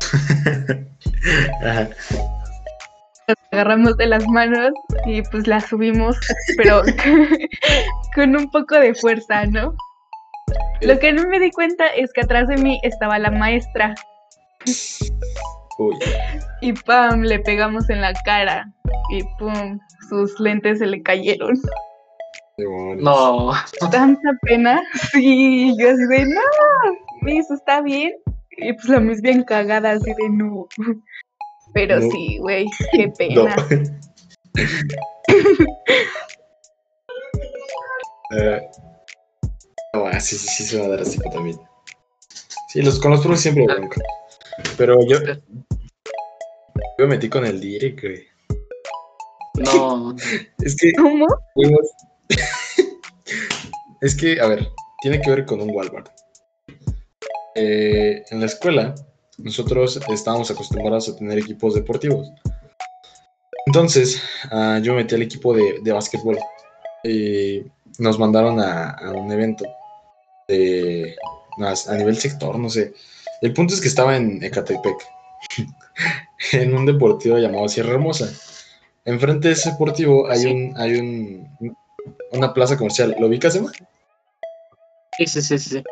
Ajá. 1.62 1.88
Nos 3.28 3.36
agarramos 3.52 3.96
de 3.96 4.06
las 4.06 4.26
manos 4.28 4.70
y 5.06 5.22
pues 5.22 5.46
las 5.46 5.66
subimos, 5.66 6.16
pero 6.56 6.82
con 8.14 8.36
un 8.36 8.50
poco 8.50 8.76
de 8.76 8.94
fuerza, 8.94 9.46
¿no? 9.46 9.74
Lo 10.80 10.98
que 10.98 11.12
no 11.12 11.26
me 11.28 11.40
di 11.40 11.50
cuenta 11.50 11.86
es 11.88 12.12
que 12.12 12.20
atrás 12.20 12.48
de 12.48 12.56
mí 12.56 12.78
estaba 12.82 13.18
la 13.18 13.30
maestra 13.30 13.94
Uy, 15.78 15.96
y 16.60 16.72
pam, 16.72 17.22
le 17.22 17.38
pegamos 17.40 17.90
en 17.90 18.00
la 18.00 18.12
cara 18.24 18.72
y 19.10 19.22
pum, 19.38 19.78
sus 20.08 20.38
lentes 20.40 20.78
se 20.78 20.86
le 20.86 21.02
cayeron. 21.02 21.58
No, 22.98 23.52
Tanta 23.90 24.30
pena, 24.42 24.82
sí, 25.12 25.76
yo 25.78 25.90
así 25.90 26.06
de 26.06 26.24
no, 26.24 26.40
Miss, 27.20 27.50
está 27.50 27.82
bien. 27.82 28.12
Y 28.58 28.72
pues 28.72 28.88
la 28.88 29.00
Miss 29.00 29.20
bien 29.20 29.42
cagada, 29.42 29.90
así 29.90 30.10
de 30.14 30.30
no. 30.30 30.66
Pero 31.76 32.00
No. 32.00 32.10
sí, 32.10 32.38
güey, 32.38 32.64
qué 32.92 33.06
No. 33.08 33.12
pena. 33.12 33.56
Eh, 38.36 38.60
no, 39.94 40.06
ah, 40.06 40.18
sí, 40.20 40.36
sí, 40.36 40.48
sí 40.48 40.64
se 40.64 40.80
va 40.80 40.86
a 40.86 40.88
dar 40.88 41.00
así 41.00 41.18
también. 41.32 41.56
Sí, 42.72 42.82
los, 42.82 42.98
con 42.98 43.12
los 43.12 43.20
pros 43.20 43.40
siempre. 43.40 43.64
Pero 44.76 44.98
yo, 45.06 45.18
yo 45.24 45.34
me 46.98 47.06
metí 47.06 47.28
con 47.28 47.46
el 47.46 47.60
direct, 47.60 48.00
güey. 48.02 48.26
no, 49.54 50.14
Es 50.64 50.74
que 50.76 50.92
¿Cómo? 50.94 51.26
fuimos- 51.54 51.88
es 54.00 54.14
que, 54.16 54.40
a 54.40 54.46
ver, 54.48 54.66
tiene 55.02 55.20
que 55.20 55.30
ver 55.30 55.46
con 55.46 55.60
un 55.60 55.70
Walmart. 55.70 56.08
Eh, 57.54 58.22
en 58.30 58.40
la 58.40 58.46
escuela, 58.46 58.94
nosotros 59.38 60.00
estábamos 60.08 60.50
acostumbrados 60.50 61.08
a 61.08 61.16
tener 61.16 61.38
equipos 61.38 61.74
deportivos. 61.74 62.32
Entonces, 63.66 64.22
ah, 64.50 64.78
yo 64.82 64.92
me 64.92 65.02
metí 65.02 65.14
al 65.14 65.22
equipo 65.22 65.54
de, 65.54 65.80
de 65.82 65.92
básquetbol. 65.92 66.38
Y 67.04 67.62
nos 67.98 68.18
mandaron 68.18 68.60
a, 68.60 68.90
a 68.90 69.12
un 69.12 69.30
evento 69.32 69.64
de, 70.48 71.14
a 71.88 71.94
nivel 71.94 72.16
sector, 72.16 72.58
no 72.58 72.68
sé. 72.70 72.94
El 73.42 73.52
punto 73.52 73.74
es 73.74 73.80
que 73.80 73.88
estaba 73.88 74.16
en 74.16 74.42
Ecatepec, 74.42 74.96
en 76.52 76.74
un 76.74 76.86
deportivo 76.86 77.38
llamado 77.38 77.68
Sierra 77.68 77.92
Hermosa. 77.92 78.28
Enfrente 79.04 79.48
de 79.48 79.54
ese 79.54 79.70
deportivo 79.70 80.28
hay 80.28 80.38
Sí. 80.40 80.48
un, 80.48 80.74
hay 80.76 80.94
un, 80.96 81.76
una 82.32 82.52
plaza 82.52 82.76
comercial. 82.76 83.14
¿Lo 83.20 83.26
ubicas, 83.28 83.54
Emma? 83.56 83.70
sí, 85.18 85.26
sí, 85.26 85.42
sí, 85.42 85.58
sí. 85.58 85.82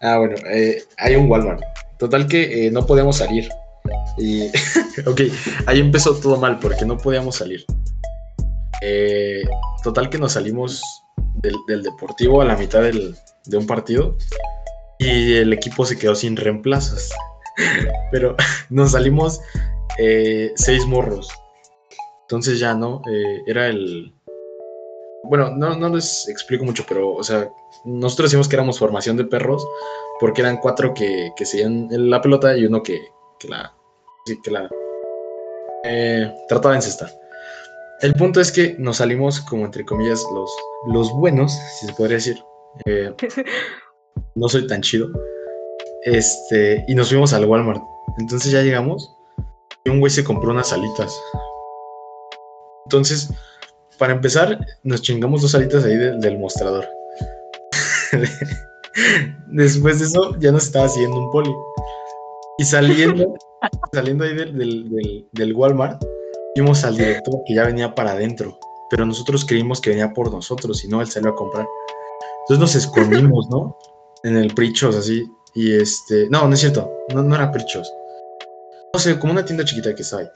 Ah, 0.00 0.18
bueno, 0.18 0.36
eh, 0.52 0.82
hay 0.96 1.16
un 1.16 1.30
Walmart. 1.30 1.60
Total 1.98 2.26
que 2.28 2.66
eh, 2.66 2.70
no 2.70 2.86
podíamos 2.86 3.16
salir. 3.18 3.48
Ok, 5.06 5.20
ahí 5.66 5.78
empezó 5.78 6.12
todo 6.16 6.36
mal 6.38 6.58
porque 6.58 6.84
no 6.84 6.98
podíamos 6.98 7.36
salir. 7.36 7.64
Eh, 8.82 9.42
total 9.84 10.10
que 10.10 10.18
nos 10.18 10.32
salimos 10.32 10.82
del, 11.36 11.54
del 11.68 11.82
deportivo 11.84 12.42
a 12.42 12.44
la 12.44 12.56
mitad 12.56 12.82
del- 12.82 13.14
de 13.46 13.56
un 13.56 13.66
partido 13.66 14.16
y 14.98 15.34
el 15.36 15.52
equipo 15.52 15.86
se 15.86 15.96
quedó 15.96 16.16
sin 16.16 16.36
reemplazos. 16.36 17.10
Pero 18.10 18.34
nos 18.70 18.92
salimos 18.92 19.40
seis 20.56 20.84
morros. 20.86 21.28
Entonces 22.22 22.58
ya 22.58 22.74
no, 22.74 23.00
era 23.46 23.68
el... 23.68 24.12
Bueno, 25.24 25.50
no, 25.50 25.76
no 25.76 25.88
les 25.94 26.28
explico 26.28 26.64
mucho, 26.64 26.84
pero, 26.88 27.12
o 27.14 27.22
sea, 27.22 27.48
nosotros 27.84 28.30
decimos 28.30 28.48
que 28.48 28.56
éramos 28.56 28.78
formación 28.78 29.16
de 29.16 29.24
perros 29.24 29.66
porque 30.20 30.40
eran 30.42 30.58
cuatro 30.58 30.92
que, 30.94 31.30
que 31.36 31.46
seguían 31.46 31.88
la 31.90 32.20
pelota 32.20 32.56
y 32.56 32.64
uno 32.66 32.82
que, 32.82 33.00
que 33.38 33.48
la... 33.48 33.74
Que 34.42 34.50
la... 34.50 34.68
eh, 35.84 36.30
trataba 36.48 36.72
de 36.74 36.78
encestar. 36.78 37.08
El 38.00 38.14
punto 38.14 38.40
es 38.40 38.52
que 38.52 38.76
nos 38.78 38.98
salimos 38.98 39.40
como 39.40 39.64
entre 39.64 39.84
comillas 39.84 40.22
los, 40.34 40.50
los 40.92 41.10
buenos, 41.12 41.52
si 41.78 41.86
se 41.86 41.94
podría 41.94 42.16
decir. 42.16 42.42
Eh, 42.86 43.12
no 44.34 44.48
soy 44.48 44.66
tan 44.66 44.82
chido. 44.82 45.08
Este, 46.04 46.84
y 46.88 46.94
nos 46.94 47.08
fuimos 47.08 47.32
al 47.32 47.44
Walmart. 47.46 47.82
Entonces 48.18 48.52
ya 48.52 48.62
llegamos 48.62 49.14
y 49.84 49.90
un 49.90 50.00
güey 50.00 50.10
se 50.10 50.24
compró 50.24 50.50
unas 50.50 50.72
alitas. 50.72 51.18
Entonces, 52.86 53.30
para 53.98 54.12
empezar, 54.12 54.58
nos 54.82 55.02
chingamos 55.02 55.42
dos 55.42 55.54
alitas 55.54 55.84
ahí 55.84 55.96
de- 55.96 56.18
del 56.18 56.38
mostrador. 56.38 56.86
Después 59.48 59.98
de 60.00 60.06
eso, 60.06 60.36
ya 60.40 60.50
nos 60.52 60.64
estaba 60.66 60.88
siguiendo 60.88 61.18
un 61.18 61.30
poli. 61.30 61.54
Y 62.58 62.64
saliendo, 62.64 63.34
saliendo 63.92 64.24
ahí 64.24 64.34
del, 64.34 64.56
del- 64.58 64.90
del- 64.90 65.28
del 65.32 65.54
Walmart, 65.54 66.02
vimos 66.56 66.84
al 66.84 66.96
director 66.96 67.34
que 67.46 67.54
ya 67.54 67.64
venía 67.64 67.94
para 67.94 68.12
adentro. 68.12 68.58
Pero 68.90 69.04
nosotros 69.04 69.44
creímos 69.44 69.80
que 69.80 69.90
venía 69.90 70.12
por 70.12 70.32
nosotros 70.32 70.82
y 70.84 70.88
no, 70.88 71.00
él 71.00 71.08
salió 71.08 71.30
a 71.30 71.34
comprar. 71.36 71.66
Entonces 72.42 72.60
nos 72.60 72.74
escondimos, 72.74 73.48
¿no? 73.50 73.76
En 74.24 74.36
el 74.36 74.52
Prichos, 74.54 74.96
así. 74.96 75.24
Y 75.54 75.74
este. 75.74 76.28
No, 76.30 76.46
no 76.48 76.54
es 76.54 76.60
cierto. 76.60 76.90
No, 77.14 77.22
no 77.22 77.34
era 77.34 77.52
Prichos. 77.52 77.92
No 78.94 78.98
sé, 78.98 79.18
como 79.18 79.32
una 79.34 79.44
tienda 79.44 79.64
chiquita 79.64 79.94
que 79.94 80.02
está 80.02 80.18
ahí. 80.18 80.26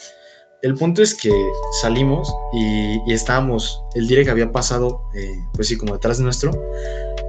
El 0.61 0.75
punto 0.77 1.03
es 1.03 1.15
que 1.15 1.33
salimos 1.81 2.33
y, 2.53 2.99
y 3.11 3.15
estábamos. 3.15 3.83
El 3.95 4.07
direct 4.07 4.29
había 4.31 4.53
pasado, 4.53 5.01
eh, 5.15 5.35
pues 5.55 5.69
sí, 5.69 5.77
como 5.79 5.95
detrás 5.95 6.19
de 6.19 6.25
nuestro. 6.25 6.53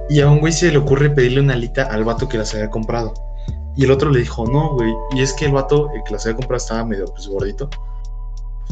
Y 0.08 0.20
a 0.20 0.30
un 0.30 0.40
güey 0.40 0.52
se 0.52 0.70
le 0.70 0.78
ocurre 0.78 1.10
pedirle 1.10 1.40
una 1.40 1.54
alita 1.54 1.84
al 1.84 2.04
vato 2.04 2.28
que 2.28 2.38
las 2.38 2.54
había 2.54 2.70
comprado. 2.70 3.14
Y 3.76 3.84
el 3.84 3.90
otro 3.90 4.10
le 4.10 4.20
dijo, 4.20 4.46
no, 4.46 4.74
güey. 4.74 4.94
Y 5.14 5.22
es 5.22 5.32
que 5.32 5.46
el 5.46 5.52
vato 5.52 5.90
el 5.94 6.02
que 6.04 6.12
las 6.12 6.24
había 6.26 6.36
comprado 6.36 6.58
estaba 6.58 6.84
medio 6.84 7.06
pues 7.06 7.26
gordito. 7.26 7.68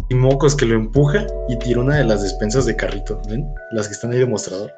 Y 0.08 0.14
mocos 0.14 0.54
que 0.54 0.66
lo 0.66 0.74
empuja 0.74 1.26
y 1.48 1.56
tira 1.56 1.80
una 1.80 1.96
de 1.96 2.04
las 2.04 2.22
despensas 2.22 2.66
de 2.66 2.76
carrito, 2.76 3.20
¿ven? 3.28 3.52
Las 3.72 3.88
que 3.88 3.94
están 3.94 4.12
ahí 4.12 4.18
de 4.18 4.26
mostrador. 4.26 4.72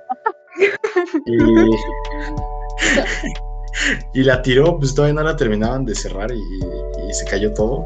Y, 4.14 4.22
la 4.22 4.40
tiró, 4.42 4.78
pues 4.78 4.94
todavía 4.94 5.14
no 5.14 5.22
la 5.22 5.36
terminaban 5.36 5.84
de 5.84 5.94
cerrar 5.94 6.30
y, 6.32 7.12
se 7.12 7.24
cayó 7.26 7.52
todo. 7.52 7.84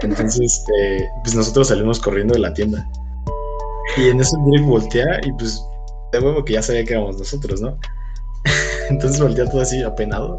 Entonces, 0.00 0.40
este, 0.40 1.08
pues 1.22 1.34
nosotros 1.34 1.68
salimos 1.68 2.00
corriendo 2.00 2.34
de 2.34 2.40
la 2.40 2.52
tienda. 2.52 2.88
Y 3.96 4.08
en 4.08 4.20
eso 4.20 4.36
direct 4.46 4.66
voltea 4.66 5.20
y 5.24 5.32
pues 5.32 5.64
de 6.12 6.18
huevo 6.20 6.44
que 6.44 6.52
ya 6.54 6.62
sabía 6.62 6.84
que 6.84 6.94
éramos 6.94 7.18
nosotros, 7.18 7.60
¿no? 7.60 7.78
Entonces 8.90 9.20
voltea 9.20 9.48
todo 9.48 9.60
así 9.62 9.82
apenado. 9.82 10.38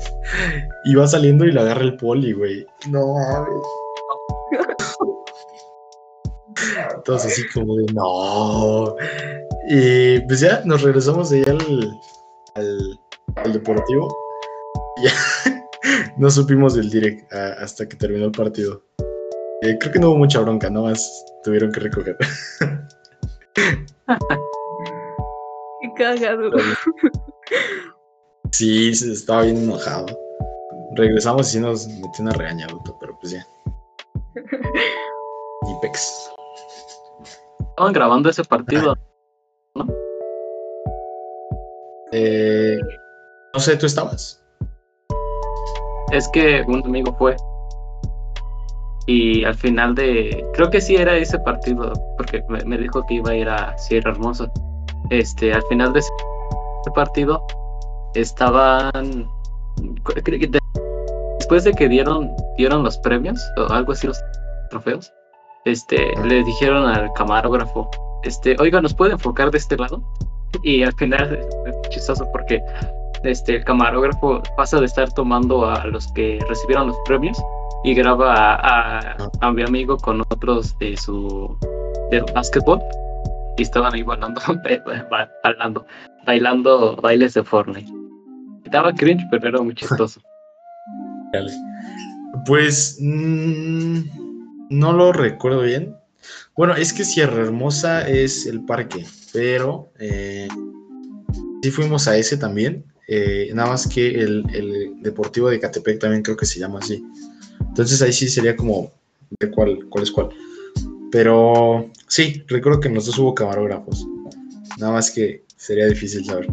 Y 0.85 0.95
va 0.95 1.07
saliendo 1.07 1.45
y 1.45 1.51
lo 1.51 1.61
agarra 1.61 1.83
el 1.83 1.97
poli, 1.97 2.33
güey. 2.33 2.65
No 2.89 3.13
mames. 3.13 3.61
Todos 7.05 7.25
así 7.25 7.43
como 7.53 7.75
de 7.77 7.85
no. 7.93 8.95
Y 9.69 10.19
pues 10.21 10.39
ya 10.39 10.61
nos 10.65 10.81
regresamos 10.81 11.29
de 11.29 11.37
ahí 11.37 11.43
al, 11.47 11.91
al, 12.55 12.99
al 13.35 13.53
deportivo. 13.53 14.07
Y 14.97 15.03
ya 15.05 15.13
no 16.17 16.29
supimos 16.31 16.73
del 16.73 16.89
direct 16.89 17.31
a- 17.31 17.53
hasta 17.63 17.87
que 17.87 17.95
terminó 17.95 18.25
el 18.25 18.31
partido. 18.31 18.81
Eh, 19.61 19.77
creo 19.79 19.93
que 19.93 19.99
no 19.99 20.09
hubo 20.09 20.17
mucha 20.17 20.39
bronca, 20.39 20.69
no 20.69 20.83
más 20.83 21.25
tuvieron 21.43 21.71
que 21.71 21.81
recoger. 21.81 22.17
Cagado. 25.99 26.51
Sí, 28.51 28.95
se 28.95 29.11
estaba 29.11 29.41
bien 29.43 29.57
enojado. 29.57 30.05
Regresamos 30.95 31.49
y 31.49 31.51
sí 31.51 31.59
nos 31.59 31.88
metió 31.88 32.23
una 32.23 32.31
regañadota, 32.31 32.93
pero 33.01 33.17
pues 33.19 33.34
ya. 33.34 33.45
Ipex. 35.77 36.31
Estaban 37.59 37.93
grabando 37.93 38.30
ese 38.30 38.45
partido. 38.45 38.95
Eh, 42.13 42.80
no 43.53 43.59
sé, 43.59 43.76
¿tú 43.76 43.85
estabas? 43.85 44.41
Es 46.11 46.30
que 46.30 46.63
un 46.65 46.81
amigo 46.85 47.13
fue. 47.19 47.35
Y 49.05 49.43
al 49.43 49.55
final 49.55 49.95
de. 49.95 50.45
Creo 50.53 50.69
que 50.69 50.80
sí 50.80 50.95
era 50.95 51.17
ese 51.17 51.38
partido, 51.39 51.91
porque 52.17 52.41
me, 52.47 52.63
me 52.63 52.77
dijo 52.77 53.05
que 53.05 53.15
iba 53.15 53.31
a 53.31 53.35
ir 53.35 53.49
a 53.49 53.77
Sierra 53.77 54.11
Hermosa. 54.11 54.49
Este, 55.10 55.53
al 55.53 55.64
final 55.64 55.94
de 55.94 55.99
ese 55.99 56.11
partido 56.95 57.44
estaban. 58.15 59.27
Después 61.40 61.64
de 61.64 61.73
que 61.73 61.88
dieron, 61.90 62.30
dieron 62.57 62.84
los 62.84 62.98
premios, 62.99 63.41
o 63.57 63.72
algo 63.73 63.94
así, 63.94 64.07
los 64.07 64.19
trofeos, 64.69 65.11
este, 65.65 66.11
le 66.26 66.44
dijeron 66.44 66.86
al 66.86 67.11
camarógrafo, 67.14 67.90
este, 68.23 68.56
oiga, 68.60 68.81
¿nos 68.81 68.94
puede 68.94 69.14
enfocar 69.14 69.49
de 69.52 69.57
este 69.57 69.77
lado? 69.77 70.02
Y 70.64 70.84
al 70.84 70.94
final 70.94 71.40
es 71.68 71.90
chistoso 71.90 72.27
porque 72.31 72.61
este, 73.23 73.57
el 73.57 73.64
camarógrafo 73.64 74.41
pasa 74.57 74.80
de 74.80 74.86
estar 74.86 75.11
tomando 75.14 75.65
a 75.65 75.86
los 75.88 76.07
que 76.14 76.40
recibieron 76.48 76.88
los 76.88 76.98
premios 77.06 77.41
y 77.84 77.94
graba 77.94 78.34
a, 78.56 78.99
a- 78.99 79.30
a 79.41 79.52
mi 79.52 79.64
amigo 79.64 79.98
con 79.98 80.22
otros 80.22 80.77
de 80.80 80.98
su 80.98 81.56
del 82.11 82.26
básquetbol 82.34 82.81
y 83.60 83.64
estaban 83.64 83.94
ahí 83.94 84.03
bailando, 84.03 84.41
ba- 85.11 85.30
bailando, 85.44 85.86
bailando 86.26 86.95
bailes 86.98 87.34
de 87.34 87.44
Fortnite. 87.44 87.91
Daba 88.72 88.94
cringe, 88.94 89.26
pero 89.31 89.48
era 89.49 89.61
muy 89.61 89.76
chistoso. 89.76 90.22
Dale. 91.34 91.52
Pues 92.45 92.98
mm, 92.99 93.99
no 94.69 94.94
lo 94.94 95.11
recuerdo 95.11 95.61
bien. 95.61 95.95
Bueno, 96.56 96.76
es 96.76 96.94
que 96.94 97.03
Sierra 97.06 97.44
Hermosa 97.44 98.07
es 98.07 98.45
el 98.45 98.64
parque, 98.65 99.06
pero 99.34 99.91
eh, 99.99 100.48
sí 101.64 101.72
fuimos 101.72 102.07
a 102.07 102.18
ese 102.18 102.38
también. 102.38 102.84
eh, 103.07 103.52
nada 103.56 103.69
más 103.69 103.88
que 103.88 104.07
el, 104.22 104.45
el 104.53 105.02
Deportivo 105.02 105.49
de 105.49 105.60
Catepec 105.60 105.99
también 105.99 106.22
creo 106.22 106.38
que 106.38 106.45
se 106.45 106.60
llama 106.60 106.80
así. 106.80 107.03
Entonces 107.61 108.02
ahí 108.02 108.14
sí 108.14 108.27
sería 108.27 108.56
como 108.56 108.91
de 109.40 109.49
cuál, 109.52 109.80
cuál 109.90 110.03
es 110.03 110.11
cuál. 110.11 110.30
Pero 111.11 111.90
sí, 112.07 112.44
recuerdo 112.48 112.80
que 112.80 112.88
en 112.88 112.95
los 112.95 113.06
dos 113.06 113.18
hubo 113.19 113.34
camarógrafos. 113.36 114.06
Nada 114.77 114.94
más 114.94 115.11
que 115.11 115.44
sería 115.57 115.88
difícil 115.88 116.23
saber. 116.26 116.48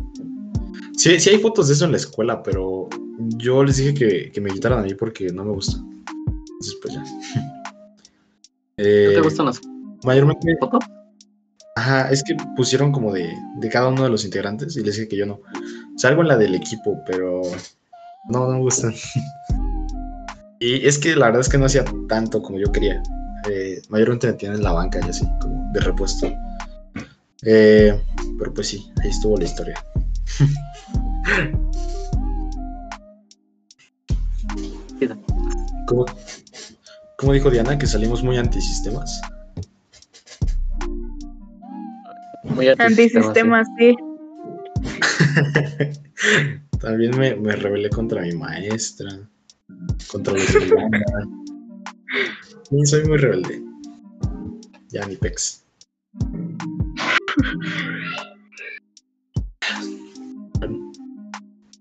Sí, 0.97 1.21
sí 1.21 1.31
hay 1.31 1.39
fotos 1.39 1.69
de 1.69 1.75
eso 1.75 1.85
en 1.85 1.91
la 1.93 1.99
escuela, 1.99 2.43
pero 2.43 2.89
yo 3.37 3.63
les 3.65 3.77
dije 3.77 3.95
que, 3.95 4.33
que 4.33 4.41
me 4.41 4.51
quitaran 4.51 4.81
a 4.81 4.83
mí 4.83 4.95
porque 4.95 5.27
no 5.29 5.45
me 5.45 5.53
gusta. 5.53 5.79
Entonces, 5.79 6.77
pues 6.83 6.95
ya. 6.95 7.03
¿No 8.79 8.83
Eh, 8.85 9.13
te 9.15 9.21
gustan 9.21 9.47
las 9.47 9.61
Mayormente, 10.05 10.55
fotos? 10.61 10.85
ajá, 11.77 12.11
es 12.11 12.23
que 12.23 12.37
pusieron 12.57 12.93
como 12.93 13.13
de, 13.13 13.33
de 13.61 13.69
cada 13.69 13.89
uno 13.89 14.03
de 14.05 14.11
los 14.11 14.25
integrantes 14.25 14.77
y 14.77 14.83
les 14.83 14.97
dije 14.97 15.09
que 15.09 15.17
yo 15.17 15.27
no. 15.27 15.41
Salgo 15.97 16.23
en 16.23 16.29
la 16.29 16.37
del 16.37 16.55
equipo, 16.55 16.99
pero 17.07 17.43
no, 18.31 18.47
no 18.49 18.53
me 18.55 18.61
gustan. 18.61 18.95
y 20.61 20.87
es 20.87 20.99
que 20.99 21.15
la 21.17 21.27
verdad 21.27 21.41
es 21.43 21.49
que 21.49 21.59
no 21.59 21.67
hacía 21.67 21.85
tanto 22.09 22.43
como 22.43 22.59
yo 22.59 22.71
quería. 22.73 23.03
Eh, 23.49 23.81
mayormente 23.89 24.27
me 24.27 24.33
tienen 24.35 24.59
en 24.59 24.65
la 24.65 24.73
banca 24.73 25.01
y 25.05 25.09
así, 25.09 25.27
como 25.41 25.71
de 25.73 25.81
repuesto. 25.81 26.33
Eh, 27.43 28.01
pero 28.39 28.55
pues 28.55 28.69
sí, 28.69 28.91
ahí 29.03 29.11
estuvo 29.11 29.37
la 29.37 29.45
historia. 29.45 29.83
Mira, 34.99 35.17
¿Cómo, 35.87 36.07
cómo 37.19 37.33
dijo 37.33 37.51
Diana? 37.51 37.79
Que 37.79 37.87
salimos 37.87 38.23
muy 38.23 38.37
antisistemas. 38.37 39.21
Muy 42.43 42.69
antisistema, 42.69 43.27
Antisistema, 43.27 43.65
sí. 43.79 43.97
También 46.81 47.17
me, 47.19 47.37
me 47.37 47.55
rebelé 47.55 47.91
contra 47.91 48.23
mi 48.23 48.33
maestra, 48.33 49.11
contra 50.11 50.33
los. 50.33 50.47
Sí, 52.69 52.85
soy 52.87 53.05
muy 53.07 53.17
rebelde. 53.19 53.63
Ya, 54.89 55.07
ni 55.07 55.17
pex. 55.17 55.63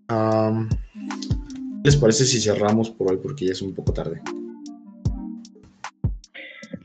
¿qué 0.08 0.68
¿Les 1.84 1.96
parece 1.98 2.26
si 2.26 2.40
cerramos 2.42 2.90
por 2.90 3.12
hoy? 3.12 3.18
Porque 3.18 3.46
ya 3.46 3.52
es 3.52 3.62
un 3.62 3.74
poco 3.74 3.94
tarde. 3.94 4.22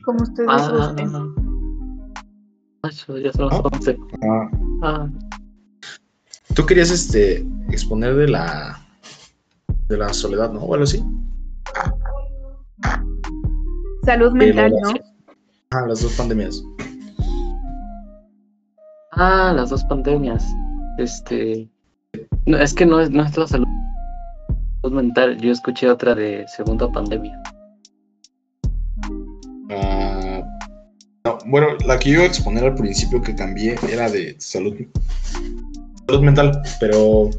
Como 0.03 0.23
ustedes 0.23 0.49
Ah, 0.49 0.93
gusten. 0.95 1.11
macho, 2.83 3.17
ya 3.17 3.31
son 3.33 3.47
las 3.49 3.59
¿Ah? 3.59 3.61
11. 3.73 3.97
Ah, 4.23 4.49
Ah, 4.83 5.09
Tú 6.55 6.65
querías 6.65 6.89
este 6.91 7.45
exponer 7.69 8.15
de 8.15 8.27
la 8.27 8.83
de 9.87 9.97
la 9.97 10.11
soledad, 10.13 10.51
¿no? 10.51 10.61
O 10.61 10.73
algo 10.73 10.83
así. 10.85 11.03
Salud 14.03 14.31
mental, 14.33 14.73
¿no? 14.81 14.93
Ah, 15.71 15.85
las 15.87 16.01
dos 16.01 16.13
pandemias. 16.13 16.63
Ah, 19.11 19.53
las 19.55 19.69
dos 19.69 19.83
pandemias. 19.85 20.45
Este. 20.97 21.69
No, 22.45 22.57
es 22.57 22.73
que 22.73 22.85
no 22.85 22.99
es, 22.99 23.11
no 23.11 23.23
es 23.23 23.37
la 23.37 23.47
salud 23.47 23.67
mental. 24.89 25.37
Yo 25.37 25.51
escuché 25.51 25.89
otra 25.89 26.15
de 26.15 26.45
segunda 26.47 26.91
pandemia. 26.91 27.41
Ah, 29.69 30.41
no, 31.23 31.37
bueno, 31.45 31.67
la 31.85 31.99
que 31.99 32.09
yo 32.09 32.15
iba 32.15 32.23
a 32.23 32.27
exponer 32.27 32.63
al 32.63 32.75
principio 32.75 33.21
que 33.21 33.35
cambié 33.35 33.75
era 33.89 34.09
de 34.09 34.35
salud, 34.39 34.75
salud 36.07 36.21
mental, 36.23 36.61
pero 36.79 37.29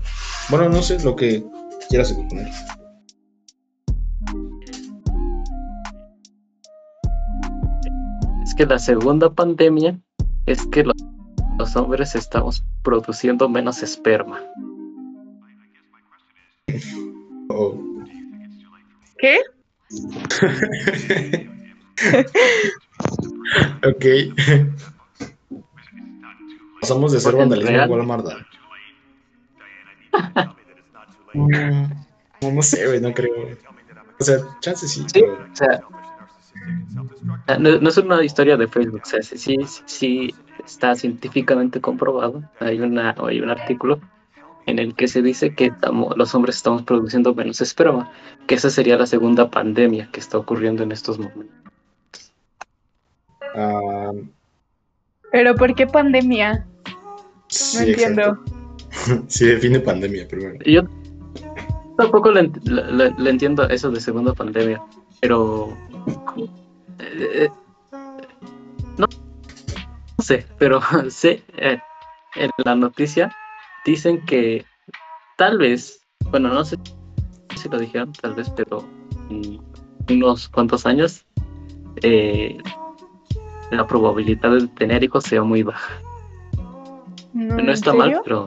bueno, 0.48 0.68
no 0.68 0.82
sé 0.82 1.02
lo 1.02 1.16
que 1.16 1.44
quieras 1.88 2.12
exponer. 2.12 2.48
Es 8.52 8.56
que 8.56 8.66
la 8.66 8.78
segunda 8.78 9.30
pandemia 9.32 9.98
es 10.44 10.66
que 10.66 10.84
lo- 10.84 10.92
los 11.58 11.74
hombres 11.74 12.14
estamos 12.14 12.62
produciendo 12.82 13.48
menos 13.48 13.82
esperma. 13.82 14.42
Oh. 17.48 17.82
¿Qué? 19.16 19.38
ok. 23.86 24.04
Pasamos 26.82 27.12
de 27.12 27.20
ser 27.20 27.34
vandalismo 27.36 27.70
a 27.70 27.86
real- 27.86 27.90
a- 30.12 30.46
Mm, 31.32 31.50
No, 32.42 32.52
no 32.52 32.60
sé, 32.62 32.86
güey, 32.86 33.00
no 33.00 33.14
creo. 33.14 33.32
O 34.20 34.24
sea, 34.24 34.36
chance 34.60 34.86
sí. 34.86 35.00
Sí, 35.10 35.22
pero- 35.22 35.46
o 35.50 35.56
sea, 35.56 35.80
no, 37.58 37.78
no 37.80 37.88
es 37.88 37.96
una 37.98 38.24
historia 38.24 38.56
de 38.56 38.68
Facebook, 38.68 39.02
o 39.04 39.08
sea, 39.08 39.22
sí, 39.22 39.36
sí, 39.36 39.56
sí 39.86 40.34
está 40.64 40.94
científicamente 40.94 41.80
comprobado. 41.80 42.42
Hay, 42.60 42.80
una, 42.80 43.14
hay 43.18 43.40
un 43.40 43.50
artículo 43.50 44.00
en 44.66 44.78
el 44.78 44.94
que 44.94 45.08
se 45.08 45.22
dice 45.22 45.54
que 45.54 45.72
los 46.16 46.34
hombres 46.34 46.56
estamos 46.56 46.82
produciendo 46.82 47.34
menos 47.34 47.60
esperma, 47.60 48.10
que 48.46 48.54
esa 48.54 48.70
sería 48.70 48.96
la 48.96 49.06
segunda 49.06 49.50
pandemia 49.50 50.08
que 50.12 50.20
está 50.20 50.38
ocurriendo 50.38 50.82
en 50.82 50.92
estos 50.92 51.18
momentos. 51.18 51.56
Ah, 53.54 54.12
Pero 55.30 55.54
¿por 55.56 55.74
qué 55.74 55.86
pandemia? 55.86 56.66
sí, 57.48 57.78
No 57.78 57.82
entiendo. 57.84 58.44
Sí, 59.26 59.46
define 59.46 59.80
pandemia 59.80 60.28
primero. 60.28 60.58
Yo 60.66 60.82
tampoco 61.96 62.30
le 62.30 63.30
entiendo 63.30 63.66
eso 63.70 63.90
de 63.90 64.00
segunda 64.00 64.34
pandemia, 64.34 64.82
pero 65.20 65.74
eh, 66.98 67.48
no, 68.98 69.06
no 70.18 70.24
sé, 70.24 70.46
pero 70.58 70.80
sé 71.10 71.42
eh, 71.56 71.78
en 72.36 72.50
la 72.64 72.74
noticia 72.74 73.34
dicen 73.84 74.24
que 74.26 74.64
tal 75.36 75.58
vez, 75.58 76.06
bueno, 76.30 76.48
no 76.48 76.64
sé 76.64 76.78
si 77.56 77.68
lo 77.68 77.78
dijeron, 77.78 78.12
tal 78.12 78.34
vez, 78.34 78.50
pero 78.50 78.84
en 79.28 79.60
unos 80.08 80.48
cuantos 80.48 80.86
años 80.86 81.24
eh, 82.02 82.58
la 83.70 83.86
probabilidad 83.86 84.50
de 84.50 84.68
tener 84.68 85.02
hijos 85.02 85.24
sea 85.24 85.42
muy 85.42 85.62
baja. 85.62 86.00
No, 87.32 87.56
No 87.56 87.60
¿en 87.60 87.68
está 87.70 87.92
mal, 87.92 88.20
pero 88.24 88.44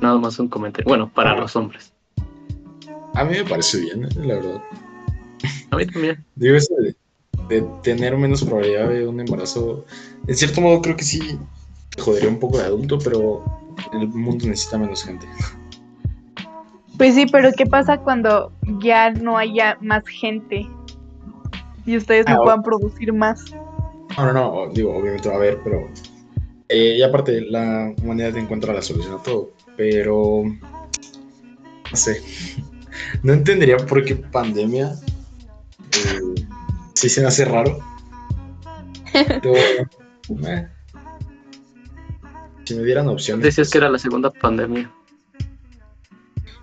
nada 0.00 0.18
más 0.18 0.38
un 0.38 0.48
comentario. 0.48 0.88
Bueno, 0.88 1.10
para 1.12 1.36
los 1.36 1.56
hombres. 1.56 1.92
A 3.14 3.24
mí 3.24 3.32
me 3.32 3.44
parece 3.44 3.80
bien, 3.80 4.04
eh, 4.04 4.08
la 4.16 4.34
verdad. 4.34 4.62
A 5.70 5.76
mí 5.76 5.86
también. 5.86 6.24
Digo, 6.36 6.56
ese, 6.56 6.74
de 7.48 7.62
tener 7.82 8.16
menos 8.16 8.44
probabilidad 8.44 8.88
de 8.88 9.06
un 9.06 9.20
embarazo, 9.20 9.84
en 10.26 10.36
cierto 10.36 10.60
modo 10.60 10.80
creo 10.82 10.96
que 10.96 11.04
sí 11.04 11.38
jodería 11.98 12.28
un 12.28 12.38
poco 12.38 12.58
de 12.58 12.64
adulto, 12.64 12.98
pero 12.98 13.44
el 13.92 14.08
mundo 14.08 14.46
necesita 14.46 14.78
menos 14.78 15.04
gente. 15.04 15.26
Pues 16.96 17.14
sí, 17.14 17.26
pero 17.30 17.50
¿qué 17.56 17.66
pasa 17.66 17.98
cuando 17.98 18.52
ya 18.80 19.10
no 19.10 19.38
haya 19.38 19.78
más 19.80 20.06
gente 20.06 20.68
y 21.86 21.96
ustedes 21.96 22.26
no 22.28 22.34
Ah, 22.34 22.42
puedan 22.42 22.62
producir 22.62 23.12
más? 23.12 23.44
No, 24.18 24.32
no, 24.32 24.32
no, 24.32 24.72
digo, 24.72 24.94
obviamente 24.94 25.28
va 25.28 25.36
a 25.36 25.38
haber, 25.38 25.60
pero... 25.64 25.88
eh, 26.68 26.96
y 26.98 27.02
aparte, 27.02 27.40
la 27.40 27.94
humanidad 28.02 28.36
encuentra 28.36 28.74
la 28.74 28.82
solución 28.82 29.14
a 29.14 29.22
todo, 29.22 29.50
pero... 29.76 30.42
No 31.90 31.96
sé. 31.96 32.20
No 33.22 33.32
entendería 33.32 33.76
por 33.78 34.04
qué 34.04 34.14
pandemia... 34.16 34.94
eh, 35.92 36.46
sí 36.94 37.08
se 37.08 37.20
me 37.20 37.28
hace 37.28 37.44
raro. 37.44 37.78
Pero... 39.12 39.54
eh, 39.54 40.68
si 42.64 42.74
me 42.74 42.84
dieran 42.84 43.08
opciones... 43.08 43.44
Decías 43.44 43.70
que 43.70 43.78
era 43.78 43.88
la 43.90 43.98
segunda 43.98 44.30
pandemia. 44.30 44.92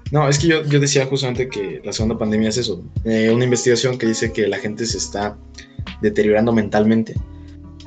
No, 0.09 0.29
es 0.29 0.39
que 0.39 0.47
yo, 0.47 0.63
yo 0.63 0.79
decía 0.79 1.05
justamente 1.05 1.49
que 1.49 1.81
la 1.83 1.91
segunda 1.91 2.17
pandemia 2.17 2.47
es 2.47 2.57
eso. 2.57 2.81
Eh, 3.03 3.29
una 3.29 3.43
investigación 3.43 3.97
que 3.97 4.05
dice 4.05 4.31
que 4.31 4.47
la 4.47 4.57
gente 4.57 4.85
se 4.85 4.97
está 4.97 5.37
deteriorando 6.01 6.53
mentalmente. 6.53 7.13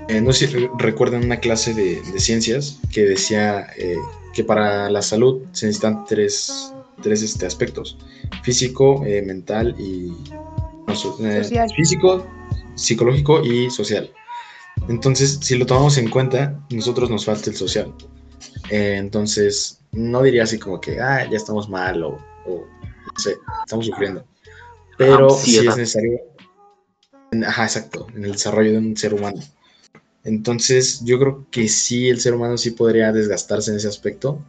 Eh, 0.09 0.21
no 0.21 0.33
sé 0.35 0.47
si 0.47 0.55
re- 0.55 0.71
recuerdan 0.77 1.25
una 1.25 1.39
clase 1.41 1.73
de, 1.73 2.03
de 2.03 2.21
ciencias 2.21 2.79
que 2.93 3.05
decía 3.05 3.69
eh, 3.79 3.97
que 4.35 4.45
para 4.45 4.91
la 4.91 5.01
salud 5.01 5.45
se 5.53 5.67
necesitan 5.67 6.05
tres, 6.05 6.75
tres 7.01 7.23
este, 7.23 7.47
aspectos. 7.47 7.97
Físico, 8.43 9.03
mental 9.25 9.75
y... 9.79 10.13
eh, 10.93 11.43
Social. 11.45 11.71
físico, 11.75 12.27
psicológico 12.75 13.43
y 13.45 13.71
social. 13.71 14.11
Entonces, 14.89 15.39
si 15.43 15.57
lo 15.57 15.67
tomamos 15.67 15.99
en 15.99 16.09
cuenta, 16.11 16.59
nosotros 16.71 17.11
nos 17.11 17.25
falta 17.25 17.51
el 17.51 17.57
social. 17.57 17.95
Eh, 18.71 18.97
entonces, 18.97 19.81
no 19.93 20.23
diría 20.23 20.45
así 20.45 20.59
como 20.59 20.81
que, 20.81 21.01
ah, 21.01 21.27
ya 21.31 21.37
estamos 21.37 21.69
mal 21.69 22.03
o, 22.03 22.19
o, 22.47 22.67
no 22.67 23.19
sé, 23.19 23.37
estamos 23.65 23.87
sufriendo. 23.87 24.25
Pero 24.97 25.31
sí 25.31 25.59
es 25.59 25.77
necesario, 25.77 26.19
en- 27.33 27.45
ajá, 27.45 27.65
exacto, 27.65 28.07
en 28.15 28.25
el 28.25 28.33
desarrollo 28.33 28.73
de 28.73 28.79
un 28.79 28.97
ser 28.97 29.15
humano. 29.15 29.41
Entonces, 30.25 31.01
yo 31.05 31.19
creo 31.19 31.47
que 31.51 31.69
sí, 31.69 32.09
el 32.09 32.21
ser 32.21 32.35
humano 32.35 32.59
sí 32.59 32.73
podría 32.73 33.13
desgastarse 33.13 33.71
en 33.71 33.79
ese 33.79 33.89
aspecto, 33.89 34.45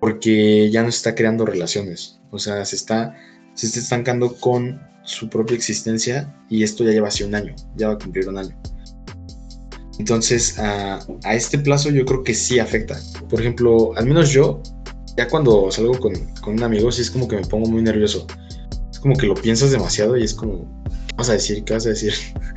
porque 0.00 0.70
ya 0.70 0.82
no 0.82 0.88
está 0.88 1.14
creando 1.14 1.46
relaciones. 1.46 2.18
O 2.30 2.38
sea, 2.38 2.64
se 2.64 2.76
está, 2.76 3.16
se 3.54 3.66
está 3.66 3.78
estancando 3.80 4.34
con 4.36 4.80
su 5.04 5.28
propia 5.28 5.56
existencia 5.56 6.34
y 6.48 6.62
esto 6.62 6.84
ya 6.84 6.90
lleva 6.90 7.08
así 7.08 7.22
un 7.22 7.34
año, 7.34 7.54
ya 7.76 7.88
va 7.88 7.94
a 7.94 7.98
cumplir 7.98 8.28
un 8.28 8.38
año. 8.38 8.56
Entonces, 9.98 10.58
a, 10.58 10.98
a 11.22 11.34
este 11.34 11.58
plazo 11.58 11.90
yo 11.90 12.04
creo 12.04 12.24
que 12.24 12.34
sí 12.34 12.58
afecta. 12.58 12.98
Por 13.28 13.40
ejemplo, 13.40 13.96
al 13.96 14.06
menos 14.06 14.30
yo, 14.30 14.60
ya 15.16 15.28
cuando 15.28 15.70
salgo 15.70 15.98
con, 16.00 16.14
con 16.40 16.54
un 16.54 16.62
amigo, 16.62 16.90
sí 16.90 17.02
es 17.02 17.10
como 17.10 17.28
que 17.28 17.36
me 17.36 17.46
pongo 17.46 17.68
muy 17.68 17.82
nervioso. 17.82 18.26
Es 18.90 18.98
como 18.98 19.14
que 19.16 19.26
lo 19.26 19.34
piensas 19.34 19.70
demasiado 19.70 20.16
y 20.16 20.24
es 20.24 20.34
como, 20.34 20.82
¿qué 20.84 21.14
vas 21.16 21.28
a 21.28 21.34
decir? 21.34 21.62
¿Qué 21.64 21.74
vas 21.74 21.86
a 21.86 21.90
decir? 21.90 22.12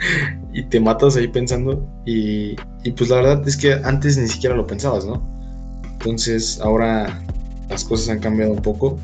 y 0.54 0.64
te 0.64 0.80
matas 0.80 1.16
ahí 1.16 1.28
pensando. 1.28 1.88
Y, 2.06 2.56
y 2.84 2.92
pues 2.92 3.10
la 3.10 3.18
verdad 3.18 3.48
es 3.48 3.56
que 3.56 3.74
antes 3.74 4.18
ni 4.18 4.28
siquiera 4.28 4.56
lo 4.56 4.66
pensabas, 4.66 5.06
¿no? 5.06 5.22
Entonces, 5.94 6.60
ahora 6.62 7.22
las 7.70 7.84
cosas 7.84 8.10
han 8.10 8.20
cambiado 8.20 8.54
un 8.54 8.62
poco 8.62 8.98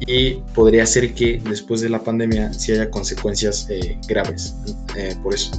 y 0.00 0.34
podría 0.54 0.86
ser 0.86 1.14
que 1.14 1.40
después 1.44 1.80
de 1.80 1.88
la 1.88 2.02
pandemia 2.02 2.52
sí 2.52 2.72
haya 2.72 2.90
consecuencias 2.90 3.66
eh, 3.68 3.98
graves 4.06 4.54
eh, 4.96 5.16
por 5.22 5.34
eso. 5.34 5.50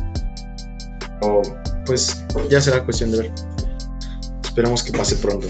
O 1.21 1.41
pues 1.85 2.23
ya 2.49 2.61
será 2.61 2.83
cuestión 2.83 3.11
de 3.11 3.17
ver. 3.19 3.31
Esperamos 4.43 4.83
que 4.83 4.91
pase 4.91 5.15
pronto. 5.17 5.47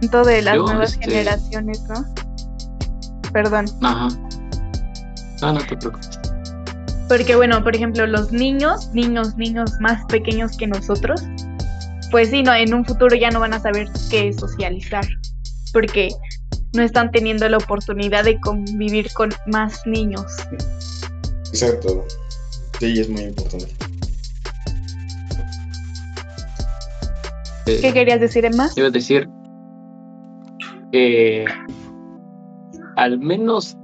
De 0.00 0.42
las 0.42 0.54
Yo, 0.56 0.64
nuevas 0.64 0.92
este- 0.92 1.06
generaciones, 1.10 1.82
¿no? 1.88 2.04
Perdón. 3.32 3.66
Ajá. 3.82 4.08
No, 5.42 5.52
no 5.54 5.60
te 5.60 5.76
preocupes. 5.76 6.10
Porque 7.08 7.36
bueno, 7.36 7.62
por 7.62 7.74
ejemplo, 7.74 8.06
los 8.06 8.32
niños, 8.32 8.90
niños, 8.92 9.36
niños 9.36 9.72
más 9.80 10.04
pequeños 10.06 10.56
que 10.56 10.66
nosotros, 10.66 11.22
pues 12.10 12.30
sí, 12.30 12.42
no, 12.42 12.54
en 12.54 12.74
un 12.74 12.84
futuro 12.84 13.16
ya 13.16 13.30
no 13.30 13.40
van 13.40 13.54
a 13.54 13.60
saber 13.60 13.88
qué 14.10 14.28
es 14.28 14.36
socializar, 14.36 15.06
porque 15.72 16.08
no 16.74 16.82
están 16.82 17.10
teniendo 17.10 17.48
la 17.48 17.56
oportunidad 17.56 18.24
de 18.24 18.38
convivir 18.40 19.10
con 19.12 19.30
más 19.46 19.80
niños. 19.86 20.24
Exacto. 21.48 22.04
Sí, 22.78 23.00
es 23.00 23.08
muy 23.08 23.22
importante. 23.22 23.66
¿Qué 27.64 27.92
querías 27.92 28.20
decir, 28.20 28.44
Emma? 28.44 28.70
Iba 28.76 28.86
a 28.86 28.90
decir 28.90 29.28
que 30.92 31.46
al 32.94 33.18
menos 33.18 33.76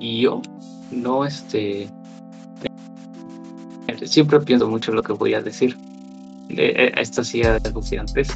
yo 0.00 0.40
no 0.90 1.24
este 1.24 1.88
siempre 4.04 4.40
pienso 4.40 4.68
mucho 4.68 4.90
en 4.90 4.96
lo 4.96 5.02
que 5.02 5.12
voy 5.12 5.34
a 5.34 5.42
decir. 5.42 5.76
Eh, 6.56 6.72
eh, 6.76 6.92
esto 6.96 7.24
sí 7.24 7.42
ya 7.42 7.58
lo 7.72 7.80
decía 7.80 8.00
antes. 8.00 8.28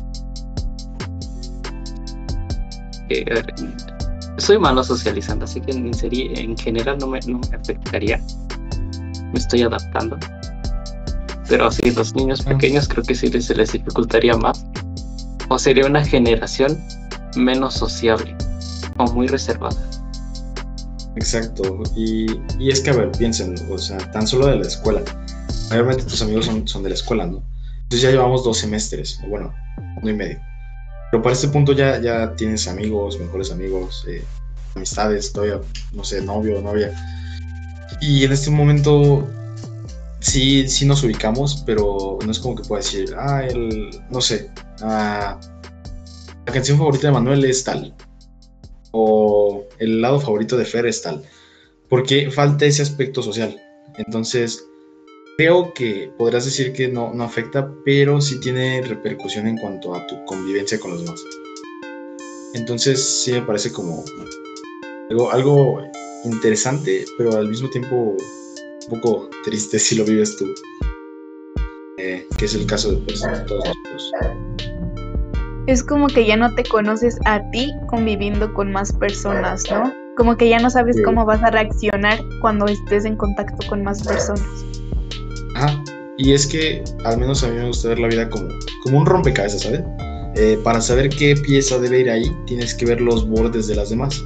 Eh, 3.10 3.24
a 3.30 4.40
soy 4.40 4.58
malo 4.58 4.84
socializando, 4.84 5.46
así 5.46 5.60
que 5.60 5.72
en, 5.72 5.92
serie, 5.92 6.30
en 6.40 6.56
general 6.56 6.98
no 6.98 7.08
me, 7.08 7.18
no 7.26 7.38
me 7.50 7.56
afectaría. 7.56 8.20
Me 9.32 9.38
estoy 9.38 9.62
adaptando. 9.62 10.16
Pero 11.48 11.70
sí, 11.72 11.90
los 11.90 12.14
niños 12.14 12.42
Ah. 12.46 12.50
pequeños 12.50 12.86
creo 12.86 13.02
que 13.02 13.14
sí 13.16 13.28
les- 13.30 13.46
se 13.46 13.54
les 13.56 13.72
dificultaría 13.72 14.36
más. 14.36 14.64
O 15.48 15.58
sería 15.58 15.86
una 15.86 16.04
generación 16.04 16.78
menos 17.36 17.74
sociable 17.74 18.36
o 18.98 19.10
muy 19.12 19.26
reservada. 19.26 19.76
Exacto. 21.16 21.82
Y, 21.96 22.26
y 22.60 22.70
es 22.70 22.80
que, 22.80 22.90
a 22.90 22.94
ver, 22.96 23.10
piensen, 23.12 23.54
o 23.72 23.78
sea, 23.78 23.98
tan 24.12 24.26
solo 24.26 24.46
de 24.46 24.56
la 24.56 24.66
escuela. 24.66 25.00
Obviamente 25.72 26.04
tus 26.04 26.22
amigos 26.22 26.46
son, 26.46 26.68
son 26.68 26.82
de 26.84 26.90
la 26.90 26.94
escuela, 26.94 27.26
¿no? 27.26 27.42
Entonces 27.88 28.02
ya 28.02 28.10
llevamos 28.10 28.44
dos 28.44 28.58
semestres, 28.58 29.18
o 29.24 29.28
bueno, 29.28 29.54
uno 30.02 30.10
y 30.10 30.12
medio. 30.12 30.38
Pero 31.10 31.22
para 31.22 31.32
este 31.32 31.48
punto 31.48 31.72
ya, 31.72 31.98
ya 32.02 32.36
tienes 32.36 32.68
amigos, 32.68 33.18
mejores 33.18 33.50
amigos, 33.50 34.04
eh, 34.06 34.22
amistades, 34.74 35.32
todavía, 35.32 35.58
no 35.94 36.04
sé, 36.04 36.20
novio 36.20 36.60
novia. 36.60 36.92
Y 38.02 38.24
en 38.24 38.32
este 38.32 38.50
momento 38.50 39.26
sí, 40.20 40.68
sí 40.68 40.84
nos 40.84 41.02
ubicamos, 41.02 41.62
pero 41.64 42.18
no 42.22 42.30
es 42.30 42.38
como 42.38 42.56
que 42.56 42.68
pueda 42.68 42.82
decir, 42.82 43.14
ah, 43.16 43.46
el, 43.46 43.88
no 44.10 44.20
sé, 44.20 44.50
ah, 44.82 45.40
la 46.44 46.52
canción 46.52 46.76
favorita 46.76 47.06
de 47.06 47.14
Manuel 47.14 47.42
es 47.46 47.64
tal. 47.64 47.94
O 48.90 49.64
el 49.78 50.02
lado 50.02 50.20
favorito 50.20 50.58
de 50.58 50.66
Fer 50.66 50.84
es 50.84 51.00
tal. 51.00 51.22
Porque 51.88 52.30
falta 52.30 52.66
ese 52.66 52.82
aspecto 52.82 53.22
social. 53.22 53.58
Entonces, 53.96 54.62
creo 55.38 55.72
que 55.72 56.12
podrás 56.18 56.44
decir 56.46 56.72
que 56.72 56.88
no, 56.88 57.14
no 57.14 57.22
afecta, 57.22 57.72
pero 57.84 58.20
sí 58.20 58.40
tiene 58.40 58.82
repercusión 58.82 59.46
en 59.46 59.56
cuanto 59.56 59.94
a 59.94 60.04
tu 60.08 60.16
convivencia 60.24 60.80
con 60.80 60.90
los 60.90 61.04
demás. 61.04 61.22
Entonces, 62.54 63.00
sí 63.22 63.32
me 63.32 63.42
parece 63.42 63.72
como 63.72 64.04
algo, 65.10 65.30
algo 65.30 65.80
interesante, 66.24 67.04
pero 67.16 67.36
al 67.36 67.48
mismo 67.48 67.70
tiempo 67.70 68.16
un 68.90 69.00
poco 69.00 69.30
triste 69.44 69.78
si 69.78 69.94
lo 69.94 70.04
vives 70.04 70.36
tú. 70.36 70.46
Eh, 71.98 72.26
que 72.36 72.44
es 72.44 72.54
el 72.54 72.66
caso 72.66 72.90
de 72.90 72.96
pues, 72.96 73.20
todos 73.46 73.64
nosotros. 73.64 74.12
Es 75.68 75.84
como 75.84 76.08
que 76.08 76.26
ya 76.26 76.36
no 76.36 76.52
te 76.56 76.64
conoces 76.64 77.16
a 77.26 77.48
ti 77.52 77.72
conviviendo 77.86 78.52
con 78.54 78.72
más 78.72 78.92
personas, 78.92 79.62
¿no? 79.70 79.92
Como 80.16 80.36
que 80.36 80.48
ya 80.48 80.58
no 80.58 80.68
sabes 80.68 80.96
Sí. 80.96 81.02
cómo 81.04 81.24
vas 81.24 81.44
a 81.44 81.50
reaccionar 81.50 82.18
cuando 82.40 82.66
estés 82.66 83.04
en 83.04 83.14
contacto 83.14 83.64
con 83.68 83.84
más 83.84 84.04
personas. 84.04 84.77
Y 86.16 86.32
es 86.32 86.46
que 86.46 86.82
al 87.04 87.18
menos 87.18 87.42
a 87.44 87.48
mí 87.48 87.56
me 87.56 87.66
gusta 87.66 87.88
ver 87.88 87.98
la 88.00 88.08
vida 88.08 88.28
como, 88.28 88.48
como 88.82 88.98
un 88.98 89.06
rompecabezas, 89.06 89.62
¿sabes? 89.62 89.82
Eh, 90.34 90.58
para 90.64 90.80
saber 90.80 91.08
qué 91.10 91.34
pieza 91.36 91.78
debe 91.78 92.00
ir 92.00 92.10
ahí, 92.10 92.24
tienes 92.46 92.74
que 92.74 92.84
ver 92.86 93.00
los 93.00 93.28
bordes 93.28 93.66
de 93.68 93.76
las 93.76 93.90
demás. 93.90 94.22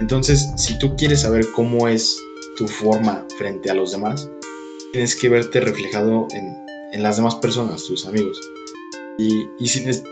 Entonces, 0.00 0.46
si 0.56 0.78
tú 0.78 0.94
quieres 0.96 1.20
saber 1.22 1.46
cómo 1.54 1.88
es 1.88 2.18
tu 2.56 2.68
forma 2.68 3.26
frente 3.38 3.70
a 3.70 3.74
los 3.74 3.92
demás, 3.92 4.28
tienes 4.92 5.16
que 5.16 5.28
verte 5.28 5.60
reflejado 5.60 6.26
en, 6.32 6.54
en 6.92 7.02
las 7.02 7.16
demás 7.16 7.36
personas, 7.36 7.84
tus 7.84 8.06
amigos. 8.06 8.38
Y, 9.18 9.46
y 9.58 9.68
sin, 9.68 9.88
es- 9.88 10.02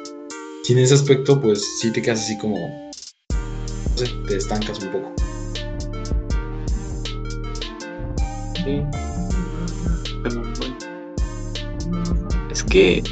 sin 0.65 0.79
ese 0.79 0.95
aspecto, 0.95 1.41
pues 1.41 1.63
sí 1.81 1.91
te 1.93 2.01
quedas 2.01 2.21
así 2.21 2.39
como, 2.39 2.57
no 2.59 3.97
sé, 3.97 4.07
te 4.29 4.37
estancas 4.37 4.79
un 4.81 4.93
poco. 4.93 5.13
Sí. 8.65 8.81
Que. 12.73 13.03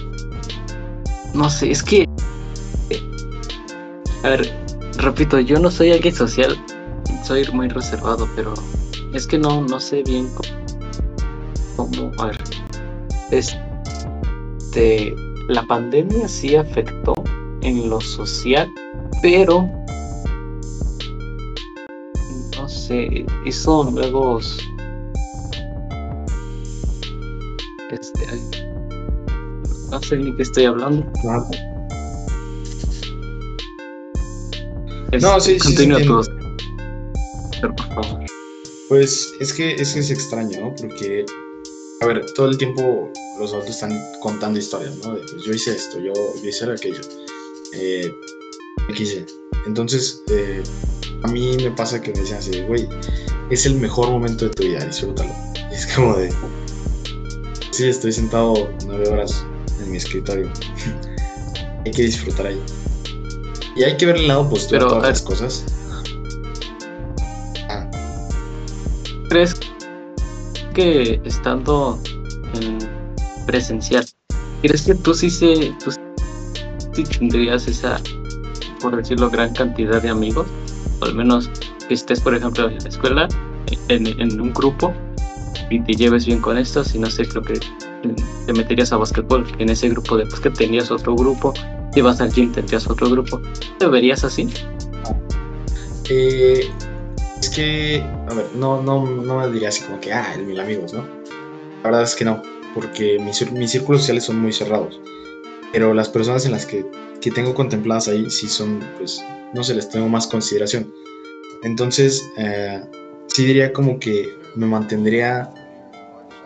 No 1.34 1.50
sé, 1.50 1.70
es 1.70 1.82
que. 1.82 2.06
A 4.24 4.28
ver, 4.28 4.50
repito, 4.96 5.38
yo 5.38 5.58
no 5.58 5.70
soy 5.70 5.92
alguien 5.92 6.14
social. 6.14 6.56
Soy 7.22 7.46
muy 7.52 7.68
reservado, 7.68 8.26
pero. 8.34 8.54
es 9.12 9.26
que 9.26 9.38
no, 9.38 9.60
no 9.62 9.78
sé 9.78 10.02
bien 10.02 10.28
cómo, 11.76 12.10
a 12.18 12.26
ver, 12.26 12.38
este, 13.30 15.14
la 15.48 15.62
pandemia 15.64 16.26
sí 16.26 16.56
afectó 16.56 17.14
en 17.62 17.90
lo 17.90 18.00
social, 18.00 18.68
pero 19.22 19.68
no 22.56 22.68
sé, 22.68 23.26
hizo 23.44 23.84
nuevos 23.84 24.58
este, 27.90 28.59
no 29.90 30.02
sé 30.02 30.16
ni 30.16 30.34
qué 30.36 30.42
estoy 30.42 30.64
hablando. 30.66 31.04
no, 35.20 35.40
sí, 35.40 35.58
sí. 35.58 35.74
Continúa. 35.74 36.22
Pero 37.60 37.74
por 37.74 37.86
favor. 37.88 38.26
Pues 38.88 39.32
es 39.40 39.52
que, 39.52 39.74
es 39.74 39.92
que 39.92 40.00
es 40.00 40.10
extraño, 40.10 40.60
¿no? 40.60 40.74
Porque, 40.74 41.24
a 42.00 42.06
ver, 42.06 42.24
todo 42.34 42.48
el 42.48 42.58
tiempo 42.58 43.10
los 43.38 43.52
adultos 43.52 43.74
están 43.76 43.92
contando 44.20 44.58
historias, 44.58 44.96
¿no? 44.98 45.14
De, 45.14 45.20
pues, 45.20 45.44
yo 45.44 45.52
hice 45.52 45.72
esto, 45.72 45.98
yo, 46.00 46.12
yo 46.42 46.48
hice 46.48 46.70
aquello. 46.70 47.00
Eh, 47.74 48.10
quise. 48.96 49.26
Entonces, 49.66 50.22
eh, 50.30 50.62
a 51.22 51.28
mí 51.28 51.56
me 51.58 51.70
pasa 51.70 52.00
que 52.00 52.12
me 52.12 52.20
dicen 52.20 52.38
así, 52.38 52.62
güey, 52.62 52.88
es 53.50 53.66
el 53.66 53.74
mejor 53.74 54.10
momento 54.10 54.46
de 54.46 54.50
tu 54.54 54.62
vida, 54.62 54.84
disfrútalo. 54.84 55.32
Y 55.70 55.74
es 55.74 55.86
como 55.94 56.16
de, 56.16 56.32
sí, 57.70 57.88
estoy 57.88 58.12
sentado 58.12 58.70
nueve 58.86 59.08
horas 59.08 59.44
mi 59.90 59.98
escritorio. 59.98 60.50
hay 61.84 61.92
que 61.92 62.02
disfrutar 62.02 62.46
ahí. 62.46 62.60
Y 63.76 63.84
hay 63.84 63.96
que 63.96 64.06
ver 64.06 64.16
el 64.16 64.28
lado 64.28 64.48
positivo 64.48 64.84
de 64.84 64.88
todas 64.90 65.08
las 65.08 65.22
cosas. 65.22 65.64
Ah. 67.68 67.88
¿Crees 69.28 69.54
que 70.74 71.20
estando 71.24 71.98
en 72.60 72.78
presencial, 73.46 74.04
crees 74.62 74.82
que 74.82 74.94
tú 74.94 75.14
sí, 75.14 75.30
se, 75.30 75.74
tú 75.82 75.92
sí 76.92 77.04
tendrías 77.04 77.66
esa, 77.66 78.00
por 78.80 78.96
decirlo, 78.96 79.30
gran 79.30 79.52
cantidad 79.54 80.02
de 80.02 80.08
amigos? 80.08 80.46
O 81.00 81.04
al 81.06 81.14
menos 81.14 81.50
que 81.88 81.94
estés, 81.94 82.20
por 82.20 82.34
ejemplo, 82.34 82.68
en 82.68 82.78
la 82.78 82.88
escuela, 82.88 83.28
en, 83.88 84.06
en 84.06 84.40
un 84.40 84.52
grupo, 84.52 84.92
y 85.70 85.80
te 85.80 85.94
lleves 85.94 86.26
bien 86.26 86.40
con 86.40 86.58
esto, 86.58 86.84
si 86.84 86.98
no 86.98 87.08
sé, 87.08 87.26
creo 87.26 87.42
que 87.42 87.60
te 88.46 88.52
meterías 88.52 88.92
a 88.92 88.96
básquetbol, 88.96 89.46
en 89.58 89.70
ese 89.70 89.88
grupo 89.88 90.16
de 90.16 90.26
que 90.42 90.50
tenías 90.50 90.90
otro 90.90 91.14
grupo, 91.14 91.52
y 91.94 92.00
vas 92.00 92.20
al 92.20 92.32
gym 92.32 92.52
tendrías 92.52 92.88
otro 92.88 93.10
grupo. 93.10 93.40
¿Te 93.78 93.86
verías 93.86 94.24
así? 94.24 94.48
Eh, 96.08 96.68
es 97.40 97.50
que, 97.50 98.02
a 98.28 98.34
ver, 98.34 98.46
no, 98.54 98.82
no, 98.82 99.06
no 99.06 99.38
me 99.38 99.50
diría 99.50 99.68
así 99.68 99.82
como 99.82 100.00
que, 100.00 100.12
ah, 100.12 100.36
mil 100.44 100.58
amigos, 100.58 100.92
¿no? 100.92 101.06
La 101.82 101.90
verdad 101.90 102.02
es 102.02 102.14
que 102.14 102.24
no, 102.24 102.42
porque 102.74 103.18
mis, 103.18 103.50
mis 103.52 103.70
círculos 103.70 104.02
sociales 104.02 104.24
son 104.24 104.40
muy 104.40 104.52
cerrados. 104.52 105.00
Pero 105.72 105.94
las 105.94 106.08
personas 106.08 106.44
en 106.46 106.52
las 106.52 106.66
que, 106.66 106.84
que 107.20 107.30
tengo 107.30 107.54
contempladas 107.54 108.08
ahí 108.08 108.28
sí 108.28 108.48
son, 108.48 108.80
pues, 108.98 109.24
no 109.54 109.62
sé, 109.62 109.74
les 109.74 109.88
tengo 109.88 110.08
más 110.08 110.26
consideración. 110.26 110.92
Entonces, 111.62 112.28
eh, 112.36 112.82
sí 113.28 113.44
diría 113.44 113.72
como 113.72 113.98
que 113.98 114.28
me 114.56 114.66
mantendría 114.66 115.50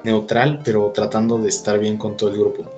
neutral, 0.05 0.61
pero 0.65 0.93
tratando 0.95 1.39
de 1.39 1.49
estar 1.49 1.79
bien 1.79 1.97
con 1.97 2.17
todo 2.17 2.31
el 2.31 2.39
grupo. 2.39 2.71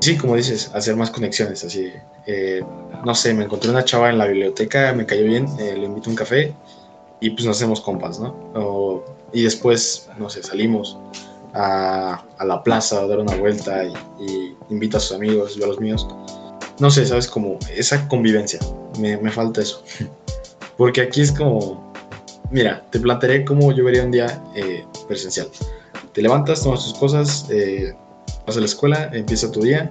Sí, 0.00 0.16
como 0.16 0.34
dices, 0.34 0.70
hacer 0.74 0.96
más 0.96 1.10
conexiones, 1.10 1.62
así. 1.62 1.92
Eh, 2.26 2.60
no 3.04 3.14
sé, 3.14 3.34
me 3.34 3.44
encontré 3.44 3.70
una 3.70 3.84
chava 3.84 4.10
en 4.10 4.18
la 4.18 4.26
biblioteca, 4.26 4.92
me 4.94 5.06
cayó 5.06 5.24
bien, 5.24 5.46
eh, 5.60 5.74
le 5.76 5.84
invito 5.84 6.08
a 6.08 6.10
un 6.10 6.16
café 6.16 6.54
y 7.20 7.30
pues 7.30 7.44
nos 7.46 7.56
hacemos 7.56 7.80
compas, 7.80 8.18
¿no? 8.18 9.04
y 9.32 9.44
después, 9.44 10.10
no 10.18 10.28
sé, 10.28 10.42
salimos 10.42 10.98
a, 11.54 12.22
la 12.44 12.62
plaza 12.62 13.00
a 13.00 13.06
dar 13.06 13.20
una 13.20 13.34
vuelta 13.36 13.84
y, 13.84 14.56
invito 14.68 14.96
a 14.96 15.00
sus 15.00 15.12
amigos, 15.12 15.54
yo 15.54 15.64
a 15.64 15.68
los 15.68 15.80
míos. 15.80 16.06
No 16.78 16.90
sé, 16.90 17.06
¿sabes? 17.06 17.28
Como 17.28 17.58
esa 17.74 18.08
convivencia, 18.08 18.58
me, 18.98 19.16
me 19.18 19.30
falta 19.30 19.62
eso. 19.62 19.82
Porque 20.76 21.02
aquí 21.02 21.20
es 21.20 21.30
como, 21.30 21.92
mira, 22.50 22.84
te 22.90 22.98
plantearé 22.98 23.44
cómo 23.44 23.72
yo 23.72 23.84
vería 23.84 24.02
un 24.02 24.10
día 24.10 24.42
eh, 24.54 24.84
presencial 25.06 25.48
te 26.12 26.22
levantas, 26.22 26.62
tomas 26.62 26.84
tus 26.84 26.94
cosas, 26.94 27.46
eh, 27.50 27.94
vas 28.46 28.56
a 28.56 28.60
la 28.60 28.66
escuela, 28.66 29.10
empieza 29.12 29.50
tu 29.50 29.62
día, 29.62 29.90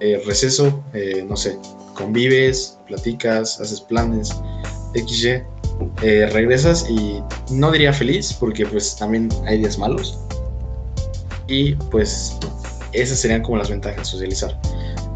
eh, 0.00 0.22
receso, 0.26 0.82
eh, 0.92 1.24
no 1.28 1.36
sé, 1.36 1.58
convives, 1.94 2.78
platicas, 2.86 3.60
haces 3.60 3.80
planes, 3.80 4.34
XY, 4.94 5.42
regresas 6.32 6.88
y 6.90 7.22
no 7.50 7.70
diría 7.70 7.92
feliz 7.92 8.32
porque 8.32 8.66
pues 8.66 8.96
también 8.96 9.28
hay 9.46 9.58
días 9.58 9.78
malos 9.78 10.18
y 11.46 11.74
pues 11.74 12.36
esas 12.92 13.20
serían 13.20 13.42
como 13.42 13.58
las 13.58 13.70
ventajas 13.70 13.98
de 13.98 14.04
socializar. 14.04 14.60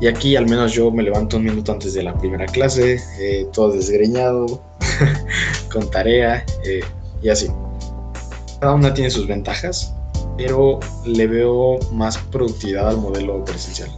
Y 0.00 0.06
aquí 0.06 0.36
al 0.36 0.46
menos 0.48 0.72
yo 0.72 0.90
me 0.90 1.02
levanto 1.02 1.36
un 1.36 1.44
minuto 1.44 1.72
antes 1.72 1.94
de 1.94 2.02
la 2.04 2.16
primera 2.16 2.46
clase, 2.46 3.00
todo 3.52 3.72
desgreñado, 3.72 4.62
con 5.72 5.88
tarea 5.90 6.44
y 7.22 7.28
así. 7.28 7.48
Cada 8.60 8.74
una 8.74 8.94
tiene 8.94 9.10
sus 9.10 9.26
ventajas 9.26 9.92
pero 10.42 10.80
le 11.04 11.26
veo 11.26 11.78
más 11.92 12.18
productividad 12.18 12.88
al 12.88 12.98
modelo 12.98 13.44
presencial. 13.44 13.90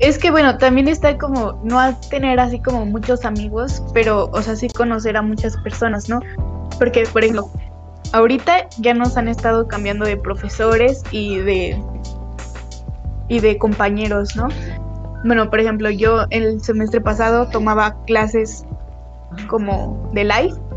Es 0.00 0.18
que 0.18 0.30
bueno, 0.30 0.56
también 0.58 0.88
está 0.88 1.16
como 1.16 1.60
no 1.62 1.96
tener 2.08 2.40
así 2.40 2.58
como 2.58 2.86
muchos 2.86 3.24
amigos, 3.24 3.82
pero 3.92 4.30
o 4.32 4.42
sea, 4.42 4.56
sí 4.56 4.68
conocer 4.68 5.16
a 5.16 5.22
muchas 5.22 5.56
personas, 5.58 6.08
¿no? 6.08 6.20
Porque, 6.78 7.04
por 7.12 7.22
ejemplo, 7.22 7.50
ahorita 8.12 8.68
ya 8.78 8.94
nos 8.94 9.16
han 9.16 9.28
estado 9.28 9.68
cambiando 9.68 10.06
de 10.06 10.16
profesores 10.16 11.02
y 11.10 11.36
de 11.38 11.80
y 13.28 13.38
de 13.38 13.58
compañeros, 13.58 14.34
¿no? 14.34 14.48
Bueno, 15.24 15.50
por 15.50 15.60
ejemplo, 15.60 15.90
yo 15.90 16.24
el 16.30 16.60
semestre 16.62 17.00
pasado 17.00 17.48
tomaba 17.48 17.94
clases 18.06 18.64
como 19.48 20.10
de 20.14 20.24
live 20.24 20.69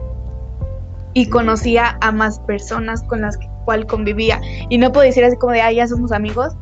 y 1.13 1.29
conocía 1.29 1.97
a 2.01 2.11
más 2.11 2.39
personas 2.39 3.03
con 3.03 3.21
las 3.21 3.37
cual 3.65 3.85
convivía. 3.85 4.41
Y 4.69 4.77
no 4.77 4.91
puedo 4.91 5.05
decir 5.05 5.23
así 5.23 5.37
como 5.37 5.53
de, 5.53 5.61
ah, 5.61 5.71
ya 5.71 5.87
somos 5.87 6.11
amigos, 6.11 6.53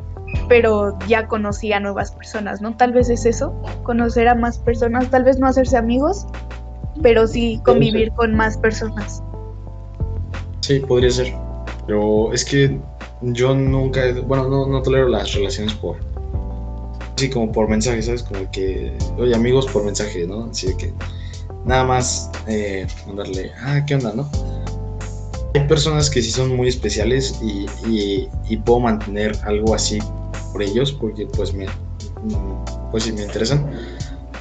pero 0.48 0.98
ya 1.08 1.26
conocía 1.26 1.78
a 1.78 1.80
nuevas 1.80 2.12
personas, 2.12 2.60
¿no? 2.60 2.76
Tal 2.76 2.92
vez 2.92 3.10
es 3.10 3.26
eso, 3.26 3.54
conocer 3.82 4.28
a 4.28 4.34
más 4.34 4.58
personas, 4.58 5.10
tal 5.10 5.24
vez 5.24 5.38
no 5.38 5.46
hacerse 5.46 5.76
amigos, 5.76 6.26
pero 7.02 7.26
sí 7.26 7.60
convivir 7.64 8.12
con 8.12 8.34
más 8.34 8.56
personas. 8.58 9.22
Sí, 10.60 10.80
podría 10.80 11.10
ser. 11.10 11.34
Pero 11.86 12.32
es 12.32 12.44
que 12.44 12.78
yo 13.22 13.54
nunca, 13.54 14.00
bueno, 14.26 14.48
no, 14.48 14.66
no 14.66 14.82
tolero 14.82 15.08
las 15.08 15.32
relaciones 15.34 15.74
por, 15.74 15.96
sí, 17.16 17.30
como 17.30 17.50
por 17.50 17.68
mensaje, 17.68 18.02
¿sabes? 18.02 18.22
Como 18.22 18.50
que, 18.50 18.96
oye, 19.18 19.34
amigos 19.34 19.66
por 19.66 19.84
mensaje, 19.84 20.26
¿no? 20.26 20.44
Así 20.50 20.68
de 20.68 20.76
que 20.76 20.92
nada 21.64 21.84
más 21.84 22.30
eh, 22.46 22.86
mandarle, 23.06 23.52
ah, 23.60 23.84
¿qué 23.86 23.94
onda, 23.94 24.12
no? 24.14 24.28
Hay 25.54 25.66
personas 25.68 26.08
que 26.08 26.22
sí 26.22 26.30
son 26.30 26.56
muy 26.56 26.68
especiales 26.68 27.38
y, 27.42 27.66
y, 28.48 28.56
puedo 28.58 28.80
mantener 28.80 29.36
algo 29.44 29.74
así 29.74 29.98
por 30.50 30.62
ellos 30.62 30.92
porque 30.92 31.26
pues 31.26 31.52
me, 31.52 31.66
pues 32.90 33.04
sí 33.04 33.12
me 33.12 33.22
interesan. 33.22 33.70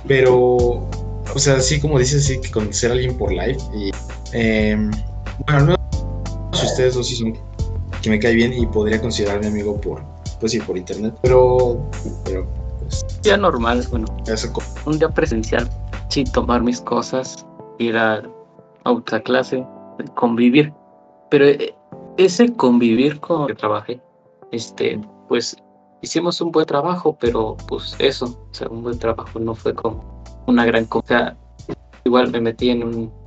Pero, 0.07 0.37
o 0.37 1.37
sea, 1.37 1.55
así 1.55 1.81
como 1.81 1.99
dices, 1.99 2.25
sí, 2.25 2.39
que 2.39 2.49
conocer 2.49 2.91
a 2.91 2.93
alguien 2.93 3.17
por 3.17 3.31
live 3.31 3.57
y, 3.75 3.91
em, 4.31 4.89
bueno, 5.45 5.59
al 5.59 5.65
menos 5.65 6.63
ustedes 6.63 6.93
dos 6.93 7.07
sí 7.07 7.15
son 7.15 7.33
que 8.01 8.09
me 8.09 8.17
cae 8.17 8.33
bien 8.33 8.53
y 8.53 8.65
podría 8.65 8.99
considerarme 8.99 9.47
amigo 9.47 9.79
por, 9.79 10.01
pues 10.39 10.53
sí, 10.53 10.59
por 10.59 10.77
internet, 10.77 11.13
pero, 11.21 11.87
pero 12.23 12.47
pues... 12.79 13.05
Ya 13.21 13.37
normal, 13.37 13.85
bueno, 13.91 14.07
un 14.85 14.97
día 14.97 15.09
presencial 15.09 15.69
sí, 16.11 16.25
tomar 16.25 16.61
mis 16.61 16.81
cosas, 16.81 17.45
ir 17.79 17.97
a, 17.97 18.21
otra 18.83 19.21
clase, 19.21 19.65
convivir. 20.15 20.73
Pero 21.29 21.45
eh, 21.45 21.73
ese 22.17 22.53
convivir 22.55 23.19
con 23.19 23.43
el 23.43 23.47
que 23.47 23.55
trabajé, 23.55 24.01
este, 24.51 24.99
pues 25.29 25.55
hicimos 26.01 26.41
un 26.41 26.51
buen 26.51 26.65
trabajo, 26.65 27.17
pero 27.19 27.55
pues 27.67 27.95
eso, 27.99 28.25
o 28.25 28.53
sea, 28.53 28.67
un 28.67 28.83
buen 28.83 28.99
trabajo 28.99 29.39
no 29.39 29.55
fue 29.55 29.73
como 29.73 30.23
una 30.47 30.65
gran 30.65 30.85
cosa. 30.85 31.37
Igual 32.03 32.31
me 32.31 32.41
metí 32.41 32.69
en 32.69 32.83
un, 32.83 33.21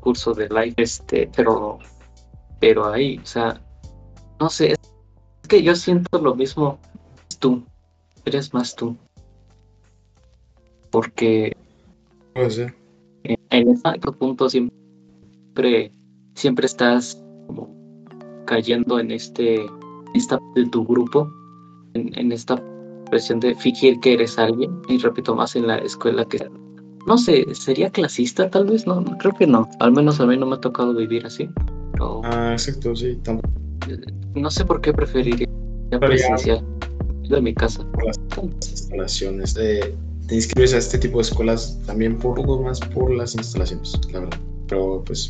curso 0.00 0.34
de 0.34 0.48
live, 0.48 0.74
este, 0.78 1.30
pero, 1.36 1.78
pero 2.58 2.92
ahí, 2.92 3.20
o 3.22 3.26
sea, 3.26 3.62
no 4.40 4.50
sé, 4.50 4.72
es 4.72 4.78
que 5.48 5.62
yo 5.62 5.76
siento 5.76 6.18
lo 6.18 6.34
mismo 6.34 6.80
tú, 7.38 7.62
eres 8.24 8.52
más 8.52 8.74
tú. 8.74 8.96
Porque 10.90 11.56
en 12.34 13.70
ese 13.70 14.12
punto 14.18 14.48
siempre, 14.48 15.92
siempre 16.34 16.66
estás 16.66 17.22
como 17.46 17.68
cayendo 18.46 18.98
en 18.98 19.10
este 19.10 19.60
esta 20.14 20.38
de 20.54 20.66
tu 20.68 20.84
grupo, 20.84 21.30
en, 21.94 22.32
esta 22.32 22.62
presión 23.10 23.40
de 23.40 23.54
fingir 23.54 23.98
que 24.00 24.14
eres 24.14 24.38
alguien, 24.38 24.70
y 24.88 24.98
repito 24.98 25.34
más 25.34 25.56
en 25.56 25.66
la 25.66 25.78
escuela 25.78 26.24
que 26.26 26.38
no 27.06 27.18
sé, 27.18 27.46
¿sería 27.54 27.90
clasista 27.90 28.48
tal 28.48 28.66
vez? 28.66 28.86
No, 28.86 29.04
creo 29.18 29.32
que 29.32 29.46
no. 29.46 29.68
Al 29.80 29.92
menos 29.92 30.20
a 30.20 30.26
mí 30.26 30.36
no 30.36 30.46
me 30.46 30.54
ha 30.54 30.60
tocado 30.60 30.94
vivir 30.94 31.26
así. 31.26 31.48
Pero 31.92 32.20
Ah, 32.22 32.52
exacto, 32.52 32.94
sí, 32.94 33.18
tampoco 33.24 33.52
no 34.34 34.50
sé 34.50 34.64
por 34.64 34.80
qué 34.80 34.92
preferiría 34.92 35.48
presencial 36.00 36.64
de 37.28 37.40
mi 37.40 37.54
casa. 37.54 37.84
las 38.04 38.18
instalaciones. 38.70 39.56
Eh, 39.58 39.94
te 40.26 40.34
inscribes 40.34 40.74
a 40.74 40.78
este 40.78 40.98
tipo 40.98 41.18
de 41.18 41.22
escuelas 41.22 41.78
también 41.86 42.16
por 42.18 42.38
un 42.38 42.46
poco 42.46 42.62
más 42.62 42.80
por 42.80 43.10
las 43.10 43.34
instalaciones, 43.34 43.98
la 44.12 44.20
verdad. 44.20 44.38
Pero 44.68 45.02
pues, 45.04 45.28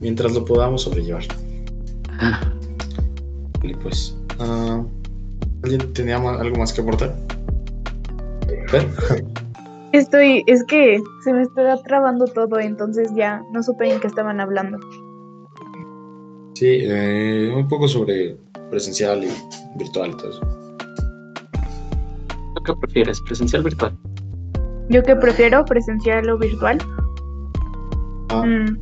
mientras 0.00 0.32
lo 0.32 0.44
podamos 0.44 0.82
sobrellevar. 0.82 1.24
Y 3.62 3.74
pues, 3.74 4.16
ah, 4.38 4.82
¿alguien 5.62 5.92
tenía 5.92 6.16
algo 6.16 6.56
más 6.56 6.72
que 6.72 6.80
aportar? 6.80 7.16
¿Ver? 8.72 8.88
Estoy, 9.92 10.44
es 10.46 10.62
que 10.64 11.02
se 11.24 11.32
me 11.32 11.42
está 11.42 11.76
trabando 11.82 12.26
todo, 12.26 12.60
entonces 12.60 13.10
ya 13.16 13.42
no 13.52 13.62
supe 13.62 13.92
en 13.92 13.98
qué 13.98 14.06
estaban 14.06 14.40
hablando. 14.40 14.78
Sí, 16.54 16.78
eh, 16.82 17.52
un 17.54 17.66
poco 17.66 17.88
sobre 17.88 18.36
presencial 18.70 19.24
y 19.24 19.30
virtual 19.76 20.10
y 20.10 20.16
todo 20.16 20.30
eso. 20.30 20.40
¿Qué 22.64 22.72
prefieres? 22.82 23.20
¿Presencial 23.22 23.62
o 23.62 23.64
virtual? 23.64 23.98
Yo 24.90 25.04
que 25.04 25.14
prefiero 25.14 25.64
presencial 25.64 26.28
o 26.28 26.36
virtual. 26.36 26.78
Ah, 28.30 28.44
Mm, 28.44 28.76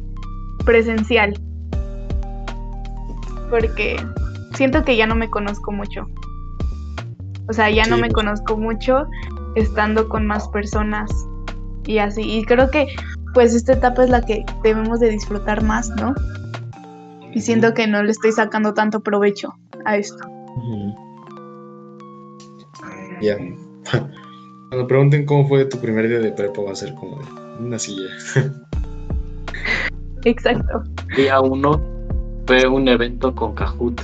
presencial. 0.64 1.35
Porque 3.51 3.97
siento 4.55 4.82
que 4.85 4.97
ya 4.97 5.06
no 5.06 5.14
me 5.14 5.28
conozco 5.28 5.70
mucho. 5.70 6.06
O 7.48 7.52
sea, 7.52 7.70
ya 7.70 7.85
no 7.86 7.97
me 7.97 8.09
pues. 8.09 8.14
conozco 8.14 8.56
mucho 8.56 9.06
estando 9.55 10.09
con 10.09 10.26
más 10.26 10.48
personas 10.48 11.10
y 11.86 11.98
así. 11.98 12.22
Y 12.22 12.44
creo 12.44 12.70
que 12.70 12.89
pues 13.35 13.55
esta 13.55 13.74
etapa 13.74 14.05
es 14.05 14.10
la 14.10 14.22
que 14.22 14.44
debemos 14.62 15.01
de 15.01 15.10
disfrutar 15.10 15.62
más, 15.62 15.90
¿no? 15.90 16.14
Y 17.32 17.40
siento 17.40 17.74
que 17.74 17.86
no 17.86 18.02
le 18.02 18.10
estoy 18.10 18.32
sacando 18.32 18.72
tanto 18.74 19.01
provecho 19.01 19.55
a 19.85 19.97
esto. 19.97 20.26
Ya. 23.20 23.36
Cuando 24.69 24.86
pregunten 24.86 25.24
cómo 25.24 25.49
fue 25.49 25.65
tu 25.65 25.78
primer 25.78 26.09
día 26.09 26.19
de 26.19 26.31
prepa, 26.32 26.61
va 26.61 26.73
a 26.73 26.77
ser 26.77 26.95
como 26.95 27.19
de 27.19 27.65
una 27.65 27.78
silla. 27.78 28.09
Exacto. 30.24 30.85
Día 31.16 31.40
uno 31.40 31.81
fue 32.47 32.66
un 32.66 32.86
evento 32.89 33.35
con 33.35 33.55
Kahoot. 33.55 34.01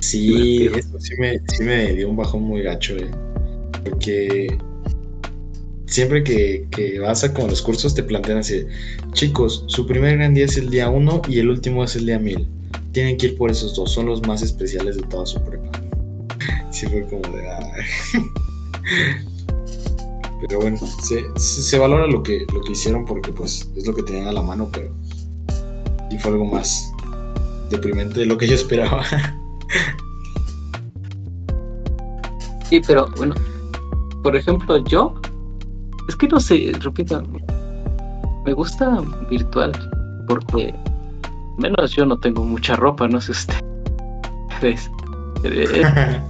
Sí, 0.00 0.66
eso 0.66 1.00
sí 1.00 1.14
me, 1.18 1.40
sí 1.48 1.62
me 1.62 1.94
dio 1.94 2.10
un 2.10 2.16
bajón 2.16 2.42
muy 2.42 2.62
gacho, 2.62 2.94
eh. 2.96 3.10
Porque 3.82 4.58
siempre 5.86 6.22
que, 6.22 6.66
que 6.70 6.98
vas 6.98 7.24
a 7.24 7.32
como 7.32 7.48
los 7.48 7.62
cursos 7.62 7.94
te 7.94 8.02
plantean 8.02 8.38
así, 8.38 8.66
chicos, 9.12 9.64
su 9.68 9.86
primer 9.86 10.18
gran 10.18 10.34
día 10.34 10.44
es 10.44 10.58
el 10.58 10.68
día 10.68 10.90
1 10.90 11.22
y 11.28 11.38
el 11.38 11.48
último 11.48 11.82
es 11.84 11.96
el 11.96 12.04
día 12.04 12.18
1000. 12.18 12.46
Tienen 12.92 13.16
que 13.16 13.28
ir 13.28 13.38
por 13.38 13.50
esos 13.50 13.74
dos, 13.74 13.92
son 13.92 14.06
los 14.06 14.26
más 14.26 14.42
especiales 14.42 14.96
de 14.96 15.02
toda 15.04 15.24
su 15.24 15.42
prepa. 15.42 15.83
Sí 16.70 16.86
fue 16.86 17.06
como 17.08 17.22
de... 17.36 17.50
"Ay". 17.50 18.30
Pero 20.40 20.60
bueno, 20.60 20.76
se, 20.76 21.24
se, 21.36 21.78
valora 21.78 22.06
lo 22.06 22.22
que, 22.22 22.46
lo 22.52 22.60
que 22.60 22.72
hicieron 22.72 23.04
porque 23.06 23.32
pues 23.32 23.70
es 23.76 23.86
lo 23.86 23.94
que 23.94 24.02
tenían 24.02 24.28
a 24.28 24.32
la 24.32 24.42
mano, 24.42 24.68
pero 24.72 24.90
sí 26.10 26.18
fue 26.18 26.32
algo 26.32 26.44
más 26.44 26.92
deprimente 27.70 28.20
de 28.20 28.26
lo 28.26 28.36
que 28.36 28.46
yo 28.46 28.54
esperaba. 28.54 29.04
Sí, 32.70 32.80
pero 32.86 33.06
bueno, 33.18 33.34
por 34.22 34.34
ejemplo, 34.34 34.78
yo, 34.84 35.14
es 36.08 36.16
que 36.16 36.26
no 36.26 36.40
sé, 36.40 36.72
repito, 36.80 37.22
me 38.44 38.52
gusta 38.54 39.02
virtual 39.30 39.72
porque 40.26 40.74
menos 41.58 41.92
yo 41.92 42.06
no 42.06 42.18
tengo 42.18 42.42
mucha 42.42 42.74
ropa, 42.76 43.06
no 43.06 43.20
sé 43.20 43.32
ustedes. 43.32 44.90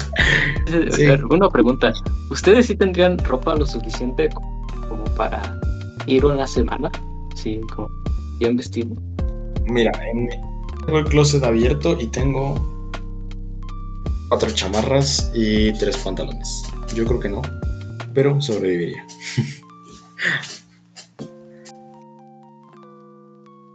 Sí. 0.90 1.06
Una 1.30 1.48
pregunta, 1.50 1.92
¿ustedes 2.30 2.66
sí 2.66 2.74
tendrían 2.74 3.18
ropa 3.18 3.54
lo 3.54 3.64
suficiente 3.66 4.28
como 4.88 5.04
para 5.16 5.60
ir 6.06 6.24
una 6.24 6.46
semana? 6.46 6.90
Sí, 7.36 7.60
como 7.74 7.88
bien 8.38 8.56
vestido. 8.56 8.96
Mira, 9.66 9.92
en- 10.12 10.28
tengo 10.86 10.98
el 10.98 11.04
closet 11.04 11.44
abierto 11.44 11.96
y 12.00 12.06
tengo 12.08 12.54
cuatro 14.28 14.50
chamarras 14.50 15.30
y 15.34 15.72
tres 15.74 15.96
pantalones. 15.98 16.64
Yo 16.94 17.04
creo 17.04 17.20
que 17.20 17.28
no, 17.28 17.42
pero 18.14 18.40
sobreviviría. 18.40 19.04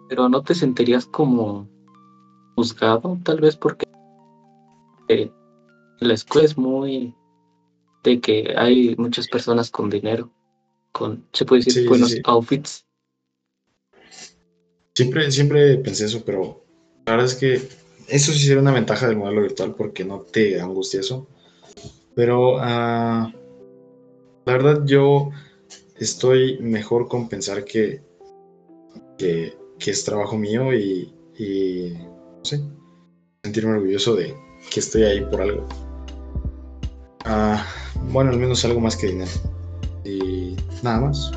Pero 0.10 0.28
no 0.28 0.42
te 0.42 0.56
sentirías 0.56 1.06
como 1.06 1.68
juzgado, 2.56 3.20
tal 3.24 3.40
vez 3.42 3.56
porque 3.56 3.86
eh, 5.10 5.32
la 6.00 6.14
escuela 6.14 6.46
es 6.46 6.58
muy 6.58 7.14
de 8.04 8.22
que 8.22 8.54
hay 8.56 8.96
muchas 8.98 9.28
personas 9.28 9.70
con 9.70 9.90
dinero, 9.90 10.32
con, 10.92 11.28
se 11.34 11.46
puede 11.46 11.64
decir, 11.64 11.84
Sí, 11.84 11.88
buenos 11.88 12.12
sí. 12.12 12.22
outfits. 12.24 12.86
Siempre, 14.96 15.32
siempre 15.32 15.78
pensé 15.78 16.06
eso, 16.06 16.24
pero 16.24 16.64
la 17.06 17.14
verdad 17.14 17.26
es 17.26 17.36
que 17.36 17.56
eso 18.08 18.32
sí 18.32 18.40
sería 18.40 18.62
una 18.62 18.72
ventaja 18.72 19.08
del 19.08 19.18
modelo 19.18 19.42
virtual 19.42 19.76
porque 19.76 20.06
no 20.06 20.22
te 20.22 20.62
angustia 20.62 21.02
eso. 21.02 21.28
Pero 22.16 22.58
ah, 22.60 23.32
la 24.46 24.54
verdad 24.54 24.84
yo 24.86 25.32
estoy 25.98 26.60
mejor 26.60 27.08
con 27.08 27.30
pensar 27.30 27.66
que, 27.66 28.02
que, 29.18 29.58
que 29.80 29.92
es 29.92 30.04
trabajo 30.04 30.38
mío 30.38 30.74
y, 30.74 31.14
y, 31.38 31.94
no 31.94 32.46
sé, 32.46 32.62
sentirme 33.44 33.74
orgulloso 33.74 34.16
de 34.16 34.36
que 34.70 34.80
estoy 34.80 35.04
ahí 35.04 35.22
por 35.26 35.42
algo. 35.42 35.66
Ah, 37.26 37.64
bueno, 38.12 38.32
al 38.32 38.38
menos 38.38 38.64
algo 38.66 38.80
más 38.80 38.96
que 38.96 39.08
dinero. 39.08 39.32
Y 40.04 40.56
nada 40.84 41.02
más. 41.02 41.32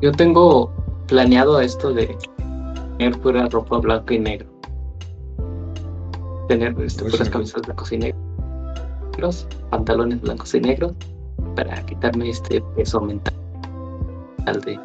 Yo 0.00 0.12
tengo 0.12 0.72
planeado 1.06 1.60
esto 1.60 1.92
de 1.92 2.16
tener 2.98 3.18
pura 3.20 3.48
ropa 3.48 3.78
blanca 3.78 4.14
y 4.14 4.18
negro. 4.18 4.48
Tener 6.48 6.74
este, 6.80 7.02
Pues 7.02 7.14
puras 7.14 7.30
camisas 7.30 7.62
blancos 7.62 7.92
y 7.92 7.98
negros, 7.98 9.46
pantalones 9.70 10.20
blancos 10.20 10.54
y 10.54 10.60
negros, 10.60 10.92
para 11.54 11.84
quitarme 11.86 12.30
este 12.30 12.60
peso 12.76 13.00
mental 13.00 13.34
de 14.64 14.78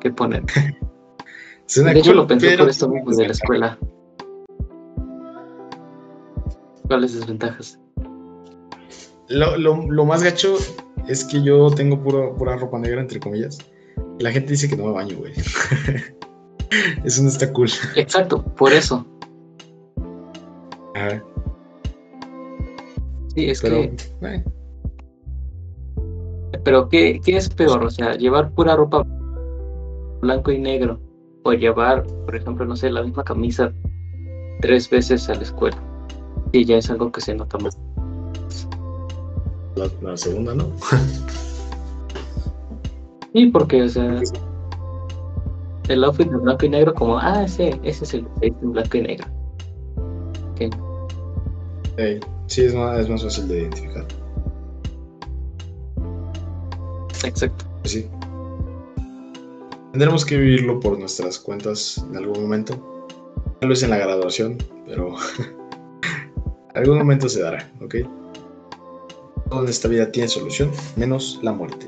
qué 0.00 0.10
poner. 0.10 0.44
Suena 1.66 1.92
De 1.92 2.00
hecho, 2.00 2.10
cool, 2.10 2.16
lo 2.16 2.26
pensé 2.26 2.56
por 2.58 2.68
esto 2.68 2.88
mismo 2.88 3.10
de 3.12 3.26
la 3.26 3.32
escuela. 3.32 3.78
¿Cuáles 6.88 7.14
desventajas? 7.14 7.78
Lo, 9.28 9.56
lo- 9.58 9.90
lo 9.90 10.04
más 10.04 10.22
gacho 10.22 10.56
es 11.06 11.24
que 11.24 11.42
yo 11.42 11.70
tengo 11.70 12.02
puro- 12.02 12.34
pura 12.34 12.56
ropa 12.56 12.78
negra, 12.78 13.00
entre 13.00 13.20
comillas. 13.20 13.58
La 14.18 14.30
gente 14.32 14.50
dice 14.52 14.68
que 14.68 14.76
no 14.76 14.86
me 14.86 14.92
baño, 14.92 15.16
güey. 15.18 15.32
Eso 17.04 17.22
no 17.22 17.28
está 17.28 17.52
cool. 17.52 17.68
Exacto, 17.96 18.42
por 18.56 18.72
eso. 18.72 19.06
Ajá, 20.94 21.22
Sí, 23.34 23.48
es 23.50 23.60
pero, 23.62 23.76
que, 23.82 23.96
eh, 24.22 24.44
pero 26.64 26.88
¿qué, 26.88 27.20
¿qué 27.24 27.36
es 27.36 27.48
peor? 27.48 27.84
O 27.84 27.90
sea, 27.90 28.14
llevar 28.16 28.50
pura 28.50 28.74
ropa 28.74 29.06
blanco 30.20 30.50
y 30.50 30.58
negro 30.58 30.98
o 31.44 31.52
llevar, 31.52 32.02
por 32.24 32.34
ejemplo, 32.34 32.64
no 32.66 32.74
sé, 32.74 32.90
la 32.90 33.02
misma 33.02 33.22
camisa 33.22 33.72
tres 34.60 34.90
veces 34.90 35.28
a 35.28 35.34
la 35.36 35.42
escuela. 35.42 35.76
Y 36.52 36.64
ya 36.64 36.78
es 36.78 36.90
algo 36.90 37.12
que 37.12 37.20
se 37.20 37.34
nota 37.34 37.58
más. 37.58 37.78
la, 39.76 39.90
la 40.02 40.16
segunda, 40.16 40.54
¿no? 40.54 40.70
Sí, 43.34 43.46
porque, 43.46 43.82
o 43.82 43.88
sea, 43.88 44.22
el 45.88 46.04
outfit 46.04 46.28
de 46.28 46.36
blanco 46.38 46.66
y 46.66 46.70
negro, 46.70 46.94
como, 46.94 47.18
ah, 47.18 47.44
ese, 47.44 47.78
ese 47.82 48.04
es 48.04 48.14
el 48.14 48.24
outfit 48.24 48.54
de 48.54 48.66
blanco 48.66 48.96
y 48.96 49.02
negro. 49.02 49.26
Ok. 50.52 50.60
Eh, 51.98 52.20
sí, 52.46 52.64
es 52.64 52.74
más, 52.74 52.98
es 52.98 53.08
más 53.08 53.22
fácil 53.22 53.48
de 53.48 53.60
identificar. 53.60 54.06
Exacto. 57.24 57.64
Pues 57.82 57.92
sí. 57.92 58.06
Tendremos 59.92 60.24
que 60.24 60.36
vivirlo 60.36 60.80
por 60.80 60.98
nuestras 60.98 61.38
cuentas 61.38 62.04
en 62.10 62.16
algún 62.16 62.42
momento. 62.42 63.06
Tal 63.60 63.68
vez 63.68 63.82
en 63.82 63.90
la 63.90 63.98
graduación, 63.98 64.58
pero 64.86 65.14
algún 66.78 66.98
momento 66.98 67.28
se 67.28 67.42
dará, 67.42 67.70
¿ok? 67.80 67.96
Todo 69.50 69.62
en 69.62 69.68
esta 69.68 69.88
vida 69.88 70.10
tiene 70.10 70.28
solución, 70.28 70.70
menos 70.96 71.38
la 71.42 71.52
muerte. 71.52 71.86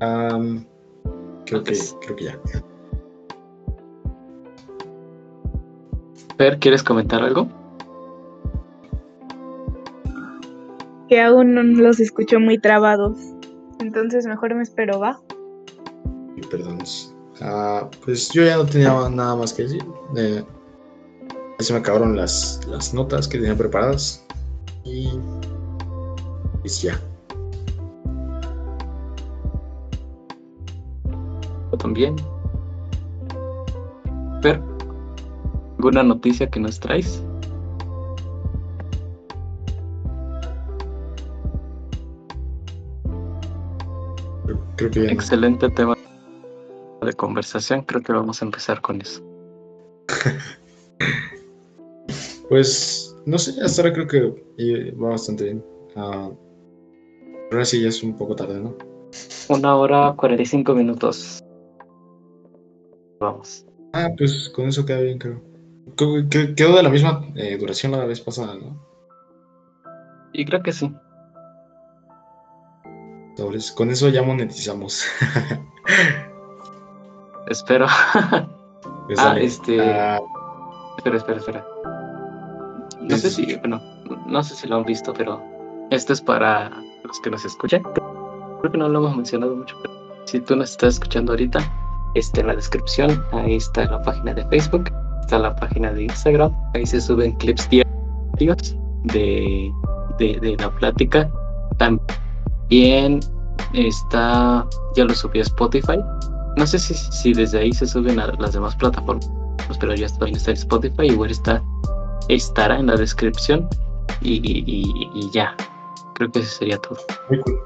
Am, 0.00 0.64
creo, 1.44 1.62
que, 1.62 1.76
creo 2.00 2.16
que 2.16 2.24
ya. 2.24 2.38
Fer, 6.36 6.58
¿quieres 6.58 6.82
comentar 6.82 7.22
algo? 7.22 7.48
que 11.08 11.20
aún 11.20 11.54
no 11.54 11.62
los 11.62 12.00
escucho 12.00 12.40
muy 12.40 12.58
trabados. 12.58 13.16
Entonces 13.80 14.26
mejor 14.26 14.54
me 14.54 14.62
espero, 14.62 14.98
¿va? 14.98 15.20
Perdón. 16.50 16.78
Ah, 17.40 17.88
pues 18.04 18.30
yo 18.30 18.44
ya 18.44 18.56
no 18.56 18.66
tenía 18.66 19.08
nada 19.10 19.36
más 19.36 19.52
que 19.52 19.62
decir. 19.62 19.84
Eh, 20.16 20.42
se 21.58 21.72
me 21.72 21.78
acabaron 21.78 22.16
las, 22.16 22.60
las 22.68 22.92
notas 22.92 23.26
que 23.26 23.38
tenía 23.38 23.56
preparadas. 23.56 24.24
Y 24.84 25.08
pues 26.60 26.82
ya. 26.82 27.00
Yo 31.72 31.78
también. 31.78 32.16
Pero, 34.42 34.62
¿alguna 35.78 36.02
noticia 36.02 36.48
que 36.48 36.60
nos 36.60 36.78
traes? 36.78 37.22
Creo 44.76 44.90
que. 44.90 45.06
Excelente 45.06 45.70
tema 45.70 45.96
de 47.00 47.12
conversación. 47.14 47.82
Creo 47.82 48.02
que 48.02 48.12
vamos 48.12 48.42
a 48.42 48.44
empezar 48.44 48.80
con 48.82 49.00
eso. 49.00 49.22
Pues 52.48 53.16
no 53.26 53.38
sé, 53.38 53.60
hasta 53.62 53.82
ahora 53.82 53.92
creo 53.94 54.06
que 54.06 54.44
eh, 54.58 54.92
va 54.92 55.10
bastante 55.10 55.44
bien. 55.44 55.64
Ah, 55.96 56.30
ahora 57.50 57.64
sí 57.64 57.82
ya 57.82 57.88
es 57.88 58.02
un 58.02 58.16
poco 58.16 58.36
tarde, 58.36 58.60
¿no? 58.60 58.74
Una 59.48 59.76
hora 59.76 60.14
45 60.16 60.74
minutos. 60.74 61.42
Vamos. 63.20 63.64
Ah, 63.92 64.08
pues 64.16 64.50
con 64.54 64.66
eso 64.68 64.84
queda 64.84 65.00
bien, 65.00 65.18
creo. 65.18 65.42
Qu- 65.96 66.28
que- 66.28 66.54
Quedó 66.54 66.76
de 66.76 66.82
la 66.82 66.90
misma 66.90 67.24
eh, 67.34 67.56
duración 67.56 67.92
la 67.92 68.04
vez 68.04 68.20
pasada, 68.20 68.54
¿no? 68.56 68.84
Y 70.32 70.44
creo 70.44 70.62
que 70.62 70.72
sí. 70.72 70.92
Sobres. 73.36 73.72
Con 73.72 73.90
eso 73.90 74.08
ya 74.08 74.22
monetizamos. 74.22 75.04
Espero. 77.48 77.86
Pues 79.06 79.20
Ah, 79.20 79.38
este- 79.38 79.80
Ah, 79.80 80.20
espera, 80.98 81.16
espera, 81.18 81.38
espera. 81.38 81.66
No 83.08 83.16
sé 83.16 83.30
si, 83.30 83.54
bueno, 83.56 83.80
no 84.26 84.42
sé 84.42 84.54
si 84.54 84.66
lo 84.66 84.76
han 84.76 84.84
visto, 84.84 85.12
pero 85.12 85.40
esto 85.90 86.12
es 86.12 86.20
para 86.20 86.70
los 87.04 87.20
que 87.20 87.30
nos 87.30 87.44
escuchan. 87.44 87.82
Creo 88.60 88.72
que 88.72 88.78
no 88.78 88.88
lo 88.88 88.98
hemos 88.98 89.16
mencionado 89.16 89.54
mucho, 89.54 89.76
pero 89.82 89.94
si 90.24 90.40
tú 90.40 90.56
nos 90.56 90.72
estás 90.72 90.94
escuchando 90.94 91.32
ahorita, 91.32 91.60
está 92.14 92.40
en 92.40 92.48
la 92.48 92.56
descripción. 92.56 93.24
Ahí 93.32 93.56
está 93.56 93.84
la 93.84 94.02
página 94.02 94.34
de 94.34 94.44
Facebook, 94.48 94.90
está 95.20 95.38
la 95.38 95.54
página 95.54 95.92
de 95.92 96.04
Instagram. 96.04 96.52
Ahí 96.74 96.84
se 96.86 97.00
suben 97.00 97.32
clips 97.36 97.68
diarios 97.70 98.76
de, 99.04 99.72
de, 100.18 100.40
de 100.40 100.56
la 100.58 100.70
plática. 100.70 101.30
También 101.78 103.20
está, 103.72 104.66
ya 104.96 105.04
lo 105.04 105.14
subí 105.14 105.38
a 105.38 105.42
Spotify. 105.42 105.98
No 106.56 106.66
sé 106.66 106.78
si, 106.78 106.94
si 106.94 107.32
desde 107.32 107.58
ahí 107.58 107.72
se 107.72 107.86
suben 107.86 108.18
a 108.18 108.26
las 108.26 108.52
demás 108.54 108.74
plataformas, 108.76 109.28
pero 109.78 109.94
ya 109.94 110.06
está, 110.06 110.26
está 110.26 110.50
en 110.50 110.56
Spotify. 110.56 111.06
Igual 111.06 111.30
está, 111.30 111.62
estará 112.28 112.78
en 112.78 112.86
la 112.86 112.96
descripción. 112.96 113.68
Y, 114.20 114.34
y- 114.34 114.64
y- 115.14 115.30
ya, 115.30 115.54
creo 116.14 116.30
que 116.30 116.38
eso 116.40 116.58
sería 116.58 116.78
todo. 116.78 116.98
muy 117.28 117.40
cool. 117.40 117.60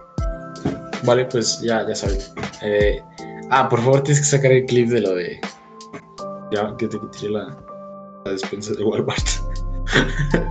Vale, 1.05 1.25
pues 1.27 1.61
ya, 1.63 1.87
ya 1.87 1.95
saben. 1.95 2.19
Eh, 2.63 3.01
ah, 3.51 3.69
por 3.69 3.81
favor, 3.81 4.03
tienes 4.03 4.21
que 4.21 4.37
sacar 4.37 4.53
el 4.53 4.67
clip 4.67 4.89
de 4.89 5.01
lo 5.01 5.15
de. 5.15 5.41
Ya 6.53 6.75
que 6.77 6.89
te 6.89 6.99
tiré 7.19 7.33
la, 7.33 7.57
la 8.25 8.33
despensa 8.33 8.73
de 8.75 8.85
Walmart. 8.85 9.27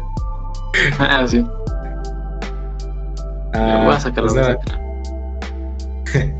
Ah, 0.98 1.26
sí, 1.28 1.46
Ah, 3.54 3.82
voy 3.86 3.96
a 3.96 4.00
sacarlo. 4.00 4.32
pues 4.34 4.42
nada. 4.48 4.60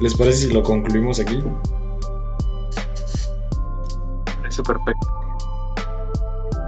¿Les 0.00 0.14
parece 0.16 0.48
si 0.48 0.52
lo 0.52 0.62
concluimos 0.62 1.18
aquí? 1.20 1.42
Parece 4.40 4.62
perfecto. 4.62 5.23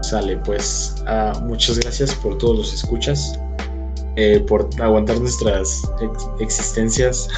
Sale, 0.09 0.37
pues 0.39 0.95
ah, 1.09 1.33
muchas 1.43 1.79
gracias 1.81 2.15
por 2.15 2.39
todos 2.39 2.57
los 2.59 2.73
escuchas, 2.75 3.41
eh, 4.15 4.39
por 4.47 4.69
aguantar 4.81 5.19
nuestras 5.21 5.83
ex- 6.01 6.29
existencias, 6.39 7.29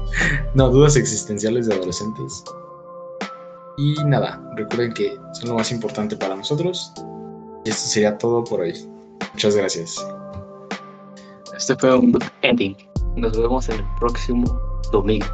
no, 0.54 0.68
dudas 0.68 0.96
existenciales 0.96 1.66
de 1.68 1.74
adolescentes. 1.74 2.42
Y 3.76 3.94
nada, 4.04 4.42
recuerden 4.56 4.92
que 4.94 5.16
son 5.34 5.50
lo 5.50 5.54
más 5.54 5.70
importante 5.70 6.16
para 6.16 6.34
nosotros. 6.34 6.92
Y 7.64 7.70
esto 7.70 7.88
sería 7.88 8.18
todo 8.18 8.42
por 8.42 8.60
hoy. 8.62 8.74
Muchas 9.34 9.54
gracias. 9.54 10.04
Este 11.56 11.76
fue 11.76 11.96
un 11.96 12.18
ending. 12.42 12.76
Nos 13.14 13.36
vemos 13.38 13.68
el 13.68 13.80
próximo 14.00 14.44
domingo. 14.90 15.26